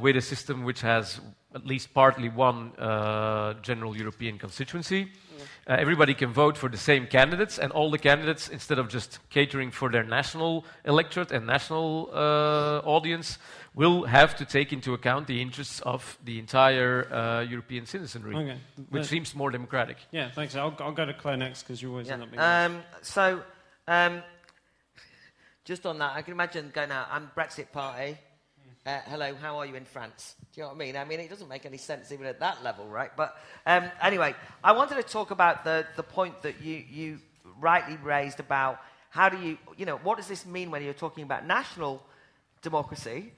with 0.00 0.16
a 0.16 0.22
system 0.22 0.64
which 0.64 0.80
has 0.82 1.20
at 1.54 1.66
least 1.66 1.92
partly 1.92 2.28
one 2.28 2.72
uh, 2.78 3.54
general 3.62 3.96
European 3.96 4.38
constituency. 4.38 5.08
Uh, 5.68 5.76
everybody 5.78 6.14
can 6.14 6.32
vote 6.32 6.56
for 6.56 6.68
the 6.68 6.76
same 6.76 7.06
candidates, 7.06 7.58
and 7.58 7.72
all 7.72 7.90
the 7.90 7.98
candidates, 7.98 8.48
instead 8.48 8.78
of 8.78 8.88
just 8.88 9.18
catering 9.30 9.70
for 9.70 9.90
their 9.90 10.04
national 10.04 10.64
electorate 10.84 11.32
and 11.32 11.46
national 11.46 12.10
uh, 12.12 12.80
audience, 12.84 13.38
will 13.74 14.04
have 14.04 14.34
to 14.36 14.44
take 14.44 14.72
into 14.72 14.94
account 14.94 15.26
the 15.26 15.40
interests 15.40 15.80
of 15.80 16.18
the 16.24 16.38
entire 16.38 17.12
uh, 17.12 17.40
European 17.42 17.86
citizenry, 17.86 18.34
okay. 18.34 18.58
which 18.88 19.06
seems 19.06 19.34
more 19.34 19.50
democratic. 19.50 19.98
Yeah, 20.10 20.30
thanks. 20.30 20.56
I'll, 20.56 20.74
I'll 20.80 20.92
go 20.92 21.06
to 21.06 21.14
Claire 21.14 21.36
next 21.36 21.62
because 21.62 21.80
you 21.80 21.90
always 21.90 22.06
yeah. 22.06 22.14
end 22.14 22.22
up 22.22 22.30
being. 22.30 22.40
Um, 22.40 22.82
so, 23.02 23.42
um, 23.86 24.22
just 25.64 25.86
on 25.86 25.98
that, 25.98 26.16
I 26.16 26.22
can 26.22 26.32
imagine 26.32 26.70
going 26.74 26.90
out. 26.90 27.08
I'm 27.10 27.30
Brexit 27.36 27.70
Party. 27.70 28.18
Uh, 28.86 28.98
hello, 29.08 29.34
how 29.34 29.58
are 29.58 29.66
you 29.66 29.74
in 29.74 29.84
France? 29.84 30.36
Do 30.40 30.46
you 30.60 30.62
know 30.62 30.68
what 30.68 30.76
I 30.76 30.78
mean? 30.78 30.96
I 30.96 31.04
mean, 31.04 31.20
it 31.20 31.28
doesn't 31.28 31.48
make 31.48 31.66
any 31.66 31.76
sense 31.76 32.12
even 32.12 32.24
at 32.24 32.40
that 32.40 32.64
level, 32.64 32.86
right? 32.86 33.10
But 33.14 33.36
um, 33.66 33.84
anyway, 34.02 34.34
I 34.64 34.72
wanted 34.72 34.94
to 34.94 35.02
talk 35.02 35.30
about 35.30 35.64
the, 35.64 35.84
the 35.96 36.02
point 36.02 36.40
that 36.40 36.62
you, 36.62 36.82
you 36.90 37.18
rightly 37.60 37.98
raised 37.98 38.40
about 38.40 38.80
how 39.10 39.28
do 39.28 39.38
you, 39.38 39.58
you 39.76 39.84
know, 39.84 39.98
what 39.98 40.16
does 40.16 40.28
this 40.28 40.46
mean 40.46 40.70
when 40.70 40.82
you're 40.82 40.94
talking 40.94 41.24
about 41.24 41.46
national 41.46 42.02
democracy? 42.62 43.34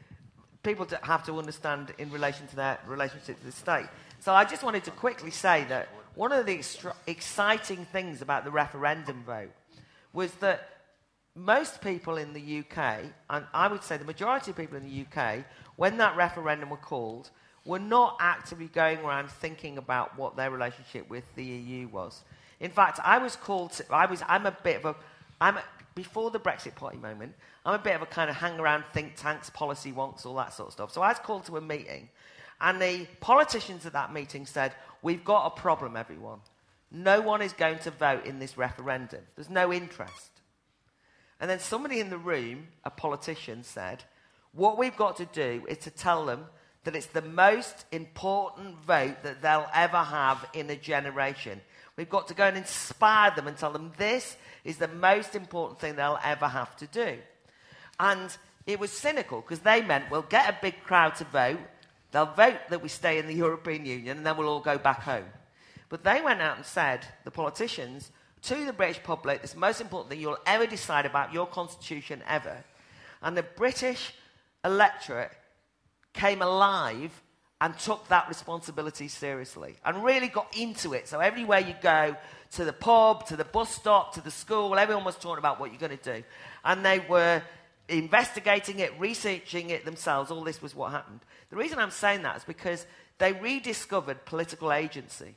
People 0.63 0.87
have 1.03 1.25
to 1.27 1.37
understand 1.37 1.93
in 1.99 2.09
relation 2.13 2.47
to 2.47 2.55
their 2.55 2.79
relationship 2.87 3.41
to 3.41 3.47
the 3.47 3.51
state. 3.51 3.87
So 4.21 4.33
I 4.33 4.45
just 4.45 4.63
wanted 4.63 4.85
to 4.85 4.93
quickly 4.93 5.33
say 5.33 5.65
that 5.65 5.89
one 6.15 6.31
of 6.31 6.47
the 6.47 6.53
extra- 6.53 6.95
exciting 7.09 7.85
things 7.87 8.23
about 8.23 8.45
the 8.45 8.53
referendum 8.53 9.25
vote 9.27 9.51
was 10.13 10.31
that 10.35 10.69
most 11.35 11.81
people 11.81 12.19
in 12.19 12.33
the 12.33 12.59
UK, 12.61 13.05
and 13.31 13.47
I 13.55 13.69
would 13.69 13.83
say 13.83 13.97
the 13.97 14.05
majority 14.05 14.51
of 14.51 14.57
people 14.57 14.77
in 14.77 14.85
the 14.85 15.07
UK, 15.07 15.45
when 15.77 15.97
that 15.97 16.17
referendum 16.17 16.71
was 16.71 16.81
called, 16.83 17.31
were 17.65 17.79
not 17.79 18.17
actively 18.21 18.67
going 18.67 18.99
around 18.99 19.31
thinking 19.31 19.79
about 19.79 20.17
what 20.19 20.37
their 20.37 20.51
relationship 20.51 21.09
with 21.09 21.25
the 21.35 21.45
EU 21.45 21.89
was. 21.89 22.23
In 22.61 22.71
fact, 22.71 23.01
I 23.03 23.19
was 23.19 23.37
called. 23.37 23.73
To, 23.73 23.85
I 23.91 24.07
was. 24.07 24.23
I'm 24.29 24.47
a 24.47 24.57
bit 24.63 24.77
of 24.77 24.85
a. 24.85 24.97
I'm 25.41 25.57
a, 25.57 25.65
before 25.95 26.31
the 26.31 26.41
Brexit 26.41 26.75
Party 26.75 26.99
moment. 26.99 27.35
I'm 27.65 27.75
a 27.75 27.83
bit 27.83 27.95
of 27.95 28.03
a 28.03 28.07
kind 28.07 28.29
of 28.29 28.37
hang 28.37 28.59
around 28.59 28.85
think 28.93 29.17
tanks, 29.17 29.49
policy 29.51 29.93
wonks, 29.93 30.27
all 30.27 30.37
that 30.37 30.53
sort 30.53 30.69
of 30.69 30.73
stuff. 30.73 30.93
So 30.93 31.03
I 31.03 31.09
was 31.09 31.19
called 31.19 31.47
to 31.47 31.57
a 31.57 31.61
meeting, 31.61 32.09
and 32.61 32.81
the 32.81 33.07
politicians 33.21 33.87
at 33.87 33.93
that 33.95 34.13
meeting 34.13 34.45
said, 34.45 34.75
"We've 35.01 35.25
got 35.25 35.47
a 35.47 35.51
problem, 35.51 35.97
everyone. 35.97 36.41
No 36.91 37.21
one 37.21 37.41
is 37.41 37.53
going 37.53 37.79
to 37.81 37.91
vote 37.91 38.27
in 38.27 38.39
this 38.39 38.59
referendum. 38.59 39.23
There's 39.35 39.51
no 39.51 39.73
interest." 39.73 40.42
And 41.41 41.51
then 41.51 41.59
somebody 41.59 42.01
in 42.01 42.11
the 42.11 42.19
room, 42.19 42.69
a 42.85 42.91
politician, 42.91 43.65
said, 43.65 44.05
What 44.53 44.79
we've 44.79 44.97
got 44.97 45.17
to 45.17 45.27
do 45.27 45.65
is 45.69 45.79
to 45.79 45.91
tell 45.91 46.25
them 46.25 46.47
that 46.85 46.97
it's 46.97 47.07
the 47.07 47.23
most 47.23 47.85
important 47.93 48.77
vote 48.79 49.23
that 49.23 49.43
they'll 49.43 49.69
ever 49.73 49.99
have 49.99 50.45
in 50.53 50.69
a 50.71 50.77
generation. 50.77 51.61
We've 51.97 52.11
got 52.11 52.29
to 52.29 52.35
go 52.35 52.45
and 52.45 52.57
inspire 52.57 53.31
them 53.31 53.47
and 53.47 53.57
tell 53.57 53.73
them 53.73 53.93
this 53.97 54.37
is 54.65 54.79
the 54.79 54.89
most 54.89 55.35
important 55.35 55.79
thing 55.79 55.97
they'll 55.97 56.19
ever 56.25 56.49
have 56.49 56.75
to 56.77 56.87
do. 56.87 57.19
And 58.01 58.37
it 58.67 58.81
was 58.81 58.91
cynical 58.91 59.41
because 59.41 59.61
they 59.61 59.83
meant 59.83 60.11
we'll 60.11 60.23
get 60.23 60.49
a 60.49 60.59
big 60.61 60.83
crowd 60.83 61.17
to 61.17 61.25
vote, 61.25 61.61
they'll 62.11 62.27
vote 62.27 62.59
that 62.71 62.83
we 62.83 62.89
stay 62.89 63.19
in 63.19 63.27
the 63.27 63.35
European 63.47 63.85
Union, 63.85 64.19
and 64.19 64.27
then 64.27 64.37
we'll 64.37 64.49
all 64.49 64.61
go 64.61 64.79
back 64.79 65.03
home. 65.03 65.27
But 65.89 66.05
they 66.05 66.23
went 66.23 66.41
out 66.41 66.57
and 66.57 66.65
said, 66.65 67.07
the 67.25 67.31
politicians, 67.31 68.11
to 68.43 68.65
the 68.65 68.73
British 68.73 69.03
public 69.03 69.43
the 69.43 69.59
most 69.59 69.81
important 69.81 70.11
thing 70.11 70.21
you'll 70.21 70.39
ever 70.47 70.67
decide 70.67 71.07
about 71.07 71.33
your 71.33 71.47
constitution 71.47 72.23
ever. 72.27 72.65
And 73.23 73.37
the 73.37 73.43
British 73.43 74.15
electorate 74.65 75.33
came 76.13 76.43
alive 76.43 77.23
and 77.61 77.79
took 77.79 78.09
that 78.09 78.29
responsibility 78.29 79.07
seriously 79.07 79.77
and 79.85 80.03
really 80.03 80.27
got 80.27 80.55
into 80.57 80.95
it. 80.95 81.07
So 81.07 81.21
everywhere 81.21 81.61
you 81.61 81.75
go, 81.81 82.17
to 82.53 82.65
the 82.65 82.73
pub, 82.73 83.27
to 83.27 83.37
the 83.37 83.45
bus 83.45 83.75
stop, 83.75 84.15
to 84.15 84.21
the 84.21 84.31
school, 84.31 84.79
everyone 84.79 85.05
was 85.05 85.17
talking 85.17 85.39
about 85.39 85.59
what 85.59 85.71
you're 85.71 85.81
going 85.81 85.97
to 85.97 86.17
do. 86.17 86.23
And 86.65 86.85
they 86.85 86.99
were 86.99 87.43
investigating 87.89 88.79
it, 88.79 88.99
researching 88.99 89.71
it 89.71 89.85
themselves. 89.85 90.31
All 90.31 90.45
this 90.45 90.61
was 90.61 90.75
what 90.75 90.93
happened. 90.93 91.21
The 91.51 91.57
reason 91.57 91.79
I'm 91.79 91.91
saying 91.91 92.23
that 92.23 92.37
is 92.37 92.45
because 92.45 92.87
they 93.19 93.33
rediscovered 93.33 94.25
political 94.27 94.73
agency. 94.73 95.35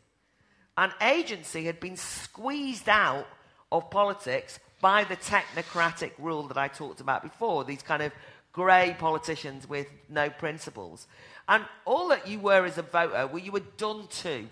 And 0.77 0.91
agency 1.01 1.65
had 1.65 1.79
been 1.79 1.97
squeezed 1.97 2.89
out 2.89 3.27
of 3.71 3.89
politics 3.89 4.59
by 4.81 5.03
the 5.03 5.15
technocratic 5.15 6.11
rule 6.19 6.43
that 6.47 6.57
I 6.57 6.67
talked 6.67 6.99
about 6.99 7.23
before, 7.23 7.63
these 7.63 7.81
kind 7.81 8.03
of 8.03 8.11
grey 8.51 8.95
politicians 8.99 9.67
with 9.67 9.87
no 10.09 10.29
principles. 10.29 11.07
And 11.47 11.63
all 11.85 12.09
that 12.09 12.27
you 12.27 12.39
were 12.39 12.65
as 12.65 12.77
a 12.77 12.81
voter, 12.81 13.27
well, 13.27 13.39
you 13.39 13.51
were 13.51 13.61
done 13.77 14.07
to. 14.21 14.47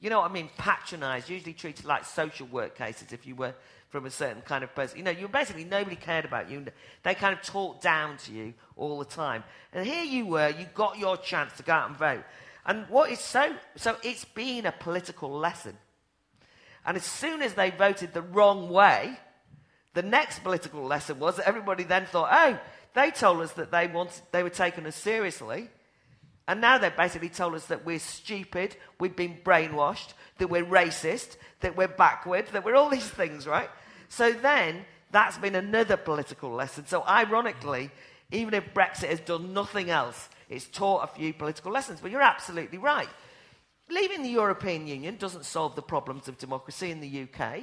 You 0.00 0.10
know 0.10 0.20
what 0.20 0.30
I 0.30 0.34
mean? 0.34 0.48
Patronised, 0.56 1.28
usually 1.28 1.52
treated 1.52 1.84
like 1.84 2.04
social 2.04 2.46
work 2.46 2.76
cases 2.76 3.12
if 3.12 3.26
you 3.26 3.34
were 3.34 3.54
from 3.90 4.06
a 4.06 4.10
certain 4.10 4.40
kind 4.42 4.64
of 4.64 4.74
person. 4.74 4.98
You 4.98 5.04
know, 5.04 5.10
you 5.10 5.28
basically, 5.28 5.64
nobody 5.64 5.96
cared 5.96 6.24
about 6.24 6.50
you. 6.50 6.64
They 7.02 7.14
kind 7.14 7.36
of 7.36 7.42
talked 7.42 7.82
down 7.82 8.16
to 8.18 8.32
you 8.32 8.54
all 8.76 8.98
the 8.98 9.04
time. 9.04 9.44
And 9.72 9.86
here 9.86 10.04
you 10.04 10.26
were, 10.26 10.48
you 10.48 10.66
got 10.74 10.98
your 10.98 11.16
chance 11.16 11.52
to 11.58 11.62
go 11.62 11.72
out 11.72 11.88
and 11.88 11.98
vote. 11.98 12.24
And 12.66 12.86
what 12.88 13.10
is 13.10 13.20
so, 13.20 13.54
so 13.76 13.96
it's 14.02 14.24
been 14.24 14.66
a 14.66 14.72
political 14.72 15.30
lesson. 15.30 15.76
And 16.84 16.96
as 16.96 17.04
soon 17.04 17.42
as 17.42 17.54
they 17.54 17.70
voted 17.70 18.12
the 18.12 18.22
wrong 18.22 18.68
way, 18.68 19.18
the 19.94 20.02
next 20.02 20.40
political 20.40 20.84
lesson 20.84 21.18
was 21.18 21.36
that 21.36 21.48
everybody 21.48 21.84
then 21.84 22.06
thought, 22.06 22.30
oh, 22.32 22.58
they 22.94 23.10
told 23.10 23.40
us 23.40 23.52
that 23.52 23.70
they, 23.70 23.86
wanted, 23.86 24.22
they 24.32 24.42
were 24.42 24.50
taking 24.50 24.86
us 24.86 24.96
seriously. 24.96 25.68
And 26.48 26.60
now 26.60 26.78
they've 26.78 26.96
basically 26.96 27.28
told 27.28 27.54
us 27.54 27.66
that 27.66 27.84
we're 27.84 27.98
stupid, 27.98 28.76
we've 28.98 29.14
been 29.14 29.38
brainwashed, 29.44 30.14
that 30.38 30.48
we're 30.48 30.64
racist, 30.64 31.36
that 31.60 31.76
we're 31.76 31.88
backward, 31.88 32.48
that 32.48 32.64
we're 32.64 32.74
all 32.74 32.90
these 32.90 33.08
things, 33.08 33.46
right? 33.46 33.70
So 34.08 34.32
then 34.32 34.84
that's 35.12 35.38
been 35.38 35.54
another 35.54 35.96
political 35.96 36.50
lesson. 36.50 36.86
So 36.86 37.04
ironically, 37.06 37.90
even 38.32 38.54
if 38.54 38.74
Brexit 38.74 39.10
has 39.10 39.20
done 39.20 39.52
nothing 39.52 39.90
else, 39.90 40.28
it's 40.50 40.66
taught 40.66 41.04
a 41.04 41.06
few 41.06 41.32
political 41.32 41.72
lessons. 41.72 42.00
But 42.02 42.10
you're 42.10 42.20
absolutely 42.20 42.78
right. 42.78 43.08
Leaving 43.88 44.22
the 44.22 44.28
European 44.28 44.86
Union 44.86 45.16
doesn't 45.16 45.44
solve 45.44 45.76
the 45.76 45.82
problems 45.82 46.28
of 46.28 46.38
democracy 46.38 46.90
in 46.90 47.00
the 47.00 47.22
UK. 47.22 47.62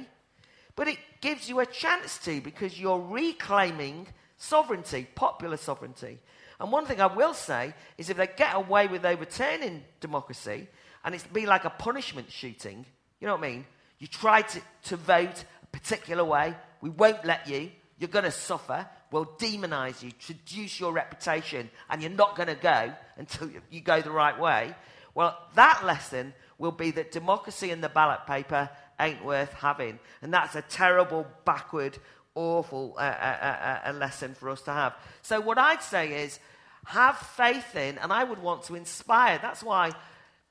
But 0.74 0.88
it 0.88 0.98
gives 1.20 1.48
you 1.48 1.60
a 1.60 1.66
chance 1.66 2.18
to 2.18 2.40
because 2.40 2.80
you're 2.80 2.98
reclaiming 2.98 4.08
sovereignty, 4.38 5.06
popular 5.14 5.56
sovereignty. 5.56 6.18
And 6.60 6.72
one 6.72 6.86
thing 6.86 7.00
I 7.00 7.06
will 7.06 7.34
say 7.34 7.74
is 7.98 8.10
if 8.10 8.16
they 8.16 8.26
get 8.26 8.56
away 8.56 8.88
with 8.88 9.04
overturning 9.04 9.84
democracy 10.00 10.66
and 11.04 11.14
it's 11.14 11.24
be 11.24 11.46
like 11.46 11.64
a 11.64 11.70
punishment 11.70 12.30
shooting, 12.30 12.86
you 13.20 13.26
know 13.26 13.34
what 13.34 13.44
I 13.44 13.50
mean? 13.50 13.66
You 13.98 14.06
try 14.06 14.42
to, 14.42 14.60
to 14.84 14.96
vote 14.96 15.44
a 15.62 15.66
particular 15.66 16.24
way, 16.24 16.54
we 16.80 16.90
won't 16.90 17.24
let 17.24 17.48
you, 17.48 17.70
you're 17.98 18.08
going 18.08 18.24
to 18.24 18.30
suffer, 18.30 18.86
we'll 19.10 19.26
demonize 19.38 20.02
you, 20.02 20.10
traduce 20.12 20.78
your 20.78 20.92
reputation, 20.92 21.70
and 21.90 22.02
you're 22.02 22.10
not 22.10 22.36
going 22.36 22.48
to 22.48 22.54
go 22.54 22.92
until 23.16 23.50
you, 23.70 23.80
go 23.80 24.00
the 24.00 24.10
right 24.10 24.38
way. 24.38 24.74
Well, 25.14 25.36
that 25.54 25.84
lesson 25.84 26.34
will 26.58 26.72
be 26.72 26.90
that 26.92 27.12
democracy 27.12 27.70
in 27.70 27.80
the 27.80 27.88
ballot 27.88 28.20
paper 28.26 28.70
ain't 29.00 29.24
worth 29.24 29.52
having. 29.52 29.98
And 30.22 30.32
that's 30.32 30.54
a 30.54 30.62
terrible, 30.62 31.26
backward, 31.44 31.98
awful 32.34 32.94
uh, 32.98 33.00
uh, 33.00 33.04
uh, 33.04 33.88
uh 33.88 33.92
lesson 33.92 34.34
for 34.34 34.50
us 34.50 34.62
to 34.62 34.72
have. 34.72 34.94
So, 35.22 35.40
what 35.40 35.58
I'd 35.58 35.82
say 35.82 36.24
is 36.24 36.38
have 36.86 37.16
faith 37.16 37.76
in, 37.76 37.98
and 37.98 38.12
I 38.12 38.24
would 38.24 38.40
want 38.40 38.64
to 38.64 38.74
inspire. 38.74 39.38
That's 39.40 39.62
why 39.62 39.92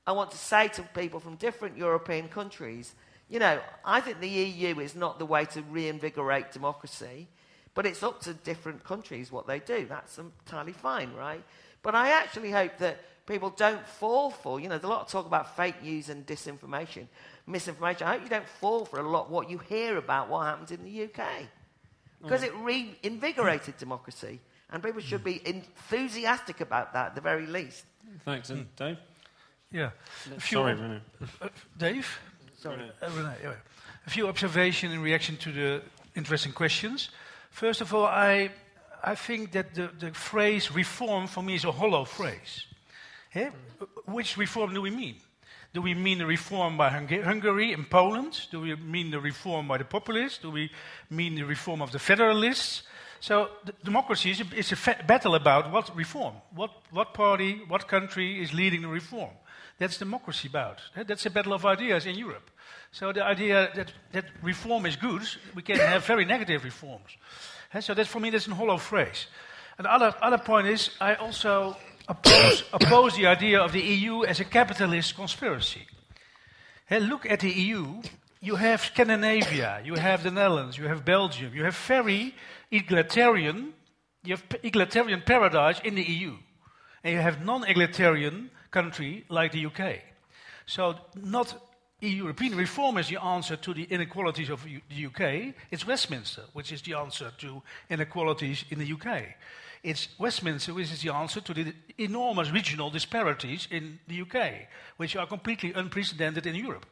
I 0.06 0.12
want 0.12 0.30
to 0.30 0.38
say 0.38 0.68
to 0.68 0.82
people 0.82 1.20
from 1.20 1.36
different 1.36 1.76
European 1.76 2.28
countries, 2.28 2.94
you 3.28 3.38
know, 3.38 3.60
I 3.84 4.00
think 4.00 4.20
the 4.20 4.28
EU 4.28 4.78
is 4.80 4.94
not 4.94 5.18
the 5.18 5.26
way 5.26 5.44
to 5.46 5.62
reinvigorate 5.62 6.52
democracy, 6.52 7.28
but 7.78 7.86
it's 7.86 8.02
up 8.02 8.20
to 8.20 8.34
different 8.34 8.82
countries 8.82 9.30
what 9.30 9.46
they 9.46 9.60
do. 9.60 9.86
That's 9.88 10.18
entirely 10.18 10.72
fine, 10.72 11.14
right? 11.14 11.44
But 11.80 11.94
I 11.94 12.10
actually 12.10 12.50
hope 12.50 12.76
that 12.78 12.98
people 13.24 13.50
don't 13.50 13.86
fall 13.86 14.30
for, 14.30 14.58
you 14.58 14.64
know, 14.64 14.74
there's 14.74 14.82
a 14.82 14.88
lot 14.88 15.02
of 15.02 15.06
talk 15.06 15.26
about 15.26 15.54
fake 15.54 15.80
news 15.80 16.08
and 16.08 16.26
disinformation, 16.26 17.06
misinformation. 17.46 18.08
I 18.08 18.14
hope 18.14 18.24
you 18.24 18.28
don't 18.28 18.48
fall 18.60 18.84
for 18.84 18.98
a 18.98 19.08
lot 19.08 19.30
what 19.30 19.48
you 19.48 19.58
hear 19.58 19.96
about 19.96 20.28
what 20.28 20.46
happens 20.46 20.72
in 20.72 20.82
the 20.82 21.04
UK. 21.04 21.24
Because 22.20 22.42
it 22.42 22.52
reinvigorated 22.56 23.76
democracy. 23.76 24.40
And 24.70 24.82
people 24.82 25.00
should 25.00 25.22
be 25.22 25.40
enthusiastic 25.46 26.60
about 26.60 26.92
that 26.94 27.06
at 27.06 27.14
the 27.14 27.20
very 27.20 27.46
least. 27.46 27.84
Thanks. 28.24 28.50
And 28.50 28.66
Dave? 28.74 28.98
Yeah. 29.70 29.90
A 30.36 30.40
few 30.40 30.58
Sorry, 30.58 30.74
René. 30.74 31.00
Uh, 31.40 31.48
Dave? 31.78 32.18
Sorry. 32.58 32.90
Uh, 33.00 33.08
René, 33.08 33.34
yeah. 33.40 33.52
A 34.04 34.10
few 34.10 34.26
observations 34.26 34.92
in 34.92 35.00
reaction 35.00 35.36
to 35.36 35.52
the 35.52 35.82
interesting 36.16 36.50
questions. 36.50 37.10
First 37.58 37.80
of 37.80 37.92
all, 37.92 38.04
I, 38.04 38.50
I 39.02 39.16
think 39.16 39.50
that 39.50 39.74
the, 39.74 39.90
the 39.98 40.12
phrase 40.12 40.70
reform 40.70 41.26
for 41.26 41.42
me 41.42 41.56
is 41.56 41.64
a 41.64 41.72
hollow 41.72 42.04
phrase. 42.04 42.66
Eh? 43.34 43.50
Which 44.04 44.36
reform 44.36 44.74
do 44.74 44.80
we 44.80 44.90
mean? 44.90 45.16
Do 45.74 45.82
we 45.82 45.92
mean 45.92 46.18
the 46.18 46.26
reform 46.26 46.76
by 46.76 46.88
Hung- 46.88 47.08
Hungary 47.24 47.72
and 47.72 47.90
Poland? 47.90 48.46
Do 48.52 48.60
we 48.60 48.76
mean 48.76 49.10
the 49.10 49.18
reform 49.18 49.66
by 49.66 49.78
the 49.78 49.84
populists? 49.84 50.38
Do 50.38 50.52
we 50.52 50.70
mean 51.10 51.34
the 51.34 51.42
reform 51.42 51.82
of 51.82 51.90
the 51.90 51.98
federalists? 51.98 52.84
So 53.18 53.48
democracy 53.82 54.30
is 54.30 54.40
a, 54.40 54.56
is 54.56 54.70
a 54.70 55.04
battle 55.08 55.34
about 55.34 55.72
what 55.72 55.96
reform, 55.96 56.34
what, 56.54 56.70
what 56.92 57.12
party, 57.12 57.62
what 57.66 57.88
country 57.88 58.40
is 58.40 58.52
leading 58.52 58.82
the 58.82 58.88
reform. 58.88 59.30
That's 59.78 59.98
democracy 59.98 60.46
about. 60.46 60.80
That's 60.94 61.26
a 61.26 61.30
battle 61.30 61.54
of 61.54 61.66
ideas 61.66 62.06
in 62.06 62.14
Europe. 62.14 62.52
So 62.90 63.12
the 63.12 63.24
idea 63.24 63.70
that, 63.74 63.92
that 64.12 64.24
reform 64.42 64.86
is 64.86 64.96
good, 64.96 65.22
we 65.54 65.62
can 65.62 65.76
have 65.76 66.04
very 66.06 66.24
negative 66.24 66.64
reforms. 66.64 67.16
Eh? 67.74 67.80
So 67.80 67.94
that 67.94 68.06
for 68.06 68.20
me, 68.20 68.30
that's 68.30 68.48
a 68.48 68.54
hollow 68.54 68.78
phrase. 68.78 69.26
And 69.76 69.84
the 69.84 69.92
other, 69.92 70.14
other 70.22 70.38
point 70.38 70.66
is, 70.66 70.90
I 71.00 71.14
also 71.14 71.76
oppose, 72.08 72.64
oppose 72.72 73.16
the 73.16 73.26
idea 73.26 73.60
of 73.60 73.72
the 73.72 73.80
EU 73.80 74.24
as 74.24 74.40
a 74.40 74.44
capitalist 74.44 75.14
conspiracy. 75.14 75.86
Look 76.90 77.26
at 77.30 77.40
the 77.40 77.50
EU. 77.50 78.00
You 78.40 78.56
have 78.56 78.84
Scandinavia, 78.84 79.82
you 79.84 79.94
have 79.94 80.22
the 80.22 80.30
Netherlands, 80.30 80.78
you 80.78 80.86
have 80.86 81.04
Belgium, 81.04 81.52
you 81.54 81.64
have 81.64 81.76
very 81.76 82.34
egalitarian, 82.70 83.74
you 84.24 84.36
have 84.36 84.44
egalitarian 84.62 85.22
paradise 85.22 85.80
in 85.84 85.96
the 85.96 86.02
EU, 86.04 86.34
and 87.02 87.14
you 87.14 87.20
have 87.20 87.44
non-egalitarian 87.44 88.50
country 88.70 89.24
like 89.28 89.52
the 89.52 89.66
UK. 89.66 89.98
So 90.66 90.94
not 91.16 91.67
European 92.00 92.54
reform 92.54 92.98
is 92.98 93.08
the 93.08 93.20
answer 93.20 93.56
to 93.56 93.74
the 93.74 93.84
inequalities 93.84 94.50
of 94.50 94.64
the 94.64 95.06
UK. 95.06 95.54
It's 95.70 95.86
Westminster, 95.86 96.42
which 96.52 96.70
is 96.70 96.80
the 96.82 96.94
answer 96.94 97.32
to 97.38 97.62
inequalities 97.90 98.64
in 98.70 98.78
the 98.78 98.92
UK. 98.92 99.24
It's 99.82 100.08
Westminster 100.18 100.74
which 100.74 100.92
is 100.92 101.02
the 101.02 101.12
answer 101.12 101.40
to 101.40 101.54
the 101.54 101.72
enormous 101.98 102.50
regional 102.50 102.90
disparities 102.90 103.66
in 103.70 103.98
the 104.06 104.22
UK, 104.22 104.68
which 104.96 105.16
are 105.16 105.26
completely 105.26 105.72
unprecedented 105.72 106.46
in 106.46 106.54
Europe. 106.54 106.86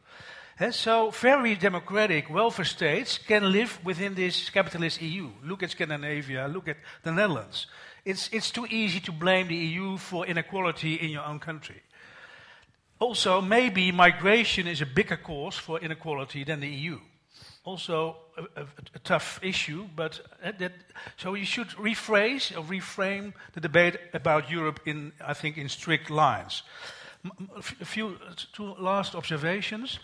And 0.59 0.74
so, 0.74 1.11
very 1.11 1.55
democratic 1.55 2.31
welfare 2.31 2.65
states 2.65 3.19
can 3.19 3.53
live 3.53 3.78
within 3.85 4.15
this 4.15 4.49
capitalist 4.49 5.03
EU. 5.03 5.31
Look 5.45 5.62
at 5.62 5.70
Scandinavia, 5.70 6.49
look 6.49 6.66
at 6.66 6.78
the 7.03 7.12
Netherlands. 7.12 7.66
It's, 8.05 8.31
it's 8.33 8.51
too 8.51 8.66
easy 8.70 9.01
to 9.01 9.12
blame 9.12 9.49
the 9.49 9.57
EU 9.57 9.99
for 9.99 10.24
inequality 10.27 10.95
in 10.95 11.11
your 11.11 11.24
own 11.24 11.41
country. 11.41 11.83
Also, 12.98 13.40
maybe 13.40 13.93
migration 13.93 14.66
is 14.66 14.81
a 14.81 14.86
bigger 14.86 15.16
cause 15.16 15.56
for 15.56 15.78
inequality 15.81 16.44
than 16.44 16.60
the 16.60 16.68
EU 16.68 16.98
also 17.66 18.16
a, 18.39 18.62
a, 18.62 18.66
a 18.94 18.98
tough 19.01 19.40
issue, 19.43 19.86
but 19.94 20.20
uh, 20.43 20.52
that, 20.59 20.73
so 21.16 21.35
you 21.35 21.44
should 21.44 21.68
rephrase 21.70 22.56
or 22.56 22.62
reframe 22.62 23.35
the 23.52 23.60
debate 23.60 23.98
about 24.14 24.51
Europe 24.51 24.81
in, 24.86 25.12
I 25.20 25.35
think, 25.35 25.59
in 25.59 25.68
strict 25.68 26.09
lines. 26.09 26.62
A 27.56 27.85
few 27.85 28.16
two 28.52 28.74
last 28.78 29.16
observations. 29.16 29.98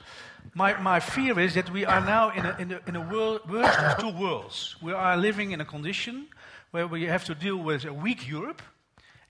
My, 0.55 0.77
my 0.81 0.98
fear 0.98 1.39
is 1.39 1.55
that 1.55 1.70
we 1.70 1.85
are 1.85 2.01
now 2.01 2.31
in 2.31 2.44
a, 2.44 2.56
in 2.59 2.73
a, 2.73 2.81
in 2.89 2.97
a 2.97 3.01
world, 3.01 3.48
worst 3.48 3.78
of 3.78 3.98
two 3.98 4.20
worlds. 4.20 4.74
We 4.82 4.93
are 4.93 5.16
living 5.16 5.52
in 5.52 5.60
a 5.60 5.64
condition 5.64 6.27
where 6.73 6.89
we 6.89 7.05
have 7.05 7.24
to 7.27 7.35
deal 7.36 7.59
with 7.59 7.85
a 7.85 7.93
weak 7.93 8.28
Europe 8.28 8.60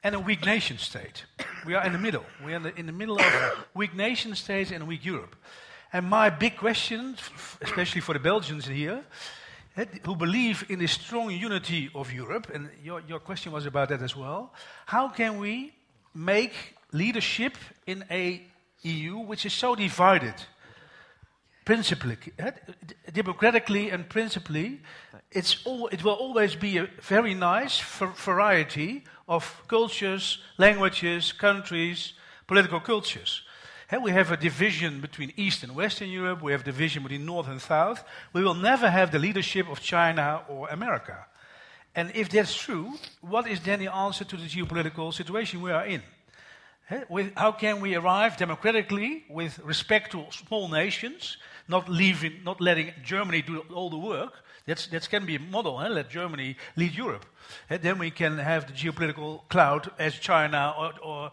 and 0.02 0.14
a 0.14 0.20
weak 0.20 0.44
nation 0.44 0.78
state. 0.78 1.24
We 1.64 1.74
are 1.74 1.84
in 1.86 1.92
the 1.92 1.98
middle. 1.98 2.24
We 2.44 2.54
are 2.54 2.68
in 2.76 2.86
the, 2.86 2.92
middle 2.92 3.18
of 3.20 3.26
weak 3.74 3.94
nation 3.94 4.34
state 4.34 4.70
and 4.70 4.86
weak 4.86 5.04
Europe. 5.04 5.36
And 5.92 6.06
my 6.06 6.30
big 6.30 6.56
question, 6.56 7.16
especially 7.60 8.00
for 8.00 8.14
the 8.14 8.18
Belgians 8.18 8.66
here, 8.66 9.04
eh, 9.76 9.84
who 10.04 10.16
believe 10.16 10.64
in 10.68 10.78
the 10.78 10.88
strong 10.88 11.30
unity 11.30 11.90
of 11.94 12.12
Europe, 12.12 12.50
and 12.52 12.68
your, 12.82 13.02
your 13.06 13.20
question 13.20 13.52
was 13.52 13.66
about 13.66 13.90
that 13.90 14.02
as 14.02 14.16
well, 14.16 14.52
how 14.86 15.08
can 15.08 15.38
we 15.38 15.72
make 16.14 16.52
leadership 16.92 17.56
in 17.86 18.04
a 18.10 18.42
EU 18.82 19.18
which 19.18 19.46
is 19.46 19.52
so 19.52 19.74
divided? 19.74 20.34
Principally, 21.64 22.16
eh, 22.38 22.50
democratically 23.12 23.90
and 23.90 24.08
principally, 24.08 24.80
it's 25.30 25.64
all, 25.64 25.88
it 25.88 26.02
will 26.02 26.14
always 26.14 26.56
be 26.56 26.78
a 26.78 26.88
very 27.00 27.34
nice 27.34 27.80
variety 27.80 29.04
of 29.28 29.62
cultures, 29.68 30.38
languages, 30.58 31.32
countries, 31.32 32.14
political 32.46 32.80
cultures 32.80 33.42
we 34.00 34.12
have 34.12 34.30
a 34.30 34.36
division 34.36 35.00
between 35.00 35.32
East 35.36 35.62
and 35.62 35.74
Western 35.74 36.08
Europe, 36.08 36.40
we 36.40 36.52
have 36.52 36.62
a 36.62 36.64
division 36.64 37.02
between 37.02 37.26
North 37.26 37.48
and 37.48 37.60
South. 37.60 38.04
We 38.32 38.42
will 38.42 38.54
never 38.54 38.88
have 38.88 39.10
the 39.10 39.18
leadership 39.18 39.68
of 39.68 39.80
China 39.80 40.42
or 40.48 40.68
America. 40.68 41.26
And 41.94 42.10
if 42.14 42.30
that's 42.30 42.54
true, 42.54 42.94
what 43.20 43.46
is 43.46 43.60
then 43.60 43.80
the 43.80 43.92
answer 43.92 44.24
to 44.24 44.36
the 44.36 44.46
geopolitical 44.46 45.12
situation 45.12 45.60
we 45.60 45.72
are 45.72 45.84
in? 45.84 46.02
With, 47.08 47.32
how 47.36 47.52
can 47.52 47.80
we 47.80 47.94
arrive 47.94 48.36
democratically 48.36 49.24
with 49.28 49.58
respect 49.60 50.12
to 50.12 50.24
small 50.30 50.68
nations, 50.68 51.36
not, 51.72 51.88
leaving, 51.88 52.44
not 52.44 52.60
letting 52.60 52.92
Germany 53.02 53.42
do 53.42 53.64
all 53.74 53.90
the 53.90 53.98
work? 53.98 54.32
That's, 54.66 54.86
that 54.86 55.08
can 55.10 55.26
be 55.26 55.34
a 55.36 55.40
model, 55.40 55.74
let 55.74 56.08
Germany 56.08 56.56
lead 56.76 56.94
Europe. 56.94 57.26
And 57.68 57.82
then 57.82 57.98
we 57.98 58.10
can 58.10 58.38
have 58.38 58.66
the 58.68 58.72
geopolitical 58.72 59.40
cloud 59.48 59.90
as 59.98 60.14
China 60.14 60.74
or, 60.78 60.92
or 61.02 61.32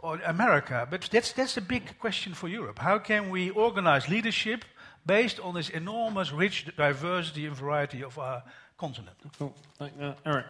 or 0.00 0.20
America. 0.24 0.86
But 0.90 1.08
that's, 1.10 1.32
that's 1.32 1.56
a 1.56 1.60
big 1.60 1.98
question 1.98 2.34
for 2.34 2.48
Europe. 2.48 2.78
How 2.78 2.98
can 2.98 3.30
we 3.30 3.50
organize 3.50 4.08
leadership 4.08 4.64
based 5.04 5.40
on 5.40 5.54
this 5.54 5.68
enormous, 5.68 6.32
rich 6.32 6.66
diversity 6.76 7.46
and 7.46 7.56
variety 7.56 8.02
of 8.04 8.18
our 8.18 8.42
continent? 8.78 9.16
Cool. 9.38 9.54
Thank, 9.78 9.92
uh, 10.00 10.14
Erik. 10.24 10.46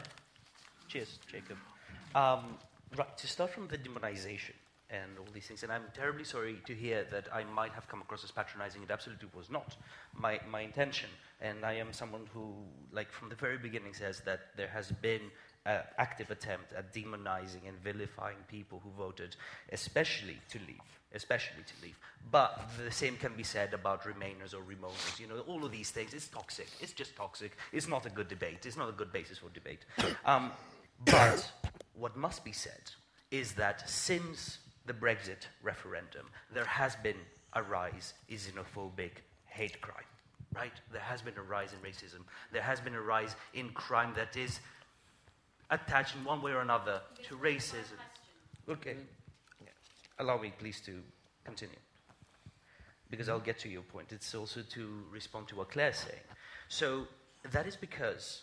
Cheers, 0.88 1.18
Jacob. 1.30 1.56
Um, 2.14 2.58
right, 2.96 3.18
to 3.18 3.26
start 3.26 3.50
from 3.50 3.68
the 3.68 3.78
demonization 3.78 4.54
and 4.90 5.18
all 5.18 5.26
these 5.32 5.46
things, 5.46 5.62
and 5.62 5.72
I'm 5.72 5.84
terribly 5.94 6.24
sorry 6.24 6.60
to 6.66 6.74
hear 6.74 7.04
that 7.10 7.26
I 7.34 7.44
might 7.44 7.72
have 7.72 7.88
come 7.88 8.00
across 8.00 8.22
as 8.22 8.30
patronizing. 8.30 8.82
It 8.82 8.90
absolutely 8.90 9.28
was 9.34 9.50
not 9.50 9.76
my, 10.14 10.40
my 10.48 10.60
intention. 10.60 11.10
And 11.40 11.64
I 11.64 11.74
am 11.74 11.92
someone 11.92 12.28
who, 12.32 12.54
like, 12.92 13.10
from 13.10 13.28
the 13.28 13.34
very 13.34 13.58
beginning 13.58 13.94
says 13.94 14.20
that 14.24 14.40
there 14.56 14.68
has 14.68 14.92
been 15.02 15.22
uh, 15.66 15.80
active 15.98 16.30
attempt 16.30 16.72
at 16.72 16.94
demonizing 16.94 17.66
and 17.66 17.76
vilifying 17.82 18.36
people 18.48 18.80
who 18.84 18.90
voted, 18.96 19.34
especially 19.72 20.38
to 20.50 20.58
leave, 20.60 20.80
especially 21.14 21.64
to 21.66 21.74
leave. 21.82 21.98
But 22.30 22.70
the 22.82 22.92
same 22.92 23.16
can 23.16 23.34
be 23.34 23.42
said 23.42 23.74
about 23.74 24.04
Remainers 24.04 24.54
or 24.54 24.62
Remoaners. 24.62 25.18
You 25.18 25.26
know, 25.26 25.40
all 25.40 25.64
of 25.64 25.72
these 25.72 25.90
things. 25.90 26.14
It's 26.14 26.28
toxic. 26.28 26.68
It's 26.80 26.92
just 26.92 27.16
toxic. 27.16 27.56
It's 27.72 27.88
not 27.88 28.06
a 28.06 28.10
good 28.10 28.28
debate. 28.28 28.64
It's 28.64 28.76
not 28.76 28.88
a 28.88 28.92
good 28.92 29.12
basis 29.12 29.38
for 29.38 29.48
debate. 29.50 29.80
Um, 30.24 30.52
but 31.04 31.50
what 31.94 32.16
must 32.16 32.44
be 32.44 32.52
said 32.52 32.92
is 33.30 33.52
that 33.54 33.90
since 33.90 34.58
the 34.86 34.94
Brexit 34.94 35.48
referendum, 35.62 36.26
there 36.52 36.64
has 36.64 36.96
been 36.96 37.16
a 37.54 37.62
rise 37.62 38.14
in 38.28 38.36
xenophobic 38.36 39.22
hate 39.46 39.80
crime 39.80 40.04
right? 40.56 40.72
There 40.92 41.00
has 41.00 41.22
been 41.22 41.36
a 41.36 41.42
rise 41.42 41.70
in 41.72 41.78
racism. 41.78 42.22
There 42.52 42.62
has 42.62 42.80
been 42.80 42.94
a 42.94 43.00
rise 43.00 43.36
in 43.54 43.70
crime 43.70 44.12
that 44.16 44.36
is 44.36 44.60
attached 45.70 46.16
in 46.16 46.24
one 46.24 46.42
way 46.42 46.52
or 46.52 46.60
another 46.60 47.00
to 47.24 47.36
racism. 47.36 48.00
Okay. 48.68 48.96
Yeah. 49.60 49.68
Allow 50.18 50.38
me, 50.38 50.52
please, 50.58 50.80
to 50.82 51.02
continue. 51.44 51.76
Because 53.10 53.28
I'll 53.28 53.38
get 53.38 53.58
to 53.60 53.68
your 53.68 53.82
point. 53.82 54.12
It's 54.12 54.34
also 54.34 54.62
to 54.70 55.02
respond 55.12 55.48
to 55.48 55.56
what 55.56 55.70
Claire's 55.70 55.98
saying. 55.98 56.22
So 56.68 57.06
that 57.52 57.66
is 57.66 57.76
because 57.76 58.42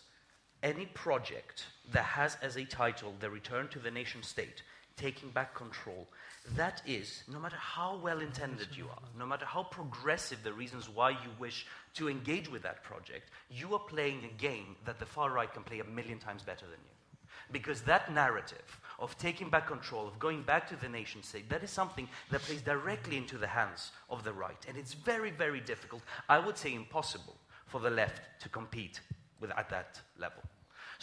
any 0.62 0.86
project 0.86 1.66
that 1.92 2.04
has 2.04 2.38
as 2.40 2.56
a 2.56 2.64
title 2.64 3.14
the 3.20 3.28
return 3.28 3.68
to 3.68 3.78
the 3.78 3.90
nation 3.90 4.22
state, 4.22 4.62
taking 4.96 5.28
back 5.30 5.54
control, 5.54 6.08
that 6.56 6.82
is, 6.86 7.24
no 7.32 7.38
matter 7.38 7.56
how 7.56 7.96
well 7.96 8.20
intended 8.20 8.68
you 8.76 8.84
are, 8.84 9.02
no 9.18 9.26
matter 9.26 9.46
how 9.46 9.62
progressive 9.62 10.42
the 10.44 10.52
reasons 10.52 10.88
why 10.88 11.10
you 11.10 11.30
wish 11.38 11.66
to 11.94 12.08
engage 12.08 12.50
with 12.50 12.62
that 12.62 12.84
project, 12.84 13.30
you 13.50 13.72
are 13.72 13.78
playing 13.78 14.20
a 14.24 14.40
game 14.40 14.76
that 14.84 14.98
the 14.98 15.06
far 15.06 15.32
right 15.32 15.52
can 15.52 15.62
play 15.62 15.80
a 15.80 15.84
million 15.84 16.18
times 16.18 16.42
better 16.42 16.66
than 16.66 16.78
you. 16.84 17.28
Because 17.50 17.80
that 17.82 18.12
narrative 18.12 18.80
of 18.98 19.16
taking 19.18 19.48
back 19.48 19.66
control, 19.66 20.06
of 20.06 20.18
going 20.18 20.42
back 20.42 20.68
to 20.68 20.76
the 20.76 20.88
nation 20.88 21.22
state, 21.22 21.48
that 21.48 21.62
is 21.62 21.70
something 21.70 22.08
that 22.30 22.42
plays 22.42 22.62
directly 22.62 23.16
into 23.16 23.38
the 23.38 23.46
hands 23.46 23.90
of 24.10 24.22
the 24.22 24.32
right. 24.32 24.64
And 24.68 24.76
it's 24.76 24.94
very, 24.94 25.30
very 25.30 25.60
difficult, 25.60 26.02
I 26.28 26.38
would 26.38 26.58
say 26.58 26.74
impossible, 26.74 27.36
for 27.66 27.80
the 27.80 27.90
left 27.90 28.22
to 28.40 28.48
compete 28.48 29.00
with, 29.40 29.50
at 29.56 29.68
that 29.70 30.00
level. 30.18 30.42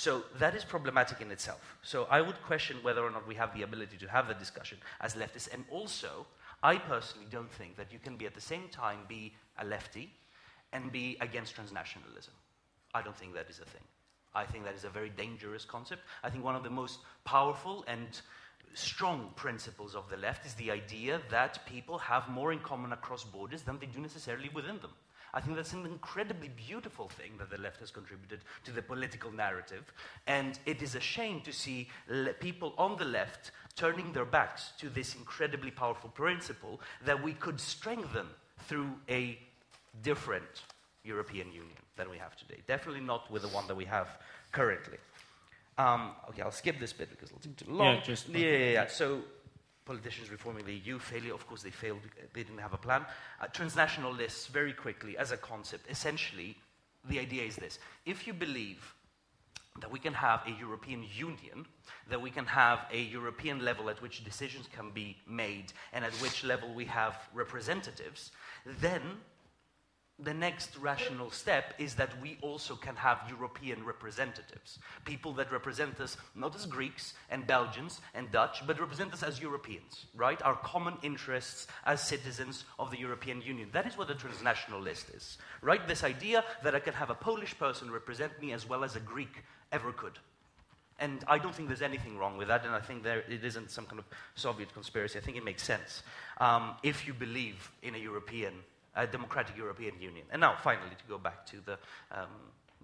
So 0.02 0.23
that 0.40 0.56
is 0.56 0.64
problematic 0.65 1.22
in 1.22 1.30
itself. 1.30 1.78
So 1.84 2.07
I 2.10 2.22
would 2.22 2.41
question 2.41 2.78
whether 2.82 3.03
or 3.03 3.11
not 3.11 3.28
we 3.28 3.36
have 3.36 3.53
the 3.53 3.61
ability 3.61 3.98
to 3.98 4.07
have 4.07 4.28
the 4.28 4.34
discussion 4.34 4.80
as 4.99 5.14
leftists. 5.14 5.53
And 5.53 5.64
also, 5.69 6.26
I 6.64 6.78
personally 6.78 7.28
don't 7.30 7.52
think 7.52 7.78
that 7.78 7.94
you 7.94 7.99
can 7.99 8.18
be 8.18 8.26
at 8.26 8.34
the 8.34 8.41
same 8.41 8.68
time 8.69 9.02
be 9.07 9.32
a 9.60 9.64
lefty 9.64 10.11
and 10.73 10.91
be 10.91 11.18
against 11.22 11.56
transnationalism. 11.56 12.34
I 12.95 13.03
don't 13.03 13.15
think 13.15 13.36
that 13.36 13.48
is 13.48 13.60
a 13.60 13.65
thing. 13.65 13.84
I 14.34 14.44
think 14.44 14.64
that 14.64 14.73
is 14.73 14.86
a 14.86 14.90
very 14.90 15.10
dangerous 15.10 15.65
concept. 15.65 16.02
I 16.23 16.32
think 16.32 16.44
one 16.44 16.56
of 16.56 16.64
the 16.64 16.72
most 16.72 16.98
powerful 17.23 17.86
and 17.88 18.10
strong 18.73 19.30
principles 19.36 19.94
of 19.94 20.10
the 20.10 20.18
left 20.18 20.48
is 20.48 20.56
the 20.56 20.72
idea 20.72 21.22
that 21.30 21.64
people 21.68 21.99
have 21.99 22.28
more 22.28 22.52
in 22.52 22.60
common 22.61 22.91
across 22.91 23.23
borders 23.23 23.61
than 23.61 23.78
they 23.78 23.86
do 23.86 23.99
necessarily 23.99 24.49
within 24.49 24.80
them. 24.80 24.94
I 25.33 25.39
think 25.41 25.55
that's 25.55 25.73
an 25.73 25.85
incredibly 25.85 26.49
beautiful 26.49 27.07
thing 27.07 27.31
that 27.39 27.49
the 27.49 27.57
left 27.57 27.79
has 27.79 27.91
contributed 27.91 28.39
to 28.65 28.71
the 28.71 28.81
political 28.81 29.31
narrative. 29.31 29.91
And 30.27 30.59
it 30.65 30.81
is 30.81 30.95
a 30.95 30.99
shame 30.99 31.41
to 31.41 31.53
see 31.53 31.87
le- 32.09 32.33
people 32.33 32.73
on 32.77 32.97
the 32.97 33.05
left 33.05 33.51
turning 33.75 34.11
their 34.11 34.25
backs 34.25 34.73
to 34.79 34.89
this 34.89 35.15
incredibly 35.15 35.71
powerful 35.71 36.09
principle 36.09 36.81
that 37.05 37.21
we 37.23 37.33
could 37.33 37.59
strengthen 37.59 38.27
through 38.67 38.91
a 39.09 39.39
different 40.03 40.63
European 41.03 41.47
Union 41.51 41.77
than 41.95 42.09
we 42.09 42.17
have 42.17 42.35
today. 42.35 42.59
Definitely 42.67 43.01
not 43.01 43.29
with 43.31 43.41
the 43.43 43.47
one 43.49 43.67
that 43.67 43.75
we 43.75 43.85
have 43.85 44.07
currently. 44.51 44.97
Um, 45.77 46.11
okay, 46.29 46.41
I'll 46.41 46.51
skip 46.51 46.79
this 46.79 46.93
bit 46.93 47.09
because 47.09 47.29
it'll 47.29 47.41
take 47.41 47.55
too 47.57 47.71
long. 47.71 47.95
Yeah, 47.95 48.01
just- 48.01 48.27
yeah, 48.29 48.39
yeah, 48.39 48.71
yeah. 48.71 48.87
So 48.87 49.21
politicians 49.91 50.31
reforming 50.31 50.65
the 50.65 50.73
EU, 50.73 50.97
failure, 50.97 51.34
of 51.34 51.45
course, 51.45 51.63
they 51.63 51.69
failed, 51.69 51.99
they 52.34 52.43
didn't 52.43 52.59
have 52.59 52.73
a 52.73 52.77
plan. 52.77 53.05
Uh, 53.41 53.47
transnational 53.47 54.13
lists, 54.13 54.47
very 54.47 54.72
quickly, 54.72 55.18
as 55.18 55.34
a 55.34 55.38
concept, 55.38 55.84
essentially, 55.89 56.55
the 57.09 57.19
idea 57.19 57.43
is 57.43 57.57
this. 57.57 57.77
If 58.05 58.26
you 58.26 58.34
believe 58.34 58.95
that 59.81 59.91
we 59.91 59.99
can 59.99 60.13
have 60.13 60.39
a 60.47 60.51
European 60.51 61.03
Union, 61.13 61.65
that 62.09 62.22
we 62.22 62.30
can 62.30 62.45
have 62.45 62.80
a 62.93 63.01
European 63.01 63.65
level 63.65 63.89
at 63.89 64.01
which 64.01 64.23
decisions 64.23 64.65
can 64.73 64.91
be 64.91 65.18
made 65.27 65.73
and 65.91 66.05
at 66.05 66.13
which 66.23 66.45
level 66.45 66.73
we 66.73 66.85
have 66.85 67.15
representatives, 67.34 68.31
then 68.80 69.01
the 70.23 70.34
next 70.34 70.77
rational 70.77 71.31
step 71.31 71.73
is 71.80 71.95
that 71.95 72.19
we 72.22 72.38
also 72.41 72.76
can 72.76 72.95
have 72.95 73.19
European 73.30 73.84
representatives. 73.84 74.80
People 75.03 75.34
that 75.34 75.52
represent 75.52 75.99
us 75.99 76.18
not 76.35 76.56
as 76.56 76.65
Greeks 76.65 77.14
and 77.30 77.48
Belgians 77.48 78.02
and 78.14 78.31
Dutch, 78.31 78.65
but 78.68 78.80
represent 78.80 79.14
us 79.14 79.23
as 79.23 79.41
Europeans, 79.41 80.06
right? 80.15 80.41
Our 80.43 80.56
common 80.56 80.95
interests 81.02 81.68
as 81.85 82.02
citizens 82.02 82.65
of 82.77 82.91
the 82.91 82.99
European 82.99 83.41
Union. 83.41 83.69
That 83.72 83.88
is 83.88 83.98
what 83.98 84.10
a 84.11 84.15
transnational 84.15 84.80
list 84.80 85.10
is, 85.10 85.38
right? 85.61 85.88
This 85.88 86.03
idea 86.03 86.43
that 86.64 86.76
I 86.76 86.80
can 86.80 86.93
have 86.93 87.10
a 87.10 87.15
Polish 87.15 87.57
person 87.57 87.89
represent 87.89 88.39
me 88.41 88.53
as 88.53 88.68
well 88.68 88.84
as 88.84 88.95
a 88.95 88.99
Greek 88.99 89.43
ever 89.72 89.91
could. 89.91 90.19
And 90.99 91.23
I 91.27 91.39
don't 91.39 91.56
think 91.56 91.68
there's 91.68 91.81
anything 91.81 92.19
wrong 92.19 92.38
with 92.38 92.48
that, 92.49 92.64
and 92.64 92.76
I 92.76 92.80
think 92.80 93.02
there, 93.02 93.23
it 93.27 93.43
isn't 93.43 93.72
some 93.72 93.88
kind 93.88 93.98
of 93.98 94.06
Soviet 94.35 94.72
conspiracy. 94.72 95.18
I 95.18 95.22
think 95.23 95.35
it 95.35 95.43
makes 95.43 95.64
sense 95.64 96.03
um, 96.39 96.76
if 96.84 97.07
you 97.07 97.14
believe 97.14 97.72
in 97.81 97.95
a 97.95 97.98
European, 97.98 98.53
a 98.95 99.07
democratic 99.07 99.57
European 99.57 99.99
Union. 99.99 100.26
And 100.31 100.41
now, 100.41 100.55
finally, 100.55 100.95
to 100.97 101.05
go 101.07 101.18
back 101.18 101.45
to 101.47 101.57
the 101.65 101.77
um, 102.11 102.30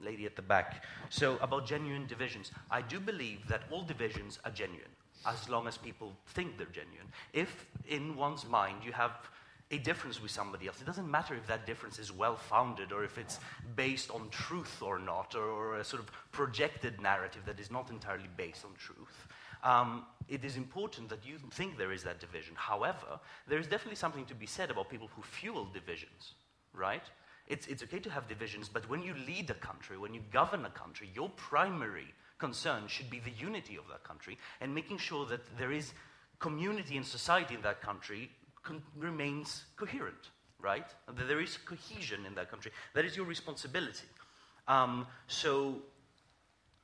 lady 0.02 0.26
at 0.26 0.36
the 0.36 0.42
back. 0.42 0.84
So, 1.10 1.38
about 1.42 1.66
genuine 1.66 2.08
divisions, 2.08 2.52
I 2.72 2.82
do 2.82 3.00
believe 3.00 3.48
that 3.48 3.64
all 3.72 3.84
divisions 3.84 4.40
are 4.46 4.52
genuine, 4.52 4.92
as 5.26 5.50
long 5.50 5.68
as 5.68 5.78
people 5.78 6.14
think 6.28 6.58
they're 6.58 6.68
genuine. 6.68 7.08
If 7.34 7.66
in 7.88 8.16
one's 8.16 8.46
mind 8.46 8.78
you 8.86 8.92
have 8.94 9.12
a 9.72 9.78
difference 9.78 10.22
with 10.22 10.32
somebody 10.32 10.68
else. 10.68 10.80
It 10.82 10.86
doesn't 10.86 11.10
matter 11.10 11.36
if 11.36 11.46
that 11.48 11.66
difference 11.66 12.00
is 12.00 12.12
well 12.12 12.38
founded 12.38 12.94
or 12.94 13.04
if 13.04 13.18
it's 13.18 13.40
based 13.76 14.10
on 14.12 14.30
truth 14.30 14.82
or 14.82 14.98
not, 14.98 15.36
or, 15.36 15.44
or 15.44 15.78
a 15.80 15.84
sort 15.84 16.02
of 16.02 16.10
projected 16.32 17.02
narrative 17.02 17.42
that 17.46 17.60
is 17.60 17.70
not 17.70 17.90
entirely 17.90 18.30
based 18.38 18.64
on 18.64 18.72
truth. 18.78 19.28
Um, 19.64 20.06
it 20.28 20.44
is 20.44 20.58
important 20.58 21.10
that 21.10 21.26
you 21.26 21.38
think 21.52 21.78
there 21.78 21.92
is 21.92 22.04
that 22.04 22.20
division. 22.20 22.54
However, 22.56 23.20
there 23.48 23.60
is 23.60 23.68
definitely 23.68 23.96
something 23.96 24.26
to 24.26 24.36
be 24.36 24.46
said 24.46 24.70
about 24.70 24.90
people 24.90 25.10
who 25.16 25.22
fuel 25.22 25.68
divisions, 25.74 26.34
right? 26.74 27.04
It's, 27.48 27.68
it's 27.68 27.82
okay 27.84 28.00
to 28.00 28.10
have 28.10 28.28
divisions, 28.28 28.68
but 28.68 28.90
when 28.90 29.02
you 29.02 29.14
lead 29.26 29.50
a 29.50 29.54
country, 29.54 29.98
when 29.98 30.14
you 30.14 30.22
govern 30.32 30.66
a 30.66 30.70
country, 30.70 31.10
your 31.16 31.30
primary 31.30 32.14
concern 32.40 32.84
should 32.88 33.10
be 33.10 33.20
the 33.20 33.32
unity 33.32 33.78
of 33.78 33.88
that 33.90 34.04
country 34.04 34.38
and 34.62 34.74
making 34.76 34.98
sure 34.98 35.26
that 35.26 35.42
there 35.58 35.72
is 35.72 35.94
community 36.40 36.98
and 36.98 37.06
society 37.06 37.56
in 37.56 37.62
that 37.62 37.82
country 37.82 38.30
con- 38.64 38.84
remains 38.98 39.64
coherent, 39.76 40.32
right? 40.60 40.88
That 41.08 41.28
there 41.28 41.40
is 41.40 41.58
cohesion 41.58 42.26
in 42.26 42.36
that 42.36 42.52
country. 42.52 42.72
That 42.94 43.06
is 43.06 43.16
your 43.16 43.26
responsibility. 43.26 44.08
Um, 44.68 45.08
so, 45.28 45.82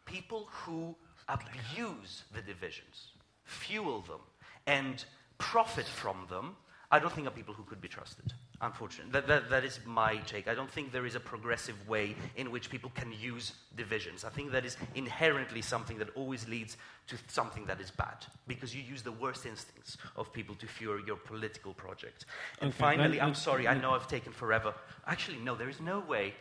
people 0.05 0.47
who 0.51 0.95
abuse 1.29 2.23
the 2.33 2.41
divisions, 2.41 3.07
fuel 3.43 4.01
them, 4.01 4.21
and 4.67 5.03
profit 5.37 5.85
from 5.85 6.25
them, 6.29 6.55
I 6.93 6.99
don't 6.99 7.11
think 7.11 7.27
are 7.27 7.31
people 7.31 7.55
who 7.55 7.63
could 7.63 7.81
be 7.81 7.87
trusted. 7.87 8.33
Unfortunately, 8.61 9.11
that, 9.13 9.27
that, 9.27 9.49
that 9.49 9.65
is 9.65 9.79
my 9.83 10.17
take. 10.27 10.47
I 10.47 10.53
don't 10.53 10.69
think 10.69 10.91
there 10.91 11.07
is 11.07 11.15
a 11.15 11.19
progressive 11.19 11.75
way 11.87 12.15
in 12.35 12.51
which 12.51 12.69
people 12.69 12.91
can 12.93 13.11
use 13.11 13.53
divisions. 13.75 14.23
I 14.23 14.29
think 14.29 14.51
that 14.51 14.63
is 14.63 14.77
inherently 14.93 15.63
something 15.63 15.97
that 15.97 16.09
always 16.15 16.47
leads 16.47 16.77
to 17.07 17.17
something 17.27 17.65
that 17.65 17.81
is 17.81 17.89
bad 17.89 18.25
because 18.47 18.75
you 18.75 18.83
use 18.83 19.01
the 19.01 19.11
worst 19.11 19.47
instincts 19.47 19.97
of 20.15 20.31
people 20.31 20.53
to 20.55 20.67
fuel 20.67 20.99
your 21.05 21.15
political 21.15 21.73
project. 21.73 22.25
And 22.61 22.69
Okay, 22.69 22.77
finally, 22.77 23.19
I'm 23.19 23.33
sorry, 23.33 23.67
I 23.67 23.75
know 23.77 23.91
I've 23.95 24.07
taken 24.07 24.31
forever. 24.31 24.73
Actually, 25.07 25.39
no, 25.39 25.55
there 25.55 25.69
is 25.69 25.81
no 25.81 25.99
way 25.99 26.35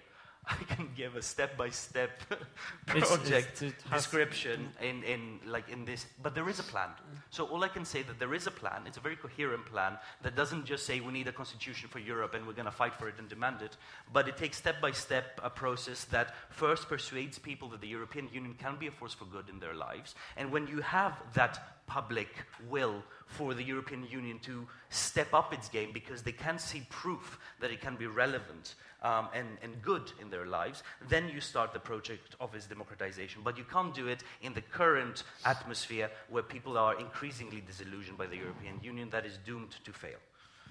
I 0.48 0.54
can 0.74 0.88
give 0.96 1.14
a 1.14 1.22
step-by-step 1.22 2.10
project 2.86 3.62
it's- 3.62 3.62
it 3.62 3.74
has- 3.90 4.02
description 4.02 4.70
in, 4.80 5.02
in 5.04 5.38
like 5.46 5.68
in 5.68 5.84
this, 5.84 6.06
but 6.22 6.34
there 6.34 6.48
is 6.48 6.58
a 6.58 6.64
plan. 6.64 6.88
So 7.30 7.46
all 7.46 7.62
I 7.62 7.68
can 7.68 7.84
say 7.84 8.02
that 8.02 8.18
there 8.18 8.34
is 8.34 8.46
a 8.46 8.50
plan. 8.50 8.82
It's 8.86 8.96
a 8.96 9.00
very 9.00 9.16
coherent 9.16 9.66
plan 9.66 9.98
that 10.22 10.34
doesn't 10.34 10.64
just 10.64 10.84
say 10.84 10.98
we 11.00 11.12
need 11.12 11.28
a 11.28 11.32
constitution 11.32 11.88
for 11.88 12.00
Europe 12.00 12.34
and 12.34 12.44
we're 12.46 12.52
going 12.54 12.66
to 12.66 12.72
fight 12.72 12.94
for 12.94 13.08
it 13.08 13.14
and 13.18 13.28
demand 13.28 13.62
it, 13.62 13.76
but 14.12 14.26
it 14.28 14.36
takes 14.36 14.56
step-by-step 14.58 15.40
a 15.44 15.50
process 15.50 16.04
that 16.06 16.34
first 16.50 16.88
persuades 16.88 17.38
people 17.38 17.68
that 17.68 17.80
the 17.80 17.88
European 17.88 18.28
Union 18.32 18.54
can 18.54 18.76
be 18.76 18.88
a 18.88 18.90
force 18.90 19.14
for 19.14 19.26
good 19.26 19.48
in 19.48 19.60
their 19.60 19.74
lives, 19.74 20.14
and 20.36 20.50
when 20.50 20.66
you 20.66 20.80
have 20.80 21.12
that 21.34 21.81
public 21.92 22.28
will 22.70 23.02
for 23.26 23.52
the 23.52 23.62
European 23.62 24.02
Union 24.08 24.38
to 24.38 24.66
step 24.88 25.34
up 25.34 25.52
its 25.52 25.68
game 25.68 25.90
because 25.92 26.22
they 26.22 26.32
can 26.32 26.58
see 26.58 26.82
proof 26.88 27.38
that 27.60 27.70
it 27.70 27.82
can 27.82 27.96
be 27.96 28.06
relevant 28.06 28.76
um, 29.02 29.28
and, 29.34 29.48
and 29.62 29.82
good 29.82 30.10
in 30.20 30.30
their 30.30 30.46
lives, 30.46 30.82
then 31.10 31.28
you 31.28 31.40
start 31.40 31.74
the 31.74 31.80
project 31.80 32.34
of 32.40 32.54
its 32.54 32.66
democratization. 32.66 33.42
But 33.44 33.58
you 33.58 33.64
can't 33.64 33.94
do 33.94 34.06
it 34.08 34.22
in 34.40 34.54
the 34.54 34.62
current 34.62 35.24
atmosphere 35.44 36.10
where 36.30 36.42
people 36.42 36.78
are 36.78 36.98
increasingly 36.98 37.60
disillusioned 37.60 38.16
by 38.16 38.26
the 38.26 38.36
European 38.36 38.80
Union 38.82 39.10
that 39.10 39.26
is 39.26 39.36
doomed 39.44 39.74
to 39.84 39.92
fail. 39.92 40.20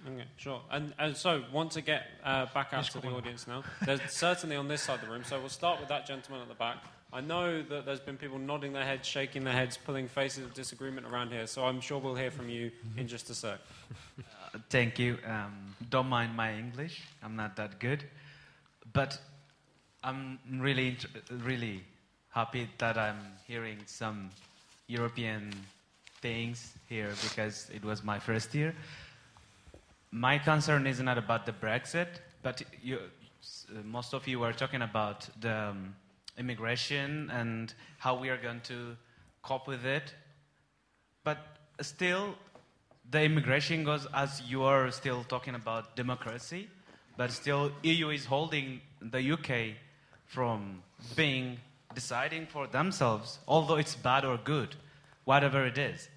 Okay, 0.07 0.25
sure. 0.37 0.61
And, 0.71 0.95
and 0.97 1.15
so, 1.15 1.43
want 1.53 1.71
to 1.73 1.81
get 1.81 2.03
uh, 2.23 2.47
back 2.51 2.73
out 2.73 2.85
to 2.85 2.99
the 2.99 3.09
audience 3.09 3.47
now. 3.47 3.63
There's 3.85 4.01
certainly 4.09 4.55
on 4.55 4.67
this 4.67 4.81
side 4.81 4.95
of 4.95 5.01
the 5.01 5.11
room. 5.13 5.23
So 5.23 5.39
we'll 5.39 5.49
start 5.49 5.79
with 5.79 5.89
that 5.89 6.07
gentleman 6.07 6.41
at 6.41 6.47
the 6.47 6.55
back. 6.55 6.77
I 7.13 7.19
know 7.19 7.61
that 7.61 7.85
there's 7.85 7.99
been 7.99 8.15
people 8.15 8.39
nodding 8.39 8.71
their 8.71 8.85
heads, 8.85 9.05
shaking 9.05 9.43
their 9.43 9.53
heads, 9.53 9.77
pulling 9.77 10.07
faces 10.07 10.45
of 10.45 10.53
disagreement 10.53 11.05
around 11.05 11.31
here. 11.31 11.45
So 11.45 11.65
I'm 11.65 11.81
sure 11.81 11.99
we'll 11.99 12.15
hear 12.15 12.31
from 12.31 12.47
you 12.49 12.71
in 12.95 13.07
just 13.07 13.29
a 13.29 13.33
sec. 13.33 13.59
Uh, 14.19 14.59
Thank 14.69 14.97
you. 14.97 15.17
Um, 15.25 15.75
don't 15.89 16.07
mind 16.07 16.35
my 16.35 16.53
English. 16.53 17.03
I'm 17.21 17.35
not 17.35 17.57
that 17.57 17.79
good, 17.79 18.05
but 18.93 19.19
I'm 20.03 20.39
really, 20.49 20.97
really 21.43 21.83
happy 22.29 22.69
that 22.77 22.97
I'm 22.97 23.19
hearing 23.45 23.79
some 23.85 24.29
European 24.87 25.53
things 26.21 26.73
here 26.87 27.11
because 27.23 27.69
it 27.73 27.83
was 27.83 28.03
my 28.03 28.19
first 28.19 28.55
year. 28.55 28.73
My 30.11 30.37
concern 30.37 30.87
is 30.87 30.99
not 31.01 31.17
about 31.17 31.45
the 31.45 31.51
Brexit, 31.51 32.07
but 32.41 32.61
you, 32.81 32.97
uh, 32.97 33.81
most 33.83 34.13
of 34.13 34.27
you 34.27 34.39
were 34.39 34.53
talking 34.53 34.81
about 34.81 35.27
the 35.41 35.53
um, 35.53 35.95
immigration 36.37 37.29
and 37.31 37.73
how 37.97 38.15
we 38.15 38.29
are 38.29 38.37
going 38.37 38.61
to 38.61 38.97
cope 39.41 39.67
with 39.67 39.85
it. 39.85 40.13
But 41.23 41.37
still, 41.81 42.35
the 43.09 43.23
immigration 43.23 43.83
goes 43.83 44.07
as 44.13 44.41
you 44.47 44.63
are 44.63 44.89
still 44.91 45.23
talking 45.23 45.55
about 45.55 45.95
democracy, 45.95 46.69
but 47.17 47.31
still, 47.31 47.71
EU 47.83 48.09
is 48.09 48.25
holding 48.25 48.81
the 49.01 49.33
UK 49.33 49.75
from 50.25 50.81
being 51.15 51.57
deciding 51.93 52.47
for 52.47 52.67
themselves, 52.67 53.39
although 53.47 53.75
it's 53.75 53.95
bad 53.95 54.23
or 54.23 54.37
good, 54.37 54.75
whatever 55.25 55.65
it 55.65 55.77
is. 55.77 56.07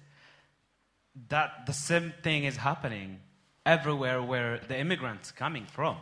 That 1.29 1.65
the 1.65 1.73
same 1.73 2.13
thing 2.23 2.45
is 2.45 2.57
happening 2.57 3.19
everywhere 3.65 4.21
where 4.21 4.59
the 4.67 4.77
immigrants 4.77 5.31
coming 5.31 5.65
from. 5.65 5.97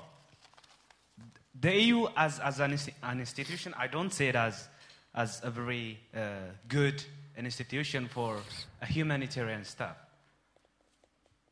The 1.60 1.76
EU 1.82 2.08
as, 2.18 2.40
as 2.40 2.60
an, 2.60 2.78
an 3.04 3.20
institution, 3.20 3.74
I 3.78 3.88
don't 3.88 4.12
see 4.12 4.28
it 4.28 4.36
as, 4.36 4.68
as 5.14 5.40
a 5.44 5.52
very 5.52 6.00
uh, 6.16 6.20
good 6.68 7.04
institution 7.38 8.08
for 8.08 8.38
a 8.82 8.86
humanitarian 8.86 9.64
stuff. 9.64 9.96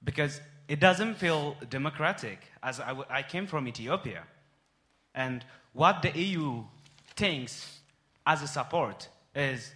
Because 0.04 0.42
it 0.68 0.80
doesn't 0.80 1.16
feel 1.16 1.56
democratic, 1.70 2.40
as 2.64 2.80
I, 2.80 2.88
w- 2.88 3.06
I 3.10 3.22
came 3.22 3.46
from 3.46 3.68
Ethiopia. 3.68 4.24
And 5.14 5.46
what 5.74 6.02
the 6.02 6.18
EU 6.18 6.64
thinks 7.16 7.82
as 8.26 8.42
a 8.42 8.48
support 8.48 9.08
is 9.36 9.72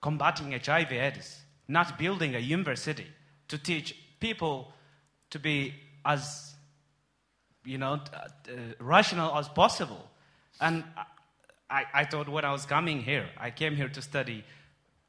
combating 0.00 0.52
HIV 0.52 0.92
AIDS, 0.92 1.40
not 1.68 1.98
building 1.98 2.34
a 2.34 2.38
university 2.38 3.06
to 3.48 3.58
teach 3.58 3.96
people 4.20 4.72
to 5.30 5.38
be 5.38 5.74
as 6.04 6.49
you 7.64 7.78
know, 7.78 7.94
uh, 7.94 8.52
rational 8.78 9.36
as 9.36 9.48
possible. 9.48 10.10
And 10.60 10.84
I, 11.68 11.84
I 11.94 12.04
thought 12.04 12.28
when 12.28 12.44
I 12.44 12.52
was 12.52 12.66
coming 12.66 13.02
here, 13.02 13.28
I 13.38 13.50
came 13.50 13.76
here 13.76 13.88
to 13.88 14.02
study 14.02 14.44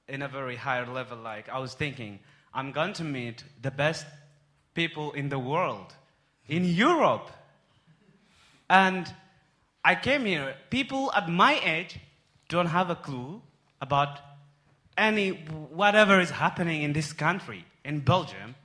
in 0.07 0.22
a 0.22 0.28
very 0.28 0.56
higher 0.56 0.86
level. 0.86 1.18
Like 1.18 1.49
I 1.49 1.60
was 1.60 1.73
thinking, 1.73 2.19
I'm 2.53 2.72
going 2.72 2.94
to 2.94 3.03
meet 3.03 3.44
the 3.61 3.72
best 3.72 4.06
people 4.73 5.11
in 5.14 5.30
the 5.30 5.40
world, 5.40 5.94
in 6.48 6.65
Europe. 6.65 7.32
And 8.69 9.11
I 9.84 9.95
came 9.95 10.26
here, 10.26 10.56
people 10.69 11.11
at 11.14 11.30
my 11.30 11.60
age 11.64 11.98
don't 12.49 12.68
have 12.68 12.90
a 12.90 12.95
clue 12.95 13.41
about 13.82 14.19
any 14.98 15.30
whatever 15.30 16.19
is 16.19 16.30
happening 16.30 16.84
in 16.84 16.94
this 16.94 17.14
country, 17.14 17.65
in 17.84 18.02
Belgium. 18.02 18.56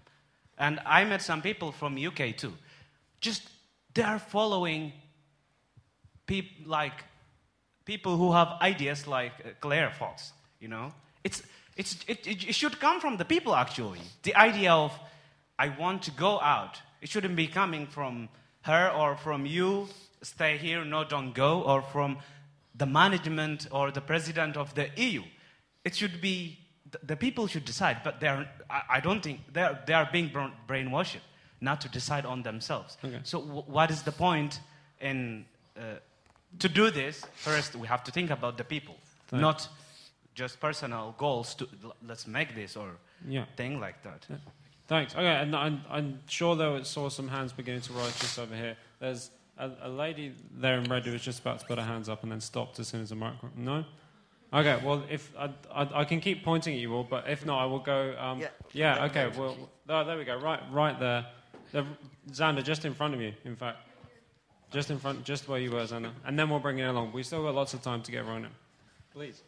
And 0.58 0.80
I 0.84 1.04
met 1.04 1.22
some 1.22 1.42
people 1.42 1.72
from 1.72 1.96
UK 1.96 2.36
too. 2.36 2.52
Just 3.20 3.48
they 3.96 4.02
are 4.02 4.18
following 4.18 4.92
peop- 6.26 6.66
like 6.66 7.04
people 7.86 8.16
who 8.16 8.32
have 8.32 8.48
ideas 8.60 9.06
like 9.06 9.32
uh, 9.40 9.48
Claire 9.60 9.90
Fox. 9.90 10.32
You 10.60 10.68
know, 10.68 10.92
it's 11.24 11.42
it's 11.76 11.96
it, 12.06 12.26
it, 12.26 12.54
should 12.54 12.78
come 12.78 13.00
from 13.00 13.16
the 13.16 13.24
people 13.24 13.54
actually. 13.56 14.00
The 14.22 14.34
idea 14.36 14.72
of 14.72 14.92
I 15.58 15.70
want 15.70 16.02
to 16.02 16.10
go 16.10 16.38
out. 16.40 16.78
It 17.00 17.08
shouldn't 17.08 17.36
be 17.36 17.46
coming 17.46 17.86
from 17.86 18.28
her 18.62 18.90
or 18.90 19.16
from 19.16 19.46
you. 19.46 19.88
Stay 20.22 20.58
here, 20.58 20.84
no, 20.84 21.04
don't 21.04 21.34
go, 21.34 21.62
or 21.62 21.82
from 21.82 22.18
the 22.74 22.86
management 22.86 23.68
or 23.70 23.90
the 23.90 24.00
president 24.00 24.56
of 24.56 24.74
the 24.74 24.88
EU. 24.96 25.22
It 25.84 25.94
should 25.94 26.20
be 26.20 26.58
the, 27.02 27.16
people 27.16 27.46
should 27.46 27.64
decide, 27.64 27.98
but 28.02 28.20
they're, 28.20 28.48
I, 28.68 28.82
I 28.96 29.00
don't 29.00 29.22
think 29.22 29.40
they're, 29.52 29.78
they 29.86 29.92
are 29.92 30.08
being 30.10 30.30
brainwashed 30.68 31.20
not 31.60 31.80
to 31.82 31.88
decide 31.88 32.26
on 32.26 32.42
themselves. 32.42 32.96
Okay. 33.04 33.20
So, 33.24 33.40
w- 33.40 33.62
what 33.66 33.90
is 33.90 34.02
the 34.02 34.12
point 34.12 34.60
in 35.00 35.44
uh, 35.76 35.98
to 36.58 36.68
do 36.68 36.90
this? 36.90 37.24
First, 37.34 37.74
we 37.76 37.86
have 37.88 38.02
to 38.04 38.10
think 38.12 38.30
about 38.30 38.56
the 38.58 38.64
people, 38.64 38.96
Thanks. 39.28 39.40
not 39.40 39.68
just 40.34 40.60
personal 40.60 41.14
goals. 41.18 41.54
To 41.56 41.66
l- 41.84 41.96
let's 42.06 42.26
make 42.26 42.54
this 42.54 42.76
or 42.76 42.90
Yeah. 43.28 43.44
thing 43.56 43.80
like 43.80 44.02
that. 44.02 44.26
Thanks. 44.88 45.14
Okay, 45.14 45.26
and 45.42 45.54
I'm, 45.56 45.80
I'm 45.90 46.20
sure 46.28 46.54
though 46.56 46.76
it 46.76 46.86
saw 46.86 47.08
some 47.08 47.28
hands 47.28 47.52
beginning 47.52 47.80
to 47.82 47.92
rise 47.92 48.18
just 48.20 48.38
over 48.38 48.54
here. 48.54 48.76
There's 49.00 49.30
a, 49.58 49.70
a 49.82 49.88
lady 49.88 50.32
there 50.60 50.78
in 50.78 50.84
red 50.84 51.04
who 51.06 51.12
was 51.12 51.22
just 51.22 51.40
about 51.40 51.58
to 51.60 51.66
put 51.66 51.78
her 51.78 51.84
hands 51.84 52.08
up 52.08 52.22
and 52.22 52.30
then 52.30 52.40
stopped 52.40 52.78
as 52.78 52.88
soon 52.88 53.00
as 53.02 53.08
the 53.08 53.16
microphone. 53.16 53.50
No. 53.56 53.84
Okay. 54.52 54.80
Well, 54.84 55.02
if 55.10 55.32
I, 55.36 55.50
I, 55.74 56.00
I 56.02 56.04
can 56.04 56.20
keep 56.20 56.44
pointing 56.44 56.74
at 56.74 56.80
you 56.80 56.94
all, 56.94 57.02
but 57.02 57.28
if 57.28 57.44
not, 57.44 57.58
I 57.60 57.64
will 57.66 57.80
go. 57.80 58.14
Um, 58.16 58.40
Yeah. 58.40 58.48
yeah. 58.72 59.04
Okay. 59.06 59.28
Well, 59.36 59.56
oh, 59.88 60.04
there 60.04 60.16
we 60.16 60.24
go. 60.24 60.36
Right. 60.38 60.60
Right 60.70 60.98
there. 61.00 61.26
There. 61.72 61.84
Xander, 62.30 62.62
just 62.62 62.84
in 62.84 62.94
front 62.94 63.14
of 63.14 63.20
you. 63.20 63.32
In 63.44 63.56
fact, 63.56 63.78
just 64.70 64.90
in 64.90 64.98
front, 64.98 65.24
just 65.24 65.48
where 65.48 65.60
you 65.60 65.70
were, 65.70 65.84
Xander. 65.84 66.10
And 66.24 66.38
then 66.38 66.50
we'll 66.50 66.60
bring 66.60 66.78
it 66.78 66.84
along. 66.84 67.12
We've 67.12 67.26
still 67.26 67.42
got 67.42 67.54
lots 67.54 67.74
of 67.74 67.82
time 67.82 68.02
to 68.02 68.12
get 68.12 68.24
around 68.24 68.44
it. 68.44 68.50
Please. 69.12 69.42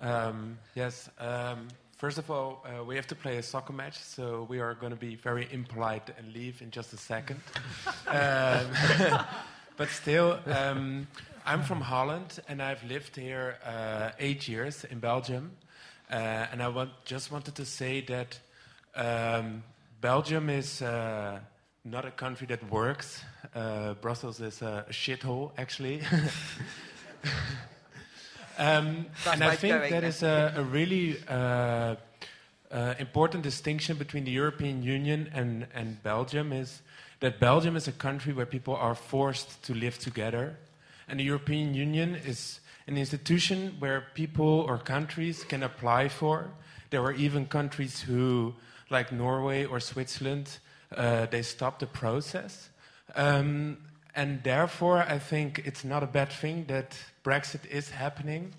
Um, 0.00 0.58
yes. 0.74 1.08
Um, 1.18 1.68
first 1.96 2.18
of 2.18 2.30
all, 2.30 2.64
uh, 2.64 2.82
we 2.84 2.96
have 2.96 3.06
to 3.08 3.14
play 3.14 3.36
a 3.36 3.42
soccer 3.42 3.72
match, 3.72 3.98
so 3.98 4.46
we 4.48 4.60
are 4.60 4.74
going 4.74 4.90
to 4.90 4.98
be 4.98 5.14
very 5.14 5.46
impolite 5.50 6.10
and 6.18 6.32
leave 6.32 6.62
in 6.62 6.70
just 6.70 6.92
a 6.92 6.96
second. 6.96 7.40
um, 8.06 8.66
but 9.76 9.88
still, 9.88 10.38
um, 10.46 11.06
I'm 11.46 11.62
from 11.62 11.80
Holland, 11.80 12.40
and 12.48 12.62
I've 12.62 12.82
lived 12.84 13.16
here 13.16 13.58
uh, 13.64 14.10
eight 14.18 14.48
years 14.48 14.84
in 14.84 14.98
Belgium. 14.98 15.52
Uh, 16.10 16.14
and 16.52 16.62
I 16.62 16.68
want, 16.68 16.90
just 17.04 17.30
wanted 17.30 17.54
to 17.56 17.64
say 17.64 18.00
that 18.02 18.38
um, 18.94 19.62
Belgium 20.00 20.50
is 20.50 20.82
uh, 20.82 21.40
not 21.84 22.04
a 22.04 22.10
country 22.10 22.46
that 22.46 22.70
works. 22.70 23.22
Uh, 23.54 23.94
Brussels 23.94 24.40
is 24.40 24.62
a 24.62 24.86
shithole, 24.90 25.52
actually. 25.58 26.00
Um, 28.56 29.06
and 29.26 29.42
I 29.42 29.56
think 29.56 29.90
that 29.90 30.04
is 30.04 30.22
a, 30.22 30.54
a 30.56 30.62
really 30.62 31.16
uh, 31.26 31.96
uh, 32.70 32.94
important 33.00 33.42
distinction 33.42 33.96
between 33.96 34.24
the 34.24 34.30
European 34.30 34.82
Union 34.82 35.28
and, 35.34 35.66
and 35.74 36.00
Belgium 36.04 36.52
is 36.52 36.80
that 37.18 37.40
Belgium 37.40 37.74
is 37.74 37.88
a 37.88 37.92
country 37.92 38.32
where 38.32 38.46
people 38.46 38.76
are 38.76 38.94
forced 38.94 39.60
to 39.64 39.74
live 39.74 39.98
together, 39.98 40.56
and 41.08 41.18
the 41.18 41.24
European 41.24 41.74
Union 41.74 42.14
is 42.14 42.60
an 42.86 42.96
institution 42.96 43.74
where 43.80 44.04
people 44.14 44.60
or 44.68 44.78
countries 44.78 45.42
can 45.42 45.62
apply 45.64 46.08
for. 46.08 46.50
There 46.90 47.02
were 47.02 47.14
even 47.14 47.46
countries 47.46 48.02
who, 48.02 48.54
like 48.88 49.10
Norway 49.10 49.64
or 49.64 49.80
Switzerland, 49.80 50.58
uh, 50.96 51.26
they 51.26 51.42
stop 51.42 51.78
the 51.78 51.86
process. 51.86 52.70
Um, 53.14 53.78
and 54.14 54.42
therefore, 54.42 54.98
I 54.98 55.18
think 55.18 55.62
it's 55.64 55.84
not 55.84 56.02
a 56.02 56.06
bad 56.06 56.30
thing 56.30 56.66
that 56.66 56.96
Brexit 57.24 57.66
is 57.66 57.90
happening 57.90 58.54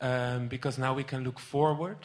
um, 0.00 0.48
because 0.48 0.78
now 0.78 0.94
we 0.94 1.04
can 1.04 1.22
look 1.22 1.38
forward. 1.38 1.98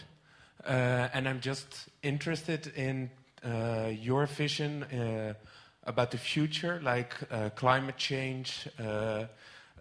Uh, 0.66 1.10
and 1.14 1.28
I'm 1.28 1.40
just 1.40 1.90
interested 2.04 2.68
in 2.76 3.10
uh, 3.44 3.90
your 3.90 4.28
vision 4.28 4.84
uh, 4.84 5.34
about 5.86 6.12
the 6.12 6.18
future, 6.18 6.80
like 6.84 7.16
uh, 7.32 7.50
climate 7.56 7.98
change, 7.98 8.68
uh, 8.80 9.26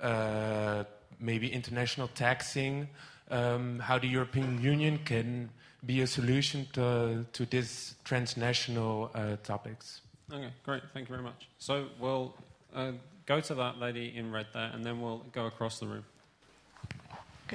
uh, 0.01 0.85
maybe 1.19 1.53
international 1.53 2.09
taxing, 2.09 2.89
um, 3.31 3.79
how 3.81 3.99
the 3.99 4.09
European 4.09 4.63
Union 4.63 4.99
can 5.05 5.51
be 5.85 6.03
a 6.03 6.07
solution 6.07 6.67
to, 6.73 7.25
to 7.33 7.47
these 7.47 7.95
transnational 8.05 9.11
uh, 9.15 9.37
topics. 9.43 10.01
Okay, 10.33 10.51
great. 10.65 10.83
Thank 10.93 11.09
you 11.09 11.15
very 11.15 11.25
much. 11.25 11.49
So 11.59 11.87
we'll 11.99 12.35
uh, 12.75 12.93
go 13.27 13.41
to 13.41 13.55
that 13.55 13.79
lady 13.79 14.13
in 14.17 14.31
red 14.33 14.47
there, 14.53 14.71
and 14.73 14.85
then 14.85 15.01
we'll 15.01 15.25
go 15.33 15.47
across 15.47 15.81
the 15.81 15.87
room. 15.87 16.05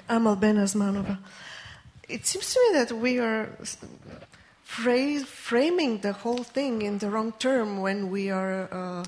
I'm 0.10 0.26
Albena 0.26 0.64
Azmanova. 0.64 1.18
It 2.10 2.26
seems 2.26 2.54
to 2.54 2.60
me 2.60 2.80
that 2.80 2.92
we 2.92 3.20
are 3.20 3.50
fra- 4.64 5.20
framing 5.20 6.00
the 6.00 6.14
whole 6.14 6.44
thing 6.44 6.82
in 6.82 6.98
the 6.98 7.10
wrong 7.10 7.32
term 7.40 7.82
when 7.82 8.10
we 8.10 8.30
are 8.30 8.68
uh, 8.72 9.06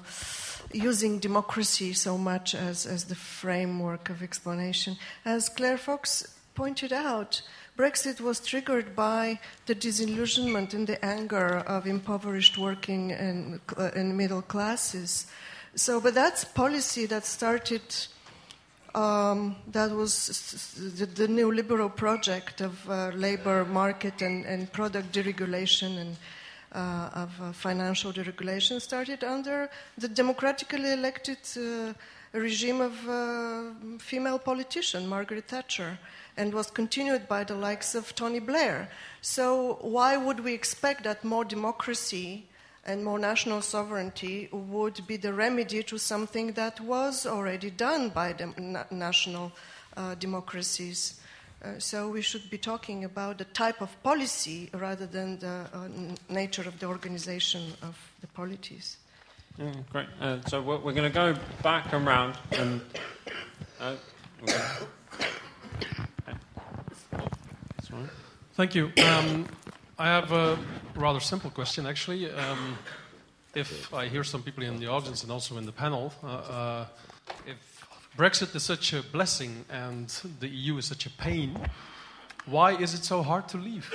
using 0.72 1.20
democracy 1.20 1.94
so 1.94 2.18
much 2.18 2.56
as, 2.56 2.86
as 2.86 3.06
the 3.06 3.16
framework 3.16 4.10
of 4.10 4.24
explanation. 4.24 4.98
As 5.26 5.50
Claire 5.50 5.78
Fox 5.78 6.36
pointed 6.56 6.94
out, 6.94 7.42
Brexit 7.78 8.20
was 8.20 8.40
triggered 8.40 8.96
by 8.96 9.40
the 9.68 9.76
disillusionment 9.76 10.74
and 10.74 10.88
the 10.88 11.04
anger 11.06 11.60
of 11.68 11.86
impoverished 11.86 12.58
working 12.58 13.12
and, 13.12 13.60
uh, 13.78 13.92
and 13.96 14.18
middle 14.18 14.42
classes. 14.42 15.28
So, 15.76 16.02
but 16.02 16.16
that's 16.16 16.44
policy 16.44 17.06
that 17.06 17.24
started 17.26 17.84
um, 18.96 19.56
that 19.72 19.92
was 19.92 20.74
the, 20.76 21.06
the 21.06 21.28
neoliberal 21.28 21.96
project 21.96 22.62
of 22.62 22.90
uh, 22.90 23.10
labor 23.10 23.64
market 23.66 24.24
and, 24.24 24.44
and 24.46 24.72
product 24.72 25.12
deregulation 25.12 26.00
and 26.00 26.18
uh, 26.74 27.10
of 27.14 27.42
uh, 27.42 27.52
financial 27.52 28.12
deregulation 28.12 28.82
started 28.82 29.24
under 29.24 29.70
the 29.98 30.08
democratically 30.08 30.94
elected 30.94 31.38
uh, 31.58 31.94
regime 32.34 32.82
of 32.82 33.08
uh, 33.08 33.98
female 34.00 34.40
politician 34.40 35.08
Margaret 35.08 35.48
Thatcher 35.48 35.98
and 36.38 36.54
was 36.54 36.70
continued 36.70 37.28
by 37.28 37.44
the 37.44 37.56
likes 37.56 37.96
of 37.96 38.16
Tony 38.16 38.40
Blair. 38.40 38.90
So 39.22 39.80
why 39.82 40.16
would 40.16 40.40
we 40.40 40.54
expect 40.54 41.04
that 41.04 41.24
more 41.24 41.44
democracy 41.44 42.46
and 42.86 43.04
more 43.04 43.20
national 43.20 43.62
sovereignty 43.62 44.48
would 44.52 45.06
be 45.06 45.18
the 45.18 45.34
remedy 45.34 45.84
to 45.84 45.98
something 45.98 46.54
that 46.54 46.80
was 46.80 47.26
already 47.26 47.70
done 47.70 48.10
by 48.10 48.32
the 48.34 48.54
na- 48.58 48.86
national 48.90 49.52
uh, 49.98 50.16
democracies. 50.16 51.20
Uh, 51.64 51.80
so 51.80 52.08
we 52.08 52.22
should 52.22 52.50
be 52.50 52.58
talking 52.58 53.04
about 53.04 53.38
the 53.40 53.46
type 53.46 53.82
of 53.82 53.92
policy 54.04 54.70
rather 54.74 55.06
than 55.06 55.38
the 55.40 55.66
uh, 55.74 55.88
nature 56.30 56.62
of 56.62 56.80
the 56.80 56.86
organization 56.86 57.74
of 57.82 57.98
the 58.22 58.28
polities. 58.28 58.98
Yeah, 59.58 59.74
great. 59.92 60.08
Uh, 60.22 60.38
so 60.46 60.62
we're, 60.62 60.78
we're 60.78 60.94
going 60.94 61.12
to 61.12 61.16
go 61.16 61.36
back 61.64 61.92
and 61.92 62.06
round 62.06 62.38
and. 62.52 62.80
Uh, 63.80 63.96
okay. 64.44 64.86
That's 68.58 68.70
all 68.70 68.72
right. 68.72 68.72
Thank 68.72 68.76
you. 68.76 68.92
Um, 69.04 69.46
I 70.00 70.08
have 70.08 70.32
a 70.32 70.58
rather 70.96 71.20
simple 71.20 71.50
question, 71.52 71.86
actually. 71.86 72.32
Um, 72.32 72.78
if 73.56 73.94
I 73.94 74.08
hear 74.08 74.24
some 74.24 74.44
people 74.44 74.64
in 74.64 74.80
the 74.80 74.88
audience 74.88 75.24
and 75.24 75.32
also 75.32 75.58
in 75.58 75.66
the 75.66 75.72
panel, 75.72 76.12
uh, 76.24 76.28
uh, 76.28 76.86
if 77.46 77.58
Brexit 78.18 78.56
is 78.56 78.64
such 78.64 78.94
a 78.94 79.02
blessing 79.04 79.66
and 79.70 80.08
the 80.40 80.48
EU 80.48 80.78
is 80.78 80.86
such 80.86 81.06
a 81.06 81.10
pain, 81.10 81.58
why 82.46 82.76
is 82.76 82.94
it 82.94 83.04
so 83.04 83.22
hard 83.24 83.48
to 83.50 83.58
leave? 83.58 83.94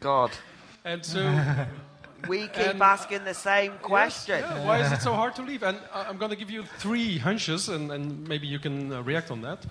God. 0.00 0.30
And 0.84 1.04
so. 1.04 1.20
We 2.28 2.46
keep 2.46 2.74
and- 2.74 2.82
asking 2.82 3.24
the 3.24 3.34
same 3.34 3.72
question. 3.82 4.38
Yes, 4.38 4.52
yeah, 4.54 4.64
why 4.64 4.78
is 4.78 4.92
it 4.92 5.02
so 5.02 5.12
hard 5.12 5.34
to 5.34 5.42
leave? 5.42 5.64
And 5.64 5.76
I- 5.92 6.04
I'm 6.04 6.18
going 6.18 6.30
to 6.30 6.36
give 6.36 6.50
you 6.50 6.64
three 6.78 7.18
hunches, 7.18 7.68
and, 7.68 7.90
and 7.90 8.28
maybe 8.28 8.46
you 8.46 8.60
can 8.60 8.92
uh, 8.92 9.02
react 9.02 9.30
on 9.32 9.42
that. 9.42 9.66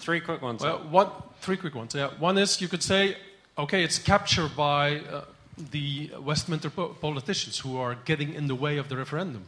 Three 0.00 0.20
quick 0.20 0.42
ones. 0.42 0.62
Well, 0.62 0.80
one, 0.90 1.08
three 1.40 1.56
quick 1.56 1.74
ones. 1.74 1.94
Yeah, 1.94 2.10
one 2.18 2.36
is 2.36 2.60
you 2.60 2.68
could 2.68 2.82
say, 2.82 3.16
okay, 3.56 3.84
it's 3.84 3.98
captured 3.98 4.56
by 4.56 5.00
uh, 5.00 5.24
the 5.70 6.10
Westminster 6.20 6.70
po- 6.70 6.96
politicians 7.00 7.58
who 7.58 7.76
are 7.76 7.94
getting 8.04 8.34
in 8.34 8.46
the 8.46 8.54
way 8.54 8.78
of 8.78 8.88
the 8.88 8.96
referendum. 8.96 9.46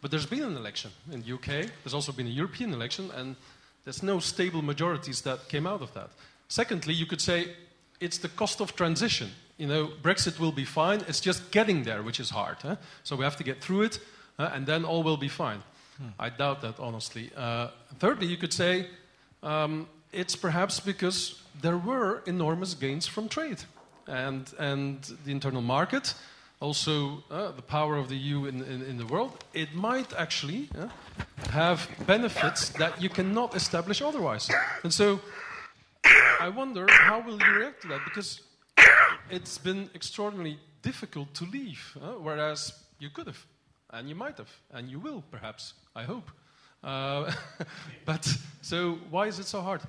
But 0.00 0.10
there's 0.10 0.26
been 0.26 0.42
an 0.42 0.56
election 0.56 0.90
in 1.10 1.22
the 1.22 1.34
UK. 1.34 1.70
There's 1.82 1.94
also 1.94 2.12
been 2.12 2.26
a 2.26 2.30
European 2.30 2.72
election, 2.72 3.10
and 3.16 3.36
there's 3.84 4.02
no 4.02 4.18
stable 4.20 4.62
majorities 4.62 5.22
that 5.22 5.48
came 5.48 5.66
out 5.66 5.82
of 5.82 5.92
that. 5.94 6.10
Secondly, 6.48 6.94
you 6.94 7.06
could 7.06 7.20
say 7.20 7.48
it's 8.00 8.18
the 8.18 8.28
cost 8.28 8.60
of 8.60 8.74
transition. 8.74 9.30
You 9.58 9.68
know, 9.68 9.90
Brexit 10.02 10.38
will 10.40 10.52
be 10.52 10.64
fine. 10.64 11.02
It's 11.08 11.20
just 11.20 11.50
getting 11.52 11.84
there, 11.84 12.02
which 12.02 12.18
is 12.18 12.30
hard. 12.30 12.56
So 13.04 13.16
we 13.16 13.24
have 13.24 13.36
to 13.36 13.44
get 13.44 13.60
through 13.60 13.82
it, 13.82 14.00
uh, 14.38 14.50
and 14.52 14.66
then 14.66 14.84
all 14.84 15.02
will 15.02 15.16
be 15.16 15.28
fine. 15.28 15.62
I 16.18 16.30
doubt 16.30 16.62
that, 16.62 16.80
honestly. 16.80 17.30
Uh, 17.36 17.68
thirdly, 17.98 18.26
you 18.26 18.36
could 18.36 18.52
say 18.52 18.86
um, 19.42 19.86
it's 20.12 20.34
perhaps 20.34 20.80
because 20.80 21.41
there 21.60 21.78
were 21.78 22.22
enormous 22.26 22.74
gains 22.74 23.06
from 23.06 23.28
trade 23.28 23.62
and, 24.06 24.52
and 24.58 25.02
the 25.24 25.30
internal 25.30 25.62
market, 25.62 26.14
also 26.60 27.22
uh, 27.30 27.50
the 27.52 27.62
power 27.62 27.96
of 27.96 28.08
the 28.08 28.16
EU 28.16 28.46
in, 28.46 28.62
in, 28.62 28.82
in 28.82 28.96
the 28.98 29.06
world. 29.06 29.44
It 29.52 29.74
might 29.74 30.12
actually 30.14 30.68
uh, 30.78 30.88
have 31.50 31.88
benefits 32.06 32.70
that 32.70 33.02
you 33.02 33.08
cannot 33.08 33.54
establish 33.56 34.00
otherwise. 34.00 34.50
And 34.82 34.92
so 34.92 35.20
I 36.40 36.48
wonder 36.48 36.86
how 36.90 37.20
will 37.20 37.38
you 37.38 37.52
react 37.58 37.82
to 37.82 37.88
that 37.88 38.00
because 38.04 38.42
it's 39.30 39.58
been 39.58 39.90
extraordinarily 39.94 40.58
difficult 40.82 41.34
to 41.34 41.44
leave, 41.44 41.96
uh, 42.00 42.12
whereas 42.12 42.72
you 42.98 43.10
could 43.10 43.26
have, 43.26 43.46
and 43.90 44.08
you 44.08 44.14
might 44.14 44.38
have, 44.38 44.50
and 44.72 44.88
you 44.88 44.98
will 44.98 45.22
perhaps, 45.30 45.74
I 45.94 46.04
hope. 46.04 46.30
Uh, 46.82 47.32
but 48.04 48.28
so 48.60 48.98
why 49.10 49.26
is 49.26 49.38
it 49.38 49.46
so 49.46 49.60
hard? 49.60 49.80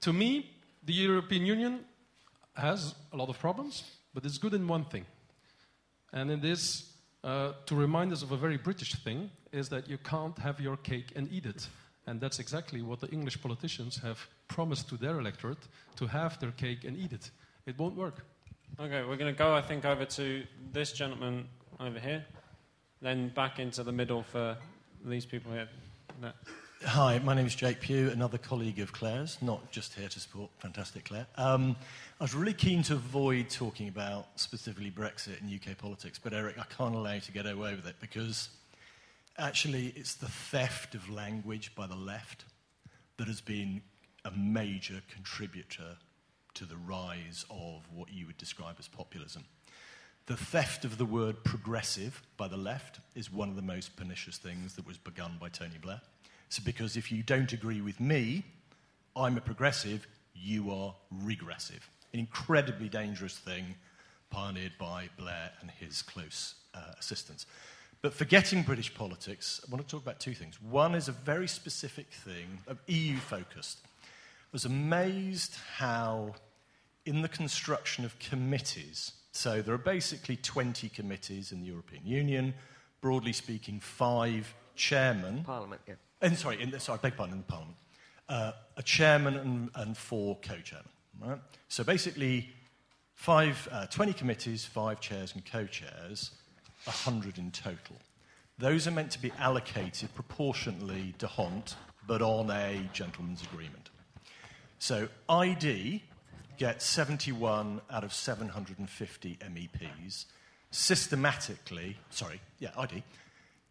To 0.00 0.12
me, 0.12 0.55
the 0.86 0.92
European 0.92 1.44
Union 1.44 1.84
has 2.54 2.94
a 3.12 3.16
lot 3.16 3.28
of 3.28 3.38
problems, 3.38 3.84
but 4.14 4.24
it's 4.24 4.38
good 4.38 4.54
in 4.54 4.66
one 4.66 4.84
thing. 4.84 5.04
And 6.12 6.30
it 6.30 6.44
is 6.44 6.92
uh, 7.24 7.52
to 7.66 7.74
remind 7.74 8.12
us 8.12 8.22
of 8.22 8.32
a 8.32 8.36
very 8.36 8.56
British 8.56 8.94
thing 9.02 9.30
is 9.52 9.68
that 9.68 9.88
you 9.88 9.98
can't 9.98 10.38
have 10.38 10.60
your 10.60 10.76
cake 10.76 11.12
and 11.16 11.28
eat 11.32 11.44
it. 11.44 11.68
And 12.06 12.20
that's 12.20 12.38
exactly 12.38 12.82
what 12.82 13.00
the 13.00 13.08
English 13.08 13.42
politicians 13.42 13.98
have 14.02 14.18
promised 14.46 14.88
to 14.90 14.96
their 14.96 15.18
electorate 15.18 15.66
to 15.96 16.06
have 16.06 16.38
their 16.38 16.52
cake 16.52 16.84
and 16.84 16.96
eat 16.96 17.12
it. 17.12 17.30
It 17.66 17.76
won't 17.78 17.96
work. 17.96 18.24
Okay, 18.78 19.02
we're 19.02 19.16
going 19.16 19.34
to 19.34 19.38
go, 19.38 19.54
I 19.54 19.62
think, 19.62 19.84
over 19.84 20.04
to 20.04 20.44
this 20.72 20.92
gentleman 20.92 21.48
over 21.80 21.98
here, 21.98 22.24
then 23.02 23.30
back 23.30 23.58
into 23.58 23.82
the 23.82 23.92
middle 23.92 24.22
for 24.22 24.56
these 25.04 25.26
people 25.26 25.52
here. 25.52 25.68
No. 26.20 26.30
Hi, 26.84 27.18
my 27.20 27.32
name 27.32 27.46
is 27.46 27.54
Jake 27.54 27.80
Pugh, 27.80 28.10
another 28.10 28.36
colleague 28.36 28.80
of 28.80 28.92
Claire's, 28.92 29.38
not 29.40 29.70
just 29.72 29.94
here 29.94 30.08
to 30.08 30.20
support 30.20 30.50
fantastic 30.58 31.06
Claire. 31.06 31.26
Um, 31.36 31.74
I 32.20 32.24
was 32.24 32.34
really 32.34 32.52
keen 32.52 32.82
to 32.84 32.92
avoid 32.92 33.48
talking 33.48 33.88
about 33.88 34.26
specifically 34.38 34.90
Brexit 34.90 35.40
and 35.40 35.50
UK 35.50 35.78
politics, 35.78 36.20
but 36.22 36.34
Erik, 36.34 36.58
I 36.58 36.64
can't 36.64 36.94
allow 36.94 37.14
you 37.14 37.20
to 37.22 37.32
get 37.32 37.46
away 37.46 37.74
with 37.74 37.86
it 37.86 37.96
because 37.98 38.50
actually 39.38 39.94
it's 39.96 40.14
the 40.14 40.28
theft 40.28 40.94
of 40.94 41.08
language 41.08 41.74
by 41.74 41.86
the 41.86 41.96
left 41.96 42.44
that 43.16 43.26
has 43.26 43.40
been 43.40 43.80
a 44.26 44.30
major 44.32 45.00
contributor 45.12 45.96
to 46.54 46.66
the 46.66 46.76
rise 46.76 47.46
of 47.48 47.86
what 47.92 48.12
you 48.12 48.26
would 48.26 48.36
describe 48.36 48.76
as 48.78 48.86
populism. 48.86 49.46
The 50.26 50.36
theft 50.36 50.84
of 50.84 50.98
the 50.98 51.06
word 51.06 51.42
progressive 51.42 52.22
by 52.36 52.48
the 52.48 52.58
left 52.58 53.00
is 53.14 53.32
one 53.32 53.48
of 53.48 53.56
the 53.56 53.62
most 53.62 53.96
pernicious 53.96 54.36
things 54.36 54.74
that 54.74 54.86
was 54.86 54.98
begun 54.98 55.38
by 55.40 55.48
Tony 55.48 55.78
Blair. 55.80 56.02
So, 56.48 56.62
because 56.64 56.96
if 56.96 57.10
you 57.10 57.22
don't 57.22 57.52
agree 57.52 57.80
with 57.80 58.00
me, 58.00 58.44
I'm 59.16 59.36
a 59.36 59.40
progressive, 59.40 60.06
you 60.34 60.70
are 60.70 60.94
regressive. 61.10 61.88
An 62.12 62.20
incredibly 62.20 62.88
dangerous 62.88 63.36
thing 63.36 63.74
pioneered 64.30 64.72
by 64.78 65.08
Blair 65.18 65.50
and 65.60 65.70
his 65.70 66.02
close 66.02 66.54
uh, 66.74 66.92
assistants. 66.98 67.46
But 68.02 68.12
forgetting 68.12 68.62
British 68.62 68.94
politics, 68.94 69.60
I 69.66 69.70
want 69.70 69.86
to 69.86 69.90
talk 69.90 70.02
about 70.02 70.20
two 70.20 70.34
things. 70.34 70.60
One 70.62 70.94
is 70.94 71.08
a 71.08 71.12
very 71.12 71.48
specific 71.48 72.08
thing, 72.10 72.58
EU 72.86 73.16
focused. 73.16 73.80
I 73.84 74.52
was 74.52 74.64
amazed 74.64 75.56
how, 75.76 76.34
in 77.04 77.22
the 77.22 77.28
construction 77.28 78.04
of 78.04 78.18
committees, 78.18 79.12
so 79.32 79.60
there 79.60 79.74
are 79.74 79.78
basically 79.78 80.36
20 80.36 80.88
committees 80.90 81.52
in 81.52 81.60
the 81.60 81.66
European 81.66 82.06
Union, 82.06 82.54
broadly 83.00 83.32
speaking, 83.32 83.80
five 83.80 84.54
chairmen. 84.74 85.42
Parliament, 85.44 85.80
yeah. 85.86 85.94
And 86.20 86.36
sorry, 86.36 86.62
in 86.62 86.78
sorry, 86.80 86.98
beg 87.02 87.16
pardon, 87.16 87.34
in 87.34 87.38
the 87.40 87.46
Parliament. 87.46 87.76
Uh, 88.28 88.52
a 88.76 88.82
chairman 88.82 89.36
and, 89.36 89.70
and 89.74 89.96
four 89.96 90.38
co-chairmen. 90.42 90.88
Right? 91.20 91.38
So 91.68 91.84
basically, 91.84 92.50
five, 93.14 93.68
uh, 93.70 93.86
20 93.86 94.12
committees, 94.12 94.64
five 94.64 95.00
chairs 95.00 95.32
and 95.34 95.44
co-chairs, 95.44 96.32
100 96.84 97.38
in 97.38 97.50
total. 97.50 97.96
Those 98.58 98.86
are 98.86 98.90
meant 98.90 99.10
to 99.12 99.20
be 99.20 99.32
allocated 99.38 100.14
proportionately 100.14 101.14
to 101.18 101.26
D'Hondt, 101.26 101.74
but 102.06 102.22
on 102.22 102.50
a 102.50 102.88
gentleman's 102.92 103.42
agreement. 103.42 103.90
So 104.78 105.08
ID 105.28 106.02
gets 106.56 106.84
71 106.86 107.80
out 107.90 108.04
of 108.04 108.12
750 108.12 109.38
MEPs. 109.42 110.24
Systematically, 110.70 111.96
sorry, 112.10 112.40
yeah, 112.58 112.70
ID 112.76 113.02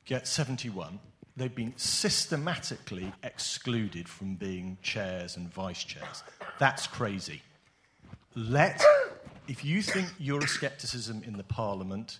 gets 0.06 0.30
71. 0.30 1.00
They've 1.38 1.53
been 1.53 1.74
systematically 1.76 3.12
excluded 3.24 4.07
from 4.07 4.36
being 4.36 4.78
chairs 4.82 5.36
and 5.36 5.52
vice 5.53 5.84
chairs. 5.84 6.24
That's 6.60 6.88
crazy. 6.88 7.41
Let, 8.36 8.82
if 9.48 9.66
you 9.66 9.82
think 9.82 10.07
you're 10.18 10.40
a 10.40 10.44
Euroscepticism 10.44 11.28
in 11.28 11.38
the 11.38 11.44
Parliament, 11.44 12.20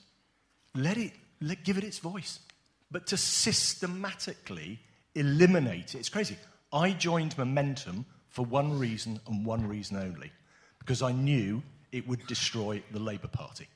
let 0.74 0.98
it, 0.98 1.14
let, 1.42 1.64
give 1.64 1.78
it 1.78 1.84
its 1.86 2.00
voice. 2.00 2.40
But 2.92 3.08
to 3.08 3.18
systematically 3.18 4.80
eliminate 5.16 5.96
it, 5.96 6.00
it's 6.00 6.10
crazy. 6.10 6.38
I 6.74 6.92
joined 6.92 7.38
Momentum 7.38 8.06
for 8.30 8.46
one 8.46 8.78
reason 8.78 9.20
and 9.28 9.46
one 9.46 9.66
reason 9.66 9.96
only 9.96 10.32
because 10.80 11.02
I 11.02 11.14
knew 11.14 11.64
it 11.94 12.06
would 12.06 12.28
destroy 12.28 12.84
the 12.92 13.00
Labour 13.00 13.30
Party. 13.30 13.68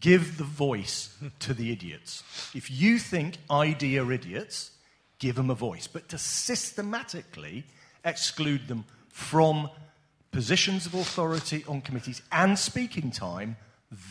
Give 0.00 0.38
the 0.38 0.44
voice 0.44 1.14
to 1.40 1.54
the 1.54 1.70
idiots. 1.70 2.24
If 2.54 2.70
you 2.70 2.98
think 2.98 3.36
ID 3.48 3.98
are 3.98 4.12
idiots, 4.12 4.70
give 5.18 5.36
them 5.36 5.50
a 5.50 5.54
voice. 5.54 5.86
But 5.86 6.08
to 6.08 6.18
systematically 6.18 7.64
exclude 8.04 8.66
them 8.66 8.84
from 9.10 9.68
positions 10.32 10.86
of 10.86 10.94
authority 10.94 11.64
on 11.68 11.82
committees 11.82 12.22
and 12.32 12.58
speaking 12.58 13.10
time, 13.10 13.56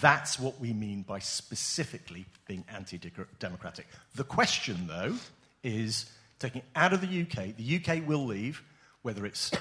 that's 0.02 0.40
what 0.40 0.60
we 0.60 0.74
mean 0.74 1.04
by 1.04 1.20
specifically 1.20 2.26
being 2.48 2.66
anti 2.74 3.00
democratic. 3.40 3.88
The 4.16 4.26
question, 4.26 4.88
though, 4.88 5.16
is 5.64 6.12
taking 6.38 6.62
out 6.76 6.94
of 6.94 7.02
the 7.02 7.22
UK, 7.22 7.56
the 7.56 7.82
UK 7.82 8.08
will 8.08 8.26
leave, 8.26 8.62
whether 9.02 9.26
it's 9.26 9.52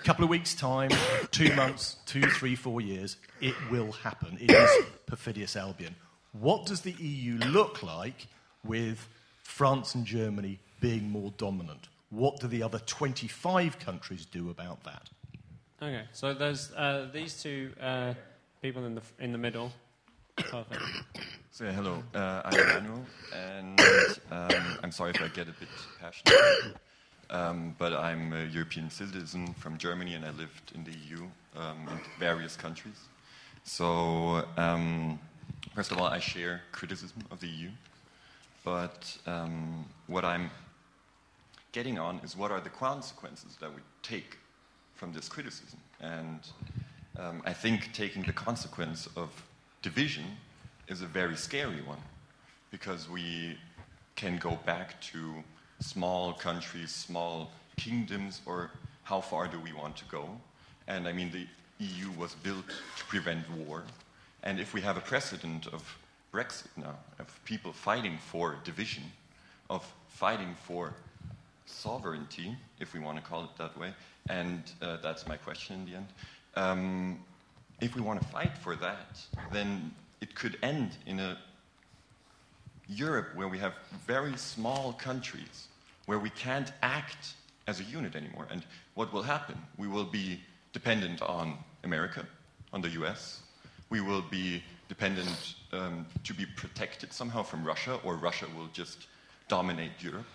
a 0.00 0.04
couple 0.04 0.24
of 0.24 0.30
weeks' 0.30 0.54
time, 0.54 0.90
two 1.30 1.54
months, 1.54 1.96
two, 2.06 2.22
three, 2.22 2.54
four 2.54 2.80
years, 2.80 3.16
it 3.40 3.54
will 3.70 3.92
happen. 3.92 4.38
It 4.40 4.50
is 4.50 4.70
perfidious 5.06 5.56
Albion. 5.56 5.94
What 6.32 6.66
does 6.66 6.82
the 6.82 6.92
EU 6.92 7.38
look 7.38 7.82
like 7.82 8.26
with 8.64 9.08
France 9.42 9.94
and 9.94 10.04
Germany 10.04 10.58
being 10.80 11.10
more 11.10 11.32
dominant? 11.36 11.88
What 12.10 12.40
do 12.40 12.46
the 12.46 12.62
other 12.62 12.78
25 12.78 13.78
countries 13.78 14.24
do 14.24 14.50
about 14.50 14.84
that? 14.84 15.10
Okay, 15.80 16.04
so 16.12 16.34
there's 16.34 16.72
uh, 16.72 17.08
these 17.12 17.40
two 17.42 17.72
uh, 17.80 18.14
people 18.62 18.84
in 18.84 18.94
the, 18.94 19.02
in 19.20 19.32
the 19.32 19.38
middle. 19.38 19.72
Perfect. 20.36 20.82
So, 21.50 21.66
hello, 21.66 22.02
uh, 22.14 22.42
I'm 22.44 22.66
Manuel, 22.66 23.06
and 23.34 23.80
um, 24.30 24.78
I'm 24.82 24.92
sorry 24.92 25.10
if 25.10 25.20
I 25.20 25.28
get 25.28 25.48
a 25.48 25.52
bit 25.52 25.68
passionate, 26.00 26.76
um, 27.30 27.74
but 27.78 27.92
I'm 27.92 28.32
a 28.32 28.44
European 28.44 28.90
citizen 28.90 29.54
from 29.54 29.78
Germany, 29.78 30.14
and 30.14 30.24
I 30.24 30.30
lived 30.30 30.72
in 30.74 30.84
the 30.84 30.92
EU 30.92 31.24
um, 31.56 31.88
in 31.90 32.00
various 32.18 32.56
countries. 32.56 33.00
So, 33.64 34.46
um, 34.56 35.18
first 35.74 35.92
of 35.92 35.98
all, 35.98 36.06
I 36.06 36.18
share 36.18 36.62
criticism 36.72 37.22
of 37.30 37.40
the 37.40 37.48
EU, 37.48 37.70
but 38.64 39.16
um, 39.26 39.84
what 40.06 40.24
I'm 40.24 40.50
getting 41.72 41.98
on 41.98 42.20
is 42.24 42.36
what 42.36 42.50
are 42.50 42.60
the 42.60 42.70
consequences 42.70 43.56
that 43.60 43.70
we 43.70 43.82
take 44.02 44.38
from 44.94 45.12
this 45.12 45.28
criticism. 45.28 45.78
And 46.00 46.40
um, 47.18 47.42
I 47.44 47.52
think 47.52 47.92
taking 47.92 48.22
the 48.22 48.32
consequence 48.32 49.08
of 49.16 49.30
division 49.82 50.24
is 50.88 51.02
a 51.02 51.06
very 51.06 51.36
scary 51.36 51.82
one 51.82 52.00
because 52.70 53.08
we 53.08 53.58
can 54.16 54.38
go 54.38 54.58
back 54.64 55.00
to 55.00 55.34
small 55.80 56.32
countries, 56.32 56.90
small 56.90 57.50
kingdoms, 57.76 58.40
or 58.46 58.70
how 59.04 59.20
far 59.20 59.48
do 59.48 59.58
we 59.60 59.72
want 59.72 59.96
to 59.96 60.04
go? 60.06 60.28
And 60.86 61.06
I 61.06 61.12
mean, 61.12 61.30
the 61.30 61.46
EU 61.84 62.10
was 62.18 62.34
built 62.34 62.68
to 62.68 63.04
prevent 63.04 63.48
war. 63.50 63.84
And 64.42 64.58
if 64.60 64.74
we 64.74 64.80
have 64.80 64.96
a 64.96 65.00
precedent 65.00 65.66
of 65.66 65.82
Brexit 66.32 66.68
now, 66.76 66.96
of 67.18 67.40
people 67.44 67.72
fighting 67.72 68.18
for 68.18 68.56
division, 68.64 69.04
of 69.70 69.90
fighting 70.08 70.54
for 70.62 70.94
sovereignty, 71.66 72.56
if 72.80 72.94
we 72.94 73.00
want 73.00 73.16
to 73.16 73.22
call 73.22 73.44
it 73.44 73.50
that 73.58 73.76
way, 73.78 73.92
and 74.28 74.62
uh, 74.82 74.98
that's 75.02 75.26
my 75.26 75.36
question 75.36 75.76
in 75.76 75.86
the 75.86 75.96
end. 75.96 76.06
Um, 76.54 77.18
if 77.80 77.94
we 77.94 78.02
want 78.02 78.20
to 78.20 78.26
fight 78.28 78.56
for 78.58 78.76
that, 78.76 79.20
then 79.52 79.92
it 80.20 80.34
could 80.34 80.58
end 80.62 80.96
in 81.06 81.20
a 81.20 81.38
Europe 82.88 83.34
where 83.34 83.48
we 83.48 83.58
have 83.58 83.74
very 84.06 84.36
small 84.36 84.92
countries 84.94 85.68
where 86.06 86.18
we 86.18 86.30
can't 86.30 86.72
act 86.82 87.34
as 87.66 87.80
a 87.80 87.84
unit 87.84 88.16
anymore. 88.16 88.46
And 88.50 88.64
what 88.94 89.12
will 89.12 89.22
happen? 89.22 89.56
We 89.76 89.88
will 89.88 90.04
be 90.04 90.40
dependent 90.72 91.20
on 91.22 91.58
America, 91.84 92.24
on 92.72 92.80
the 92.80 92.88
US. 93.00 93.42
We 93.90 94.00
will 94.00 94.22
be 94.22 94.62
dependent 94.88 95.54
um, 95.72 96.06
to 96.24 96.32
be 96.32 96.46
protected 96.46 97.12
somehow 97.12 97.42
from 97.42 97.64
Russia, 97.64 98.00
or 98.04 98.16
Russia 98.16 98.46
will 98.56 98.68
just 98.72 99.06
dominate 99.48 99.92
Europe. 100.00 100.26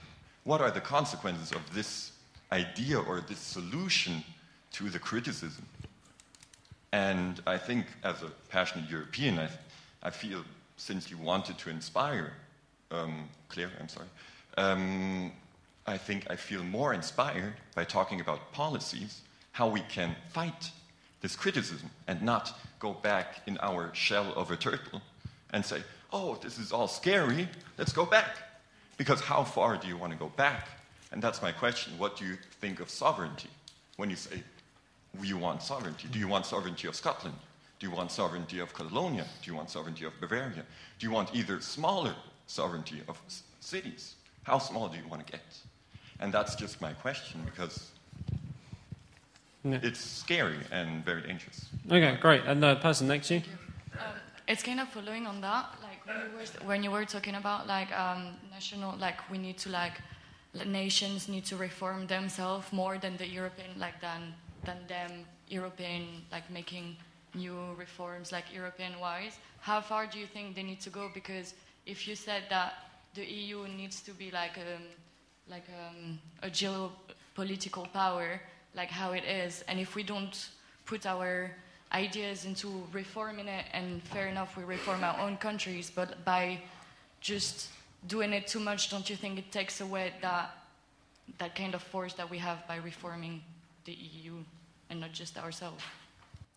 What 0.44 0.62
are 0.62 0.72
the 0.72 0.82
consequences 0.82 1.52
of 1.52 1.62
this 1.74 2.12
idea 2.52 3.00
or 3.00 3.22
this 3.22 3.40
solution 3.40 4.24
to 4.74 4.90
the 4.90 5.00
criticism? 5.00 5.66
And 6.92 7.42
I 7.48 7.58
think, 7.58 7.88
as 8.04 8.22
a 8.22 8.30
passionate 8.50 8.90
European, 8.90 9.40
I, 9.40 9.50
I 10.04 10.12
feel 10.12 10.44
since 10.78 11.10
you 11.10 11.18
wanted 11.18 11.58
to 11.60 11.70
inspire 11.72 12.34
um, 12.94 13.30
I'm 13.58 13.90
sorry, 13.90 14.08
um, 14.58 15.32
I 15.86 15.98
think 15.98 16.30
I 16.30 16.36
feel 16.36 16.64
more 16.64 16.94
inspired 16.94 17.54
by 17.76 17.84
talking 17.84 18.22
about 18.22 18.52
policies, 18.52 19.22
how 19.52 19.68
we 19.68 19.82
can 19.82 20.16
fight 20.30 20.72
this 21.22 21.36
criticism 21.36 21.90
and 22.08 22.22
not 22.22 22.60
go 22.80 22.94
back 22.94 23.42
in 23.48 23.58
our 23.62 23.94
shell 23.94 24.34
of 24.36 24.52
a 24.52 24.56
turtle 24.56 25.02
and 25.52 25.66
say, 25.66 25.82
oh, 26.12 26.38
this 26.42 26.58
is 26.58 26.72
all 26.72 26.88
scary, 26.88 27.48
let's 27.78 27.94
go 27.94 28.06
back. 28.06 28.38
Because 28.98 29.22
how 29.22 29.44
far 29.44 29.78
do 29.78 29.88
you 29.88 29.98
want 29.98 30.12
to 30.14 30.18
go 30.18 30.30
back? 30.36 30.68
And 31.12 31.22
that's 31.22 31.42
my 31.42 31.52
question. 31.52 31.94
What 31.98 32.18
do 32.18 32.26
you 32.26 32.38
think 32.62 32.80
of 32.80 32.90
sovereignty 32.90 33.50
when 33.98 34.10
you 34.10 34.16
say 34.16 34.44
you 35.22 35.38
want 35.38 35.62
sovereignty? 35.62 36.08
Do 36.12 36.20
you 36.20 36.28
want 36.28 36.46
sovereignty 36.46 36.88
of 36.88 36.96
Scotland? 36.96 37.36
Do 37.80 37.88
you 37.88 37.96
want 37.96 38.12
sovereignty 38.12 38.60
of 38.60 38.74
Catalonia? 38.74 39.26
Do 39.42 39.52
you 39.52 39.56
want 39.56 39.70
sovereignty 39.70 40.06
of 40.06 40.14
Bavaria? 40.20 40.66
Do 41.00 41.06
you 41.06 41.12
want 41.12 41.36
either 41.36 41.60
smaller 41.62 42.16
sovereignty 42.54 43.02
of 43.08 43.20
cities? 43.60 44.16
How 44.44 44.60
small 44.60 44.88
do 44.88 44.98
you 44.98 45.08
want 45.10 45.26
to 45.26 45.32
get? 45.32 45.42
And 46.20 46.32
that's 46.32 46.56
just 46.56 46.82
my 46.82 46.94
question 46.94 47.42
because 47.46 47.92
yeah. 49.64 49.80
it's 49.82 50.00
scary 50.00 50.60
and 50.72 51.04
very 51.04 51.24
dangerous. 51.30 51.60
Okay, 51.88 52.18
great. 52.22 52.44
And 52.46 52.62
the 52.62 52.76
person 52.76 53.08
next 53.08 53.28
to 53.30 53.36
you? 53.36 53.42
Um, 53.94 54.16
it's 54.48 54.64
kind 54.64 54.80
of 54.80 54.88
following 54.90 55.26
on 55.26 55.42
that. 55.42 55.66
Like 55.88 56.06
when 56.06 56.18
you 56.26 56.38
were, 56.38 56.68
when 56.70 56.84
you 56.84 56.92
were 56.92 57.06
talking 57.06 57.36
about 57.36 57.68
like 57.68 57.92
um, 57.98 58.22
national, 58.52 58.98
like 58.98 59.20
we 59.32 59.38
need 59.38 59.58
to 59.60 59.70
like 59.70 59.96
nations 60.66 61.28
need 61.28 61.46
to 61.46 61.56
reform 61.56 62.06
themselves 62.08 62.72
more 62.72 62.98
than 62.98 63.18
the 63.18 63.28
European, 63.28 63.72
like 63.78 64.00
than 64.02 64.22
than 64.66 64.78
them 64.88 65.12
European, 65.48 66.04
like 66.32 66.50
making 66.52 66.96
new 67.34 67.58
reforms 67.78 68.32
like 68.32 68.46
European 68.54 69.00
wise. 69.00 69.38
How 69.62 69.82
far 69.82 70.06
do 70.06 70.20
you 70.20 70.28
think 70.28 70.56
they 70.56 70.64
need 70.64 70.82
to 70.82 70.90
go? 70.90 71.10
Because 71.14 71.56
if 71.86 72.08
you 72.08 72.16
said 72.16 72.44
that 72.50 72.74
the 73.14 73.26
EU 73.26 73.68
needs 73.68 74.02
to 74.02 74.12
be 74.12 74.32
like 74.32 74.58
a, 74.58 74.76
um, 74.76 74.84
like 75.50 75.66
a, 75.70 75.90
um, 75.90 76.20
a 76.42 76.50
geopolitical 76.50 77.92
power, 77.94 78.42
like 78.76 78.90
how 78.90 79.12
it 79.12 79.24
is, 79.24 79.64
and 79.68 79.80
if 79.80 79.96
we 79.96 80.04
don't 80.04 80.50
put 80.86 81.06
our 81.06 81.52
ideas 81.92 82.46
into 82.46 82.84
reforming 82.92 83.48
it, 83.48 83.66
and 83.74 84.02
fair 84.04 84.28
enough, 84.28 84.58
we 84.58 84.64
reform 84.64 85.04
our 85.04 85.20
own 85.20 85.38
countries, 85.38 85.92
but 85.94 86.24
by 86.26 86.60
just 87.22 87.70
doing 88.08 88.34
it 88.34 88.48
too 88.48 88.60
much, 88.60 88.90
don't 88.90 89.10
you 89.10 89.16
think 89.16 89.38
it 89.38 89.52
takes 89.52 89.82
away 89.82 90.14
that 90.22 90.58
that 91.38 91.56
kind 91.56 91.74
of 91.74 91.82
force 91.82 92.14
that 92.14 92.30
we 92.30 92.38
have 92.38 92.68
by 92.68 92.76
reforming 92.76 93.42
the 93.86 93.94
EU 93.94 94.34
and 94.90 95.00
not 95.00 95.14
just 95.14 95.38
ourselves? 95.38 95.84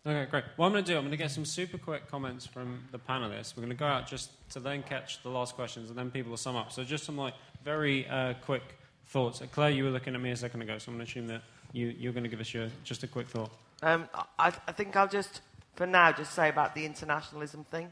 Okay, 0.07 0.25
great. 0.31 0.45
What 0.55 0.67
I'm 0.67 0.71
going 0.71 0.85
to 0.85 0.89
do, 0.89 0.95
I'm 0.95 1.03
going 1.03 1.11
to 1.11 1.17
get 1.17 1.31
some 1.31 1.43
super 1.43 1.77
quick 1.77 2.09
comments 2.09 2.45
from 2.45 2.81
the 2.93 2.97
panelists. 2.97 3.57
We're 3.57 3.63
going 3.63 3.75
to 3.75 3.75
go 3.75 3.85
out 3.85 4.07
just 4.07 4.29
to 4.51 4.61
then 4.61 4.81
catch 4.81 5.21
the 5.21 5.27
last 5.27 5.55
questions, 5.55 5.89
and 5.89 5.99
then 5.99 6.11
people 6.11 6.29
will 6.29 6.37
sum 6.37 6.55
up. 6.55 6.71
So 6.71 6.85
just 6.85 7.03
some 7.03 7.17
like 7.17 7.33
very 7.65 8.07
uh, 8.07 8.35
quick 8.41 8.63
thoughts. 9.07 9.41
Uh, 9.41 9.47
Claire, 9.51 9.71
you 9.71 9.83
were 9.83 9.89
looking 9.89 10.15
at 10.15 10.21
me 10.21 10.31
a 10.31 10.37
second 10.37 10.61
ago, 10.61 10.77
so 10.77 10.91
I'm 10.91 10.97
going 10.97 11.05
to 11.05 11.11
assume 11.11 11.27
that 11.27 11.41
you, 11.73 11.87
you're 11.87 12.13
going 12.13 12.23
to 12.23 12.29
give 12.29 12.39
us 12.39 12.53
your 12.53 12.69
just 12.85 13.03
a 13.03 13.07
quick 13.07 13.27
thought. 13.27 13.51
Um, 13.83 14.07
I, 14.39 14.53
I 14.65 14.71
think 14.71 14.95
I'll 14.95 15.09
just, 15.09 15.41
for 15.75 15.85
now, 15.85 16.13
just 16.13 16.33
say 16.33 16.47
about 16.47 16.73
the 16.73 16.85
internationalism 16.85 17.65
thing. 17.65 17.91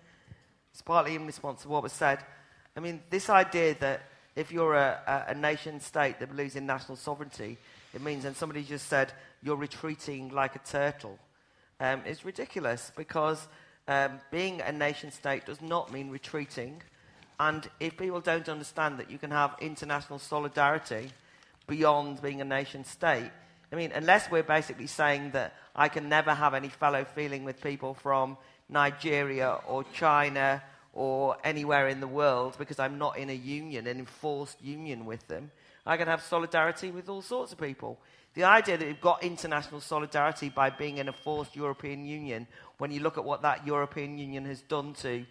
It's 0.71 0.81
partly 0.81 1.15
in 1.15 1.25
response 1.25 1.63
to 1.63 1.67
what 1.67 1.83
was 1.83 1.91
said. 1.91 2.19
I 2.77 2.79
mean, 2.79 3.01
this 3.09 3.29
idea 3.29 3.75
that 3.81 4.03
if 4.37 4.53
you're 4.53 4.75
a, 4.75 5.25
a, 5.27 5.31
a 5.31 5.35
nation 5.35 5.81
state 5.81 6.21
that 6.21 6.29
believes 6.29 6.55
in 6.55 6.65
national 6.65 6.95
sovereignty, 6.95 7.57
it 7.93 8.01
means, 8.01 8.23
and 8.23 8.37
somebody 8.37 8.63
just 8.63 8.87
said, 8.87 9.11
you're 9.43 9.57
retreating 9.57 10.29
like 10.29 10.55
a 10.55 10.59
turtle 10.59 11.19
um, 11.79 12.01
is 12.05 12.25
ridiculous 12.25 12.91
because 12.95 13.47
um, 13.87 14.19
being 14.31 14.61
a 14.61 14.71
nation 14.71 15.11
state 15.11 15.45
does 15.45 15.61
not 15.61 15.91
mean 15.91 16.09
retreating. 16.09 16.81
And 17.39 17.67
if 17.79 17.97
people 17.97 18.21
don't 18.21 18.47
understand 18.47 18.97
that 18.99 19.11
you 19.11 19.17
can 19.17 19.31
have 19.31 19.55
international 19.59 20.19
solidarity 20.19 21.09
beyond 21.67 22.21
being 22.21 22.41
a 22.41 22.45
nation 22.45 22.83
state, 22.85 23.31
I 23.71 23.75
mean, 23.75 23.91
unless 23.93 24.31
we're 24.31 24.43
basically 24.43 24.87
saying 24.87 25.31
that 25.31 25.53
I 25.75 25.89
can 25.89 26.07
never 26.07 26.33
have 26.33 26.53
any 26.53 26.69
fellow 26.69 27.03
feeling 27.03 27.43
with 27.43 27.61
people 27.61 27.93
from 27.93 28.37
Nigeria 28.69 29.57
or 29.67 29.83
China 29.93 30.63
or 30.93 31.35
anywhere 31.43 31.89
in 31.89 31.99
the 31.99 32.07
world 32.07 32.55
because 32.57 32.79
I'm 32.79 32.97
not 32.97 33.17
in 33.17 33.29
a 33.29 33.33
union, 33.33 33.85
an 33.87 33.99
enforced 33.99 34.63
union 34.63 35.05
with 35.05 35.27
them, 35.27 35.51
I 35.85 35.97
can 35.97 36.07
have 36.07 36.21
solidarity 36.21 36.91
with 36.91 37.09
all 37.09 37.21
sorts 37.21 37.51
of 37.51 37.59
people. 37.59 37.99
The 38.33 38.43
idea 38.43 38.77
that 38.77 38.85
we've 38.85 38.99
got 38.99 39.23
international 39.23 39.79
solidarity 39.79 40.49
by 40.49 40.69
being 40.69 40.97
in 40.97 41.07
a 41.07 41.13
forced 41.13 41.55
European 41.55 42.05
Union, 42.05 42.47
when 42.79 42.91
you 42.91 42.99
look 42.99 43.17
at 43.17 43.23
what 43.23 43.43
that 43.43 43.65
European 43.65 44.17
Union 44.17 44.45
has 44.45 44.61
done 44.61 44.93
to, 44.95 45.25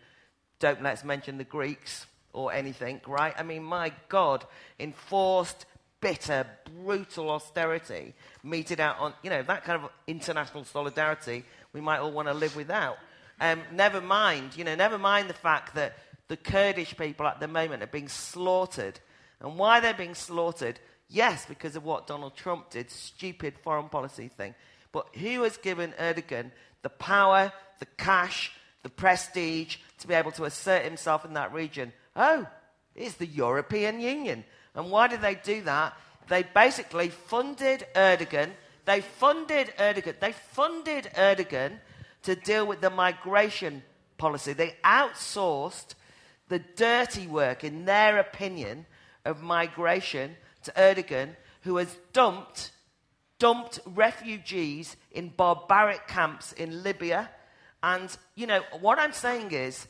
don't 0.58 0.82
let's 0.82 1.04
mention 1.04 1.36
the 1.36 1.44
Greeks 1.44 2.06
or 2.32 2.52
anything, 2.52 3.00
right? 3.06 3.34
I 3.36 3.42
mean, 3.42 3.62
my 3.62 3.92
God, 4.08 4.44
enforced, 4.80 5.66
bitter, 6.00 6.46
brutal 6.82 7.30
austerity 7.30 8.14
meted 8.42 8.80
out 8.80 8.98
on, 8.98 9.14
you 9.22 9.30
know, 9.30 9.42
that 9.42 9.64
kind 9.64 9.82
of 9.82 9.90
international 10.06 10.64
solidarity 10.64 11.44
we 11.72 11.80
might 11.80 11.98
all 11.98 12.12
want 12.12 12.28
to 12.28 12.34
live 12.34 12.56
without. 12.56 12.96
Um, 13.40 13.60
never 13.72 14.00
mind, 14.00 14.56
you 14.56 14.64
know, 14.64 14.74
never 14.74 14.98
mind 14.98 15.28
the 15.28 15.34
fact 15.34 15.74
that 15.74 15.96
the 16.28 16.36
Kurdish 16.36 16.96
people 16.96 17.26
at 17.26 17.40
the 17.40 17.48
moment 17.48 17.82
are 17.82 17.88
being 17.88 18.08
slaughtered. 18.08 19.00
And 19.44 19.58
why 19.58 19.78
they're 19.78 19.94
being 19.94 20.16
slaughtered 20.16 20.80
Yes, 21.08 21.46
because 21.46 21.76
of 21.76 21.84
what 21.84 22.06
Donald 22.06 22.34
Trump 22.34 22.70
did, 22.70 22.90
stupid 22.90 23.58
foreign 23.58 23.88
policy 23.88 24.28
thing. 24.28 24.54
But 24.92 25.14
who 25.14 25.42
has 25.42 25.56
given 25.56 25.92
Erdogan 25.92 26.50
the 26.82 26.90
power, 26.90 27.52
the 27.78 27.86
cash, 27.86 28.52
the 28.82 28.88
prestige 28.88 29.76
to 29.98 30.08
be 30.08 30.14
able 30.14 30.32
to 30.32 30.44
assert 30.44 30.84
himself 30.84 31.24
in 31.24 31.34
that 31.34 31.52
region? 31.52 31.92
Oh, 32.16 32.46
it's 32.94 33.14
the 33.14 33.26
European 33.26 34.00
Union. 34.00 34.44
And 34.74 34.90
why 34.90 35.08
did 35.08 35.20
they 35.20 35.34
do 35.34 35.62
that? 35.62 35.96
They 36.28 36.42
basically 36.42 37.10
funded 37.10 37.86
Erdogan. 37.94 38.50
They 38.84 39.00
funded 39.00 39.72
Erdogan. 39.78 40.18
They 40.20 40.32
funded 40.32 41.04
Erdogan 41.16 41.78
to 42.22 42.34
deal 42.34 42.66
with 42.66 42.80
the 42.80 42.90
migration 42.90 43.82
policy. 44.16 44.52
They 44.52 44.76
outsourced 44.84 45.94
the 46.48 46.60
dirty 46.76 47.26
work, 47.26 47.62
in 47.62 47.84
their 47.84 48.18
opinion, 48.18 48.86
of 49.24 49.42
migration 49.42 50.36
to 50.64 50.72
Erdogan, 50.72 51.36
who 51.62 51.76
has 51.76 51.96
dumped, 52.12 52.72
dumped 53.38 53.80
refugees 53.86 54.96
in 55.12 55.28
barbaric 55.30 56.06
camps 56.06 56.52
in 56.52 56.82
Libya. 56.82 57.30
And, 57.82 58.14
you 58.34 58.46
know, 58.46 58.62
what 58.80 58.98
I'm 58.98 59.12
saying 59.12 59.52
is 59.52 59.86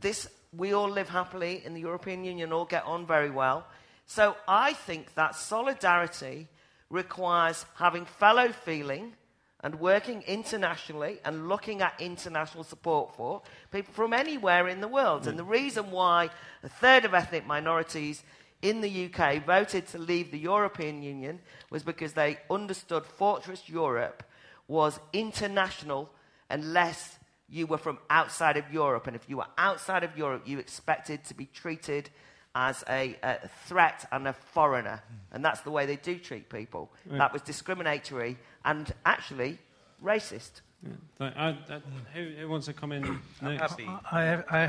this 0.00 0.28
we 0.56 0.72
all 0.72 0.88
live 0.88 1.08
happily 1.08 1.62
in 1.64 1.74
the 1.74 1.80
European 1.80 2.24
Union, 2.24 2.52
all 2.52 2.64
get 2.64 2.84
on 2.84 3.06
very 3.06 3.30
well. 3.30 3.66
So 4.06 4.36
I 4.46 4.72
think 4.72 5.14
that 5.14 5.34
solidarity 5.34 6.48
requires 6.88 7.66
having 7.76 8.04
fellow 8.04 8.52
feeling 8.52 9.14
and 9.60 9.80
working 9.80 10.22
internationally 10.22 11.18
and 11.24 11.48
looking 11.48 11.82
at 11.82 11.94
international 11.98 12.62
support 12.62 13.16
for 13.16 13.42
people 13.72 13.92
from 13.92 14.12
anywhere 14.12 14.68
in 14.68 14.80
the 14.80 14.88
world. 14.88 15.24
Mm. 15.24 15.26
And 15.28 15.38
the 15.38 15.44
reason 15.44 15.90
why 15.90 16.30
a 16.62 16.68
third 16.68 17.04
of 17.04 17.14
ethnic 17.14 17.46
minorities 17.46 18.22
in 18.62 18.80
the 18.80 19.06
UK 19.06 19.44
voted 19.44 19.86
to 19.88 19.98
leave 19.98 20.30
the 20.30 20.38
European 20.38 21.02
Union 21.02 21.40
was 21.70 21.82
because 21.82 22.14
they 22.14 22.38
understood 22.50 23.04
Fortress 23.04 23.68
Europe 23.68 24.22
was 24.68 24.98
international 25.12 26.10
unless 26.50 27.18
you 27.48 27.66
were 27.66 27.78
from 27.78 27.98
outside 28.10 28.56
of 28.56 28.72
Europe. 28.72 29.06
And 29.06 29.14
if 29.14 29.28
you 29.28 29.36
were 29.38 29.46
outside 29.58 30.02
of 30.04 30.16
Europe, 30.16 30.42
you 30.46 30.58
expected 30.58 31.24
to 31.24 31.34
be 31.34 31.46
treated 31.46 32.10
as 32.54 32.82
a, 32.88 33.16
a 33.22 33.48
threat 33.66 34.08
and 34.10 34.26
a 34.26 34.32
foreigner. 34.32 35.02
Hmm. 35.06 35.36
And 35.36 35.44
that's 35.44 35.60
the 35.60 35.70
way 35.70 35.86
they 35.86 35.96
do 35.96 36.18
treat 36.18 36.48
people. 36.48 36.90
Right. 37.04 37.18
That 37.18 37.32
was 37.32 37.42
discriminatory 37.42 38.38
and 38.64 38.92
actually 39.04 39.58
racist. 40.02 40.62
Yeah. 40.82 40.92
I, 41.20 41.48
I, 41.48 41.80
who, 42.14 42.30
who, 42.40 42.48
wants 42.48 42.66
to 42.66 42.72
come 42.72 42.92
in 42.92 43.02
next? 43.42 43.76
I, 44.10 44.22
have, 44.22 44.44
I, 44.50 44.62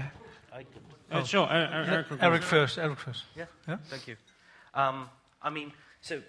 I 0.53 0.65
oh. 1.11 1.23
sure, 1.23 1.47
Erik, 1.49 1.89
Erik, 2.11 2.23
Erik 2.23 2.43
first. 2.43 2.77
Erik 2.77 2.99
first. 2.99 3.23
Yeah, 3.35 3.45
yeah? 3.67 3.77
thank 3.85 4.07
you. 4.07 4.15
Um, 4.73 5.09
I 5.41 5.49
mean, 5.49 5.71
so 6.01 6.21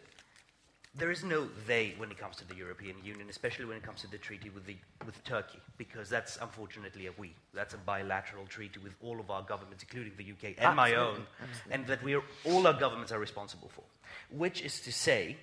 there 0.98 1.10
is 1.10 1.22
no 1.22 1.48
they 1.66 1.94
when 1.96 2.10
it 2.10 2.18
comes 2.18 2.36
to 2.36 2.48
the 2.48 2.54
European 2.54 2.96
Union, 3.04 3.28
especially 3.30 3.64
when 3.64 3.76
it 3.76 3.82
comes 3.82 4.00
to 4.00 4.10
the 4.10 4.18
treaty 4.18 4.50
with, 4.50 4.66
the, 4.66 4.76
with 5.06 5.22
Turkey, 5.24 5.60
because 5.76 6.08
that's 6.08 6.38
unfortunately 6.40 7.06
a 7.06 7.12
we. 7.16 7.34
That's 7.54 7.74
a 7.74 7.78
bilateral 7.78 8.46
treaty 8.46 8.80
with 8.80 8.94
all 9.02 9.20
of 9.20 9.30
our 9.30 9.42
governments, 9.42 9.82
including 9.82 10.12
the 10.16 10.24
UK 10.32 10.56
and 10.58 10.66
Absolutely. 10.66 10.76
my 10.76 10.94
own, 10.94 11.26
Absolutely. 11.40 11.72
and 11.72 11.86
that 11.86 12.02
we 12.02 12.14
are, 12.14 12.22
all 12.44 12.66
our 12.66 12.72
governments 12.78 13.12
are 13.12 13.18
responsible 13.20 13.68
for. 13.68 13.84
Which 14.30 14.62
is 14.62 14.80
to 14.80 14.92
say, 14.92 15.36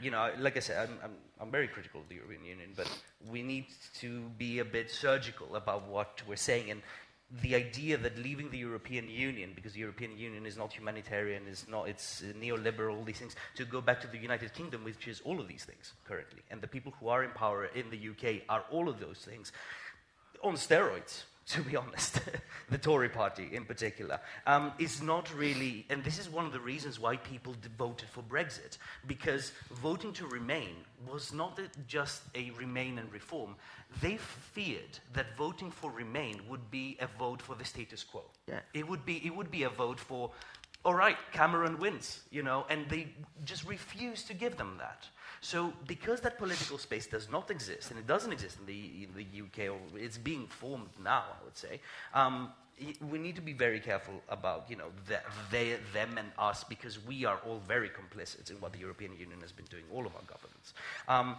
you 0.00 0.10
know, 0.10 0.30
like 0.38 0.56
I 0.56 0.60
said, 0.60 0.88
I'm, 0.88 0.98
I'm, 1.02 1.16
I'm 1.40 1.50
very 1.50 1.68
critical 1.68 2.00
of 2.00 2.08
the 2.08 2.16
European 2.16 2.44
Union, 2.44 2.70
but 2.76 2.88
we 3.30 3.42
need 3.42 3.66
to 4.00 4.22
be 4.36 4.58
a 4.58 4.64
bit 4.64 4.90
surgical 4.90 5.56
about 5.56 5.88
what 5.88 6.22
we're 6.28 6.36
saying. 6.36 6.70
And 6.70 6.82
the 7.42 7.54
idea 7.54 7.98
that 7.98 8.18
leaving 8.18 8.50
the 8.50 8.58
European 8.58 9.08
Union, 9.08 9.52
because 9.54 9.74
the 9.74 9.80
European 9.80 10.16
Union 10.16 10.46
is 10.46 10.56
not 10.56 10.72
humanitarian, 10.72 11.46
is 11.46 11.66
not, 11.68 11.88
it's 11.88 12.22
neoliberal, 12.40 12.96
all 12.96 13.04
these 13.04 13.18
things, 13.18 13.36
to 13.56 13.66
go 13.66 13.82
back 13.82 14.00
to 14.00 14.06
the 14.06 14.16
United 14.16 14.54
Kingdom, 14.54 14.82
which 14.82 15.06
is 15.06 15.20
all 15.24 15.38
of 15.38 15.46
these 15.46 15.64
things 15.64 15.92
currently. 16.06 16.40
And 16.50 16.62
the 16.62 16.66
people 16.66 16.94
who 16.98 17.08
are 17.08 17.24
in 17.24 17.30
power 17.30 17.66
in 17.66 17.90
the 17.90 18.08
UK 18.08 18.42
are 18.48 18.64
all 18.70 18.88
of 18.88 18.98
those 18.98 19.18
things 19.18 19.52
on 20.42 20.54
steroids 20.54 21.24
to 21.48 21.62
be 21.62 21.76
honest, 21.76 22.20
the 22.70 22.78
Tory 22.78 23.08
party 23.08 23.48
in 23.52 23.64
particular, 23.64 24.20
um, 24.46 24.72
is 24.78 25.00
not 25.00 25.34
really, 25.34 25.86
and 25.88 26.04
this 26.04 26.18
is 26.18 26.28
one 26.28 26.44
of 26.44 26.52
the 26.52 26.60
reasons 26.60 27.00
why 27.00 27.16
people 27.16 27.54
voted 27.78 28.08
for 28.08 28.22
Brexit, 28.22 28.76
because 29.06 29.52
voting 29.82 30.12
to 30.14 30.26
remain 30.26 30.76
was 31.10 31.32
not 31.32 31.58
just 31.86 32.22
a 32.34 32.50
remain 32.50 32.98
and 32.98 33.10
reform. 33.12 33.54
They 34.02 34.18
feared 34.18 34.98
that 35.14 35.36
voting 35.36 35.70
for 35.70 35.90
remain 35.90 36.42
would 36.48 36.70
be 36.70 36.98
a 37.00 37.06
vote 37.18 37.40
for 37.40 37.54
the 37.54 37.64
status 37.64 38.04
quo. 38.04 38.24
Yeah. 38.46 38.60
It, 38.74 38.86
would 38.86 39.06
be, 39.06 39.24
it 39.24 39.34
would 39.34 39.50
be 39.50 39.62
a 39.62 39.70
vote 39.70 39.98
for, 39.98 40.30
all 40.84 40.94
right, 40.94 41.16
Cameron 41.32 41.78
wins, 41.78 42.20
you 42.30 42.42
know, 42.42 42.66
and 42.68 42.86
they 42.90 43.08
just 43.46 43.66
refused 43.66 44.26
to 44.26 44.34
give 44.34 44.58
them 44.58 44.76
that. 44.78 45.06
So, 45.40 45.72
because 45.86 46.20
that 46.22 46.38
political 46.38 46.78
space 46.78 47.06
does 47.06 47.30
not 47.30 47.50
exist, 47.50 47.90
and 47.90 47.98
it 47.98 48.06
doesn't 48.06 48.32
exist 48.32 48.58
in 48.60 48.66
the, 48.66 49.04
in 49.04 49.10
the 49.14 49.42
UK, 49.42 49.72
or 49.72 49.78
it's 49.98 50.18
being 50.18 50.46
formed 50.46 50.90
now, 51.02 51.24
I 51.40 51.44
would 51.44 51.56
say, 51.56 51.80
um, 52.14 52.50
we 53.10 53.18
need 53.18 53.34
to 53.36 53.42
be 53.42 53.52
very 53.52 53.80
careful 53.80 54.22
about, 54.28 54.66
you 54.68 54.76
know, 54.76 54.90
the, 55.06 55.18
they, 55.50 55.76
them 55.92 56.16
and 56.16 56.28
us, 56.38 56.64
because 56.64 57.04
we 57.04 57.24
are 57.24 57.38
all 57.46 57.60
very 57.66 57.88
complicit 57.88 58.50
in 58.50 58.56
what 58.60 58.72
the 58.72 58.78
European 58.78 59.12
Union 59.18 59.40
has 59.40 59.52
been 59.52 59.66
doing, 59.66 59.84
all 59.92 60.06
of 60.06 60.14
our 60.14 60.22
governments. 60.22 60.74
Um, 61.08 61.36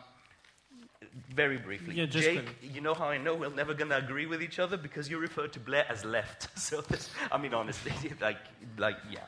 very 1.34 1.58
briefly, 1.58 1.96
yeah, 1.96 2.06
Jake, 2.06 2.44
you 2.62 2.82
know 2.82 2.94
how 2.94 3.06
I 3.06 3.18
know 3.18 3.34
we're 3.34 3.50
never 3.50 3.74
going 3.74 3.90
to 3.90 3.98
agree 3.98 4.26
with 4.26 4.44
each 4.44 4.60
other 4.60 4.76
because 4.78 5.10
you 5.10 5.18
refer 5.18 5.48
to 5.48 5.60
Blair 5.60 5.86
as 5.90 6.04
left. 6.06 6.50
So, 6.60 6.82
this, 6.82 7.10
I 7.32 7.38
mean, 7.38 7.54
honestly, 7.54 7.94
like, 8.22 8.38
like, 8.78 8.98
yeah 9.10 9.22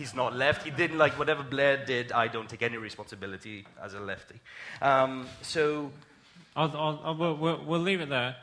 he's 0.00 0.14
not 0.14 0.34
left. 0.34 0.64
He 0.64 0.70
didn't 0.70 0.96
like 0.96 1.18
whatever 1.18 1.42
Blair 1.42 1.84
did. 1.84 2.10
I 2.10 2.26
don't 2.26 2.48
take 2.48 2.62
any 2.62 2.78
responsibility 2.78 3.66
as 3.82 3.94
a 3.94 4.00
lefty. 4.00 4.40
Um, 4.80 5.28
so. 5.42 5.92
I'll, 6.56 6.76
I'll, 6.76 7.00
I'll, 7.04 7.36
we'll, 7.36 7.64
we'll, 7.64 7.80
leave 7.80 8.00
it 8.00 8.08
there. 8.08 8.34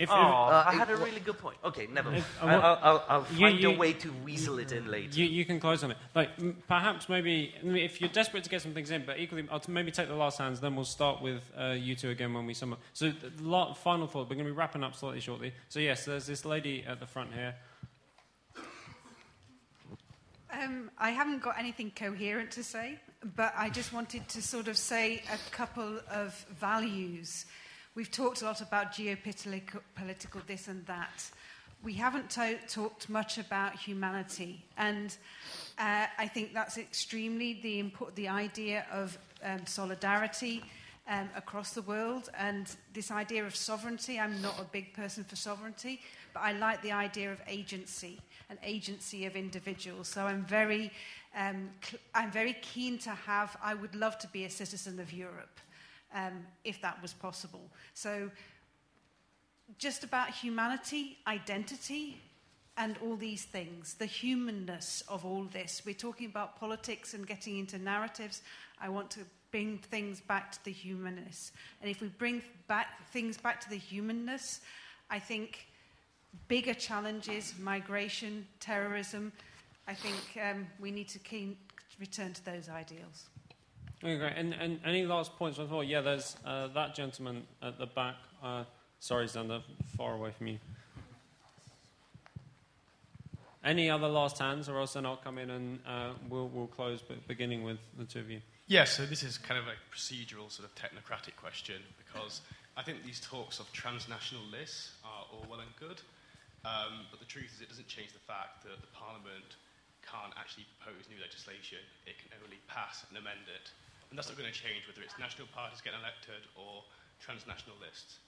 If, 0.00 0.10
oh, 0.10 0.14
uh, 0.14 0.64
I 0.66 0.74
had 0.74 0.90
a 0.90 0.96
really 0.96 1.20
good 1.20 1.38
point. 1.38 1.56
Okay, 1.64 1.86
never 1.86 2.10
mind. 2.10 2.24
If, 2.24 2.42
uh, 2.42 2.78
I'll, 3.08 3.22
find 3.22 3.60
you, 3.60 3.68
you, 3.68 3.76
a 3.76 3.78
way 3.78 3.92
to 3.92 4.12
weasel 4.24 4.58
it 4.58 4.72
in 4.72 4.90
later. 4.90 5.20
You, 5.20 5.26
you 5.26 5.44
can 5.44 5.60
close 5.60 5.84
on 5.84 5.92
it. 5.92 5.96
Like, 6.12 6.30
perhaps 6.66 7.08
maybe, 7.08 7.54
if 7.62 8.00
you're 8.00 8.10
desperate 8.10 8.42
to 8.42 8.50
get 8.50 8.62
some 8.62 8.74
things 8.74 8.90
in, 8.90 9.04
but 9.06 9.20
equally, 9.20 9.46
I'll 9.48 9.62
maybe 9.68 9.92
take 9.92 10.08
the 10.08 10.16
last 10.16 10.38
hands, 10.38 10.58
then 10.58 10.74
we'll 10.74 10.84
start 10.84 11.22
with 11.22 11.40
uh, 11.56 11.68
you 11.70 11.94
two 11.94 12.10
again 12.10 12.34
when 12.34 12.46
we 12.46 12.52
sum 12.52 12.72
up. 12.72 12.80
So, 12.92 13.12
the 13.12 13.74
final 13.76 14.08
thought, 14.08 14.28
we're 14.28 14.34
going 14.34 14.38
to 14.38 14.44
be 14.44 14.50
wrapping 14.50 14.82
up 14.82 14.96
slightly 14.96 15.20
shortly. 15.20 15.52
So, 15.68 15.78
yes, 15.78 16.04
there's 16.04 16.26
this 16.26 16.44
lady 16.44 16.84
at 16.84 16.98
the 16.98 17.06
front 17.06 17.32
here. 17.32 17.54
Um, 20.62 20.90
I 20.96 21.10
haven't 21.10 21.42
got 21.42 21.58
anything 21.58 21.92
coherent 21.94 22.50
to 22.52 22.62
say, 22.62 22.98
but 23.34 23.52
I 23.56 23.68
just 23.68 23.92
wanted 23.92 24.26
to 24.28 24.40
sort 24.40 24.68
of 24.68 24.78
say 24.78 25.22
a 25.30 25.50
couple 25.50 25.98
of 26.10 26.34
values. 26.58 27.46
We've 27.94 28.10
talked 28.10 28.42
a 28.42 28.46
lot 28.46 28.60
about 28.62 28.92
geopolitical 28.92 29.80
political 29.96 30.40
this 30.46 30.68
and 30.68 30.86
that. 30.86 31.30
We 31.82 31.92
haven't 31.92 32.30
to- 32.30 32.58
talked 32.68 33.10
much 33.10 33.36
about 33.38 33.76
humanity, 33.76 34.64
and 34.78 35.14
uh, 35.78 36.06
I 36.16 36.26
think 36.26 36.54
that's 36.54 36.78
extremely 36.78 37.60
the 37.62 37.78
import, 37.78 38.14
the 38.14 38.28
idea 38.28 38.86
of 38.90 39.18
um, 39.44 39.66
solidarity 39.66 40.62
um, 41.06 41.28
across 41.36 41.72
the 41.72 41.82
world, 41.82 42.30
and 42.38 42.74
this 42.94 43.10
idea 43.10 43.44
of 43.44 43.54
sovereignty. 43.54 44.18
I'm 44.18 44.40
not 44.40 44.58
a 44.58 44.64
big 44.64 44.94
person 44.94 45.24
for 45.24 45.36
sovereignty, 45.36 46.00
but 46.32 46.40
I 46.40 46.52
like 46.52 46.80
the 46.82 46.92
idea 46.92 47.30
of 47.30 47.40
agency 47.46 48.20
an 48.48 48.58
agency 48.62 49.26
of 49.26 49.36
individuals. 49.36 50.08
So 50.08 50.22
I'm 50.22 50.44
very, 50.44 50.90
um, 51.36 51.70
cl- 51.82 52.02
I'm 52.14 52.30
very 52.30 52.54
keen 52.62 52.98
to 52.98 53.10
have, 53.10 53.56
I 53.62 53.74
would 53.74 53.94
love 53.94 54.18
to 54.18 54.28
be 54.28 54.44
a 54.44 54.50
citizen 54.50 55.00
of 55.00 55.12
Europe, 55.12 55.58
um, 56.14 56.46
if 56.64 56.80
that 56.82 57.00
was 57.02 57.12
possible. 57.12 57.68
So 57.94 58.30
just 59.78 60.04
about 60.04 60.30
humanity, 60.30 61.18
identity, 61.26 62.20
and 62.78 62.96
all 63.02 63.16
these 63.16 63.44
things, 63.44 63.94
the 63.94 64.06
humanness 64.06 65.02
of 65.08 65.24
all 65.24 65.44
this. 65.44 65.82
We're 65.84 65.94
talking 65.94 66.26
about 66.26 66.60
politics 66.60 67.14
and 67.14 67.26
getting 67.26 67.58
into 67.58 67.78
narratives. 67.78 68.42
I 68.80 68.90
want 68.90 69.10
to 69.12 69.20
bring 69.50 69.78
things 69.78 70.20
back 70.20 70.52
to 70.52 70.64
the 70.64 70.72
humanness. 70.72 71.52
And 71.80 71.90
if 71.90 72.00
we 72.02 72.08
bring 72.08 72.42
back 72.68 73.08
things 73.10 73.38
back 73.38 73.60
to 73.62 73.70
the 73.70 73.78
humanness, 73.78 74.60
I 75.08 75.18
think 75.18 75.66
bigger 76.48 76.74
challenges, 76.74 77.54
migration, 77.58 78.46
terrorism, 78.60 79.32
I 79.88 79.94
think 79.94 80.44
um, 80.44 80.66
we 80.80 80.90
need 80.90 81.08
to 81.08 81.18
keen, 81.18 81.56
return 82.00 82.32
to 82.32 82.44
those 82.44 82.68
ideals. 82.68 83.28
Okay, 84.04 84.32
and, 84.36 84.52
and 84.54 84.78
any 84.84 85.06
last 85.06 85.36
points 85.36 85.58
on 85.58 85.86
Yeah, 85.86 86.00
there's 86.00 86.36
uh, 86.44 86.68
that 86.68 86.94
gentleman 86.94 87.44
at 87.62 87.78
the 87.78 87.86
back. 87.86 88.16
Uh, 88.42 88.64
sorry, 89.00 89.26
Zander, 89.26 89.62
far 89.96 90.14
away 90.14 90.32
from 90.32 90.48
you. 90.48 90.58
Any 93.64 93.90
other 93.90 94.06
last 94.06 94.38
hands, 94.38 94.68
or 94.68 94.78
else 94.78 94.92
then 94.92 95.06
I'll 95.06 95.16
come 95.16 95.38
in 95.38 95.50
and 95.50 95.80
uh, 95.86 96.10
we'll, 96.28 96.48
we'll 96.48 96.68
close, 96.68 97.00
but 97.02 97.26
beginning 97.26 97.64
with 97.64 97.78
the 97.98 98.04
two 98.04 98.20
of 98.20 98.30
you. 98.30 98.40
Yeah, 98.68 98.84
so 98.84 99.06
this 99.06 99.22
is 99.22 99.38
kind 99.38 99.58
of 99.58 99.66
a 99.66 99.94
procedural, 99.94 100.50
sort 100.50 100.68
of 100.68 100.74
technocratic 100.74 101.36
question 101.36 101.76
because 101.98 102.42
I 102.76 102.82
think 102.82 103.04
these 103.04 103.20
talks 103.20 103.60
of 103.60 103.72
transnational 103.72 104.44
lists 104.50 104.92
are 105.04 105.24
all 105.32 105.46
well 105.48 105.60
and 105.60 105.70
good. 105.78 106.00
Um, 106.66 107.06
but 107.14 107.22
the 107.22 107.30
truth 107.30 107.54
is, 107.54 107.62
it 107.62 107.70
doesn't 107.70 107.86
change 107.86 108.10
the 108.10 108.26
fact 108.26 108.66
that 108.66 108.82
the 108.82 108.90
Parliament 108.90 109.54
can't 110.02 110.34
actually 110.34 110.66
propose 110.74 111.06
new 111.06 111.22
legislation. 111.22 111.78
It 112.10 112.18
can 112.18 112.34
only 112.42 112.58
pass 112.66 113.06
and 113.06 113.14
amend 113.14 113.46
it. 113.46 113.70
And 114.10 114.18
that's 114.18 114.26
not 114.26 114.34
going 114.38 114.50
to 114.50 114.54
change 114.54 114.82
whether 114.90 115.02
it's 115.02 115.14
national 115.18 115.46
parties 115.54 115.78
getting 115.78 116.02
elected 116.02 116.42
or 116.58 116.82
transnational 117.22 117.78
lists. 117.78 118.18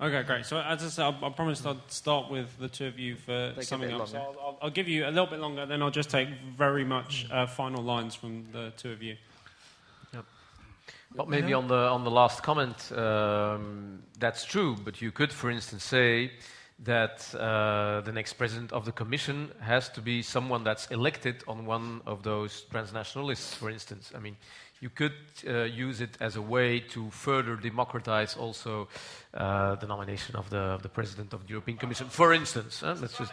Okay, 0.00 0.22
great. 0.22 0.46
So 0.46 0.60
as 0.60 0.84
I 0.84 0.88
said, 0.88 1.04
I, 1.10 1.26
I 1.26 1.30
promised 1.30 1.66
I'd 1.66 1.78
start 1.90 2.30
with 2.30 2.56
the 2.58 2.68
two 2.68 2.86
of 2.86 2.98
you 2.98 3.16
for 3.16 3.52
Take 3.54 3.64
summing 3.64 3.92
up. 3.92 4.06
So 4.06 4.18
I'll, 4.18 4.36
I'll, 4.38 4.58
I'll, 4.62 4.70
give 4.70 4.86
you 4.86 5.06
a 5.06 5.10
little 5.10 5.26
bit 5.26 5.40
longer, 5.40 5.66
then 5.66 5.82
I'll 5.82 5.90
just 5.90 6.10
take 6.10 6.28
very 6.56 6.84
much 6.84 7.26
uh, 7.32 7.46
final 7.46 7.82
lines 7.82 8.14
from 8.14 8.46
the 8.52 8.72
two 8.76 8.92
of 8.92 9.02
you. 9.02 9.16
Well, 11.14 11.26
maybe 11.26 11.54
on 11.54 11.68
the 11.68 11.74
on 11.74 12.04
the 12.04 12.10
last 12.10 12.42
comment, 12.42 12.92
um, 12.92 14.02
that's 14.18 14.44
true. 14.44 14.76
But 14.84 15.00
you 15.00 15.10
could, 15.10 15.32
for 15.32 15.50
instance, 15.50 15.84
say 15.84 16.32
that 16.80 17.34
uh, 17.34 18.02
the 18.02 18.12
next 18.12 18.34
president 18.34 18.72
of 18.72 18.84
the 18.84 18.92
Commission 18.92 19.50
has 19.60 19.88
to 19.90 20.00
be 20.00 20.22
someone 20.22 20.64
that's 20.64 20.86
elected 20.90 21.42
on 21.48 21.66
one 21.66 22.02
of 22.06 22.22
those 22.22 22.62
transnational 22.70 23.26
lists, 23.26 23.54
for 23.54 23.70
instance. 23.70 24.12
I 24.14 24.20
mean, 24.20 24.36
you 24.80 24.90
could 24.90 25.14
uh, 25.46 25.64
use 25.64 26.00
it 26.00 26.16
as 26.20 26.36
a 26.36 26.42
way 26.42 26.78
to 26.80 27.10
further 27.10 27.56
democratize 27.56 28.36
also 28.36 28.88
uh, 29.34 29.74
the 29.76 29.86
nomination 29.86 30.36
of 30.36 30.50
the, 30.50 30.58
of 30.58 30.82
the 30.82 30.88
president 30.88 31.32
of 31.32 31.42
the 31.44 31.50
European 31.50 31.78
Commission, 31.78 32.08
for 32.08 32.32
instance. 32.32 32.80
Huh? 32.80 32.94
Let's 33.00 33.18
just. 33.18 33.32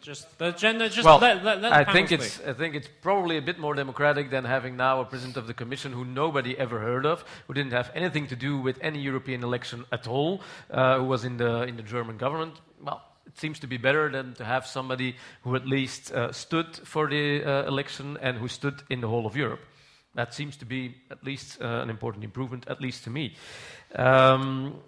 Just 0.00 0.38
the 0.38 0.52
gender. 0.52 0.88
Just 0.88 1.04
well, 1.04 1.18
let, 1.18 1.44
let, 1.44 1.60
let 1.60 1.72
I 1.72 1.84
think 1.84 2.10
it's 2.10 2.40
I 2.40 2.52
think 2.54 2.74
it's 2.74 2.88
probably 3.02 3.36
a 3.36 3.42
bit 3.42 3.58
more 3.58 3.74
democratic 3.74 4.30
than 4.30 4.44
having 4.44 4.76
now 4.76 5.00
a 5.00 5.04
president 5.04 5.36
of 5.36 5.46
the 5.46 5.54
Commission 5.54 5.92
who 5.92 6.04
nobody 6.04 6.56
ever 6.58 6.80
heard 6.80 7.04
of, 7.04 7.24
who 7.46 7.54
didn't 7.54 7.72
have 7.72 7.90
anything 7.94 8.26
to 8.28 8.36
do 8.36 8.58
with 8.58 8.78
any 8.80 9.00
European 9.00 9.42
election 9.42 9.84
at 9.92 10.06
all, 10.08 10.40
uh, 10.70 10.98
who 10.98 11.04
was 11.04 11.24
in 11.24 11.36
the 11.36 11.62
in 11.62 11.76
the 11.76 11.82
German 11.82 12.16
government. 12.16 12.60
Well, 12.82 13.02
it 13.26 13.38
seems 13.38 13.58
to 13.60 13.66
be 13.66 13.76
better 13.76 14.10
than 14.10 14.34
to 14.34 14.44
have 14.44 14.66
somebody 14.66 15.16
who 15.42 15.54
at 15.54 15.66
least 15.66 16.12
uh, 16.12 16.32
stood 16.32 16.76
for 16.84 17.08
the 17.08 17.44
uh, 17.44 17.66
election 17.66 18.16
and 18.22 18.38
who 18.38 18.48
stood 18.48 18.82
in 18.88 19.00
the 19.00 19.08
whole 19.08 19.26
of 19.26 19.36
Europe. 19.36 19.60
That 20.14 20.32
seems 20.32 20.56
to 20.58 20.64
be 20.64 20.94
at 21.10 21.24
least 21.24 21.60
uh, 21.60 21.82
an 21.82 21.90
important 21.90 22.24
improvement, 22.24 22.66
at 22.68 22.80
least 22.80 23.04
to 23.04 23.10
me. 23.10 23.34
Um, 23.96 24.80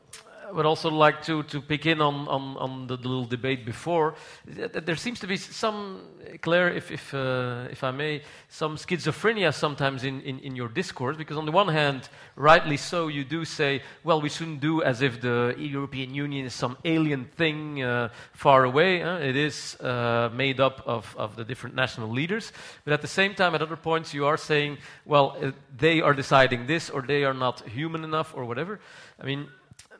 would 0.52 0.66
also 0.66 0.90
like 0.90 1.22
to, 1.22 1.42
to 1.44 1.60
pick 1.60 1.86
in 1.86 2.00
on, 2.00 2.28
on, 2.28 2.56
on 2.56 2.86
the, 2.86 2.96
little 2.96 3.24
debate 3.24 3.66
before. 3.66 4.14
There 4.46 4.96
seems 4.96 5.18
to 5.20 5.26
be 5.26 5.36
some, 5.36 6.02
Claire, 6.40 6.72
if, 6.72 6.90
if, 6.90 7.12
uh, 7.14 7.66
if 7.70 7.82
I 7.82 7.90
may, 7.90 8.22
some 8.48 8.76
schizophrenia 8.76 9.52
sometimes 9.52 10.04
in, 10.04 10.20
in, 10.22 10.38
in, 10.40 10.54
your 10.54 10.68
discourse, 10.68 11.16
because 11.16 11.36
on 11.36 11.46
the 11.46 11.52
one 11.52 11.68
hand, 11.68 12.08
rightly 12.36 12.76
so, 12.76 13.08
you 13.08 13.24
do 13.24 13.44
say, 13.44 13.82
well, 14.04 14.20
we 14.20 14.28
shouldn't 14.28 14.60
do 14.60 14.82
as 14.82 15.02
if 15.02 15.20
the 15.20 15.54
European 15.58 16.14
Union 16.14 16.46
is 16.46 16.54
some 16.54 16.76
alien 16.84 17.24
thing 17.36 17.82
uh, 17.82 18.10
far 18.32 18.64
away. 18.64 19.00
Huh? 19.00 19.18
It 19.20 19.36
is 19.36 19.76
uh, 19.80 20.30
made 20.32 20.60
up 20.60 20.82
of, 20.86 21.14
of 21.18 21.36
the 21.36 21.44
different 21.44 21.74
national 21.74 22.10
leaders. 22.10 22.52
But 22.84 22.92
at 22.92 23.02
the 23.02 23.08
same 23.08 23.34
time, 23.34 23.54
at 23.54 23.62
other 23.62 23.76
points, 23.76 24.14
you 24.14 24.26
are 24.26 24.36
saying, 24.36 24.78
well, 25.04 25.36
uh, 25.42 25.52
they 25.76 26.00
are 26.00 26.14
deciding 26.14 26.66
this, 26.66 26.88
or 26.88 27.02
they 27.02 27.24
are 27.24 27.34
not 27.34 27.68
human 27.68 28.04
enough, 28.04 28.32
or 28.36 28.44
whatever. 28.44 28.80
I 29.20 29.24
mean, 29.24 29.48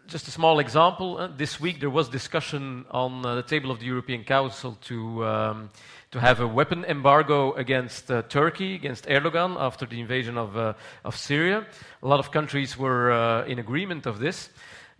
just 0.07 0.29
a 0.29 0.31
small 0.31 0.61
example. 0.61 1.19
Uh, 1.19 1.29
this 1.37 1.61
week 1.61 1.81
there 1.81 1.91
was 1.91 2.09
discussion 2.09 2.85
on 2.91 3.27
uh, 3.27 3.35
the 3.35 3.43
table 3.43 3.71
of 3.71 3.81
the 3.81 3.87
European 3.87 4.23
Council 4.25 4.79
to, 4.83 5.25
um, 5.25 5.71
to 6.13 6.21
have 6.21 6.41
a 6.41 6.47
weapon 6.47 6.85
embargo 6.85 7.53
against 7.55 8.11
uh, 8.11 8.23
Turkey, 8.23 8.75
against 8.75 9.07
Erdogan, 9.07 9.57
after 9.59 9.85
the 9.85 10.01
invasion 10.01 10.39
of, 10.39 10.57
uh, 10.57 10.75
of 11.05 11.17
Syria. 11.17 11.67
A 12.03 12.07
lot 12.07 12.21
of 12.21 12.31
countries 12.31 12.79
were 12.79 13.11
uh, 13.11 13.47
in 13.47 13.59
agreement 13.59 14.07
of 14.07 14.21
this. 14.21 14.49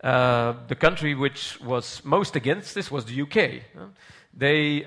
Uh, 0.03 0.55
the 0.67 0.75
country 0.75 1.15
which 1.15 1.61
was 1.61 2.05
most 2.05 2.35
against 2.35 2.75
this 2.75 2.91
was 2.91 3.05
the 3.05 3.23
UK. 3.23 3.63
They 4.35 4.81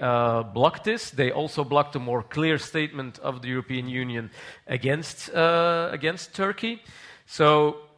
blocked 0.54 0.84
this. 0.84 1.10
They 1.12 1.32
also 1.32 1.64
blocked 1.64 1.96
a 1.96 2.00
more 2.00 2.24
clear 2.24 2.58
statement 2.58 3.20
of 3.20 3.42
the 3.42 3.48
European 3.48 3.88
Union 3.88 4.30
against, 4.68 5.30
against 5.34 6.36
Turkey. 6.36 6.84
So 7.26 7.89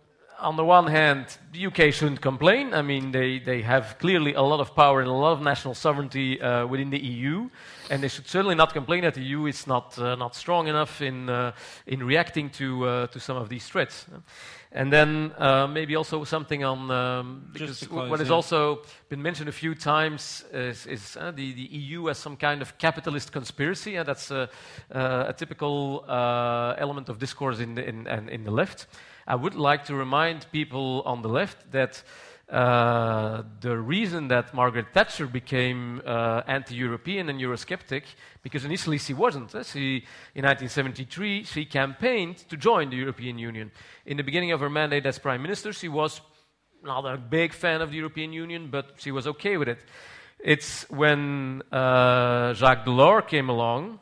on 0.41 0.55
the 0.55 0.65
one 0.65 0.87
hand, 0.87 1.37
the 1.53 1.67
UK 1.67 1.93
shouldn't 1.93 2.19
complain. 2.21 2.73
I 2.73 2.81
mean, 2.81 3.11
they, 3.11 3.39
they 3.39 3.61
have 3.61 3.97
clearly 3.99 4.33
a 4.33 4.41
lot 4.41 4.59
of 4.59 4.75
power 4.75 4.99
and 4.99 5.09
a 5.09 5.13
lot 5.13 5.33
of 5.33 5.41
national 5.41 5.75
sovereignty 5.75 6.41
uh, 6.41 6.65
within 6.65 6.89
the 6.89 6.99
EU, 6.99 7.49
and 7.89 8.01
they 8.01 8.07
should 8.07 8.27
certainly 8.27 8.55
not 8.55 8.73
complain 8.73 9.03
that 9.03 9.13
the 9.13 9.21
EU 9.21 9.45
is 9.45 9.67
not, 9.67 9.97
uh, 9.99 10.15
not 10.15 10.35
strong 10.35 10.67
enough 10.67 11.01
in, 11.01 11.29
uh, 11.29 11.51
in 11.85 12.03
reacting 12.03 12.49
to, 12.49 12.85
uh, 12.85 13.07
to 13.07 13.19
some 13.19 13.37
of 13.37 13.49
these 13.49 13.65
threats. 13.67 14.07
And 14.71 14.91
then 14.91 15.33
uh, 15.37 15.67
maybe 15.67 15.95
also 15.95 16.23
something 16.23 16.63
on, 16.63 16.89
um, 16.89 17.49
because 17.51 17.85
close, 17.85 18.09
what 18.09 18.19
has 18.19 18.29
yeah. 18.29 18.35
also 18.35 18.81
been 19.09 19.21
mentioned 19.21 19.49
a 19.49 19.51
few 19.53 19.75
times 19.75 20.45
is, 20.53 20.87
is 20.87 21.17
uh, 21.17 21.31
the, 21.31 21.53
the 21.53 21.61
EU 21.61 22.09
as 22.09 22.17
some 22.17 22.37
kind 22.37 22.61
of 22.61 22.77
capitalist 22.77 23.31
conspiracy, 23.31 23.97
and 23.97 24.07
that's 24.07 24.31
a, 24.31 24.49
a 24.89 25.33
typical 25.37 26.05
element 26.79 27.09
of 27.09 27.19
discourse 27.19 27.59
in 27.59 27.75
the, 27.75 27.87
in, 27.87 28.07
in 28.29 28.43
the 28.43 28.51
left. 28.51 28.87
I 29.27 29.35
would 29.35 29.55
like 29.55 29.85
to 29.85 29.95
remind 29.95 30.51
people 30.51 31.03
on 31.05 31.21
the 31.21 31.29
left 31.29 31.71
that 31.71 32.03
uh, 32.51 33.43
the 33.61 33.77
reason 33.77 34.27
that 34.27 34.53
Margaret 34.53 34.87
Thatcher 34.93 35.25
became 35.25 36.01
uh, 36.05 36.41
anti-European 36.47 37.29
and 37.29 37.39
Eurosceptic, 37.39 38.03
because 38.43 38.65
initially 38.65 38.97
she 38.97 39.13
wasn't. 39.13 39.55
Uh, 39.55 39.63
she, 39.63 40.03
in 40.35 40.43
1973, 40.43 41.45
she 41.45 41.63
campaigned 41.63 42.37
to 42.49 42.57
join 42.57 42.89
the 42.89 42.97
European 42.97 43.37
Union. 43.37 43.71
In 44.05 44.17
the 44.17 44.23
beginning 44.23 44.51
of 44.51 44.59
her 44.59 44.69
mandate 44.69 45.05
as 45.05 45.17
prime 45.17 45.41
minister, 45.41 45.71
she 45.71 45.87
was 45.87 46.19
not 46.83 47.05
a 47.05 47.15
big 47.15 47.53
fan 47.53 47.81
of 47.81 47.91
the 47.91 47.95
European 47.95 48.33
Union, 48.33 48.67
but 48.69 48.95
she 48.97 49.11
was 49.11 49.27
okay 49.27 49.55
with 49.55 49.69
it. 49.69 49.79
It's 50.37 50.89
when 50.89 51.61
uh, 51.71 52.53
Jacques 52.53 52.85
Delors 52.85 53.27
came 53.27 53.47
along 53.47 53.99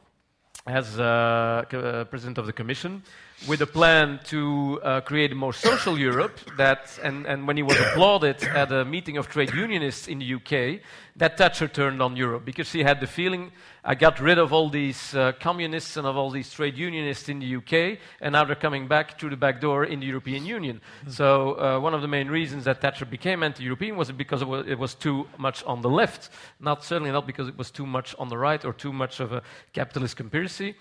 as 0.65 0.99
uh, 0.99 1.65
president 2.09 2.39
of 2.39 2.47
the 2.47 2.53
Commission 2.53 3.03
with 3.47 3.61
a 3.61 3.67
plan 3.67 4.19
to 4.25 4.79
uh, 4.83 5.01
create 5.01 5.31
a 5.31 5.35
more 5.35 5.53
social 5.53 5.97
Europe. 5.97 6.39
That, 6.57 6.99
and, 7.03 7.25
and 7.25 7.47
when 7.47 7.57
he 7.57 7.63
was 7.63 7.79
applauded 7.79 8.43
at 8.43 8.71
a 8.71 8.85
meeting 8.85 9.17
of 9.17 9.27
trade 9.27 9.53
unionists 9.53 10.07
in 10.07 10.19
the 10.19 10.33
UK, 10.33 10.81
that 11.15 11.37
Thatcher 11.37 11.67
turned 11.67 12.01
on 12.01 12.15
Europe 12.15 12.45
because 12.45 12.69
she 12.69 12.83
had 12.83 12.99
the 12.99 13.07
feeling 13.07 13.51
I 13.83 13.95
got 13.95 14.19
rid 14.19 14.37
of 14.37 14.51
all 14.51 14.69
these 14.69 15.15
uh, 15.15 15.31
communists 15.39 15.95
and 15.95 16.05
of 16.05 16.17
all 16.17 16.29
these 16.29 16.51
trade 16.51 16.77
unionists 16.77 17.29
in 17.29 17.39
the 17.39 17.55
UK, 17.55 17.97
and 18.19 18.33
now 18.33 18.43
they're 18.43 18.55
coming 18.55 18.87
back 18.87 19.17
through 19.17 19.29
the 19.29 19.37
back 19.37 19.61
door 19.61 19.85
in 19.85 20.01
the 20.01 20.05
European 20.05 20.45
Union. 20.45 20.81
Mm. 21.05 21.11
So, 21.11 21.53
uh, 21.53 21.79
one 21.79 21.93
of 21.93 22.01
the 22.01 22.07
main 22.07 22.27
reasons 22.27 22.65
that 22.65 22.81
Thatcher 22.81 23.05
became 23.05 23.41
anti 23.41 23.63
European 23.63 23.95
was 23.95 24.11
because 24.11 24.41
it 24.41 24.47
was, 24.47 24.67
it 24.67 24.77
was, 24.77 24.95
too 24.95 25.27
much 25.37 25.63
on 25.63 25.81
the 25.81 25.89
left, 25.89 26.29
not 26.59 26.83
certainly 26.83 27.11
not 27.11 27.25
because 27.25 27.47
it 27.47 27.57
was 27.57 27.71
too 27.71 27.85
much 27.85 28.13
on 28.19 28.27
the 28.27 28.37
right 28.37 28.63
or 28.65 28.73
too 28.73 28.91
much 28.91 29.21
of 29.21 29.31
a 29.31 29.41
capitalist 29.71 30.17
conspiracy. 30.17 30.75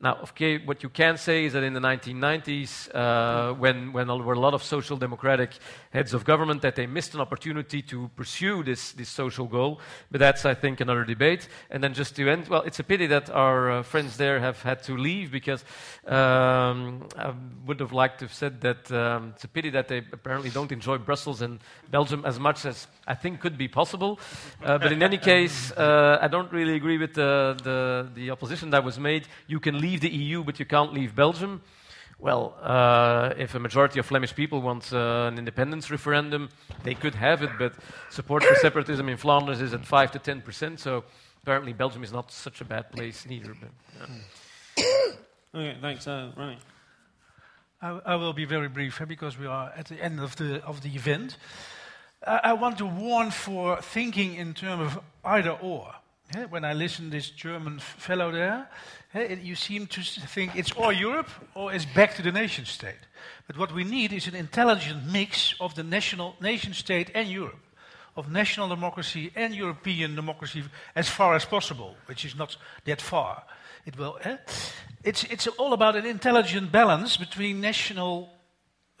Now, 0.00 0.18
okay, 0.22 0.58
what 0.58 0.84
you 0.84 0.90
can 0.90 1.16
say 1.16 1.46
is 1.46 1.54
that 1.54 1.64
in 1.64 1.72
the 1.72 1.80
1990s, 1.80 2.94
uh, 2.94 3.52
when, 3.54 3.92
when 3.92 4.06
there 4.06 4.16
were 4.16 4.34
a 4.34 4.38
lot 4.38 4.54
of 4.54 4.62
social 4.62 4.96
democratic 4.96 5.50
heads 5.90 6.14
of 6.14 6.24
government, 6.24 6.62
that 6.62 6.76
they 6.76 6.86
missed 6.86 7.14
an 7.14 7.20
opportunity 7.20 7.82
to 7.82 8.08
pursue 8.14 8.62
this, 8.62 8.92
this 8.92 9.08
social 9.08 9.46
goal. 9.46 9.80
But 10.12 10.20
that's, 10.20 10.44
I 10.44 10.54
think, 10.54 10.80
another 10.80 11.04
debate. 11.04 11.48
And 11.68 11.82
then 11.82 11.94
just 11.94 12.14
to 12.14 12.30
end, 12.30 12.46
well, 12.46 12.62
it's 12.62 12.78
a 12.78 12.84
pity 12.84 13.08
that 13.08 13.28
our 13.30 13.72
uh, 13.72 13.82
friends 13.82 14.16
there 14.16 14.38
have 14.38 14.62
had 14.62 14.84
to 14.84 14.96
leave 14.96 15.32
because 15.32 15.64
um, 16.06 17.08
I 17.18 17.34
would 17.66 17.80
have 17.80 17.92
liked 17.92 18.20
to 18.20 18.26
have 18.26 18.34
said 18.34 18.60
that 18.60 18.92
um, 18.92 19.32
it's 19.34 19.42
a 19.42 19.48
pity 19.48 19.70
that 19.70 19.88
they 19.88 19.98
apparently 20.12 20.50
don't 20.50 20.70
enjoy 20.70 20.98
Brussels 20.98 21.42
and 21.42 21.58
Belgium 21.90 22.24
as 22.24 22.38
much 22.38 22.66
as 22.66 22.86
I 23.08 23.14
think 23.16 23.40
could 23.40 23.58
be 23.58 23.66
possible. 23.66 24.20
Uh, 24.62 24.78
but 24.78 24.92
in 24.92 25.02
any 25.02 25.18
case, 25.18 25.72
uh, 25.72 26.18
I 26.20 26.28
don't 26.28 26.52
really 26.52 26.76
agree 26.76 26.98
with 26.98 27.14
the, 27.14 27.56
the, 27.64 28.08
the 28.14 28.30
opposition 28.30 28.70
that 28.70 28.84
was 28.84 28.96
made. 29.00 29.26
You 29.48 29.58
can 29.58 29.80
leave 29.80 29.87
leave 29.88 30.00
the 30.00 30.10
EU, 30.10 30.44
but 30.44 30.58
you 30.58 30.66
can't 30.66 30.92
leave 30.92 31.14
Belgium. 31.14 31.62
Well, 32.18 32.56
uh, 32.60 33.32
if 33.38 33.54
a 33.54 33.58
majority 33.58 34.00
of 34.00 34.06
Flemish 34.06 34.34
people 34.34 34.60
want 34.60 34.92
uh, 34.92 35.30
an 35.30 35.38
independence 35.38 35.90
referendum, 35.90 36.48
they 36.82 36.94
could 36.94 37.14
have 37.14 37.42
it, 37.42 37.50
but 37.58 37.72
support 38.10 38.42
for 38.44 38.54
separatism 38.56 39.08
in 39.08 39.16
Flanders 39.16 39.60
is 39.60 39.72
at 39.72 39.86
5 39.86 40.12
to 40.12 40.18
10 40.18 40.42
percent, 40.42 40.80
so 40.80 41.04
apparently 41.42 41.72
Belgium 41.72 42.02
is 42.02 42.12
not 42.12 42.32
such 42.32 42.60
a 42.60 42.64
bad 42.64 42.90
place 42.90 43.24
neither. 43.26 43.54
But, 43.54 43.70
yeah. 44.76 44.84
okay, 45.54 45.76
thanks. 45.80 46.06
Uh, 46.06 46.32
right. 46.36 46.58
I, 47.80 48.00
I, 48.04 48.16
will 48.16 48.32
be 48.32 48.44
very 48.44 48.68
brief 48.68 49.00
because 49.06 49.38
we 49.38 49.46
are 49.46 49.72
at 49.76 49.86
the 49.86 50.02
end 50.02 50.18
of 50.18 50.34
the, 50.36 50.62
of 50.64 50.82
the 50.82 50.90
event. 50.96 51.36
I, 52.26 52.40
I 52.44 52.52
want 52.54 52.78
to 52.78 52.86
warn 52.86 53.30
for 53.30 53.80
thinking 53.80 54.34
in 54.34 54.54
terms 54.54 54.92
of 54.92 55.02
either 55.24 55.52
or. 55.52 55.94
When 56.50 56.62
I 56.62 56.74
listen 56.74 57.06
to 57.06 57.10
this 57.10 57.30
German 57.30 57.78
fellow 57.78 58.30
there, 58.30 58.68
you 59.14 59.54
seem 59.54 59.86
to 59.86 60.02
think 60.02 60.54
it's 60.56 60.72
or 60.72 60.92
Europe 60.92 61.30
or 61.54 61.72
it's 61.72 61.86
back 61.86 62.16
to 62.16 62.22
the 62.22 62.30
nation 62.30 62.66
state. 62.66 63.00
But 63.46 63.56
what 63.56 63.72
we 63.72 63.82
need 63.82 64.12
is 64.12 64.28
an 64.28 64.34
intelligent 64.34 65.06
mix 65.10 65.54
of 65.58 65.74
the 65.74 65.82
national 65.82 66.36
nation 66.38 66.74
state 66.74 67.10
and 67.14 67.30
Europe, 67.30 67.64
of 68.14 68.30
national 68.30 68.68
democracy 68.68 69.32
and 69.34 69.54
European 69.54 70.14
democracy 70.14 70.62
as 70.94 71.08
far 71.08 71.34
as 71.34 71.46
possible, 71.46 71.96
which 72.04 72.26
is 72.26 72.36
not 72.36 72.58
that 72.84 73.00
far. 73.00 73.44
It 73.86 73.96
will. 73.96 74.18
Eh? 74.22 74.36
It's 75.02 75.24
it's 75.24 75.46
all 75.46 75.72
about 75.72 75.96
an 75.96 76.04
intelligent 76.04 76.70
balance 76.70 77.16
between 77.16 77.62
national 77.62 78.28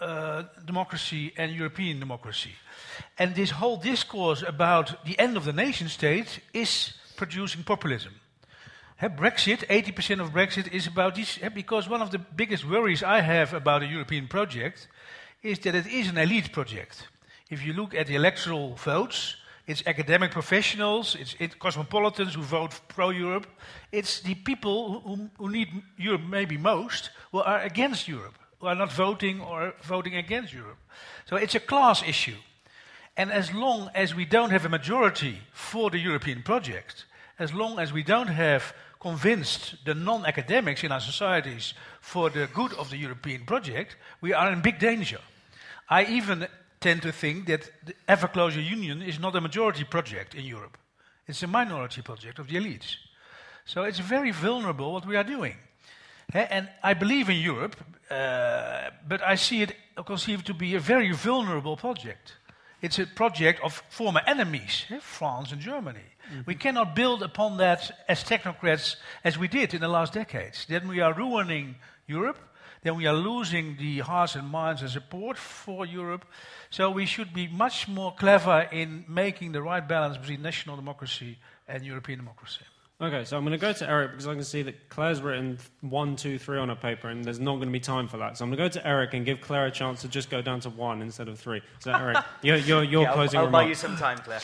uh, 0.00 0.44
democracy 0.64 1.34
and 1.36 1.52
European 1.52 2.00
democracy. 2.00 2.54
And 3.18 3.34
this 3.34 3.50
whole 3.50 3.76
discourse 3.76 4.42
about 4.42 5.04
the 5.04 5.18
end 5.18 5.36
of 5.36 5.44
the 5.44 5.52
nation 5.52 5.88
state 5.88 6.40
is 6.54 6.94
producing 7.18 7.64
populism. 7.64 8.14
Brexit, 9.02 9.66
80% 9.68 10.20
of 10.20 10.32
Brexit 10.32 10.72
is 10.72 10.86
about 10.86 11.14
this, 11.14 11.38
because 11.54 11.88
one 11.88 12.02
of 12.02 12.10
the 12.10 12.18
biggest 12.18 12.64
worries 12.64 13.02
I 13.02 13.20
have 13.20 13.54
about 13.54 13.82
a 13.82 13.86
European 13.86 14.26
project 14.26 14.88
is 15.42 15.58
that 15.60 15.74
it 15.74 15.86
is 15.86 16.08
an 16.08 16.18
elite 16.18 16.52
project. 16.52 17.06
If 17.50 17.64
you 17.64 17.74
look 17.74 17.94
at 17.94 18.06
the 18.06 18.16
electoral 18.16 18.74
votes, 18.74 19.36
it's 19.68 19.86
academic 19.86 20.32
professionals, 20.32 21.14
it's, 21.14 21.36
it's 21.38 21.54
cosmopolitans 21.54 22.34
who 22.34 22.42
vote 22.42 22.80
pro 22.88 23.10
Europe, 23.10 23.46
it's 23.92 24.20
the 24.20 24.34
people 24.34 25.00
who, 25.00 25.30
who 25.38 25.50
need 25.50 25.68
Europe 25.96 26.22
maybe 26.28 26.56
most 26.56 27.10
who 27.30 27.40
are 27.40 27.60
against 27.60 28.08
Europe, 28.08 28.38
who 28.58 28.66
are 28.66 28.74
not 28.74 28.92
voting 28.92 29.40
or 29.40 29.74
voting 29.82 30.16
against 30.16 30.52
Europe. 30.52 30.78
So 31.26 31.36
it's 31.36 31.54
a 31.54 31.60
class 31.60 32.02
issue. 32.02 32.36
And 33.16 33.30
as 33.30 33.52
long 33.52 33.90
as 33.94 34.14
we 34.14 34.24
don't 34.24 34.50
have 34.50 34.64
a 34.64 34.68
majority 34.68 35.40
for 35.52 35.90
the 35.90 35.98
European 35.98 36.42
project, 36.42 37.04
as 37.38 37.52
long 37.52 37.78
as 37.78 37.92
we 37.92 38.02
don't 38.02 38.28
have 38.28 38.74
convinced 39.00 39.76
the 39.84 39.94
non 39.94 40.26
academics 40.26 40.82
in 40.82 40.92
our 40.92 41.00
societies 41.00 41.74
for 42.00 42.30
the 42.30 42.48
good 42.52 42.72
of 42.74 42.90
the 42.90 42.96
European 42.96 43.44
project, 43.44 43.96
we 44.20 44.32
are 44.32 44.52
in 44.52 44.60
big 44.60 44.78
danger. 44.78 45.20
I 45.88 46.04
even 46.04 46.46
tend 46.80 47.02
to 47.02 47.12
think 47.12 47.46
that 47.46 47.70
the 47.84 47.94
ever 48.06 48.28
closer 48.28 48.60
union 48.60 49.02
is 49.02 49.18
not 49.18 49.36
a 49.36 49.40
majority 49.40 49.84
project 49.84 50.34
in 50.34 50.44
Europe, 50.44 50.76
it's 51.26 51.42
a 51.42 51.46
minority 51.46 52.02
project 52.02 52.38
of 52.38 52.48
the 52.48 52.56
elites. 52.56 52.96
So 53.64 53.82
it's 53.82 53.98
very 53.98 54.30
vulnerable 54.30 54.92
what 54.92 55.06
we 55.06 55.16
are 55.16 55.24
doing. 55.24 55.56
Eh, 56.32 56.46
and 56.50 56.68
I 56.82 56.94
believe 56.94 57.28
in 57.28 57.36
Europe, 57.36 57.76
uh, 58.10 58.90
but 59.06 59.22
I 59.22 59.36
see 59.36 59.62
it 59.62 59.76
conceived 60.06 60.46
to 60.46 60.54
be 60.54 60.74
a 60.74 60.80
very 60.80 61.12
vulnerable 61.12 61.76
project. 61.76 62.36
It's 62.80 62.98
a 62.98 63.06
project 63.06 63.60
of 63.62 63.82
former 63.90 64.22
enemies, 64.26 64.86
eh, 64.90 65.00
France 65.00 65.52
and 65.52 65.60
Germany. 65.60 66.04
Mm-hmm. 66.28 66.40
We 66.46 66.54
cannot 66.54 66.94
build 66.94 67.22
upon 67.22 67.56
that 67.58 67.90
as 68.08 68.22
technocrats 68.24 68.96
as 69.24 69.38
we 69.38 69.48
did 69.48 69.74
in 69.74 69.80
the 69.80 69.88
last 69.88 70.12
decades. 70.12 70.66
Then 70.68 70.88
we 70.88 71.00
are 71.00 71.12
ruining 71.12 71.76
Europe. 72.06 72.38
Then 72.82 72.96
we 72.96 73.06
are 73.06 73.14
losing 73.14 73.76
the 73.76 73.98
hearts 74.00 74.36
and 74.36 74.48
minds 74.48 74.82
and 74.82 74.90
support 74.90 75.36
for 75.36 75.84
Europe. 75.84 76.24
So 76.70 76.90
we 76.90 77.06
should 77.06 77.34
be 77.34 77.48
much 77.48 77.88
more 77.88 78.14
clever 78.14 78.68
in 78.70 79.04
making 79.08 79.52
the 79.52 79.62
right 79.62 79.86
balance 79.86 80.16
between 80.16 80.42
national 80.42 80.76
democracy 80.76 81.38
and 81.66 81.84
European 81.84 82.20
democracy. 82.20 82.64
Okay, 83.00 83.24
so 83.24 83.36
I'm 83.36 83.44
going 83.44 83.52
to 83.52 83.58
go 83.58 83.72
to 83.72 83.88
Erik 83.88 84.10
because 84.10 84.26
I 84.26 84.34
can 84.34 84.42
see 84.42 84.62
that 84.62 84.88
Claire's 84.88 85.22
written 85.22 85.58
one, 85.82 86.16
two, 86.16 86.36
three 86.36 86.58
on 86.58 86.68
her 86.68 86.74
paper, 86.74 87.08
and 87.08 87.24
there's 87.24 87.38
not 87.38 87.56
going 87.56 87.68
to 87.68 87.72
be 87.72 87.78
time 87.78 88.08
for 88.08 88.16
that. 88.16 88.36
So 88.36 88.44
I'm 88.44 88.50
going 88.50 88.58
to 88.58 88.76
go 88.76 88.80
to 88.80 88.86
Erik 88.86 89.14
and 89.14 89.24
give 89.24 89.40
Claire 89.40 89.66
a 89.66 89.70
chance 89.70 90.00
to 90.00 90.08
just 90.08 90.30
go 90.30 90.42
down 90.42 90.58
to 90.60 90.70
one 90.70 91.00
instead 91.00 91.28
of 91.28 91.38
three. 91.38 91.62
So 91.78 91.92
Erik, 91.92 92.18
your, 92.42 92.56
your, 92.56 92.82
your 92.82 93.02
yeah, 93.02 93.12
closing 93.12 93.38
I'll, 93.38 93.44
I'll 93.44 93.46
remark. 93.46 93.66
buy 93.66 93.68
you 93.68 93.76
some 93.76 93.96
time, 93.96 94.18
Claire. 94.18 94.40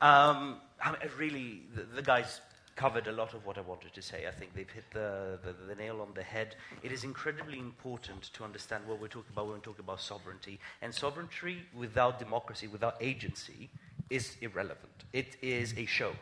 Um, 0.00 0.58
I 0.82 0.90
mean, 0.90 1.00
really, 1.18 1.62
the, 1.74 1.82
the 1.82 2.02
guys 2.02 2.40
covered 2.74 3.06
a 3.06 3.12
lot 3.12 3.32
of 3.32 3.46
what 3.46 3.56
I 3.56 3.62
wanted 3.62 3.94
to 3.94 4.02
say. 4.02 4.26
I 4.26 4.30
think 4.30 4.54
they've 4.54 4.68
hit 4.68 4.84
the, 4.92 5.38
the, 5.42 5.54
the, 5.66 5.74
nail 5.74 6.02
on 6.02 6.08
the 6.14 6.22
head. 6.22 6.56
It 6.82 6.92
is 6.92 7.04
incredibly 7.04 7.58
important 7.58 8.24
to 8.34 8.44
understand 8.44 8.86
what 8.86 9.00
we're 9.00 9.08
talking 9.08 9.32
about 9.32 9.46
when 9.46 9.54
we 9.54 9.60
talk 9.60 9.78
about 9.78 10.00
sovereignty. 10.00 10.60
And 10.82 10.94
sovereignty 10.94 11.62
without 11.74 12.18
democracy, 12.18 12.66
without 12.66 12.96
agency, 13.00 13.70
is 14.10 14.36
irrelevant. 14.42 15.04
It 15.14 15.36
is 15.40 15.72
a 15.78 15.86
show. 15.86 16.12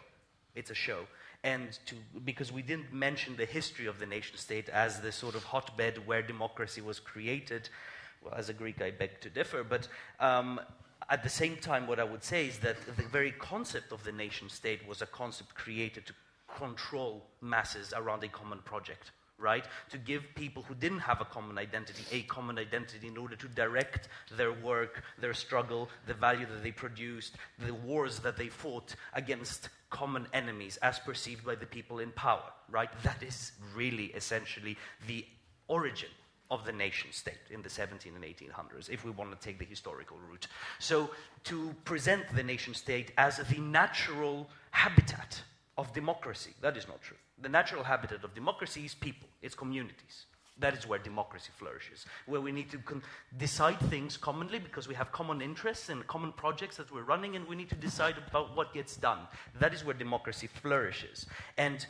It's 0.54 0.70
a 0.70 0.74
show 0.74 1.06
and 1.44 1.78
to, 1.84 1.94
because 2.24 2.50
we 2.50 2.62
didn't 2.62 2.92
mention 2.92 3.36
the 3.36 3.44
history 3.44 3.86
of 3.86 4.00
the 4.00 4.06
nation 4.06 4.36
state 4.38 4.70
as 4.70 5.00
the 5.00 5.12
sort 5.12 5.34
of 5.34 5.44
hotbed 5.44 6.04
where 6.06 6.22
democracy 6.22 6.80
was 6.80 6.98
created. 6.98 7.68
Well, 8.24 8.34
as 8.34 8.48
a 8.48 8.54
Greek, 8.54 8.80
I 8.80 8.90
beg 8.90 9.20
to 9.20 9.28
differ, 9.28 9.62
but 9.62 9.86
um, 10.18 10.58
at 11.10 11.22
the 11.22 11.28
same 11.28 11.56
time, 11.56 11.86
what 11.86 12.00
I 12.00 12.04
would 12.04 12.24
say 12.24 12.46
is 12.46 12.58
that 12.58 12.76
the 12.96 13.02
very 13.04 13.32
concept 13.32 13.92
of 13.92 14.02
the 14.04 14.12
nation 14.12 14.48
state 14.48 14.86
was 14.88 15.02
a 15.02 15.06
concept 15.06 15.54
created 15.54 16.06
to 16.06 16.14
control 16.58 17.24
masses 17.40 17.92
around 17.96 18.24
a 18.24 18.28
common 18.28 18.58
project 18.60 19.10
right? 19.38 19.64
To 19.90 19.98
give 19.98 20.22
people 20.34 20.62
who 20.62 20.74
didn't 20.74 21.00
have 21.00 21.20
a 21.20 21.24
common 21.24 21.58
identity 21.58 22.04
a 22.12 22.22
common 22.22 22.58
identity 22.58 23.08
in 23.08 23.16
order 23.16 23.36
to 23.36 23.48
direct 23.48 24.08
their 24.36 24.52
work, 24.52 25.02
their 25.18 25.34
struggle, 25.34 25.88
the 26.06 26.14
value 26.14 26.46
that 26.46 26.62
they 26.62 26.70
produced, 26.70 27.34
the 27.58 27.74
wars 27.74 28.20
that 28.20 28.36
they 28.36 28.48
fought 28.48 28.94
against 29.12 29.70
common 29.90 30.26
enemies 30.32 30.76
as 30.82 30.98
perceived 30.98 31.44
by 31.44 31.54
the 31.54 31.66
people 31.66 31.98
in 31.98 32.10
power, 32.12 32.50
right? 32.70 32.90
That 33.02 33.22
is 33.22 33.52
really 33.74 34.06
essentially 34.06 34.76
the 35.06 35.26
origin 35.68 36.10
of 36.50 36.64
the 36.64 36.72
nation 36.72 37.10
state 37.12 37.40
in 37.50 37.62
the 37.62 37.70
17 37.70 38.12
and 38.14 38.24
1800s, 38.24 38.90
if 38.90 39.04
we 39.04 39.10
want 39.10 39.30
to 39.30 39.46
take 39.46 39.58
the 39.58 39.64
historical 39.64 40.18
route. 40.30 40.46
So, 40.78 41.10
to 41.44 41.74
present 41.84 42.24
the 42.34 42.42
nation 42.42 42.74
state 42.74 43.12
as 43.16 43.38
the 43.38 43.58
natural 43.60 44.48
habitat 44.70 45.42
of 45.78 45.92
democracy, 45.92 46.52
that 46.60 46.76
is 46.76 46.86
not 46.86 47.00
true. 47.02 47.16
The 47.40 47.48
natural 47.48 47.82
habitat 47.82 48.24
of 48.24 48.34
democracy 48.34 48.84
is 48.84 48.94
people, 48.94 49.28
it's 49.42 49.54
communities. 49.54 50.26
That 50.58 50.74
is 50.74 50.86
where 50.86 51.00
democracy 51.00 51.50
flourishes, 51.56 52.06
where 52.26 52.40
we 52.40 52.52
need 52.52 52.70
to 52.70 52.78
decide 53.36 53.80
things 53.90 54.16
commonly 54.16 54.60
because 54.60 54.86
we 54.86 54.94
have 54.94 55.10
common 55.10 55.42
interests 55.42 55.88
and 55.88 56.06
common 56.06 56.30
projects 56.30 56.76
that 56.76 56.92
we're 56.92 57.02
running, 57.02 57.34
and 57.34 57.44
we 57.48 57.56
need 57.56 57.70
to 57.70 57.74
decide 57.74 58.14
about 58.28 58.56
what 58.56 58.72
gets 58.72 58.96
done. 58.96 59.18
That 59.58 59.74
is 59.74 59.84
where 59.84 59.94
democracy 59.94 60.46
flourishes. 60.46 61.26
And 61.58 61.84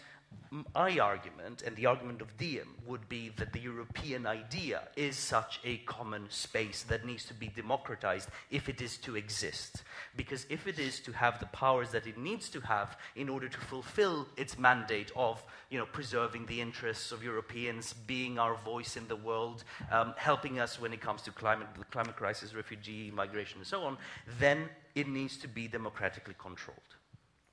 my 0.74 0.98
argument 0.98 1.62
and 1.62 1.74
the 1.76 1.86
argument 1.86 2.20
of 2.20 2.36
Diem 2.36 2.68
would 2.86 3.08
be 3.08 3.30
that 3.36 3.52
the 3.52 3.60
European 3.60 4.26
idea 4.26 4.82
is 4.96 5.16
such 5.16 5.60
a 5.64 5.78
common 5.78 6.26
space 6.28 6.82
that 6.84 7.04
needs 7.04 7.24
to 7.26 7.34
be 7.34 7.48
democratized 7.48 8.28
if 8.50 8.68
it 8.68 8.80
is 8.80 8.96
to 8.98 9.16
exist. 9.16 9.82
Because 10.16 10.46
if 10.48 10.66
it 10.66 10.78
is 10.78 11.00
to 11.00 11.12
have 11.12 11.40
the 11.40 11.46
powers 11.46 11.90
that 11.90 12.06
it 12.06 12.18
needs 12.18 12.48
to 12.50 12.60
have 12.60 12.96
in 13.16 13.28
order 13.28 13.48
to 13.48 13.58
fulfill 13.58 14.28
its 14.36 14.58
mandate 14.58 15.10
of 15.16 15.42
you 15.70 15.78
know, 15.78 15.86
preserving 15.86 16.46
the 16.46 16.60
interests 16.60 17.10
of 17.10 17.24
Europeans, 17.24 17.92
being 18.06 18.38
our 18.38 18.54
voice 18.54 18.96
in 18.96 19.08
the 19.08 19.16
world, 19.16 19.64
um, 19.90 20.14
helping 20.16 20.60
us 20.60 20.80
when 20.80 20.92
it 20.92 21.00
comes 21.00 21.22
to 21.22 21.32
climate, 21.32 21.66
the 21.76 21.84
climate 21.86 22.16
crisis, 22.16 22.54
refugee, 22.54 23.10
migration, 23.12 23.58
and 23.58 23.66
so 23.66 23.82
on, 23.82 23.96
then 24.38 24.68
it 24.94 25.08
needs 25.08 25.36
to 25.38 25.48
be 25.48 25.66
democratically 25.66 26.34
controlled. 26.38 26.78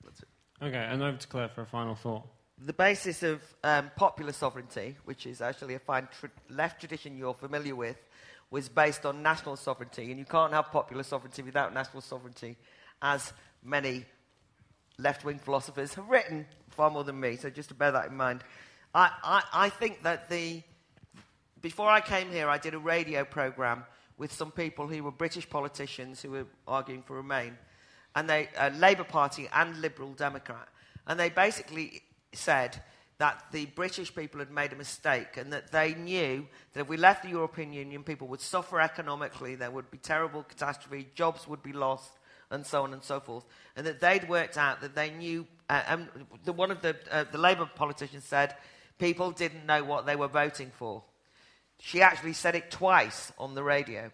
That's 0.04 0.22
it. 0.22 0.28
Okay, 0.62 0.86
and 0.88 1.02
over 1.02 1.18
to 1.18 1.28
Claire 1.28 1.50
for 1.50 1.64
a 1.64 1.66
final 1.66 1.96
thought 1.96 2.28
the 2.64 2.74
basis 2.74 3.24
of 3.24 3.42
um, 3.64 3.92
popular 3.96 4.32
sovereignty, 4.32 4.96
which 5.06 5.26
is 5.26 5.42
actually 5.42 5.74
a 5.74 5.80
fine 5.80 6.08
left 6.50 6.80
tradition 6.80 7.18
you're 7.18 7.34
familiar 7.34 7.76
with, 7.76 7.98
was 8.52 8.70
based 8.70 9.06
on 9.06 9.24
national 9.24 9.56
sovereignty. 9.56 10.12
And 10.12 10.20
you 10.20 10.26
can't 10.26 10.54
have 10.54 10.72
popular 10.72 11.04
sovereignty 11.04 11.42
without 11.42 11.74
national 11.74 12.02
sovereignty, 12.02 12.58
as 13.02 13.34
many 13.64 14.06
left 14.98 15.26
wing 15.26 15.40
philosophers 15.40 15.96
have 15.96 16.08
written 16.10 16.46
far 16.70 16.92
more 16.92 17.04
than 17.04 17.20
me. 17.20 17.36
So 17.36 17.50
just 17.50 17.70
to 17.70 17.76
bear 17.76 17.92
that 17.92 18.10
in 18.10 18.16
mind. 18.16 18.44
I, 18.94 19.10
I, 19.24 19.44
I 19.54 19.70
think 19.70 20.04
that 20.04 20.30
the. 20.30 20.62
Before 21.62 21.90
I 21.90 22.02
came 22.02 22.32
here, 22.32 22.50
I 22.50 22.58
did 22.58 22.74
a 22.74 22.80
radio 22.80 23.24
program 23.24 23.84
with 24.18 24.34
some 24.34 24.52
people 24.52 24.88
who 24.88 25.04
were 25.04 25.12
British 25.12 25.48
politicians 25.48 26.22
who 26.22 26.32
were 26.32 26.46
arguing 26.68 27.04
for 27.04 27.16
Remain, 27.16 27.56
and 28.16 28.28
they, 28.28 28.50
uh, 28.58 28.72
Labour 28.78 29.04
Party 29.04 29.48
and 29.54 29.80
Liberal 29.80 30.14
Democrat. 30.14 30.68
And 31.06 31.20
they 31.20 31.30
basically 31.30 32.02
said 32.34 32.82
that 33.18 33.44
the 33.52 33.68
British 33.68 34.14
people 34.16 34.40
had 34.40 34.50
made 34.50 34.74
a 34.74 34.76
mistake 34.76 35.38
and 35.38 35.54
that 35.54 35.72
they 35.72 35.94
knew 35.94 36.48
that 36.74 36.82
if 36.82 36.90
we 36.90 36.98
left 36.98 37.22
the 37.24 37.30
European 37.30 37.72
Union, 37.72 38.04
people 38.04 38.28
would 38.28 38.42
suffer 38.42 38.82
economically, 38.82 39.54
there 39.54 39.70
would 39.70 39.92
be 39.92 39.98
terrible 40.00 40.42
catastrophe, 40.44 41.08
jobs 41.14 41.48
would 41.48 41.62
be 41.62 41.72
lost, 41.72 42.12
and 42.50 42.66
so 42.66 42.84
on 42.84 42.94
and 42.94 43.04
so 43.04 43.20
forth. 43.20 43.46
And 43.76 43.86
that 43.86 44.00
they'd 44.00 44.28
worked 44.28 44.58
out 44.58 44.82
that 44.82 44.96
they 44.96 45.12
knew, 45.12 45.46
uh, 45.70 45.84
and 45.88 46.08
the, 46.46 46.52
one 46.52 46.72
of 46.72 46.82
the, 46.82 46.96
uh, 47.12 47.26
the 47.32 47.38
Labour 47.38 47.70
politicians 47.76 48.26
said, 48.26 48.56
people 48.98 49.32
didn't 49.32 49.66
know 49.66 49.84
what 49.84 50.06
they 50.06 50.16
were 50.16 50.28
voting 50.28 50.72
for. 50.78 51.04
She 51.80 52.02
actually 52.02 52.34
said 52.34 52.56
it 52.56 52.72
twice 52.72 53.32
on 53.38 53.56
the 53.56 53.64
radio. 53.64 54.12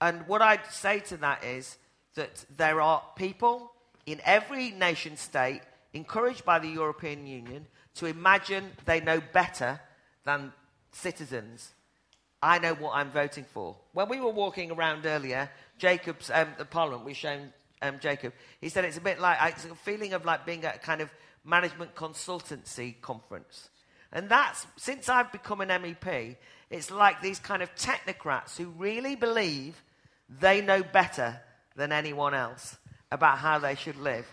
And 0.00 0.26
what 0.26 0.42
I'd 0.42 0.66
say 0.66 1.00
to 1.00 1.16
that 1.18 1.44
is 1.44 1.78
that 2.14 2.44
there 2.56 2.80
are 2.80 3.02
people 3.16 3.72
in 4.06 4.20
every 4.24 4.70
nation 4.70 5.16
state 5.16 5.62
encouraged 5.96 6.44
by 6.44 6.58
the 6.58 6.68
European 6.68 7.26
Union 7.26 7.66
to 7.96 8.06
imagine 8.06 8.70
they 8.84 9.00
know 9.00 9.20
better 9.32 9.80
than 10.24 10.52
citizens. 10.92 11.72
I 12.42 12.58
know 12.58 12.74
what 12.74 12.94
I'm 12.94 13.10
voting 13.10 13.44
for. 13.52 13.76
When 13.92 14.08
we 14.08 14.20
were 14.20 14.30
walking 14.30 14.70
around 14.70 15.06
earlier, 15.06 15.50
Jacob's, 15.78 16.30
um, 16.30 16.48
the 16.58 16.64
Parliament, 16.64 17.04
we 17.04 17.14
shown 17.14 17.52
um, 17.82 17.98
Jacob, 17.98 18.34
he 18.60 18.68
said 18.68 18.84
it's 18.84 18.98
a 18.98 19.00
bit 19.00 19.18
like, 19.18 19.38
it's 19.54 19.64
a 19.64 19.74
feeling 19.74 20.12
of 20.12 20.24
like 20.24 20.44
being 20.44 20.64
at 20.64 20.76
a 20.76 20.78
kind 20.78 21.00
of 21.00 21.10
management 21.44 21.94
consultancy 21.94 23.00
conference. 23.00 23.70
And 24.12 24.28
that's, 24.28 24.66
since 24.76 25.08
I've 25.08 25.32
become 25.32 25.60
an 25.60 25.70
MEP, 25.70 26.36
it's 26.70 26.90
like 26.90 27.20
these 27.22 27.38
kind 27.38 27.62
of 27.62 27.74
technocrats 27.74 28.56
who 28.56 28.68
really 28.68 29.16
believe 29.16 29.82
they 30.28 30.60
know 30.60 30.82
better 30.82 31.40
than 31.74 31.92
anyone 31.92 32.34
else 32.34 32.76
about 33.10 33.38
how 33.38 33.58
they 33.58 33.74
should 33.74 33.96
live. 33.96 34.26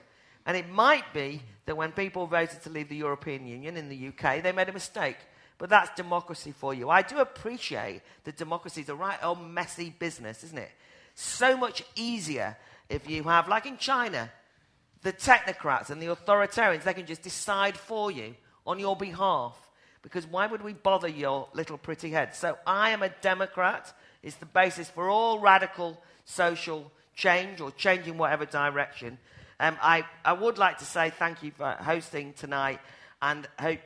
And 0.45 0.57
it 0.57 0.69
might 0.69 1.13
be 1.13 1.41
that 1.65 1.77
when 1.77 1.91
people 1.91 2.27
voted 2.27 2.61
to 2.63 2.69
leave 2.69 2.89
the 2.89 2.95
European 2.95 3.47
Union 3.47 3.77
in 3.77 3.89
the 3.89 4.07
UK, 4.09 4.43
they 4.43 4.51
made 4.51 4.69
a 4.69 4.73
mistake. 4.73 5.17
But 5.57 5.69
that's 5.69 5.95
democracy 5.95 6.51
for 6.51 6.73
you. 6.73 6.89
I 6.89 7.01
do 7.01 7.19
appreciate 7.19 8.01
that 8.25 8.37
democracy 8.37 8.81
is 8.81 8.89
a 8.89 8.95
right 8.95 9.17
old 9.23 9.41
messy 9.41 9.93
business, 9.97 10.43
isn't 10.43 10.57
it? 10.57 10.71
So 11.15 11.55
much 11.55 11.83
easier 11.95 12.57
if 12.89 13.09
you 13.09 13.23
have, 13.23 13.47
like 13.47 13.65
in 13.65 13.77
China, 13.77 14.29
the 15.03 15.13
technocrats 15.13 15.89
and 15.89 16.01
the 16.01 16.07
authoritarians, 16.07 16.83
they 16.83 16.93
can 16.93 17.05
just 17.05 17.21
decide 17.21 17.77
for 17.77 18.11
you 18.11 18.35
on 18.65 18.79
your 18.79 18.95
behalf. 18.95 19.57
Because 20.01 20.27
why 20.27 20.47
would 20.47 20.61
we 20.61 20.73
bother 20.73 21.07
your 21.07 21.47
little 21.53 21.77
pretty 21.77 22.11
head? 22.11 22.35
So 22.35 22.57
I 22.67 22.89
am 22.89 23.03
a 23.03 23.09
Democrat. 23.09 23.93
It's 24.21 24.35
the 24.35 24.45
basis 24.45 24.89
for 24.89 25.09
all 25.09 25.39
radical 25.39 26.01
social 26.25 26.91
change 27.15 27.61
or 27.61 27.71
change 27.71 28.07
in 28.07 28.17
whatever 28.17 28.45
direction. 28.45 29.17
Um, 29.63 29.77
I, 29.81 30.03
I 30.25 30.33
would 30.33 30.57
like 30.57 30.79
to 30.79 30.85
say 30.85 31.09
thank 31.09 31.41
you 31.41 31.51
for 31.51 31.71
hosting 31.71 32.33
tonight 32.33 32.81
and 33.21 33.47
hope, 33.57 33.79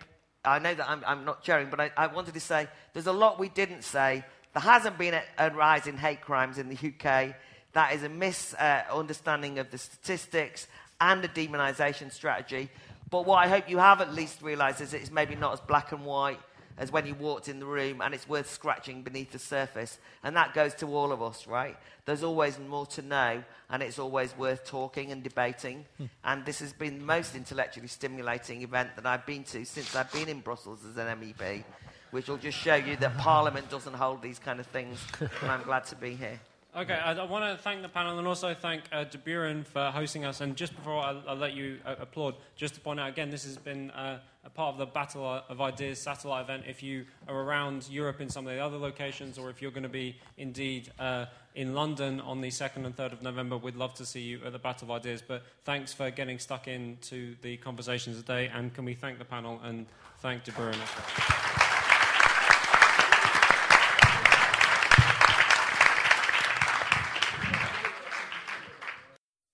I 0.44 0.58
know 0.58 0.74
that 0.74 0.90
I'm, 0.90 1.04
I'm 1.06 1.24
not 1.24 1.46
sharing, 1.46 1.70
but 1.70 1.80
I, 1.80 1.92
I, 1.96 2.08
wanted 2.08 2.34
to 2.34 2.40
say 2.40 2.68
there's 2.94 3.06
a 3.06 3.12
lot 3.12 3.40
we 3.40 3.50
didn't 3.50 3.84
say. 3.84 4.26
There 4.54 4.64
hasn't 4.64 4.98
been 4.98 5.14
a, 5.14 5.22
a 5.38 5.52
rise 5.52 5.86
in 5.86 5.96
hate 5.96 6.22
crimes 6.22 6.58
in 6.58 6.70
the 6.70 6.74
UK. 6.74 7.36
That 7.74 7.94
is 7.94 8.02
a 8.02 8.10
misunderstanding 8.10 9.60
uh, 9.60 9.62
of 9.62 9.70
the 9.70 9.78
statistics 9.78 10.66
and 11.00 11.24
a 11.24 11.28
demonisation 11.28 12.12
strategy. 12.12 12.72
But 13.12 13.28
what 13.28 13.36
I 13.36 13.48
hope 13.48 13.70
you 13.70 13.78
have 13.78 14.02
at 14.02 14.12
least 14.12 14.42
realised 14.42 14.82
is 14.82 14.96
it's 14.96 15.12
maybe 15.12 15.36
not 15.36 15.54
as 15.54 15.60
black 15.60 15.92
and 15.92 16.04
white 16.04 16.40
as 16.78 16.92
when 16.92 17.06
you 17.06 17.16
walked 17.16 17.48
in 17.48 17.60
the 17.60 17.66
room, 17.66 18.02
and 18.02 18.14
it's 18.14 18.28
worth 18.30 18.50
scratching 18.50 19.02
beneath 19.02 19.32
the 19.32 19.40
surface. 19.40 19.98
And 20.24 20.36
that 20.36 20.54
goes 20.54 20.74
to 20.76 20.88
all 20.88 21.12
of 21.12 21.22
us, 21.22 21.48
right? 21.48 21.78
There's 22.06 22.24
always 22.24 22.60
more 22.60 22.86
to 22.88 23.02
know, 23.02 23.44
and 23.70 23.84
it's 23.84 24.00
always 24.00 24.38
worth 24.38 24.66
talking 24.66 25.12
and 25.12 25.24
debating. 25.24 25.86
Hmm. 25.98 26.06
And 26.24 26.46
this 26.46 26.60
has 26.60 26.74
been 26.74 27.00
the 27.00 27.06
most 27.06 27.36
intellectually 27.36 27.88
stimulating 27.88 28.62
event 28.62 28.96
that 28.96 29.06
I've 29.06 29.26
been 29.26 29.44
to 29.46 29.66
since 29.66 29.96
I've 29.96 30.12
been 30.12 30.30
in 30.30 30.42
Brussels 30.42 30.86
as 30.86 30.98
an 30.98 31.08
MEP, 31.20 31.64
which 32.12 32.28
will 32.28 32.38
just 32.38 32.58
show 32.58 32.76
you 32.76 32.96
that 32.98 33.18
Parliament 33.18 33.70
doesn't 33.70 33.94
hold 33.94 34.22
these 34.22 34.40
kind 34.40 34.60
of 34.60 34.68
things, 34.68 35.00
and 35.20 35.52
I'm 35.52 35.64
glad 35.64 35.86
to 35.86 35.96
be 35.96 36.16
here. 36.16 36.40
Okay, 36.76 36.94
I, 36.94 37.14
I 37.14 37.24
want 37.24 37.44
to 37.44 37.64
thank 37.64 37.82
the 37.82 37.90
panel 37.90 38.20
and 38.20 38.28
also 38.28 38.54
thank 38.54 38.84
uh, 38.92 39.04
De 39.06 39.18
Buren 39.18 39.64
for 39.64 39.90
hosting 39.90 40.26
us. 40.26 40.42
And 40.42 40.56
just 40.56 40.76
before 40.76 41.02
I, 41.02 41.20
I 41.28 41.34
let 41.34 41.54
you 41.54 41.80
uh, 41.84 41.96
applaud, 42.00 42.36
just 42.56 42.76
to 42.76 42.82
point 42.82 43.00
out 43.00 43.10
again, 43.10 43.32
this 43.32 43.46
has 43.46 43.58
been 43.58 43.90
uh, 43.92 44.20
a 44.46 44.50
part 44.50 44.74
of 44.74 44.78
the 44.78 44.86
Battle 44.86 45.42
of 45.50 45.60
Ideas 45.60 46.00
satellite 46.00 46.44
event. 46.44 46.66
If 46.68 46.84
you 46.84 47.06
are 47.28 47.36
around 47.36 47.90
Europe 47.90 48.22
in 48.22 48.30
some 48.30 48.46
of 48.46 48.54
the 48.54 48.60
other 48.60 48.78
locations, 48.78 49.40
or 49.40 49.50
if 49.50 49.60
you're 49.60 49.72
going 49.72 49.84
to 49.84 49.90
be 49.90 50.18
indeed 50.38 50.92
uh, 51.00 51.26
in 51.56 51.74
London 51.74 52.20
on 52.22 52.42
the 52.42 52.50
2nd 52.50 52.86
and 52.86 52.96
3rd 52.96 53.14
of 53.14 53.22
November, 53.24 53.58
we'd 53.58 53.76
love 53.76 53.96
to 53.96 54.06
see 54.06 54.22
you 54.22 54.42
at 54.46 54.52
the 54.52 54.60
Battle 54.60 54.92
of 54.92 55.02
Ideas. 55.02 55.24
But 55.28 55.44
thanks 55.64 55.94
for 55.94 56.12
getting 56.12 56.38
stuck 56.38 56.68
into 56.68 57.36
the 57.42 57.58
conversations 57.58 58.18
today. 58.18 58.52
And 58.54 58.72
can 58.74 58.86
we 58.86 58.94
thank 58.94 59.18
the 59.18 59.26
panel 59.26 59.60
and 59.64 59.88
thank 60.20 60.44
De 60.44 60.52
Buren 60.52 60.76
as 60.76 60.90
well? 60.96 61.77